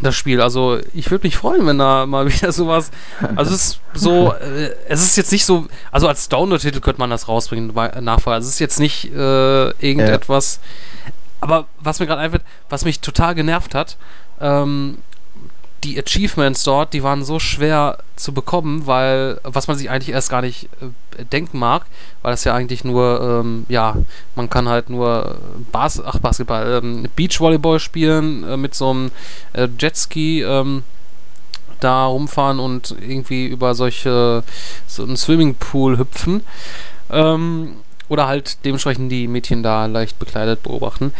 das 0.00 0.14
Spiel. 0.16 0.40
Also 0.40 0.78
ich 0.94 1.10
würde 1.10 1.26
mich 1.26 1.36
freuen, 1.36 1.66
wenn 1.66 1.78
da 1.78 2.06
mal 2.06 2.26
wieder 2.32 2.52
sowas. 2.52 2.90
Also 3.36 3.54
es 3.54 3.66
ist 3.66 3.80
so, 3.94 4.32
äh, 4.32 4.70
es 4.88 5.02
ist 5.02 5.16
jetzt 5.16 5.32
nicht 5.32 5.44
so, 5.44 5.66
also 5.90 6.08
als 6.08 6.28
Download-Titel 6.28 6.80
könnte 6.80 7.00
man 7.00 7.10
das 7.10 7.28
rausbringen, 7.28 7.72
Nachfolger. 7.74 8.36
Also 8.36 8.48
es 8.48 8.54
ist 8.54 8.60
jetzt 8.60 8.80
nicht 8.80 9.12
äh, 9.12 9.68
irgendetwas. 9.70 10.60
Ja. 11.04 11.12
Aber 11.40 11.66
was 11.80 12.00
mir 12.00 12.06
gerade 12.06 12.20
einfällt, 12.20 12.42
was 12.68 12.84
mich 12.84 13.00
total 13.00 13.34
genervt 13.34 13.74
hat, 13.74 13.96
ähm, 14.40 14.98
die 15.84 15.98
Achievements 15.98 16.64
dort, 16.64 16.92
die 16.92 17.02
waren 17.02 17.24
so 17.24 17.38
schwer 17.38 17.98
zu 18.16 18.32
bekommen, 18.32 18.86
weil, 18.86 19.40
was 19.44 19.68
man 19.68 19.76
sich 19.76 19.90
eigentlich 19.90 20.14
erst 20.14 20.30
gar 20.30 20.42
nicht 20.42 20.68
äh, 20.80 21.24
denken 21.24 21.58
mag, 21.58 21.86
weil 22.22 22.32
das 22.32 22.44
ja 22.44 22.54
eigentlich 22.54 22.84
nur, 22.84 23.42
ähm, 23.42 23.64
ja, 23.68 23.96
man 24.34 24.50
kann 24.50 24.68
halt 24.68 24.90
nur 24.90 25.38
Bas 25.70 26.02
ach, 26.04 26.18
Basketball, 26.18 26.80
ähm, 26.82 27.08
Beachvolleyball 27.14 27.78
spielen 27.78 28.44
äh, 28.44 28.56
mit 28.56 28.74
so 28.74 28.90
einem 28.90 29.10
äh, 29.52 29.68
Jetski, 29.78 30.42
ähm, 30.42 30.82
da 31.80 32.06
rumfahren 32.06 32.58
und 32.58 32.96
irgendwie 33.00 33.46
über 33.46 33.74
solche, 33.74 34.42
so 34.88 35.04
einen 35.04 35.16
Swimmingpool 35.16 35.98
hüpfen. 35.98 36.42
Ähm, 37.10 37.76
oder 38.08 38.26
halt 38.26 38.64
dementsprechend 38.64 39.12
die 39.12 39.28
Mädchen 39.28 39.62
da 39.62 39.86
leicht 39.86 40.18
bekleidet 40.18 40.62
beobachten. 40.62 41.12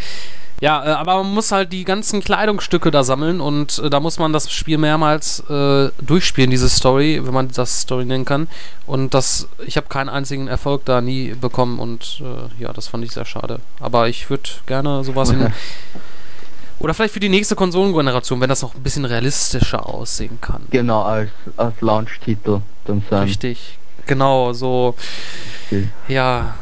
Ja, 0.61 0.85
äh, 0.85 0.89
aber 0.89 1.23
man 1.23 1.33
muss 1.33 1.51
halt 1.51 1.71
die 1.71 1.85
ganzen 1.85 2.21
Kleidungsstücke 2.21 2.91
da 2.91 3.03
sammeln 3.03 3.39
und 3.41 3.79
äh, 3.79 3.89
da 3.89 3.99
muss 3.99 4.19
man 4.19 4.33
das 4.33 4.51
Spiel 4.51 4.77
mehrmals 4.77 5.41
äh, 5.49 5.89
durchspielen, 6.01 6.51
diese 6.51 6.69
Story, 6.69 7.21
wenn 7.23 7.33
man 7.33 7.49
das 7.49 7.81
Story 7.81 8.05
nennen 8.05 8.25
kann. 8.25 8.47
Und 8.85 9.13
das, 9.13 9.47
ich 9.65 9.77
habe 9.77 9.87
keinen 9.87 10.09
einzigen 10.09 10.47
Erfolg 10.47 10.85
da 10.85 11.01
nie 11.01 11.33
bekommen 11.33 11.79
und 11.79 12.21
äh, 12.21 12.61
ja, 12.61 12.73
das 12.73 12.87
fand 12.87 13.05
ich 13.05 13.11
sehr 13.11 13.25
schade. 13.25 13.59
Aber 13.79 14.09
ich 14.09 14.29
würde 14.29 14.49
gerne 14.65 15.03
sowas 15.03 15.29
in. 15.29 15.53
Oder 16.79 16.93
vielleicht 16.93 17.13
für 17.13 17.19
die 17.19 17.29
nächste 17.29 17.55
Konsolengeneration, 17.55 18.39
wenn 18.39 18.47
das 18.47 18.61
noch 18.61 18.73
ein 18.73 18.81
bisschen 18.81 19.03
realistischer 19.03 19.85
aussehen 19.85 20.39
kann. 20.39 20.61
Genau, 20.71 21.01
als, 21.01 21.29
als 21.57 21.81
Launch-Titel 21.81 22.61
dann 22.85 23.03
sein. 23.09 23.23
Richtig, 23.23 23.77
genau, 24.05 24.53
so. 24.53 24.95
Okay. 25.67 25.89
Ja, 26.07 26.55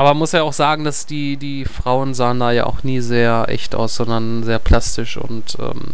aber 0.00 0.14
man 0.14 0.20
muss 0.20 0.32
ja 0.32 0.44
auch 0.44 0.54
sagen, 0.54 0.84
dass 0.84 1.04
die, 1.04 1.36
die 1.36 1.66
Frauen 1.66 2.14
sahen 2.14 2.40
da 2.40 2.52
ja 2.52 2.64
auch 2.64 2.84
nie 2.84 3.00
sehr 3.00 3.44
echt 3.48 3.74
aus, 3.74 3.96
sondern 3.96 4.42
sehr 4.44 4.58
plastisch 4.58 5.18
und 5.18 5.58
ähm, 5.60 5.88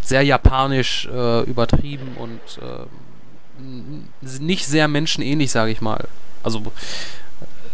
sehr 0.00 0.22
japanisch 0.22 1.06
äh, 1.12 1.42
übertrieben 1.42 2.16
und 2.16 2.40
äh, 2.62 4.40
nicht 4.40 4.64
sehr 4.64 4.88
menschenähnlich, 4.88 5.50
sage 5.52 5.70
ich 5.70 5.82
mal. 5.82 6.08
Also 6.42 6.62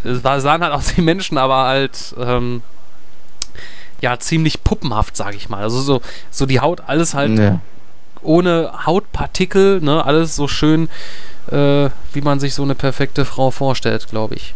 es 0.02 0.24
war, 0.24 0.40
sahen 0.40 0.64
halt 0.64 0.72
aus 0.72 0.96
wie 0.96 1.00
Menschen, 1.00 1.38
aber 1.38 1.66
halt 1.66 2.12
ähm, 2.18 2.64
ja 4.00 4.18
ziemlich 4.18 4.64
puppenhaft, 4.64 5.16
sage 5.16 5.36
ich 5.36 5.48
mal. 5.48 5.62
Also 5.62 5.80
so, 5.80 6.00
so 6.32 6.44
die 6.44 6.58
Haut, 6.58 6.82
alles 6.88 7.14
halt 7.14 7.38
ja. 7.38 7.60
ohne 8.20 8.72
Hautpartikel, 8.84 9.80
ne, 9.80 10.04
alles 10.04 10.34
so 10.34 10.48
schön, 10.48 10.88
äh, 11.52 11.88
wie 12.12 12.20
man 12.20 12.40
sich 12.40 12.54
so 12.54 12.64
eine 12.64 12.74
perfekte 12.74 13.24
Frau 13.24 13.52
vorstellt, 13.52 14.08
glaube 14.08 14.34
ich. 14.34 14.54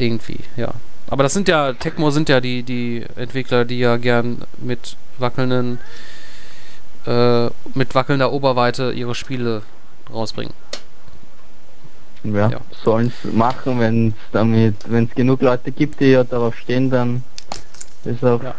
Irgendwie, 0.00 0.40
ja. 0.56 0.72
Aber 1.08 1.24
das 1.24 1.34
sind 1.34 1.46
ja, 1.48 1.74
Tecmo 1.74 2.10
sind 2.10 2.28
ja 2.28 2.40
die, 2.40 2.62
die 2.62 3.04
Entwickler, 3.16 3.66
die 3.66 3.80
ja 3.80 3.98
gern 3.98 4.42
mit 4.58 4.96
wackelnden, 5.18 5.78
äh, 7.06 7.46
mit 7.74 7.94
wackelnder 7.94 8.32
Oberweite 8.32 8.92
ihre 8.92 9.14
Spiele 9.14 9.62
rausbringen. 10.10 10.54
Ja, 12.22 12.50
ja. 12.50 12.60
sollen 12.82 13.12
es 13.24 13.32
machen, 13.32 13.78
wenn 13.80 14.08
es 14.08 14.14
damit, 14.32 14.76
wenn 14.86 15.04
es 15.04 15.14
genug 15.14 15.42
Leute 15.42 15.70
gibt, 15.72 16.00
die 16.00 16.12
ja 16.12 16.24
darauf 16.24 16.56
stehen, 16.56 16.90
dann 16.90 17.22
ist 18.04 18.24
auch 18.24 18.42
ja. 18.42 18.54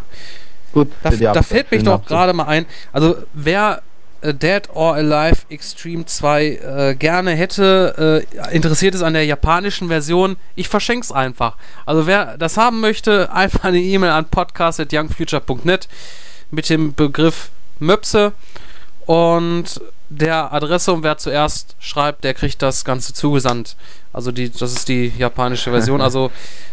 gut. 0.74 0.92
Da, 1.02 1.10
da 1.34 1.42
fällt 1.42 1.72
mich 1.72 1.84
doch 1.84 2.06
gerade 2.06 2.34
mal 2.34 2.46
ein, 2.46 2.66
also 2.92 3.16
wer 3.34 3.82
Dead 4.22 4.70
or 4.74 4.96
Alive 4.96 5.42
Extreme 5.50 6.06
2 6.06 6.46
äh, 6.46 6.96
gerne 6.96 7.32
hätte, 7.32 8.26
äh, 8.38 8.56
interessiert 8.56 8.96
ist 8.96 9.02
an 9.02 9.14
der 9.14 9.26
japanischen 9.26 9.88
Version, 9.88 10.38
ich 10.56 10.70
verschenke 10.70 11.06
es 11.06 11.12
einfach. 11.12 11.58
Also 11.86 12.08
wer 12.08 12.38
das 12.38 12.58
haben 12.58 12.82
möchte, 12.82 13.32
einfach 13.34 13.64
eine 13.64 13.80
E-Mail 13.80 14.12
an 14.12 14.26
podcast.youngfuture.net 14.26 15.88
mit 16.52 16.70
dem 16.70 16.94
Begriff 16.94 17.50
Möpse 17.80 18.34
und 19.06 19.82
der 20.10 20.54
Adresse 20.54 20.92
und 20.92 21.04
wer 21.04 21.18
zuerst 21.18 21.76
schreibt, 21.80 22.24
der 22.24 22.34
kriegt 22.34 22.62
das 22.62 22.84
Ganze 22.84 23.14
zugesandt. 23.14 23.78
Also 24.14 24.32
die, 24.32 24.52
das 24.52 24.74
ist 24.74 24.90
die 24.90 25.12
japanische 25.18 25.72
Version. 25.72 26.02
Also 26.12 26.32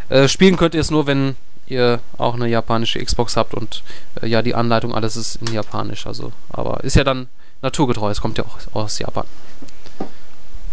äh, 0.08 0.26
spielen 0.26 0.56
könnt 0.56 0.74
ihr 0.74 0.80
es 0.80 0.90
nur, 0.90 1.06
wenn 1.06 1.36
ihr 1.70 2.00
auch 2.16 2.34
eine 2.34 2.48
japanische 2.48 3.02
Xbox 3.02 3.36
habt 3.36 3.54
und 3.54 3.82
äh, 4.22 4.26
ja, 4.26 4.42
die 4.42 4.54
Anleitung, 4.54 4.94
alles 4.94 5.16
ist 5.16 5.36
in 5.36 5.52
Japanisch. 5.52 6.06
Also, 6.06 6.32
aber 6.50 6.82
ist 6.84 6.96
ja 6.96 7.04
dann 7.04 7.28
naturgetreu. 7.62 8.10
Es 8.10 8.20
kommt 8.20 8.38
ja 8.38 8.44
auch 8.44 8.58
aus 8.74 8.98
Japan. 8.98 9.24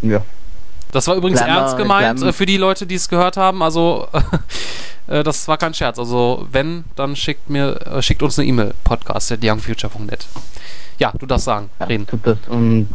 Ja. 0.02 0.22
Das 0.91 1.08
war 1.08 1.16
übrigens 1.16 1.39
kleiner, 1.39 1.60
ernst 1.60 1.78
gemeint 1.78 2.22
äh, 2.22 2.32
für 2.32 2.46
die 2.46 2.58
Leute, 2.58 2.86
die 2.86 2.96
es 2.96 3.10
gehört 3.10 3.38
haben. 3.38 3.62
Also, 3.62 4.08
äh, 5.08 5.24
das 5.24 5.48
war 5.48 5.58
kein 5.58 5.74
Scherz. 5.74 6.00
Also, 6.00 6.48
wenn, 6.52 6.86
dann 6.96 7.16
schickt 7.16 7.50
mir, 7.50 7.82
äh, 7.86 8.02
schickt 8.02 8.24
uns 8.24 8.39
eine 8.39 8.48
E-Mail, 8.48 8.74
podcast.youngfuture.net. 8.84 10.28
Ja, 11.00 11.12
du 11.12 11.26
darfst 11.26 11.46
sagen, 11.46 11.70
ja, 11.80 11.86
reden. 11.88 12.08
Tut 12.08 12.26
das. 12.26 12.38
Und 12.48 12.88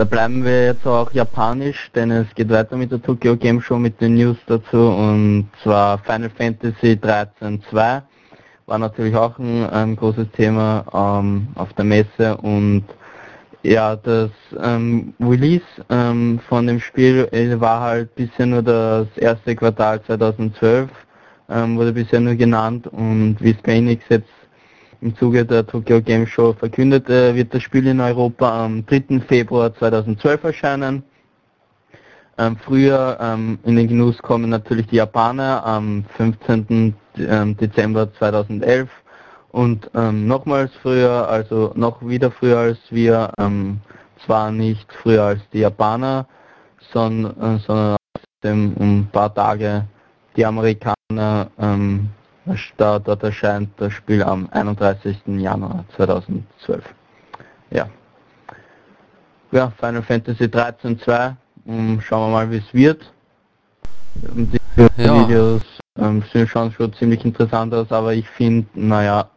da 0.00 0.06
bleiben 0.06 0.46
wir 0.46 0.64
jetzt 0.64 0.86
auch 0.86 1.12
japanisch, 1.12 1.90
denn 1.94 2.10
es 2.10 2.34
geht 2.34 2.48
weiter 2.48 2.74
mit 2.74 2.90
der 2.90 3.02
Tokyo 3.02 3.36
Game 3.36 3.60
Show 3.60 3.76
mit 3.76 4.00
den 4.00 4.14
News 4.14 4.38
dazu 4.46 4.78
und 4.78 5.50
zwar 5.62 5.98
Final 5.98 6.30
Fantasy 6.30 6.98
13 6.98 7.62
2 7.68 8.02
war 8.64 8.78
natürlich 8.78 9.14
auch 9.14 9.38
ein, 9.38 9.68
ein 9.68 9.96
großes 9.96 10.30
Thema 10.30 10.86
ähm, 10.94 11.48
auf 11.54 11.74
der 11.74 11.84
Messe 11.84 12.34
und 12.38 12.84
ja, 13.62 13.94
das 13.94 14.30
ähm, 14.62 15.12
Release 15.20 15.66
ähm, 15.90 16.40
von 16.48 16.66
dem 16.66 16.80
Spiel 16.80 17.28
äh, 17.32 17.60
war 17.60 17.82
halt 17.82 18.14
bisher 18.14 18.46
nur 18.46 18.62
das 18.62 19.06
erste 19.18 19.54
Quartal 19.54 20.02
2012, 20.02 20.88
ähm, 21.50 21.76
wurde 21.76 21.92
bisher 21.92 22.20
nur 22.20 22.36
genannt 22.36 22.86
und 22.86 23.36
wie 23.40 23.52
Square 23.52 23.76
Enix 23.76 24.02
jetzt 24.08 24.39
im 25.00 25.16
Zuge 25.16 25.44
der 25.44 25.66
Tokyo 25.66 26.00
Game 26.02 26.26
Show 26.26 26.52
verkündet, 26.52 27.08
wird 27.08 27.54
das 27.54 27.62
Spiel 27.62 27.86
in 27.86 28.00
Europa 28.00 28.64
am 28.64 28.84
3. 28.86 29.20
Februar 29.26 29.74
2012 29.74 30.44
erscheinen. 30.44 31.02
Ähm, 32.38 32.56
früher 32.56 33.18
ähm, 33.20 33.58
in 33.64 33.76
den 33.76 33.88
Genuss 33.88 34.16
kommen 34.18 34.48
natürlich 34.48 34.86
die 34.86 34.96
Japaner 34.96 35.64
am 35.64 36.04
15. 36.16 36.94
Ähm, 37.18 37.56
Dezember 37.56 38.12
2011 38.14 38.88
und 39.52 39.90
ähm, 39.94 40.26
nochmals 40.26 40.70
früher, 40.80 41.28
also 41.28 41.72
noch 41.74 42.00
wieder 42.06 42.30
früher 42.30 42.58
als 42.58 42.78
wir, 42.88 43.32
ähm, 43.38 43.80
zwar 44.24 44.52
nicht 44.52 44.90
früher 44.92 45.24
als 45.24 45.40
die 45.52 45.58
Japaner, 45.58 46.26
sondern, 46.92 47.56
äh, 47.56 47.58
sondern 47.66 48.74
um 48.74 49.00
ein 49.00 49.08
paar 49.12 49.34
Tage 49.34 49.84
die 50.36 50.46
Amerikaner, 50.46 51.50
ähm, 51.58 52.08
dort 52.76 53.22
erscheint 53.22 53.70
das 53.78 53.92
Spiel 53.92 54.22
am 54.22 54.48
31. 54.50 55.18
Januar 55.26 55.84
2012. 55.96 56.84
Ja. 57.70 57.88
Ja, 59.52 59.72
Final 59.78 60.02
Fantasy 60.02 60.48
13 60.48 60.98
2 61.00 61.36
um, 61.64 62.00
schauen 62.00 62.30
wir 62.30 62.32
mal, 62.32 62.50
wie 62.50 62.56
es 62.58 62.74
wird. 62.74 63.12
Die 64.14 64.58
ja. 64.96 65.22
Videos 65.22 65.62
ähm, 65.98 66.22
schauen 66.46 66.72
schon 66.72 66.92
ziemlich 66.94 67.24
interessant 67.24 67.72
aus, 67.74 67.90
aber 67.92 68.14
ich 68.14 68.28
finde, 68.28 68.66
naja, 68.74 69.30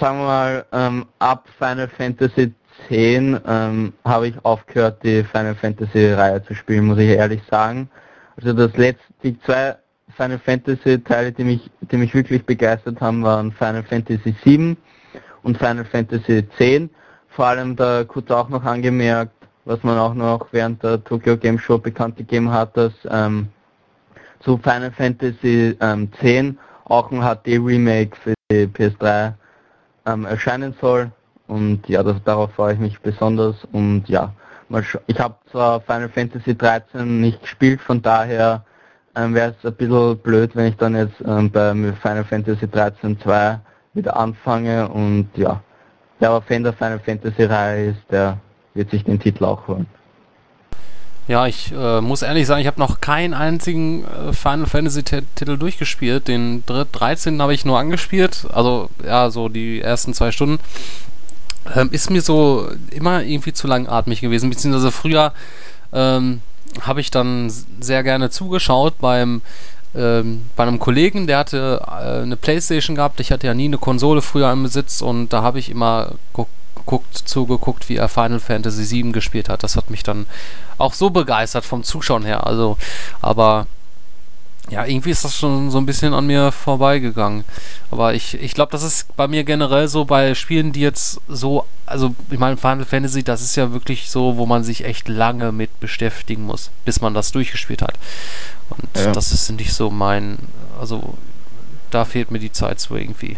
sagen 0.00 0.18
wir 0.18 0.26
mal, 0.26 0.66
ähm, 0.72 1.06
ab 1.18 1.48
Final 1.58 1.88
Fantasy 1.88 2.52
10 2.88 3.40
ähm, 3.46 3.92
habe 4.04 4.28
ich 4.28 4.44
aufgehört, 4.44 5.02
die 5.02 5.24
Final 5.24 5.54
Fantasy 5.54 6.12
Reihe 6.12 6.42
zu 6.44 6.54
spielen, 6.54 6.86
muss 6.86 6.98
ich 6.98 7.10
ehrlich 7.10 7.42
sagen. 7.50 7.90
Also 8.36 8.52
das 8.52 8.76
letzte, 8.76 9.04
die 9.22 9.38
zwei 9.40 9.76
Final 10.16 10.38
Fantasy 10.38 11.02
Teile, 11.02 11.32
die 11.32 11.44
mich, 11.44 11.70
die 11.80 11.96
mich 11.96 12.14
wirklich 12.14 12.44
begeistert 12.44 13.00
haben, 13.00 13.22
waren 13.22 13.52
Final 13.52 13.82
Fantasy 13.82 14.34
7 14.44 14.76
und 15.42 15.58
Final 15.58 15.84
Fantasy 15.84 16.46
10. 16.56 16.90
Vor 17.28 17.46
allem 17.46 17.76
da 17.76 18.04
kurz 18.04 18.30
auch 18.30 18.48
noch 18.48 18.64
angemerkt, 18.64 19.32
was 19.64 19.82
man 19.82 19.98
auch 19.98 20.14
noch 20.14 20.48
während 20.52 20.82
der 20.82 21.02
Tokyo 21.02 21.36
Game 21.36 21.58
Show 21.58 21.78
bekannt 21.78 22.16
gegeben 22.16 22.50
hat, 22.50 22.76
dass 22.76 22.92
ähm, 23.08 23.48
zu 24.40 24.58
Final 24.58 24.90
Fantasy 24.90 25.76
ähm, 25.80 26.10
10 26.20 26.58
auch 26.84 27.10
ein 27.10 27.20
HD-Remake 27.20 28.16
für 28.16 28.34
die 28.50 28.66
PS3 28.66 29.34
ähm, 30.06 30.24
erscheinen 30.24 30.74
soll. 30.80 31.10
Und 31.46 31.88
ja, 31.88 32.02
das, 32.02 32.22
darauf 32.24 32.52
freue 32.52 32.74
ich 32.74 32.80
mich 32.80 33.00
besonders. 33.00 33.56
Und 33.72 34.08
ja, 34.08 34.32
ich 35.06 35.18
habe 35.20 35.34
zwar 35.50 35.80
Final 35.80 36.08
Fantasy 36.08 36.56
13 36.56 37.20
nicht 37.20 37.40
gespielt, 37.42 37.80
von 37.80 38.02
daher 38.02 38.64
ähm, 39.14 39.34
wäre 39.34 39.54
es 39.58 39.66
ein 39.66 39.74
bisschen 39.74 40.18
blöd, 40.18 40.50
wenn 40.54 40.66
ich 40.66 40.76
dann 40.76 40.96
jetzt 40.96 41.14
ähm, 41.26 41.50
bei 41.50 41.72
Final 41.74 42.24
Fantasy 42.24 42.68
13 42.68 43.20
2 43.20 43.58
wieder 43.94 44.16
anfange. 44.16 44.88
Und 44.88 45.28
ja, 45.36 45.62
wer 46.18 46.30
aber 46.30 46.42
Fan 46.42 46.62
der 46.62 46.72
Final 46.72 47.00
Fantasy 47.00 47.44
Reihe 47.44 47.90
ist, 47.90 48.02
der 48.10 48.38
wird 48.74 48.90
sich 48.90 49.04
den 49.04 49.20
Titel 49.20 49.44
auch 49.44 49.66
holen. 49.68 49.86
Ja, 51.28 51.46
ich 51.46 51.72
äh, 51.72 52.00
muss 52.00 52.22
ehrlich 52.22 52.46
sagen, 52.46 52.62
ich 52.62 52.66
habe 52.66 52.80
noch 52.80 53.00
keinen 53.00 53.32
einzigen 53.32 54.04
äh, 54.04 54.32
Final 54.32 54.66
Fantasy 54.66 55.04
Titel 55.04 55.56
durchgespielt. 55.56 56.26
Den 56.26 56.64
13. 56.66 57.40
habe 57.40 57.54
ich 57.54 57.64
nur 57.64 57.78
angespielt, 57.78 58.46
also 58.52 58.90
ja, 59.04 59.30
so 59.30 59.48
die 59.48 59.80
ersten 59.80 60.14
zwei 60.14 60.32
Stunden. 60.32 60.58
Ähm, 61.76 61.90
ist 61.92 62.10
mir 62.10 62.22
so 62.22 62.68
immer 62.90 63.22
irgendwie 63.22 63.52
zu 63.52 63.68
langatmig 63.68 64.20
gewesen, 64.20 64.50
beziehungsweise 64.50 64.90
früher 64.90 65.32
ähm, 65.92 66.40
habe 66.80 67.00
ich 67.00 67.10
dann 67.10 67.52
sehr 67.80 68.02
gerne 68.02 68.30
zugeschaut 68.30 68.98
beim 68.98 69.42
ähm, 69.94 70.46
bei 70.56 70.62
einem 70.62 70.78
Kollegen, 70.78 71.26
der 71.26 71.38
hatte 71.38 71.82
äh, 71.86 72.22
eine 72.22 72.36
Playstation 72.36 72.96
gehabt. 72.96 73.20
Ich 73.20 73.30
hatte 73.30 73.46
ja 73.46 73.54
nie 73.54 73.66
eine 73.66 73.78
Konsole 73.78 74.22
früher 74.22 74.50
im 74.50 74.62
Besitz 74.62 75.02
und 75.02 75.30
da 75.34 75.42
habe 75.42 75.58
ich 75.58 75.68
immer 75.68 76.12
geguckt, 76.74 77.14
zugeguckt, 77.14 77.88
wie 77.88 77.96
er 77.96 78.08
Final 78.08 78.40
Fantasy 78.40 78.90
VII 78.90 79.12
gespielt 79.12 79.48
hat. 79.48 79.62
Das 79.62 79.76
hat 79.76 79.90
mich 79.90 80.02
dann 80.02 80.26
auch 80.78 80.94
so 80.94 81.10
begeistert 81.10 81.64
vom 81.64 81.84
Zuschauen 81.84 82.24
her. 82.24 82.46
Also, 82.46 82.78
aber 83.20 83.66
ja, 84.70 84.86
irgendwie 84.86 85.10
ist 85.10 85.24
das 85.24 85.36
schon 85.36 85.70
so 85.70 85.78
ein 85.78 85.86
bisschen 85.86 86.14
an 86.14 86.26
mir 86.26 86.52
vorbeigegangen. 86.52 87.44
Aber 87.90 88.14
ich, 88.14 88.40
ich 88.40 88.54
glaube, 88.54 88.72
das 88.72 88.82
ist 88.82 89.14
bei 89.16 89.28
mir 89.28 89.44
generell 89.44 89.88
so 89.88 90.04
bei 90.04 90.34
Spielen, 90.34 90.72
die 90.72 90.80
jetzt 90.80 91.20
so, 91.28 91.66
also 91.92 92.14
ich 92.30 92.38
meine, 92.38 92.56
Final 92.56 92.84
Fantasy, 92.84 93.22
das 93.22 93.42
ist 93.42 93.54
ja 93.56 93.72
wirklich 93.72 94.10
so, 94.10 94.38
wo 94.38 94.46
man 94.46 94.64
sich 94.64 94.84
echt 94.84 95.08
lange 95.08 95.52
mit 95.52 95.78
beschäftigen 95.78 96.44
muss, 96.44 96.70
bis 96.84 97.00
man 97.00 97.12
das 97.12 97.32
durchgespielt 97.32 97.82
hat. 97.82 97.98
Und 98.70 98.88
ja. 98.96 99.12
das 99.12 99.32
ist 99.32 99.50
nicht 99.50 99.72
so 99.74 99.90
mein, 99.90 100.38
also 100.80 101.14
da 101.90 102.04
fehlt 102.04 102.30
mir 102.30 102.38
die 102.38 102.50
Zeit 102.50 102.80
so 102.80 102.96
irgendwie. 102.96 103.36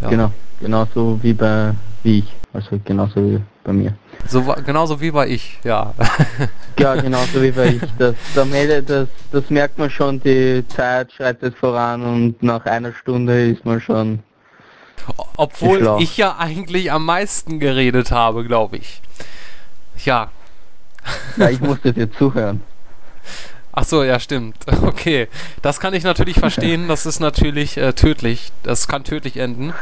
Ja. 0.00 0.08
Genau, 0.08 0.32
genauso 0.60 1.18
wie 1.22 1.32
bei 1.32 1.74
wie 2.02 2.18
ich, 2.18 2.34
also 2.52 2.80
genauso 2.84 3.16
wie 3.16 3.40
bei 3.62 3.72
mir. 3.72 3.94
So, 4.26 4.42
genauso 4.64 5.00
wie 5.00 5.12
bei 5.12 5.28
ich, 5.28 5.60
ja. 5.62 5.94
ja, 6.78 6.96
genauso 6.96 7.40
wie 7.40 7.52
bei 7.52 7.74
ich. 7.74 7.82
Das, 7.98 8.16
das, 8.34 9.08
das 9.30 9.50
merkt 9.50 9.78
man 9.78 9.90
schon, 9.90 10.20
die 10.20 10.64
Zeit 10.68 11.12
schreitet 11.12 11.56
voran 11.56 12.02
und 12.02 12.42
nach 12.42 12.64
einer 12.66 12.92
Stunde 12.92 13.50
ist 13.50 13.64
man 13.64 13.80
schon. 13.80 14.20
Obwohl 15.36 15.78
geschlafen. 15.78 16.02
ich 16.02 16.16
ja 16.16 16.36
eigentlich 16.38 16.92
am 16.92 17.04
meisten 17.04 17.58
geredet 17.58 18.10
habe, 18.10 18.44
glaube 18.44 18.76
ich. 18.76 19.00
Ja. 20.04 20.30
Ja, 21.36 21.48
ich 21.50 21.60
musste 21.60 21.92
dir 21.92 22.10
zuhören. 22.12 22.62
Ach 23.72 23.84
so, 23.84 24.04
ja, 24.04 24.20
stimmt. 24.20 24.56
Okay. 24.82 25.28
Das 25.62 25.80
kann 25.80 25.94
ich 25.94 26.04
natürlich 26.04 26.38
verstehen. 26.38 26.88
Das 26.88 27.06
ist 27.06 27.20
natürlich 27.20 27.76
äh, 27.76 27.92
tödlich. 27.92 28.52
Das 28.62 28.86
kann 28.86 29.04
tödlich 29.04 29.36
enden. 29.36 29.72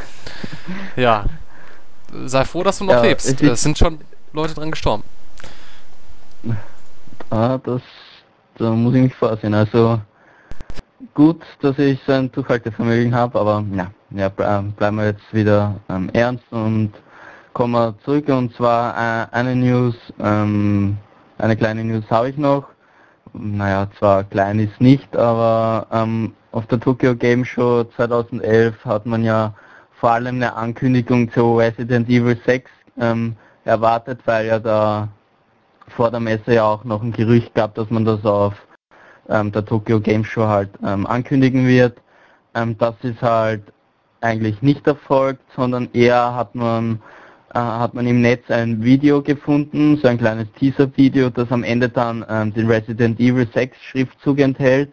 Ja. 0.97 1.27
Sei 2.25 2.45
froh, 2.45 2.63
dass 2.63 2.79
du 2.79 2.85
noch 2.85 2.95
ja, 2.95 3.03
lebst. 3.03 3.43
Es 3.43 3.63
sind 3.63 3.79
schon 3.79 4.01
Leute 4.33 4.55
dran 4.55 4.71
gestorben. 4.71 5.05
Ah, 7.29 7.59
das, 7.59 7.83
da 8.57 8.71
muss 8.71 8.95
ich 8.95 9.03
mich 9.03 9.15
vorsehen. 9.15 9.55
Also 9.55 10.01
gut, 11.15 11.43
dass 11.61 11.79
ich 11.79 12.01
so 12.07 12.13
ein 12.13 12.31
Durchhaltevermögen 12.33 13.15
habe, 13.15 13.39
aber 13.39 13.65
ja, 13.75 13.91
ja 14.11 14.29
bleiben 14.29 14.97
wir 14.97 15.07
jetzt 15.07 15.33
wieder 15.33 15.77
ähm, 15.89 16.11
ernst 16.13 16.45
und 16.51 16.93
kommen 17.53 17.73
wir 17.73 17.95
zurück 18.05 18.29
und 18.29 18.55
zwar 18.55 18.95
äh, 18.95 19.27
eine 19.33 19.57
News, 19.57 19.97
ähm, 20.19 20.97
eine 21.39 21.57
kleine 21.57 21.85
News 21.85 22.05
habe 22.11 22.31
ich 22.31 22.37
noch. 22.37 22.65
Naja, 23.33 23.89
zwar 23.99 24.25
klein 24.25 24.59
ist 24.59 24.81
nicht, 24.81 25.17
aber 25.17 25.87
ähm, 25.93 26.35
auf 26.53 26.67
der 26.67 26.81
Tokyo 26.81 27.15
Game 27.15 27.45
Show 27.45 27.85
2011 27.97 28.85
hat 28.85 29.07
man 29.07 29.23
ja 29.23 29.55
vor 29.93 30.11
allem 30.13 30.37
eine 30.37 30.55
Ankündigung 30.57 31.31
zu 31.33 31.59
Resident 31.59 32.09
Evil 32.09 32.39
6 32.45 32.71
ähm, 32.99 33.37
erwartet, 33.65 34.21
weil 34.25 34.47
ja 34.47 34.59
da 34.59 35.09
vor 35.89 36.11
der 36.11 36.21
Messe 36.21 36.55
ja 36.55 36.65
auch 36.65 36.85
noch 36.85 37.03
ein 37.03 37.13
Gerücht 37.13 37.55
gab, 37.55 37.75
dass 37.75 37.91
man 37.91 38.05
das 38.05 38.25
auf 38.25 38.55
ähm, 38.55 38.70
der 39.31 39.65
Tokyo 39.65 40.01
Game 40.01 40.25
Show 40.25 40.47
halt 40.47 40.71
ähm, 40.85 41.07
ankündigen 41.07 41.67
wird. 41.67 41.99
Ähm, 42.55 42.77
das 42.79 42.95
ist 43.03 43.23
halt 43.23 43.63
eigentlich 44.21 44.61
nicht 44.61 44.87
erfolgt, 44.87 45.43
sondern 45.55 45.89
eher 45.93 46.35
hat 46.35 46.55
man 46.55 47.01
äh, 47.55 47.59
hat 47.59 47.95
man 47.95 48.07
im 48.07 48.21
Netz 48.21 48.49
ein 48.51 48.83
Video 48.83 49.23
gefunden, 49.23 49.97
so 49.97 50.07
ein 50.07 50.19
kleines 50.19 50.47
Teaser-Video, 50.53 51.31
das 51.31 51.51
am 51.51 51.65
Ende 51.65 51.89
dann 51.89 52.25
ähm, 52.29 52.55
den 52.55 52.69
Resident 52.69 53.19
Evil 53.19 53.49
6 53.53 53.77
Schriftzug 53.83 54.39
enthält. 54.39 54.91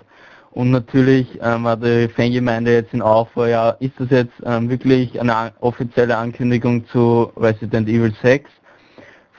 Und 0.51 0.71
natürlich 0.71 1.37
ähm, 1.43 1.65
war 1.65 1.77
die 1.77 2.07
Fangemeinde 2.07 2.73
jetzt 2.73 2.93
in 2.95 3.03
Aufruhr, 3.03 3.47
ja, 3.47 3.69
ist 3.79 3.93
das 3.99 4.09
jetzt 4.09 4.33
ähm, 4.43 4.69
wirklich 4.69 5.19
eine 5.21 5.53
offizielle 5.59 6.17
Ankündigung 6.17 6.87
zu 6.87 7.31
Resident 7.37 7.87
Evil 7.87 8.11
6? 8.23 8.49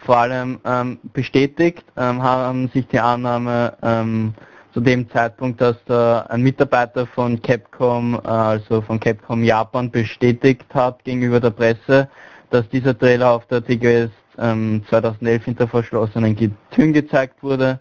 Vor 0.05 0.17
allem 0.17 0.61
ähm, 0.65 1.01
bestätigt 1.13 1.85
ähm, 1.97 2.23
haben 2.23 2.69
sich 2.69 2.87
die 2.87 3.01
Annahme 3.01 3.77
ähm, 3.83 4.33
zu 4.79 4.85
dem 4.85 5.11
Zeitpunkt, 5.11 5.61
dass 5.61 5.77
da 5.87 6.21
ein 6.29 6.41
Mitarbeiter 6.41 7.05
von 7.05 7.43
Capcom, 7.43 8.15
äh, 8.15 8.29
also 8.29 8.81
von 8.81 9.01
Capcom 9.01 9.43
Japan, 9.43 9.91
bestätigt 9.91 10.73
hat 10.73 11.03
gegenüber 11.03 11.41
der 11.41 11.51
Presse, 11.51 12.09
dass 12.51 12.69
dieser 12.69 12.97
Trailer 12.97 13.33
auf 13.33 13.47
der 13.47 13.65
TGS 13.65 14.11
2011 14.37 15.45
hinter 15.47 15.67
verschlossenen 15.67 16.37
Türen 16.71 16.93
gezeigt 16.93 17.43
wurde 17.43 17.81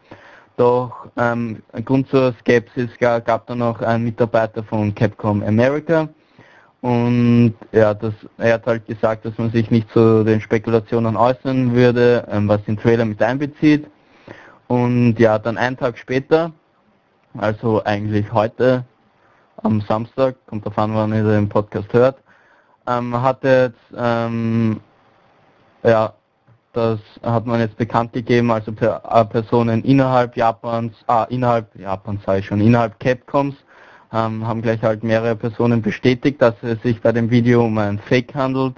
doch 0.55 1.05
ähm, 1.17 1.61
Grund 1.85 2.09
zur 2.09 2.33
Skepsis 2.39 2.89
gab, 2.99 3.45
dann 3.45 3.59
noch 3.59 3.79
einen 3.81 4.05
Mitarbeiter 4.05 4.63
von 4.63 4.95
Capcom 4.95 5.43
America 5.43 6.09
und 6.81 7.53
ja, 7.71 7.93
das, 7.93 8.15
er 8.39 8.55
hat 8.55 8.65
halt 8.65 8.87
gesagt, 8.87 9.23
dass 9.25 9.37
man 9.37 9.51
sich 9.51 9.69
nicht 9.69 9.87
zu 9.91 10.23
den 10.23 10.41
Spekulationen 10.41 11.15
äußern 11.15 11.75
würde, 11.75 12.27
ähm, 12.31 12.47
was 12.47 12.63
den 12.63 12.75
Trailer 12.75 13.05
mit 13.05 13.21
einbezieht. 13.21 13.85
Und 14.67 15.17
ja, 15.19 15.37
dann 15.37 15.57
einen 15.57 15.77
Tag 15.77 15.97
später, 15.97 16.51
also 17.39 17.83
eigentlich 17.83 18.31
heute, 18.31 18.83
am 19.63 19.81
Samstag, 19.81 20.35
kommt 20.47 20.65
davon, 20.65 20.93
wann 20.93 21.13
ihr 21.13 21.23
den 21.23 21.49
Podcast 21.49 21.91
hört, 21.93 22.17
ähm, 22.87 23.19
hat 23.21 23.43
jetzt 23.43 23.79
ähm, 23.95 24.79
ja, 25.83 26.13
das 26.73 26.99
hat 27.23 27.45
man 27.45 27.59
jetzt 27.59 27.77
bekannt 27.77 28.13
gegeben, 28.13 28.51
also 28.51 28.71
äh, 28.71 29.25
Personen 29.25 29.83
innerhalb 29.83 30.37
Japans, 30.37 30.93
ah, 31.07 31.23
innerhalb 31.23 31.75
Japans 31.75 32.21
sei 32.25 32.41
schon, 32.41 32.61
innerhalb 32.61 32.99
Capcoms, 32.99 33.55
ähm, 34.13 34.45
haben 34.45 34.61
gleich 34.61 34.81
halt 34.83 35.03
mehrere 35.03 35.35
Personen 35.35 35.81
bestätigt, 35.81 36.41
dass 36.41 36.55
es 36.61 36.81
sich 36.83 37.01
bei 37.01 37.11
dem 37.11 37.29
Video 37.29 37.65
um 37.65 37.77
ein 37.77 37.99
Fake 37.99 38.33
handelt. 38.35 38.75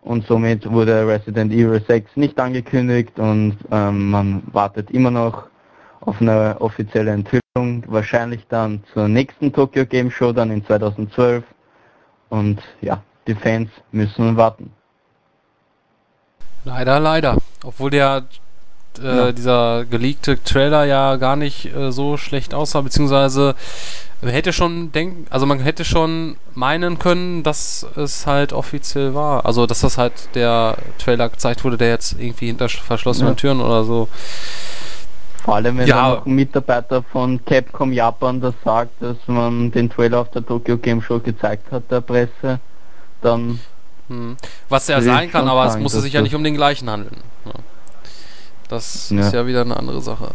Und 0.00 0.24
somit 0.26 0.70
wurde 0.70 1.06
Resident 1.06 1.52
Evil 1.52 1.82
6 1.86 2.16
nicht 2.16 2.38
angekündigt 2.38 3.18
und 3.18 3.56
ähm, 3.72 4.10
man 4.10 4.42
wartet 4.52 4.90
immer 4.92 5.10
noch 5.10 5.48
auf 6.06 6.20
eine 6.20 6.56
offizielle 6.60 7.10
Enthüllung, 7.10 7.84
wahrscheinlich 7.86 8.46
dann 8.48 8.82
zur 8.92 9.08
nächsten 9.08 9.52
Tokyo 9.52 9.84
Game 9.84 10.10
Show 10.10 10.32
dann 10.32 10.50
in 10.50 10.64
2012 10.64 11.44
und 12.30 12.62
ja, 12.80 13.02
die 13.26 13.34
Fans 13.34 13.68
müssen 13.92 14.36
warten. 14.36 14.72
Leider, 16.64 16.98
leider. 16.98 17.36
Obwohl 17.64 17.90
der 17.90 18.24
äh, 19.02 19.16
ja. 19.16 19.32
dieser 19.32 19.84
geleakte 19.84 20.42
Trailer 20.42 20.84
ja 20.84 21.16
gar 21.16 21.36
nicht 21.36 21.74
äh, 21.74 21.92
so 21.92 22.16
schlecht 22.16 22.54
aussah, 22.54 22.80
beziehungsweise 22.80 23.54
hätte 24.22 24.52
schon 24.52 24.92
denken, 24.92 25.26
also 25.30 25.46
man 25.46 25.60
hätte 25.60 25.84
schon 25.84 26.36
meinen 26.54 26.98
können, 26.98 27.42
dass 27.42 27.86
es 27.96 28.26
halt 28.26 28.52
offiziell 28.52 29.14
war. 29.14 29.44
Also 29.44 29.66
dass 29.66 29.80
das 29.80 29.98
halt 29.98 30.34
der 30.34 30.76
Trailer 30.98 31.28
gezeigt 31.28 31.64
wurde, 31.64 31.76
der 31.76 31.90
jetzt 31.90 32.16
irgendwie 32.18 32.46
hinter 32.46 32.68
verschlossenen 32.68 33.32
ja. 33.32 33.34
Türen 33.34 33.60
oder 33.60 33.84
so. 33.84 34.08
Vor 35.46 35.54
allem 35.54 35.78
wenn 35.78 35.86
ja. 35.86 36.08
noch 36.08 36.26
ein 36.26 36.32
Mitarbeiter 36.32 37.04
von 37.04 37.42
Capcom 37.44 37.92
Japan 37.92 38.40
das 38.40 38.54
sagt, 38.64 39.00
dass 39.00 39.16
man 39.28 39.70
den 39.70 39.88
Trailer 39.88 40.18
auf 40.18 40.30
der 40.32 40.44
Tokyo 40.44 40.76
Game 40.76 41.00
Show 41.00 41.20
gezeigt 41.20 41.70
hat, 41.70 41.88
der 41.88 42.00
Presse, 42.00 42.58
dann 43.22 43.60
hm. 44.08 44.36
Was 44.68 44.88
ja 44.88 45.00
sein 45.00 45.30
kann, 45.30 45.48
aber 45.48 45.66
es 45.66 45.76
muss 45.78 45.92
sich 45.92 46.12
ja 46.12 46.20
nicht 46.20 46.34
um 46.34 46.42
den 46.42 46.54
gleichen 46.54 46.90
handeln. 46.90 47.22
Ja. 47.44 47.52
Das 48.68 49.10
ja. 49.10 49.20
ist 49.20 49.34
ja 49.34 49.46
wieder 49.46 49.60
eine 49.60 49.76
andere 49.76 50.02
Sache. 50.02 50.30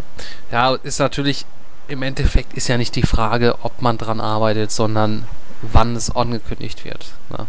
Ja, 0.50 0.76
ist 0.76 1.00
natürlich, 1.00 1.46
im 1.90 2.04
Endeffekt 2.04 2.54
ist 2.54 2.70
ja 2.70 2.78
nicht 2.78 2.96
die 2.96 3.04
Frage, 3.04 3.56
ob 3.64 3.82
man 3.82 3.98
dran 3.98 4.22
arbeitet, 4.22 4.72
sondern 4.72 5.26
wann 5.62 5.94
es 5.98 6.16
angekündigt 6.16 6.86
wird. 6.86 7.12
Ne? 7.30 7.48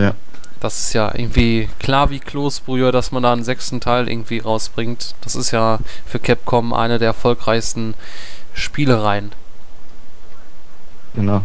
Ja. 0.00 0.14
Das 0.60 0.78
ist 0.78 0.92
ja 0.94 1.12
irgendwie 1.14 1.68
klar 1.78 2.10
wie 2.10 2.18
Kloßbrühe, 2.18 2.92
dass 2.92 3.12
man 3.12 3.22
da 3.22 3.32
einen 3.32 3.44
sechsten 3.44 3.80
Teil 3.80 4.08
irgendwie 4.08 4.38
rausbringt. 4.38 5.14
Das 5.20 5.36
ist 5.36 5.50
ja 5.50 5.78
für 6.06 6.18
Capcom 6.18 6.72
eine 6.72 6.98
der 6.98 7.08
erfolgreichsten 7.08 7.94
Spielereien. 8.54 9.32
Genau. 11.14 11.42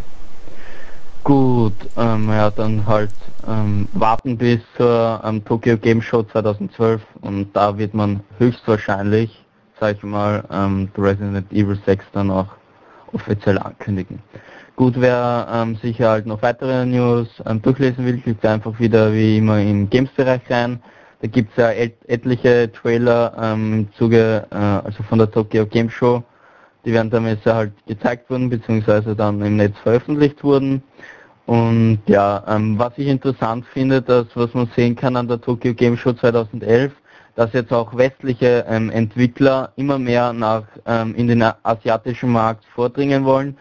Gut, 1.24 1.74
ähm, 1.98 2.30
ja, 2.30 2.50
dann 2.50 2.86
halt 2.88 3.14
ähm, 3.48 3.88
warten 3.94 4.38
bis 4.38 4.60
zur 4.76 5.22
ähm, 5.24 5.46
Tokyo 5.46 5.78
Game 5.78 6.02
Show 6.02 6.24
2012 6.24 7.02
und 7.22 7.56
da 7.56 7.78
wird 7.78 7.94
man 7.94 8.22
höchstwahrscheinlich, 8.40 9.44
sag 9.80 9.98
ich 9.98 10.04
mal, 10.04 10.44
ähm, 10.52 10.90
Resident 10.98 11.52
Evil 11.52 11.80
6 11.86 12.06
dann 12.14 12.32
auch 12.32 12.48
offiziell 13.14 13.60
ankündigen. 13.60 14.20
Gut, 14.82 14.96
wer 15.00 15.48
ähm, 15.54 15.76
sicher 15.76 16.10
halt 16.10 16.26
noch 16.26 16.42
weitere 16.42 16.88
News 16.88 17.28
ähm, 17.46 17.62
durchlesen 17.62 18.04
will, 18.04 18.18
klickt 18.18 18.44
einfach 18.44 18.80
wieder 18.80 19.14
wie 19.14 19.38
immer 19.38 19.60
im 19.60 19.88
Games-Bereich 19.88 20.42
rein. 20.50 20.82
da 21.22 21.28
gibt 21.28 21.52
es 21.52 21.58
ja 21.58 21.70
et 21.70 21.94
etliche 22.08 22.72
Trailer 22.72 23.32
ähm, 23.40 23.74
im 23.74 23.94
Zuge, 23.94 24.48
äh, 24.50 24.56
also 24.56 25.04
von 25.04 25.20
der 25.20 25.30
Tokyo 25.30 25.68
Game 25.68 25.88
Show, 25.88 26.24
die 26.84 26.94
während 26.94 27.14
der 27.14 27.22
Messe 27.22 27.54
halt 27.54 27.74
gezeigt 27.86 28.28
wurden, 28.32 28.50
beziehungsweise 28.50 29.16
dann 29.16 29.40
im 29.44 29.58
Netz 29.58 29.78
veröffentlicht 29.84 30.44
wurden. 30.44 30.82
Und 31.46 32.00
ja, 32.08 32.44
ähm, 32.48 32.80
was 32.80 32.94
ich 32.98 33.06
interessant 33.06 33.68
finde, 33.68 34.02
dass 34.02 34.26
was 34.34 34.52
man 34.56 34.68
sehen 34.76 34.96
kann 34.96 35.16
an 35.16 35.28
der 35.28 35.40
Tokyo 35.40 35.76
Game 35.76 35.96
Show 35.96 36.14
2011, 36.14 36.92
dass 37.36 37.54
jetzt 37.54 37.72
auch 37.72 37.96
westliche 37.96 38.66
ähm, 38.68 38.90
Entwickler 38.90 39.74
immer 39.76 40.00
mehr 40.00 40.34
nach 40.34 40.64
ähm, 40.88 41.14
in 41.14 41.28
den 41.28 41.44
asiatischen 41.62 42.32
Markt 42.32 42.66
vordringen 42.74 43.26
wollen. 43.26 43.56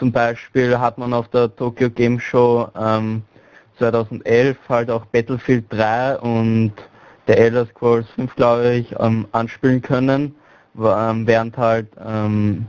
Zum 0.00 0.12
Beispiel 0.12 0.78
hat 0.78 0.96
man 0.96 1.12
auf 1.12 1.28
der 1.28 1.54
Tokyo 1.54 1.90
Game 1.90 2.18
Show 2.18 2.66
ähm, 2.74 3.22
2011 3.76 4.56
halt 4.66 4.90
auch 4.90 5.04
Battlefield 5.04 5.66
3 5.68 6.16
und 6.20 6.72
der 7.26 7.36
Elder 7.36 7.66
Scrolls 7.66 8.08
5, 8.16 8.34
glaube 8.34 8.76
ich, 8.76 8.94
ähm, 8.98 9.26
anspielen 9.32 9.82
können, 9.82 10.34
ähm, 10.82 11.26
während 11.26 11.58
halt 11.58 11.88
ähm, 12.02 12.64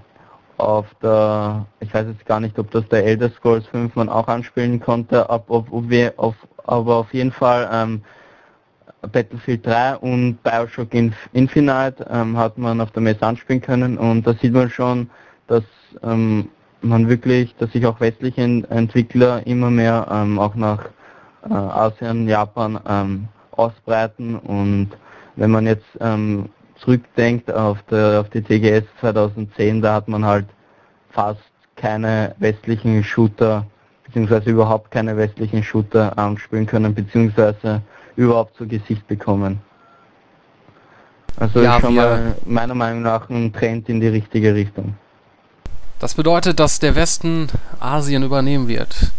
auf 0.58 0.88
der, 1.02 1.66
ich 1.80 1.94
weiß 1.94 2.08
jetzt 2.08 2.26
gar 2.26 2.42
nicht, 2.42 2.60
ob 2.60 2.70
das 2.72 2.86
der 2.90 3.06
Elder 3.06 3.30
Scrolls 3.30 3.66
5 3.68 3.96
man 3.96 4.10
auch 4.10 4.28
anspielen 4.28 4.82
konnte, 4.82 5.30
ob 5.30 5.68
wir 5.90 6.14
auf, 6.18 6.36
aber 6.66 6.98
auf 6.98 7.14
jeden 7.14 7.32
Fall 7.32 7.70
ähm, 7.72 8.02
Battlefield 9.10 9.66
3 9.66 9.96
und 10.00 10.44
Bioshock 10.44 10.94
Infinite 11.32 12.06
ähm, 12.10 12.36
hat 12.36 12.58
man 12.58 12.82
auf 12.82 12.92
der 12.92 13.04
Messe 13.04 13.26
anspielen 13.26 13.62
können. 13.62 13.98
Und 13.98 14.28
da 14.28 14.34
sieht 14.34 14.52
man 14.52 14.70
schon, 14.70 15.10
dass 15.48 15.64
ähm, 16.04 16.50
man 16.84 17.10
wirklich, 17.10 17.56
dass 17.56 17.72
sich 17.72 17.86
auch 17.86 18.00
westliche 18.00 18.42
Entwickler 18.42 19.46
immer 19.46 19.70
mehr 19.70 20.08
ähm, 20.12 20.40
auch 20.40 20.56
nach 20.56 20.86
äh, 21.50 21.54
Asien, 21.54 22.28
Japan 22.28 22.80
ähm, 22.88 23.28
ausbreiten 23.52 24.36
und 24.36 24.90
wenn 25.36 25.52
man 25.52 25.66
jetzt 25.66 25.86
ähm, 26.00 26.50
zurückdenkt 26.76 27.52
auf, 27.52 27.82
der, 27.90 28.22
auf 28.22 28.30
die 28.30 28.42
TGS 28.42 28.84
2010, 29.00 29.82
da 29.82 29.96
hat 29.96 30.08
man 30.08 30.26
halt 30.26 30.46
fast 31.12 31.42
keine 31.76 32.36
westlichen 32.40 33.04
Shooter 33.04 33.66
beziehungsweise 34.06 34.50
überhaupt 34.50 34.92
keine 34.92 35.16
westlichen 35.16 35.64
Shooter 35.64 36.18
anspielen 36.18 36.66
können 36.66 36.94
beziehungsweise 36.94 37.82
überhaupt 38.16 38.56
zu 38.58 38.68
Gesicht 38.68 39.08
bekommen. 39.08 39.62
Also 41.38 41.62
ja, 41.62 41.78
ist 41.78 41.82
schon 41.82 41.96
mal 41.96 42.36
meiner 42.46 42.76
Meinung 42.76 43.04
nach 43.04 43.30
ein 43.30 43.54
Trend 43.54 43.88
in 43.90 44.02
die 44.02 44.08
richtige 44.08 44.54
Richtung. 44.54 44.96
Das 46.02 46.16
bedeutet, 46.16 46.60
dass 46.60 46.80
der 46.80 46.96
Westen 46.96 47.48
Asien 47.80 48.24
übernehmen 48.24 48.68
wird 48.68 49.12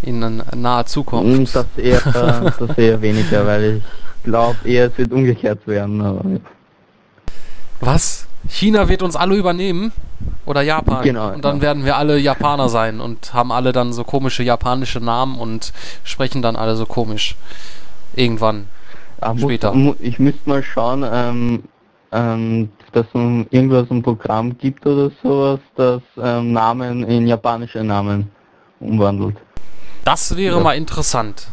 in 0.00 0.44
naher 0.54 0.86
Zukunft. 0.86 1.36
Hm, 1.36 1.44
das 1.52 1.66
eher, 1.76 2.52
das 2.56 2.78
eher 2.78 3.02
weniger, 3.02 3.44
weil 3.44 3.78
ich 3.78 3.82
glaube 4.22 4.56
eher 4.64 4.86
es 4.86 4.96
wird 4.96 5.10
umgekehrt 5.10 5.66
werden. 5.66 6.40
Was? 7.80 8.28
China 8.48 8.88
wird 8.88 9.02
uns 9.02 9.16
alle 9.16 9.34
übernehmen? 9.34 9.90
Oder 10.46 10.62
Japan? 10.62 11.02
Genau. 11.02 11.32
Und 11.32 11.44
dann 11.44 11.56
ja. 11.56 11.62
werden 11.62 11.84
wir 11.84 11.96
alle 11.96 12.16
Japaner 12.16 12.68
sein 12.68 13.00
und 13.00 13.34
haben 13.34 13.50
alle 13.50 13.72
dann 13.72 13.92
so 13.92 14.04
komische 14.04 14.44
japanische 14.44 15.00
Namen 15.00 15.36
und 15.36 15.72
sprechen 16.04 16.42
dann 16.42 16.54
alle 16.54 16.76
so 16.76 16.86
komisch. 16.86 17.34
Irgendwann. 18.14 18.68
Ach, 19.20 19.36
später. 19.36 19.72
Muss, 19.72 19.96
ich 19.98 20.20
müsste 20.20 20.48
mal 20.48 20.62
schauen, 20.62 21.04
ähm, 21.12 21.64
ähm, 22.12 22.68
dass 22.92 23.06
es 23.06 23.46
irgendwas 23.50 23.90
ein 23.90 24.02
Programm 24.02 24.56
gibt 24.58 24.86
oder 24.86 25.10
sowas, 25.22 25.60
das 25.76 26.02
ähm, 26.22 26.52
Namen 26.52 27.04
in 27.04 27.26
japanische 27.26 27.82
Namen 27.82 28.30
umwandelt. 28.80 29.36
Das 30.04 30.36
wäre 30.36 30.56
ja. 30.56 30.62
mal 30.62 30.76
interessant. 30.76 31.48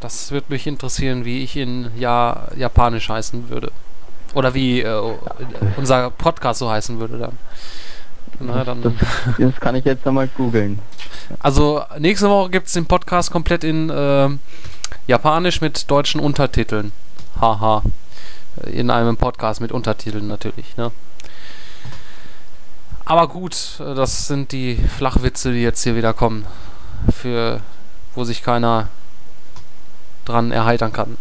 Das 0.00 0.30
würde 0.32 0.46
mich 0.48 0.66
interessieren, 0.66 1.24
wie 1.24 1.42
ich 1.42 1.56
in 1.56 1.90
ja, 1.98 2.48
Japanisch 2.56 3.08
heißen 3.08 3.50
würde. 3.50 3.70
Oder 4.34 4.54
wie 4.54 4.80
äh, 4.80 5.14
unser 5.76 6.10
Podcast 6.10 6.60
so 6.60 6.70
heißen 6.70 7.00
würde 7.00 7.18
dann. 7.18 7.38
Na, 8.38 8.64
dann. 8.64 8.82
Das, 8.82 8.92
das, 9.38 9.60
kann 9.60 9.74
ich 9.74 9.84
jetzt 9.84 10.06
einmal 10.06 10.28
googeln. 10.28 10.78
Also 11.40 11.82
nächste 11.98 12.28
Woche 12.30 12.50
gibt 12.50 12.68
es 12.68 12.72
den 12.72 12.86
Podcast 12.86 13.30
komplett 13.30 13.64
in 13.64 13.90
äh, 13.90 14.28
Japanisch 15.06 15.60
mit 15.60 15.90
deutschen 15.90 16.20
Untertiteln. 16.20 16.92
Haha. 17.40 17.82
In 18.66 18.90
einem 18.90 19.16
Podcast 19.16 19.60
mit 19.60 19.72
Untertiteln 19.72 20.26
natürlich, 20.26 20.76
ne? 20.76 20.90
Aber 23.04 23.28
gut, 23.28 23.76
das 23.78 24.26
sind 24.26 24.52
die 24.52 24.76
Flachwitze, 24.76 25.52
die 25.52 25.62
jetzt 25.62 25.82
hier 25.82 25.96
wieder 25.96 26.12
kommen. 26.12 26.46
Für 27.10 27.60
wo 28.14 28.24
sich 28.24 28.42
keiner 28.42 28.88
dran 30.24 30.52
erheitern 30.52 30.92
kann. 30.92 31.16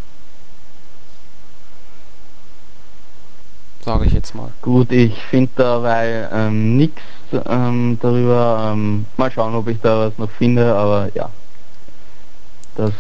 Sage 3.85 4.05
ich 4.05 4.13
jetzt 4.13 4.35
mal. 4.35 4.51
Gut, 4.61 4.91
ich 4.91 5.15
finde 5.29 5.51
dabei 5.55 6.27
ähm, 6.31 6.77
nichts 6.77 7.01
ähm, 7.47 7.97
darüber. 8.01 8.71
Ähm, 8.73 9.05
mal 9.17 9.31
schauen, 9.31 9.55
ob 9.55 9.67
ich 9.67 9.79
da 9.81 10.07
was 10.07 10.17
noch 10.17 10.29
finde, 10.29 10.75
aber 10.75 11.09
ja. 11.15 11.29
Das 12.75 12.91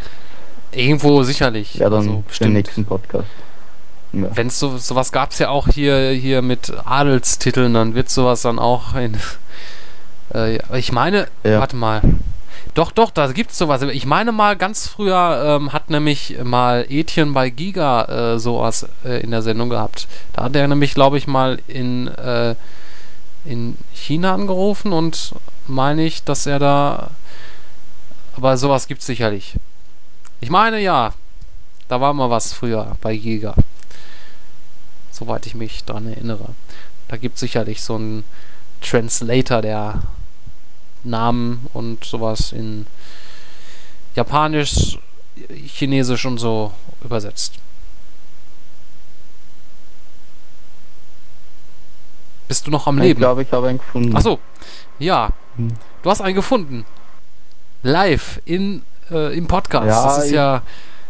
Irgendwo 0.71 1.23
sicherlich. 1.23 1.75
Ja, 1.75 1.89
dann 1.89 2.07
also 2.07 2.23
bestimmt. 2.27 2.53
nächsten 2.53 2.85
Podcast. 2.85 3.27
Ja. 4.13 4.27
Wenn 4.33 4.47
es 4.47 4.59
so 4.59 4.77
sowas 4.77 5.11
gab 5.11 5.31
es 5.31 5.39
ja 5.39 5.49
auch 5.49 5.67
hier 5.67 6.09
hier 6.11 6.41
mit 6.41 6.73
Adelstiteln, 6.85 7.73
dann 7.73 7.95
wird 7.95 8.09
sowas 8.09 8.41
dann 8.41 8.59
auch 8.59 8.95
in. 8.95 9.17
Äh, 10.31 10.59
ich 10.77 10.91
meine, 10.91 11.27
ja. 11.43 11.59
warte 11.59 11.75
mal. 11.75 12.03
Doch, 12.75 12.91
doch, 12.91 13.09
da 13.09 13.31
gibt 13.31 13.49
es 13.49 13.57
sowas. 13.57 13.81
Ich 13.81 14.05
meine 14.05 14.31
mal, 14.31 14.55
ganz 14.55 14.87
früher 14.87 15.57
ähm, 15.59 15.73
hat 15.73 15.89
nämlich 15.89 16.37
mal 16.43 16.85
Etienne 16.87 17.31
bei 17.31 17.49
Giga 17.49 18.35
äh, 18.35 18.39
sowas 18.39 18.87
äh, 19.03 19.21
in 19.21 19.31
der 19.31 19.41
Sendung 19.41 19.69
gehabt. 19.69 20.07
Da 20.33 20.43
hat 20.43 20.55
er 20.55 20.67
nämlich, 20.67 20.93
glaube 20.93 21.17
ich, 21.17 21.25
mal 21.25 21.59
in, 21.67 22.09
äh, 22.09 22.53
in 23.43 23.75
China 23.93 24.35
angerufen 24.35 24.93
und 24.93 25.33
meine 25.67 26.03
ich, 26.03 26.23
dass 26.23 26.45
er 26.45 26.59
da. 26.59 27.09
Aber 28.37 28.55
sowas 28.55 28.87
gibt 28.87 29.01
es 29.01 29.07
sicherlich. 29.07 29.55
Ich 30.41 30.51
meine 30.51 30.79
ja, 30.79 31.13
da 31.87 31.99
war 31.99 32.13
mal 32.13 32.29
was 32.29 32.53
früher 32.53 32.95
bei 33.01 33.17
Giga. 33.17 33.55
Soweit 35.11 35.45
ich 35.45 35.55
mich 35.55 35.83
dran 35.85 36.07
erinnere. 36.07 36.53
Da 37.07 37.17
gibt 37.17 37.35
es 37.35 37.39
sicherlich 37.41 37.81
so 37.81 37.95
einen 37.95 38.23
Translator, 38.81 39.61
der 39.61 40.01
Namen 41.03 41.67
und 41.73 42.03
sowas 42.03 42.51
in 42.51 42.85
Japanisch, 44.15 44.99
Chinesisch 45.65 46.25
und 46.25 46.37
so 46.37 46.73
übersetzt. 47.03 47.53
Bist 52.47 52.65
du 52.65 52.71
noch 52.71 52.87
am 52.87 52.97
Leben? 52.97 53.11
Ich 53.11 53.17
glaube, 53.17 53.43
ich 53.43 53.51
habe 53.51 53.67
einen 53.67 53.77
gefunden. 53.77 54.15
Achso, 54.15 54.39
ja. 54.97 55.29
Hm. 55.55 55.69
Du 56.01 56.09
hast 56.09 56.21
einen 56.21 56.35
gefunden. 56.35 56.85
Live 57.83 58.41
in 58.45 58.81
äh, 59.11 59.37
im 59.37 59.47
Podcast. 59.47 59.87
Ja, 59.87 60.03
das 60.03 60.25
ist 60.25 60.31
ja 60.31 60.61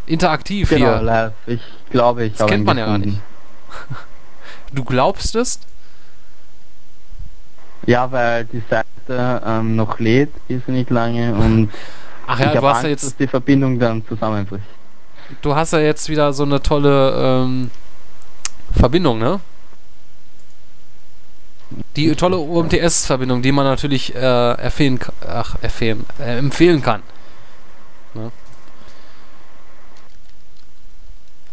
interaktiv 0.06 0.70
genau, 0.70 0.96
hier. 0.98 1.02
Live. 1.02 1.34
Ich 1.48 1.62
glaube, 1.92 2.26
ich 2.26 2.36
Das 2.36 2.48
kennt 2.48 2.66
man 2.66 2.78
gefunden. 2.78 3.00
ja 3.02 3.06
gar 3.06 3.14
nicht. 3.14 3.22
Du 4.74 4.84
glaubst 4.84 5.36
es? 5.36 5.60
Ja, 7.86 8.12
weil 8.12 8.46
die 8.46 8.62
Seite 8.70 9.42
ähm, 9.46 9.76
noch 9.76 10.00
lädt, 10.00 10.32
ist 10.48 10.68
nicht 10.68 10.90
lange 10.90 11.34
und 11.34 11.72
Ach 12.28 12.40
ja, 12.40 12.54
ich 12.54 12.60
du 12.60 12.68
hast 12.68 12.76
Angst, 12.76 12.84
ja 12.84 12.90
jetzt 12.90 13.04
dass 13.06 13.16
die 13.16 13.28
Verbindung 13.28 13.80
dann 13.80 14.06
zusammenbricht. 14.06 14.66
Du 15.42 15.56
hast 15.56 15.74
ja 15.74 15.80
jetzt 15.80 16.10
wieder 16.10 16.32
so 16.34 16.44
eine 16.44 16.62
tolle 16.62 17.14
ähm, 17.44 17.72
Verbindung, 18.78 19.18
ne? 19.18 19.40
Die 21.96 22.16
tolle 22.16 22.38
UMTS-Verbindung, 22.38 23.42
die 23.42 23.52
man 23.52 23.66
natürlich 23.66 24.14
äh, 24.16 24.20
erfehlen, 24.20 25.00
ach, 25.28 25.56
erfehlen, 25.62 26.06
äh, 26.20 26.38
empfehlen 26.38 26.82
kann. 26.82 27.02
Ne? 28.14 28.32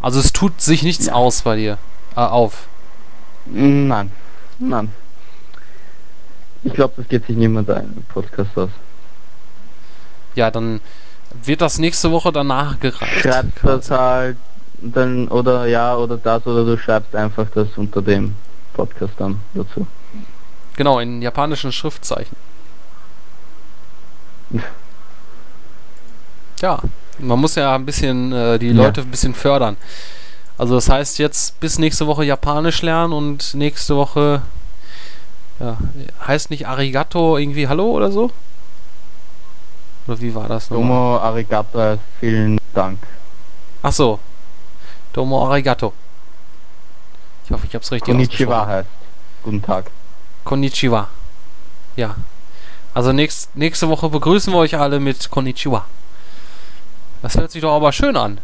Also 0.01 0.20
es 0.20 0.32
tut 0.32 0.60
sich 0.60 0.82
nichts 0.82 1.06
ja. 1.06 1.14
aus 1.14 1.43
bei 1.43 1.56
dir. 1.56 1.78
Äh, 2.16 2.20
auf. 2.20 2.66
Nein. 3.47 4.10
Nein. 4.59 4.93
Ich 6.64 6.72
glaube, 6.72 6.94
das 6.97 7.09
geht 7.09 7.26
sich 7.26 7.36
niemand 7.36 7.70
ein 7.70 8.05
Podcast 8.09 8.56
aus. 8.56 8.70
Ja, 10.34 10.51
dann 10.51 10.80
wird 11.44 11.60
das 11.60 11.78
nächste 11.78 12.10
Woche 12.10 12.32
danach 12.32 12.80
gereicht. 12.80 13.20
Schreibst 13.20 13.59
das 13.62 13.90
halt 13.90 14.36
dann 14.78 15.28
oder 15.28 15.66
ja 15.66 15.97
oder 15.97 16.16
das 16.16 16.47
oder 16.47 16.64
du 16.64 16.76
schreibst 16.76 17.14
einfach 17.14 17.47
das 17.55 17.68
unter 17.76 18.02
dem 18.02 18.34
Podcast 18.74 19.14
dann 19.18 19.40
dazu. 19.55 19.86
Genau, 20.76 20.98
in 21.01 21.22
japanischen 21.22 21.72
Schriftzeichen. 21.72 22.36
Ja, 26.62 26.78
man 27.18 27.38
muss 27.38 27.55
ja 27.55 27.74
ein 27.74 27.84
bisschen 27.84 28.32
äh, 28.32 28.59
die 28.59 28.70
Leute 28.70 29.02
ein 29.02 29.10
bisschen 29.10 29.34
fördern. 29.34 29.76
Also 30.59 30.74
das 30.74 30.89
heißt 30.89 31.19
jetzt 31.19 31.61
bis 31.61 31.78
nächste 31.78 32.07
Woche 32.07 32.24
Japanisch 32.24 32.83
lernen 32.83 33.12
und 33.12 33.55
nächste 33.55 33.97
Woche 33.97 34.43
ja, 35.61 35.77
heißt 36.27 36.51
nicht 36.51 36.66
Arigato 36.66 37.37
irgendwie 37.37 37.69
Hallo 37.69 37.91
oder 37.91 38.11
so? 38.11 38.31
Oder 40.07 40.20
wie 40.20 40.35
war 40.35 40.49
das 40.49 40.70
nochmal? 40.70 40.89
Domo 40.89 41.19
Arigato, 41.19 41.99
vielen 42.20 42.59
Dank. 42.74 42.99
Ach 43.83 43.93
so. 43.93 44.19
Domo 45.12 45.47
arigato. 45.47 45.93
Ich 47.45 47.51
hoffe, 47.51 47.66
ich 47.66 47.74
habe 47.74 47.83
es 47.83 47.93
richtig 47.93 48.12
Konnichiwa 48.12 48.66
heißt. 48.66 48.89
Guten 49.43 49.62
Tag. 49.62 49.91
Konnichiwa. 50.45 51.09
Ja. 51.97 52.16
Also 52.93 53.12
nächst, 53.12 53.57
nächste 53.57 53.89
Woche 53.89 54.09
begrüßen 54.09 54.53
wir 54.53 54.59
euch 54.59 54.77
alle 54.77 55.01
mit 55.01 55.31
Konnichiwa. 55.31 55.87
Das 57.23 57.37
hört 57.37 57.51
sich 57.51 57.62
doch 57.62 57.74
aber 57.74 57.93
schön 57.93 58.16
an. 58.16 58.41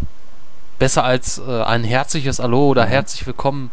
Besser 0.83 1.05
als 1.05 1.39
äh, 1.39 1.63
ein 1.63 1.85
herzliches 1.85 2.41
Hallo 2.41 2.67
oder 2.67 2.85
herzlich 2.85 3.25
willkommen. 3.25 3.71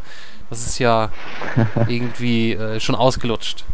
Das 0.51 0.67
ist 0.67 0.77
ja 0.77 1.09
irgendwie 1.87 2.53
äh, 2.53 2.79
schon 2.79 2.93
ausgelutscht. 2.93 3.65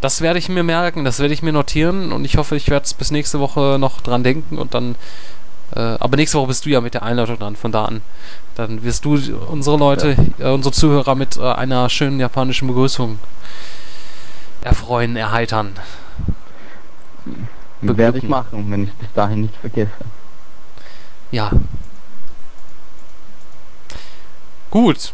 Das 0.00 0.22
werde 0.22 0.40
ich 0.40 0.48
mir 0.48 0.64
merken, 0.64 1.04
das 1.04 1.20
werde 1.20 1.32
ich 1.32 1.40
mir 1.40 1.52
notieren 1.52 2.10
und 2.10 2.24
ich 2.24 2.36
hoffe, 2.36 2.56
ich 2.56 2.68
werde 2.68 2.84
es 2.84 2.94
bis 2.94 3.12
nächste 3.12 3.38
Woche 3.38 3.76
noch 3.78 4.00
dran 4.00 4.24
denken 4.24 4.58
und 4.58 4.74
dann. 4.74 4.96
Äh, 5.76 5.78
aber 5.78 6.16
nächste 6.16 6.38
Woche 6.38 6.48
bist 6.48 6.66
du 6.66 6.70
ja 6.70 6.80
mit 6.80 6.94
der 6.94 7.04
Einleitung 7.04 7.38
dran, 7.38 7.54
von 7.54 7.70
da 7.70 7.84
an. 7.84 8.02
Dann 8.56 8.82
wirst 8.82 9.04
du 9.04 9.12
unsere 9.46 9.76
Leute, 9.76 10.16
äh, 10.40 10.48
unsere 10.48 10.72
Zuhörer 10.72 11.14
mit 11.14 11.36
äh, 11.36 11.42
einer 11.42 11.88
schönen 11.88 12.18
japanischen 12.18 12.66
Begrüßung 12.66 13.20
erfreuen, 14.62 15.14
erheitern. 15.14 15.74
Werde 17.82 18.18
ich 18.18 18.24
machen, 18.24 18.68
wenn 18.68 18.82
ich 18.82 18.92
bis 18.94 19.12
dahin 19.14 19.42
nicht 19.42 19.54
vergesse. 19.58 19.92
Ja. 21.30 21.52
Gut. 24.70 25.12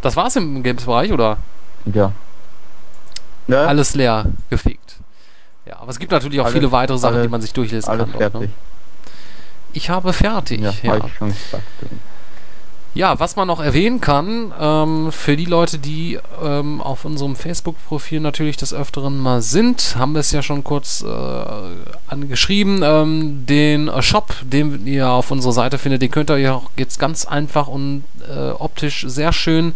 Das 0.00 0.16
war's 0.16 0.36
im 0.36 0.62
Games-Bereich, 0.62 1.12
oder? 1.12 1.38
Ja. 1.86 2.12
Ja, 3.48 3.64
Alles 3.66 3.94
leer 3.94 4.26
gefegt. 4.50 4.96
Ja, 5.66 5.78
aber 5.80 5.90
es 5.90 5.98
gibt 5.98 6.12
natürlich 6.12 6.40
auch 6.40 6.44
Alles- 6.44 6.54
viele 6.54 6.72
weitere 6.72 6.98
Sachen, 6.98 7.14
alles- 7.16 7.26
die 7.26 7.30
man 7.30 7.40
sich 7.42 7.52
durchlesen 7.52 7.88
alles 7.88 8.04
kann. 8.10 8.12
dort, 8.12 8.32
fertig. 8.32 8.50
Ne? 8.50 8.54
Ich 9.74 9.90
habe 9.90 10.12
fertig. 10.12 10.60
Ja, 10.60 10.72
Ja, 10.82 10.96
ich 10.96 11.14
schon 11.14 11.28
gesagt. 11.28 11.62
Ja, 12.94 13.18
was 13.18 13.36
man 13.36 13.48
noch 13.48 13.60
erwähnen 13.60 14.02
kann, 14.02 14.52
ähm, 14.60 15.12
für 15.12 15.34
die 15.34 15.46
Leute, 15.46 15.78
die 15.78 16.18
ähm, 16.44 16.82
auf 16.82 17.06
unserem 17.06 17.36
Facebook-Profil 17.36 18.20
natürlich 18.20 18.58
des 18.58 18.74
Öfteren 18.74 19.18
mal 19.18 19.40
sind, 19.40 19.96
haben 19.96 20.12
wir 20.12 20.20
es 20.20 20.30
ja 20.30 20.42
schon 20.42 20.62
kurz 20.62 21.02
äh, 21.02 21.44
angeschrieben. 22.06 22.82
Ähm, 22.84 23.46
den 23.46 23.90
Shop, 24.02 24.34
den 24.42 24.86
ihr 24.86 25.08
auf 25.08 25.30
unserer 25.30 25.54
Seite 25.54 25.78
findet, 25.78 26.02
den 26.02 26.10
könnt 26.10 26.28
ihr 26.28 26.34
euch 26.34 26.48
auch 26.50 26.70
jetzt 26.76 26.98
ganz 26.98 27.24
einfach 27.24 27.66
und 27.66 28.04
äh, 28.28 28.50
optisch 28.50 29.06
sehr 29.08 29.32
schön 29.32 29.74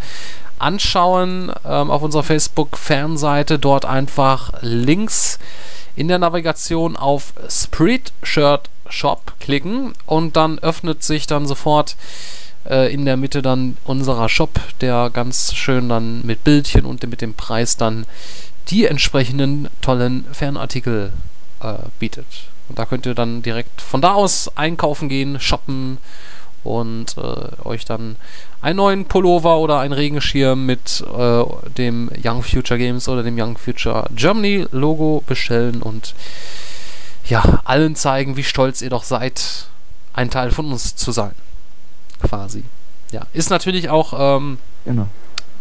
anschauen 0.58 1.50
ähm, 1.64 1.90
auf 1.90 2.02
unserer 2.02 2.22
Facebook-Fanseite. 2.22 3.58
Dort 3.58 3.86
einfach 3.86 4.52
links 4.60 5.38
in 5.94 6.08
der 6.08 6.18
Navigation 6.18 6.96
auf 6.96 7.32
Spreadshirt 7.48 8.68
Shop 8.90 9.32
klicken 9.40 9.94
und 10.04 10.36
dann 10.36 10.58
öffnet 10.58 11.02
sich 11.02 11.26
dann 11.26 11.46
sofort 11.46 11.96
äh, 12.68 12.92
in 12.92 13.04
der 13.04 13.16
Mitte 13.16 13.42
dann 13.42 13.76
unserer 13.84 14.28
Shop, 14.28 14.60
der 14.80 15.10
ganz 15.12 15.54
schön 15.54 15.88
dann 15.88 16.24
mit 16.24 16.44
Bildchen 16.44 16.84
und 16.84 17.06
mit 17.08 17.20
dem 17.20 17.34
Preis 17.34 17.76
dann 17.76 18.06
die 18.68 18.86
entsprechenden 18.86 19.68
tollen 19.80 20.24
Fanartikel 20.32 21.12
äh, 21.62 21.74
bietet. 21.98 22.26
Und 22.68 22.78
da 22.78 22.84
könnt 22.84 23.06
ihr 23.06 23.14
dann 23.14 23.42
direkt 23.42 23.80
von 23.80 24.00
da 24.00 24.14
aus 24.14 24.50
einkaufen 24.56 25.08
gehen, 25.08 25.38
shoppen 25.38 25.98
und 26.64 27.16
äh, 27.16 27.64
euch 27.64 27.84
dann 27.84 28.16
einen 28.60 28.76
neuen 28.76 29.04
Pullover 29.04 29.58
oder 29.58 29.78
einen 29.78 29.92
Regenschirm 29.92 30.66
mit 30.66 31.04
äh, 31.16 31.44
dem 31.78 32.10
Young 32.24 32.42
Future 32.42 32.78
Games 32.78 33.08
oder 33.08 33.22
dem 33.22 33.38
Young 33.38 33.56
Future 33.56 34.08
Germany 34.14 34.66
Logo 34.72 35.22
bestellen 35.26 35.80
und 35.80 36.14
ja, 37.28 37.60
allen 37.64 37.94
zeigen, 37.94 38.36
wie 38.36 38.44
stolz 38.44 38.82
ihr 38.82 38.90
doch 38.90 39.04
seid, 39.04 39.66
ein 40.12 40.30
Teil 40.30 40.50
von 40.50 40.70
uns 40.72 40.96
zu 40.96 41.12
sein. 41.12 41.32
Quasi. 42.22 42.64
Ja, 43.12 43.22
ist 43.32 43.50
natürlich 43.50 43.88
auch 43.88 44.12
ähm, 44.36 44.58
Genau. 44.84 45.08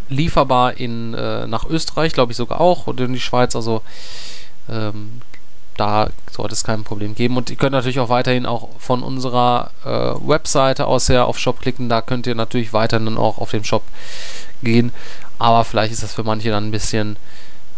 lieferbar 0.10 0.78
in, 0.78 1.14
äh, 1.14 1.48
nach 1.48 1.66
Österreich, 1.66 2.14
glaube 2.14 2.32
ich 2.32 2.38
sogar 2.38 2.62
auch, 2.62 2.88
und 2.88 3.00
in 3.00 3.14
die 3.14 3.20
Schweiz, 3.20 3.56
also 3.56 3.82
ähm, 4.70 5.22
da 5.78 6.10
sollte 6.32 6.54
es 6.54 6.64
kein 6.64 6.84
Problem 6.84 7.16
geben. 7.16 7.38
Und 7.38 7.50
ihr 7.50 7.56
könnt 7.58 7.74
natürlich 7.74 8.00
auch 8.00 8.10
weiterhin 8.10 8.46
auch 8.46 8.70
von 8.80 9.04
unserer 9.04 9.72
äh, 9.84 10.28
Webseite 10.28 10.88
aus 10.88 11.10
her 11.10 11.26
auf 11.26 11.38
Shop 11.38 11.60
klicken, 11.60 11.90
da 11.90 12.02
könnt 12.02 12.28
ihr 12.28 12.36
natürlich 12.36 12.72
weiterhin 12.74 13.06
dann 13.06 13.18
auch 13.18 13.38
auf 13.40 13.52
den 13.52 13.64
Shop 13.64 13.84
gehen, 14.64 14.92
aber 15.38 15.66
vielleicht 15.66 15.92
ist 15.92 16.04
das 16.04 16.14
für 16.14 16.24
manche 16.24 16.50
dann 16.50 16.68
ein 16.68 16.72
bisschen 16.72 17.18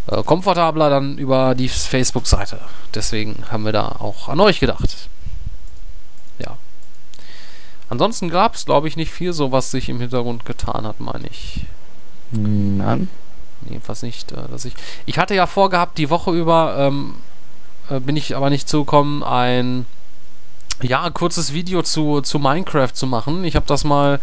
äh, 0.07 0.23
komfortabler 0.23 0.89
dann 0.89 1.17
über 1.17 1.55
die 1.55 1.67
Facebook-Seite. 1.69 2.59
Deswegen 2.93 3.43
haben 3.51 3.65
wir 3.65 3.73
da 3.73 3.87
auch 3.99 4.29
an 4.29 4.39
euch 4.39 4.59
gedacht. 4.59 5.09
Ansonsten 7.89 8.29
gab 8.29 8.55
es, 8.55 8.65
glaube 8.65 8.87
ich, 8.87 8.97
nicht 8.97 9.11
viel 9.11 9.33
so, 9.33 9.51
was 9.51 9.71
sich 9.71 9.89
im 9.89 9.99
Hintergrund 9.99 10.45
getan 10.45 10.85
hat, 10.85 10.99
meine 10.99 11.27
ich. 11.27 11.65
Nein. 12.31 13.09
Jedenfalls 13.69 14.03
nicht, 14.03 14.31
äh, 14.31 14.47
dass 14.49 14.65
ich. 14.65 14.73
Ich 15.05 15.17
hatte 15.17 15.35
ja 15.35 15.47
vorgehabt, 15.47 15.97
die 15.97 16.09
Woche 16.09 16.31
über 16.31 16.75
ähm, 16.77 17.15
äh, 17.89 17.99
bin 17.99 18.15
ich 18.15 18.35
aber 18.35 18.49
nicht 18.49 18.67
zugekommen, 18.67 19.23
ein 19.23 19.85
ja, 20.81 21.09
kurzes 21.09 21.53
Video 21.53 21.81
zu, 21.81 22.21
zu 22.21 22.39
Minecraft 22.39 22.93
zu 22.93 23.07
machen. 23.07 23.43
Ich 23.43 23.55
habe 23.55 23.65
das 23.65 23.83
mal 23.83 24.19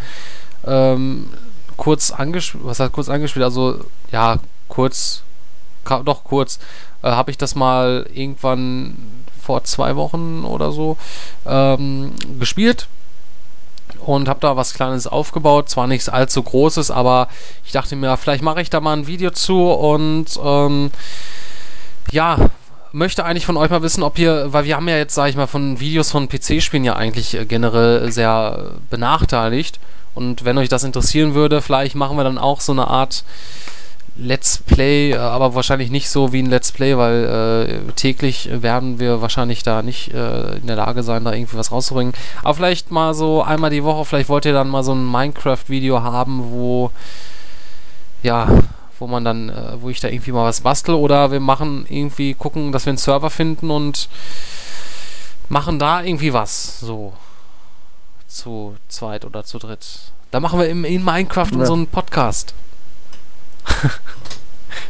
ähm, 0.66 1.31
kurz 1.77 2.11
angespielt, 2.11 2.65
was 2.65 2.81
heißt 2.81 2.93
kurz 2.93 3.09
angespielt, 3.09 3.45
also 3.45 3.81
ja, 4.12 4.39
kurz, 4.69 5.23
doch 6.05 6.24
kurz, 6.24 6.59
äh, 7.03 7.11
habe 7.11 7.31
ich 7.31 7.39
das 7.39 7.55
mal 7.55 8.07
irgendwann 8.12 8.97
vor 9.43 9.65
zwei 9.65 9.97
Wochen 9.97 10.45
oder 10.45 10.73
so 10.73 10.97
ähm, 11.45 12.12
gespielt 12.39 12.89
und 14.09 14.28
habe 14.28 14.40
da 14.40 14.56
was 14.56 14.74
Kleines 14.74 15.06
aufgebaut. 15.06 15.68
Zwar 15.68 15.86
nichts 15.86 16.09
allzu 16.09 16.43
Großes, 16.43 16.90
aber 16.90 17.28
ich 17.64 17.72
dachte 17.72 17.97
mir, 17.97 18.16
vielleicht 18.16 18.43
mache 18.43 18.60
ich 18.60 18.70
da 18.70 18.81
mal 18.81 18.94
ein 18.94 19.06
Video 19.06 19.31
zu 19.31 19.70
und 19.70 20.26
ähm, 20.43 20.90
ja, 22.10 22.39
möchte 22.93 23.24
eigentlich 23.24 23.44
von 23.44 23.56
euch 23.56 23.70
mal 23.70 23.82
wissen, 23.82 24.02
ob 24.02 24.18
ihr, 24.18 24.52
weil 24.52 24.64
wir 24.64 24.76
haben 24.76 24.89
ja 24.89 24.97
jetzt, 24.97 25.14
sage 25.14 25.31
ich 25.31 25.36
mal, 25.36 25.48
von 25.48 25.81
Videos 25.81 26.10
von 26.10 26.28
PC-Spielen 26.28 26.85
ja 26.85 26.94
eigentlich 26.94 27.35
äh, 27.35 27.44
generell 27.44 28.10
sehr 28.12 28.72
benachteiligt. 28.89 29.81
Und 30.14 30.44
wenn 30.44 30.59
euch 30.59 30.68
das 30.68 30.85
interessieren 30.85 31.35
würde, 31.35 31.60
vielleicht 31.60 31.97
machen 31.97 32.16
wir 32.16 32.22
dann 32.24 32.39
auch 32.39 32.60
so 32.60 32.70
eine 32.70 32.86
Art 32.86 33.24
Let's 34.16 34.59
Play, 34.59 35.11
äh, 35.12 35.16
aber 35.16 35.55
wahrscheinlich 35.55 35.91
nicht 35.91 36.09
so 36.09 36.32
wie 36.32 36.43
ein 36.43 36.47
Let's 36.47 36.70
Play, 36.73 36.97
weil 36.97 37.24
äh, 37.89 37.93
täglich 37.93 38.49
werden 38.53 39.01
wir 39.01 39.20
wahrscheinlich 39.20 39.62
da 39.62 39.82
nicht 39.82 40.15
äh, 40.15 40.57
in 40.57 40.66
der 40.66 40.77
Lage 40.77 41.03
sein, 41.03 41.24
da 41.24 41.32
irgendwie 41.32 41.57
was 41.57 41.73
rauszubringen. 41.73 42.15
Aber 42.43 42.55
vielleicht 42.55 42.91
mal 42.91 43.15
so 43.15 43.43
einmal 43.43 43.70
die 43.70 43.82
Woche, 43.85 44.05
vielleicht 44.05 44.28
wollt 44.28 44.45
ihr 44.45 44.53
dann 44.53 44.69
mal 44.69 44.85
so 44.85 44.93
ein 44.95 45.05
Minecraft-Video 45.05 46.03
haben, 46.03 46.53
wo 46.53 46.91
ja, 48.23 48.49
wo 48.99 49.07
man 49.07 49.24
dann, 49.24 49.51
äh, 49.51 49.81
wo 49.81 49.91
ich 49.91 50.01
da 50.01 50.09
irgendwie 50.09 50.32
mal 50.32 50.45
was 50.45 50.61
bastel 50.61 50.95
oder 50.95 51.31
wir 51.31 51.41
machen 51.41 51.85
irgendwie, 51.89 52.35
gucken, 52.35 52.73
dass 52.73 52.86
wir 52.86 52.91
einen 52.93 52.99
Server 52.99 53.31
finden 53.31 53.70
und 53.70 54.09
machen 55.49 55.78
da 55.78 56.03
irgendwie 56.03 56.32
was, 56.32 56.81
so 56.81 57.12
zu 58.28 58.77
zweit 58.89 59.24
oder 59.24 59.45
zu 59.45 59.59
dritt. 59.59 59.85
Da 60.31 60.41
machen 60.41 60.59
wir 60.59 60.69
im, 60.69 60.85
in 60.85 61.05
Minecraft 61.05 61.51
Ja. 61.53 61.70
einen 61.70 61.86
Podcast. 61.86 62.55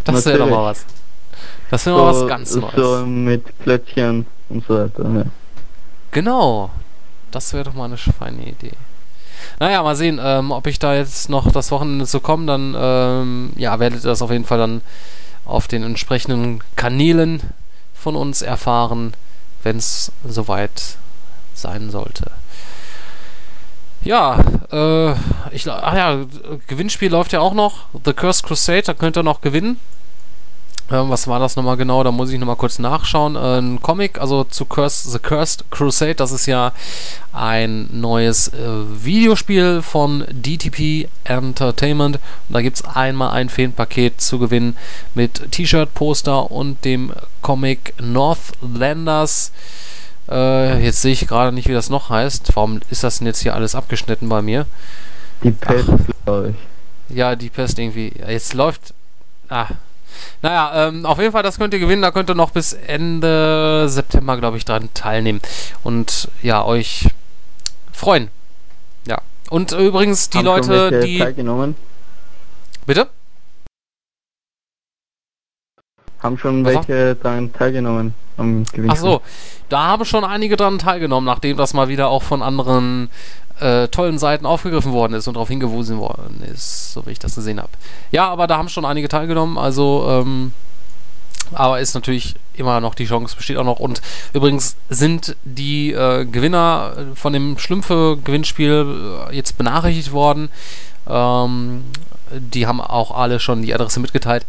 Das 0.05 0.27
wäre 0.27 0.39
doch 0.39 0.51
mal 0.51 0.65
was. 0.65 0.85
Das 1.71 1.87
wäre 1.87 1.97
mal 1.97 2.15
was 2.15 2.29
ganz 2.29 2.55
Neues. 2.55 2.75
So 2.77 3.07
mit 3.07 3.59
Plättchen 3.61 4.27
und 4.49 4.67
so 4.67 4.79
weiter. 4.79 5.05
Ja. 5.11 5.25
Genau. 6.11 6.71
Das 7.31 7.53
wäre 7.53 7.65
doch 7.65 7.75
mal 7.75 7.87
eine 7.87 7.97
feine 7.97 8.47
Idee. 8.47 8.73
Naja, 9.59 9.83
mal 9.83 9.97
sehen, 9.97 10.21
ähm, 10.23 10.53
ob 10.53 10.67
ich 10.67 10.79
da 10.79 10.95
jetzt 10.95 11.29
noch 11.29 11.51
das 11.51 11.71
Wochenende 11.71 12.07
zu 12.07 12.21
kommen, 12.21 12.47
dann 12.47 12.77
ähm, 12.79 13.53
ja, 13.57 13.79
werdet 13.81 14.05
ihr 14.05 14.09
das 14.09 14.23
auf 14.23 14.31
jeden 14.31 14.45
Fall 14.45 14.59
dann 14.59 14.83
auf 15.45 15.69
den 15.69 15.83
entsprechenden 15.83 16.61
Kanälen 16.77 17.41
von 17.93 18.17
uns 18.17 18.43
erfahren, 18.43 19.15
wenn 19.63 19.77
es 19.77 20.13
soweit 20.27 20.97
sein 21.55 21.91
sollte. 21.91 22.31
Ja, 24.05 24.39
äh, 24.71 25.13
ich, 25.51 25.69
ach 25.69 25.95
ja, 25.95 26.25
Gewinnspiel 26.67 27.11
läuft 27.11 27.33
ja 27.33 27.41
auch 27.41 27.55
noch. 27.55 27.87
The 28.05 28.13
Cursed 28.13 28.45
Crusade, 28.45 28.83
da 28.83 28.95
könnt 28.95 29.17
ihr 29.17 29.23
noch 29.23 29.41
gewinnen. 29.41 29.79
Ähm, 30.91 31.09
was 31.09 31.27
war 31.27 31.39
das 31.39 31.57
nochmal 31.57 31.79
genau? 31.79 32.05
Da 32.05 32.13
muss 32.13 32.31
ich 32.31 32.39
nochmal 32.39 32.57
kurz 32.57 32.79
nachschauen. 32.79 33.37
Äh, 33.37 33.59
ein 33.59 33.81
Comic, 33.81 34.21
also 34.21 34.45
zu 34.45 34.67
Cursed, 34.67 35.11
The 35.11 35.19
Cursed 35.19 35.65
Crusade, 35.71 36.17
das 36.17 36.31
ist 36.31 36.45
ja 36.45 36.73
ein 37.33 37.89
neues 37.91 38.49
äh, 38.49 38.59
Videospiel 39.03 39.81
von 39.81 40.27
DTP 40.31 41.09
Entertainment. 41.25 42.17
Und 42.49 42.55
da 42.55 42.61
gibt 42.61 42.77
es 42.77 42.85
einmal 42.85 43.31
ein 43.31 43.49
Feenpaket 43.49 44.21
zu 44.21 44.39
gewinnen 44.39 44.77
mit 45.15 45.51
T-Shirt, 45.51 45.95
Poster 45.95 46.51
und 46.51 46.85
dem 46.85 47.15
Comic 47.41 47.95
Northlanders. 47.99 49.53
Äh, 50.29 50.83
jetzt 50.83 51.03
sehe 51.03 51.13
ich 51.13 51.27
gerade 51.27 51.53
nicht, 51.53 51.69
wie 51.69 51.75
das 51.75 51.91
noch 51.91 52.11
heißt. 52.11 52.55
Warum 52.55 52.81
ist 52.91 53.05
das 53.05 53.19
denn 53.19 53.27
jetzt 53.27 53.41
hier 53.41 53.55
alles 53.55 53.75
abgeschnitten 53.75 54.29
bei 54.29 54.43
mir? 54.43 54.67
Die 55.43 55.51
Pest, 55.51 55.91
glaube 56.25 56.55
ich. 56.55 57.17
Ja, 57.17 57.37
die 57.37 57.51
Pest 57.51 57.79
irgendwie. 57.79 58.13
Jetzt 58.27 58.55
läuft. 58.55 58.95
Ah. 59.49 59.69
Naja, 60.41 60.89
ähm, 60.89 61.05
auf 61.05 61.19
jeden 61.19 61.33
Fall, 61.33 61.43
das 61.43 61.59
könnt 61.59 61.75
ihr 61.75 61.81
gewinnen. 61.81 62.03
Da 62.03 62.11
könnt 62.11 62.31
ihr 62.31 62.35
noch 62.35 62.51
bis 62.51 62.73
Ende 62.73 63.89
September, 63.89 64.37
glaube 64.39 64.57
ich, 64.57 64.65
dran 64.65 64.89
teilnehmen. 64.95 65.41
Und 65.83 66.29
ja, 66.43 66.65
euch 66.65 67.09
freuen. 67.93 68.29
Ja. 69.07 69.21
Und 69.51 69.73
übrigens 69.73 70.31
die 70.31 70.39
Haben 70.39 70.45
Leute, 70.47 71.01
die. 71.01 71.19
Teilgenommen? 71.19 71.77
Bitte? 72.87 73.09
Haben 76.21 76.39
schon 76.39 76.65
Was 76.65 76.75
welche 76.75 77.17
daran 77.17 77.53
teilgenommen 77.53 78.15
am 78.37 78.65
Gewinnspiel? 78.65 78.91
Ach 78.91 78.97
so, 78.97 79.23
da 79.69 79.85
haben 79.85 80.05
schon 80.05 80.25
einige 80.25 80.57
dran 80.57 80.79
teilgenommen, 80.79 81.27
nachdem 81.27 81.57
das 81.57 81.75
mal 81.75 81.89
wieder 81.89 82.09
auch 82.09 82.23
von 82.23 82.43
anderen 82.43 83.09
äh, 83.61 83.89
tollen 83.89 84.19
Seiten 84.19 84.47
aufgegriffen 84.47 84.93
worden 84.93 85.15
ist 85.15 85.29
und 85.29 85.35
darauf 85.35 85.49
hingewiesen 85.49 85.99
worden 85.99 86.43
ist, 86.53 86.93
so 86.93 87.07
wie 87.07 87.13
ich 87.13 87.19
das 87.19 87.35
gesehen 87.35 87.59
habe. 87.59 87.71
Ja, 88.11 88.29
aber 88.29 88.47
da 88.47 88.59
haben 88.59 88.69
schon 88.69 88.85
einige 88.85 89.09
teilgenommen, 89.09 89.59
also 89.59 90.07
ähm, 90.09 90.53
aber 91.53 91.81
ist 91.81 91.95
natürlich 91.95 92.35
immer 92.55 92.81
noch 92.81 92.95
die 92.95 93.07
Chance, 93.07 93.37
besteht 93.37 93.57
auch 93.57 93.65
noch. 93.65 93.81
Und 93.81 94.01
übrigens 94.33 94.77
sind 94.89 95.37
die 95.45 95.93
äh, 95.93 96.25
Gewinner 96.25 96.95
von 97.15 97.33
dem 97.33 97.59
Schlümpfe-Gewinnspiel 97.59 99.29
äh, 99.31 99.37
jetzt 99.37 99.59
benachrichtigt 99.59 100.13
worden. 100.13 100.49
Ähm, 101.07 101.85
die 102.31 102.67
haben 102.67 102.81
auch 102.81 103.11
alle 103.11 103.41
schon 103.41 103.63
die 103.63 103.75
Adresse 103.75 104.01
mitgeteilt. 104.01 104.47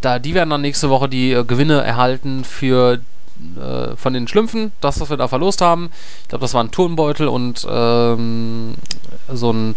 Da, 0.00 0.18
die 0.18 0.34
werden 0.34 0.50
dann 0.50 0.62
nächste 0.62 0.88
Woche 0.88 1.08
die 1.08 1.32
äh, 1.32 1.44
Gewinne 1.44 1.82
erhalten 1.82 2.44
für 2.44 3.00
äh, 3.56 3.96
von 3.96 4.12
den 4.12 4.28
Schlümpfen, 4.28 4.72
das, 4.80 5.00
was 5.00 5.10
wir 5.10 5.16
da 5.16 5.28
verlost 5.28 5.60
haben. 5.60 5.90
Ich 6.22 6.28
glaube, 6.28 6.42
das 6.42 6.54
war 6.54 6.62
ein 6.62 6.70
Turnbeutel 6.70 7.28
und 7.28 7.66
ähm, 7.68 8.74
so 9.32 9.52
ein 9.52 9.76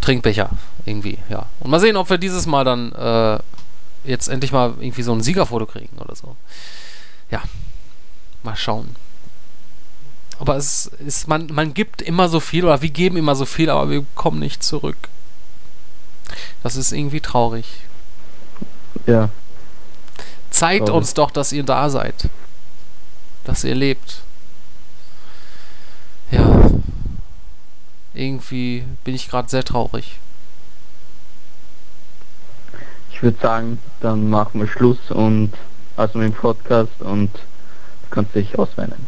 Trinkbecher 0.00 0.50
irgendwie, 0.84 1.18
ja. 1.28 1.46
Und 1.60 1.70
mal 1.70 1.80
sehen, 1.80 1.96
ob 1.96 2.10
wir 2.10 2.18
dieses 2.18 2.46
Mal 2.46 2.64
dann 2.64 2.92
äh, 2.92 3.38
jetzt 4.04 4.28
endlich 4.28 4.52
mal 4.52 4.74
irgendwie 4.78 5.02
so 5.02 5.12
ein 5.12 5.20
Siegerfoto 5.20 5.66
kriegen 5.66 5.98
oder 5.98 6.14
so. 6.14 6.36
Ja, 7.30 7.42
mal 8.42 8.56
schauen. 8.56 8.94
Aber 10.38 10.56
es 10.56 10.86
ist, 11.04 11.28
man, 11.28 11.46
man 11.52 11.74
gibt 11.74 12.02
immer 12.02 12.28
so 12.28 12.40
viel 12.40 12.64
oder 12.64 12.82
wir 12.82 12.90
geben 12.90 13.16
immer 13.16 13.34
so 13.34 13.46
viel, 13.46 13.70
aber 13.70 13.90
wir 13.90 14.04
kommen 14.14 14.38
nicht 14.38 14.62
zurück. 14.62 15.08
Das 16.62 16.76
ist 16.76 16.92
irgendwie 16.92 17.20
traurig. 17.20 17.66
Ja, 19.06 19.30
Zeigt 20.56 20.86
Traurig. 20.86 20.94
uns 20.94 21.12
doch, 21.12 21.30
dass 21.30 21.52
ihr 21.52 21.64
da 21.64 21.90
seid. 21.90 22.30
Dass 23.46 23.64
ihr 23.64 23.74
lebt. 23.74 24.20
Ja. 26.30 26.70
Irgendwie 28.12 28.84
bin 29.04 29.14
ich 29.14 29.28
gerade 29.28 29.48
sehr 29.48 29.64
traurig. 29.64 30.18
ich 33.16 33.22
würde 33.22 33.38
sagen, 33.40 33.78
dann 34.00 34.28
machen 34.28 34.60
wir 34.60 34.68
Schluss 34.68 34.98
und 35.08 35.50
also 35.96 36.18
mit 36.18 36.34
dem 36.34 36.36
Podcast 36.36 37.00
und 37.00 37.32
du 37.32 38.10
kannst 38.10 38.34
dich 38.34 38.58
ausweinen. 38.58 39.06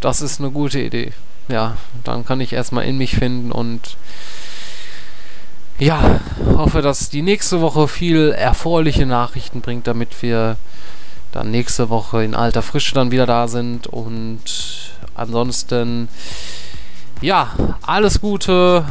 Das 0.00 0.22
ist 0.22 0.38
eine 0.38 0.52
gute 0.52 0.78
Idee. 0.78 1.12
Ja, 1.48 1.76
dann 2.04 2.24
kann 2.24 2.40
ich 2.40 2.52
erstmal 2.52 2.84
in 2.84 2.98
mich 2.98 3.16
finden 3.16 3.50
und 3.50 3.96
ja, 5.80 6.20
hoffe, 6.54 6.82
dass 6.82 7.10
die 7.10 7.22
nächste 7.22 7.60
Woche 7.60 7.88
viel 7.88 8.30
erfreuliche 8.30 9.06
Nachrichten 9.06 9.60
bringt, 9.60 9.88
damit 9.88 10.22
wir 10.22 10.56
dann 11.32 11.50
nächste 11.50 11.88
Woche 11.88 12.22
in 12.22 12.34
alter 12.34 12.62
Frische 12.62 12.94
dann 12.94 13.10
wieder 13.10 13.26
da 13.26 13.48
sind 13.48 13.86
und 13.86 14.40
ansonsten 15.14 16.08
ja, 17.20 17.50
alles 17.82 18.20
Gute 18.20 18.84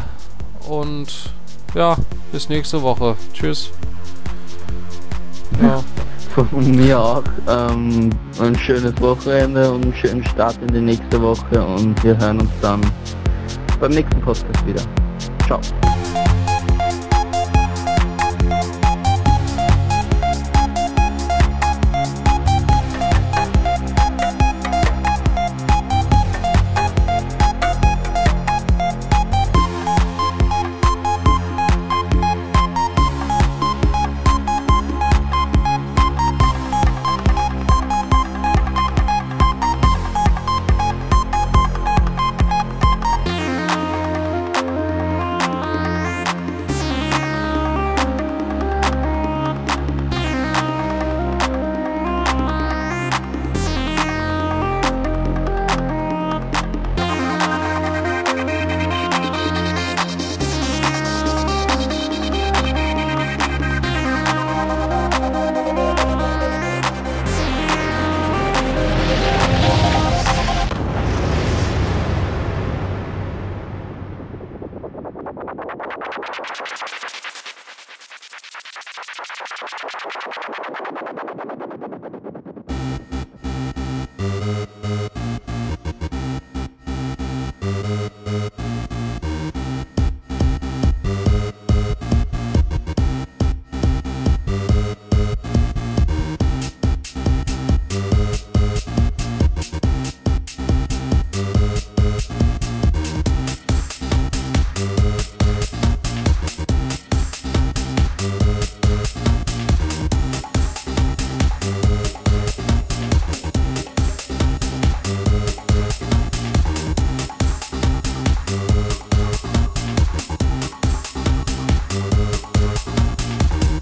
und 0.68 1.32
ja, 1.76 1.96
bis 2.32 2.50
nächste 2.50 2.82
Woche. 2.82 3.16
Tschüss. 3.34 3.72
Ja. 5.62 5.84
Von 6.50 6.72
mir 6.76 6.98
auch 6.98 7.24
ähm, 7.50 8.10
ein 8.40 8.58
schönes 8.58 9.00
Wochenende 9.02 9.70
und 9.70 9.84
einen 9.84 9.96
schönen 9.96 10.26
Start 10.28 10.58
in 10.62 10.74
die 10.74 10.80
nächste 10.80 11.22
Woche 11.22 11.62
und 11.62 12.02
wir 12.06 12.18
hören 12.18 12.40
uns 12.40 12.52
dann 12.62 12.80
beim 13.82 13.92
nächsten 13.92 14.22
Podcast 14.22 14.66
wieder. 14.66 14.82
Ciao. 15.46 15.60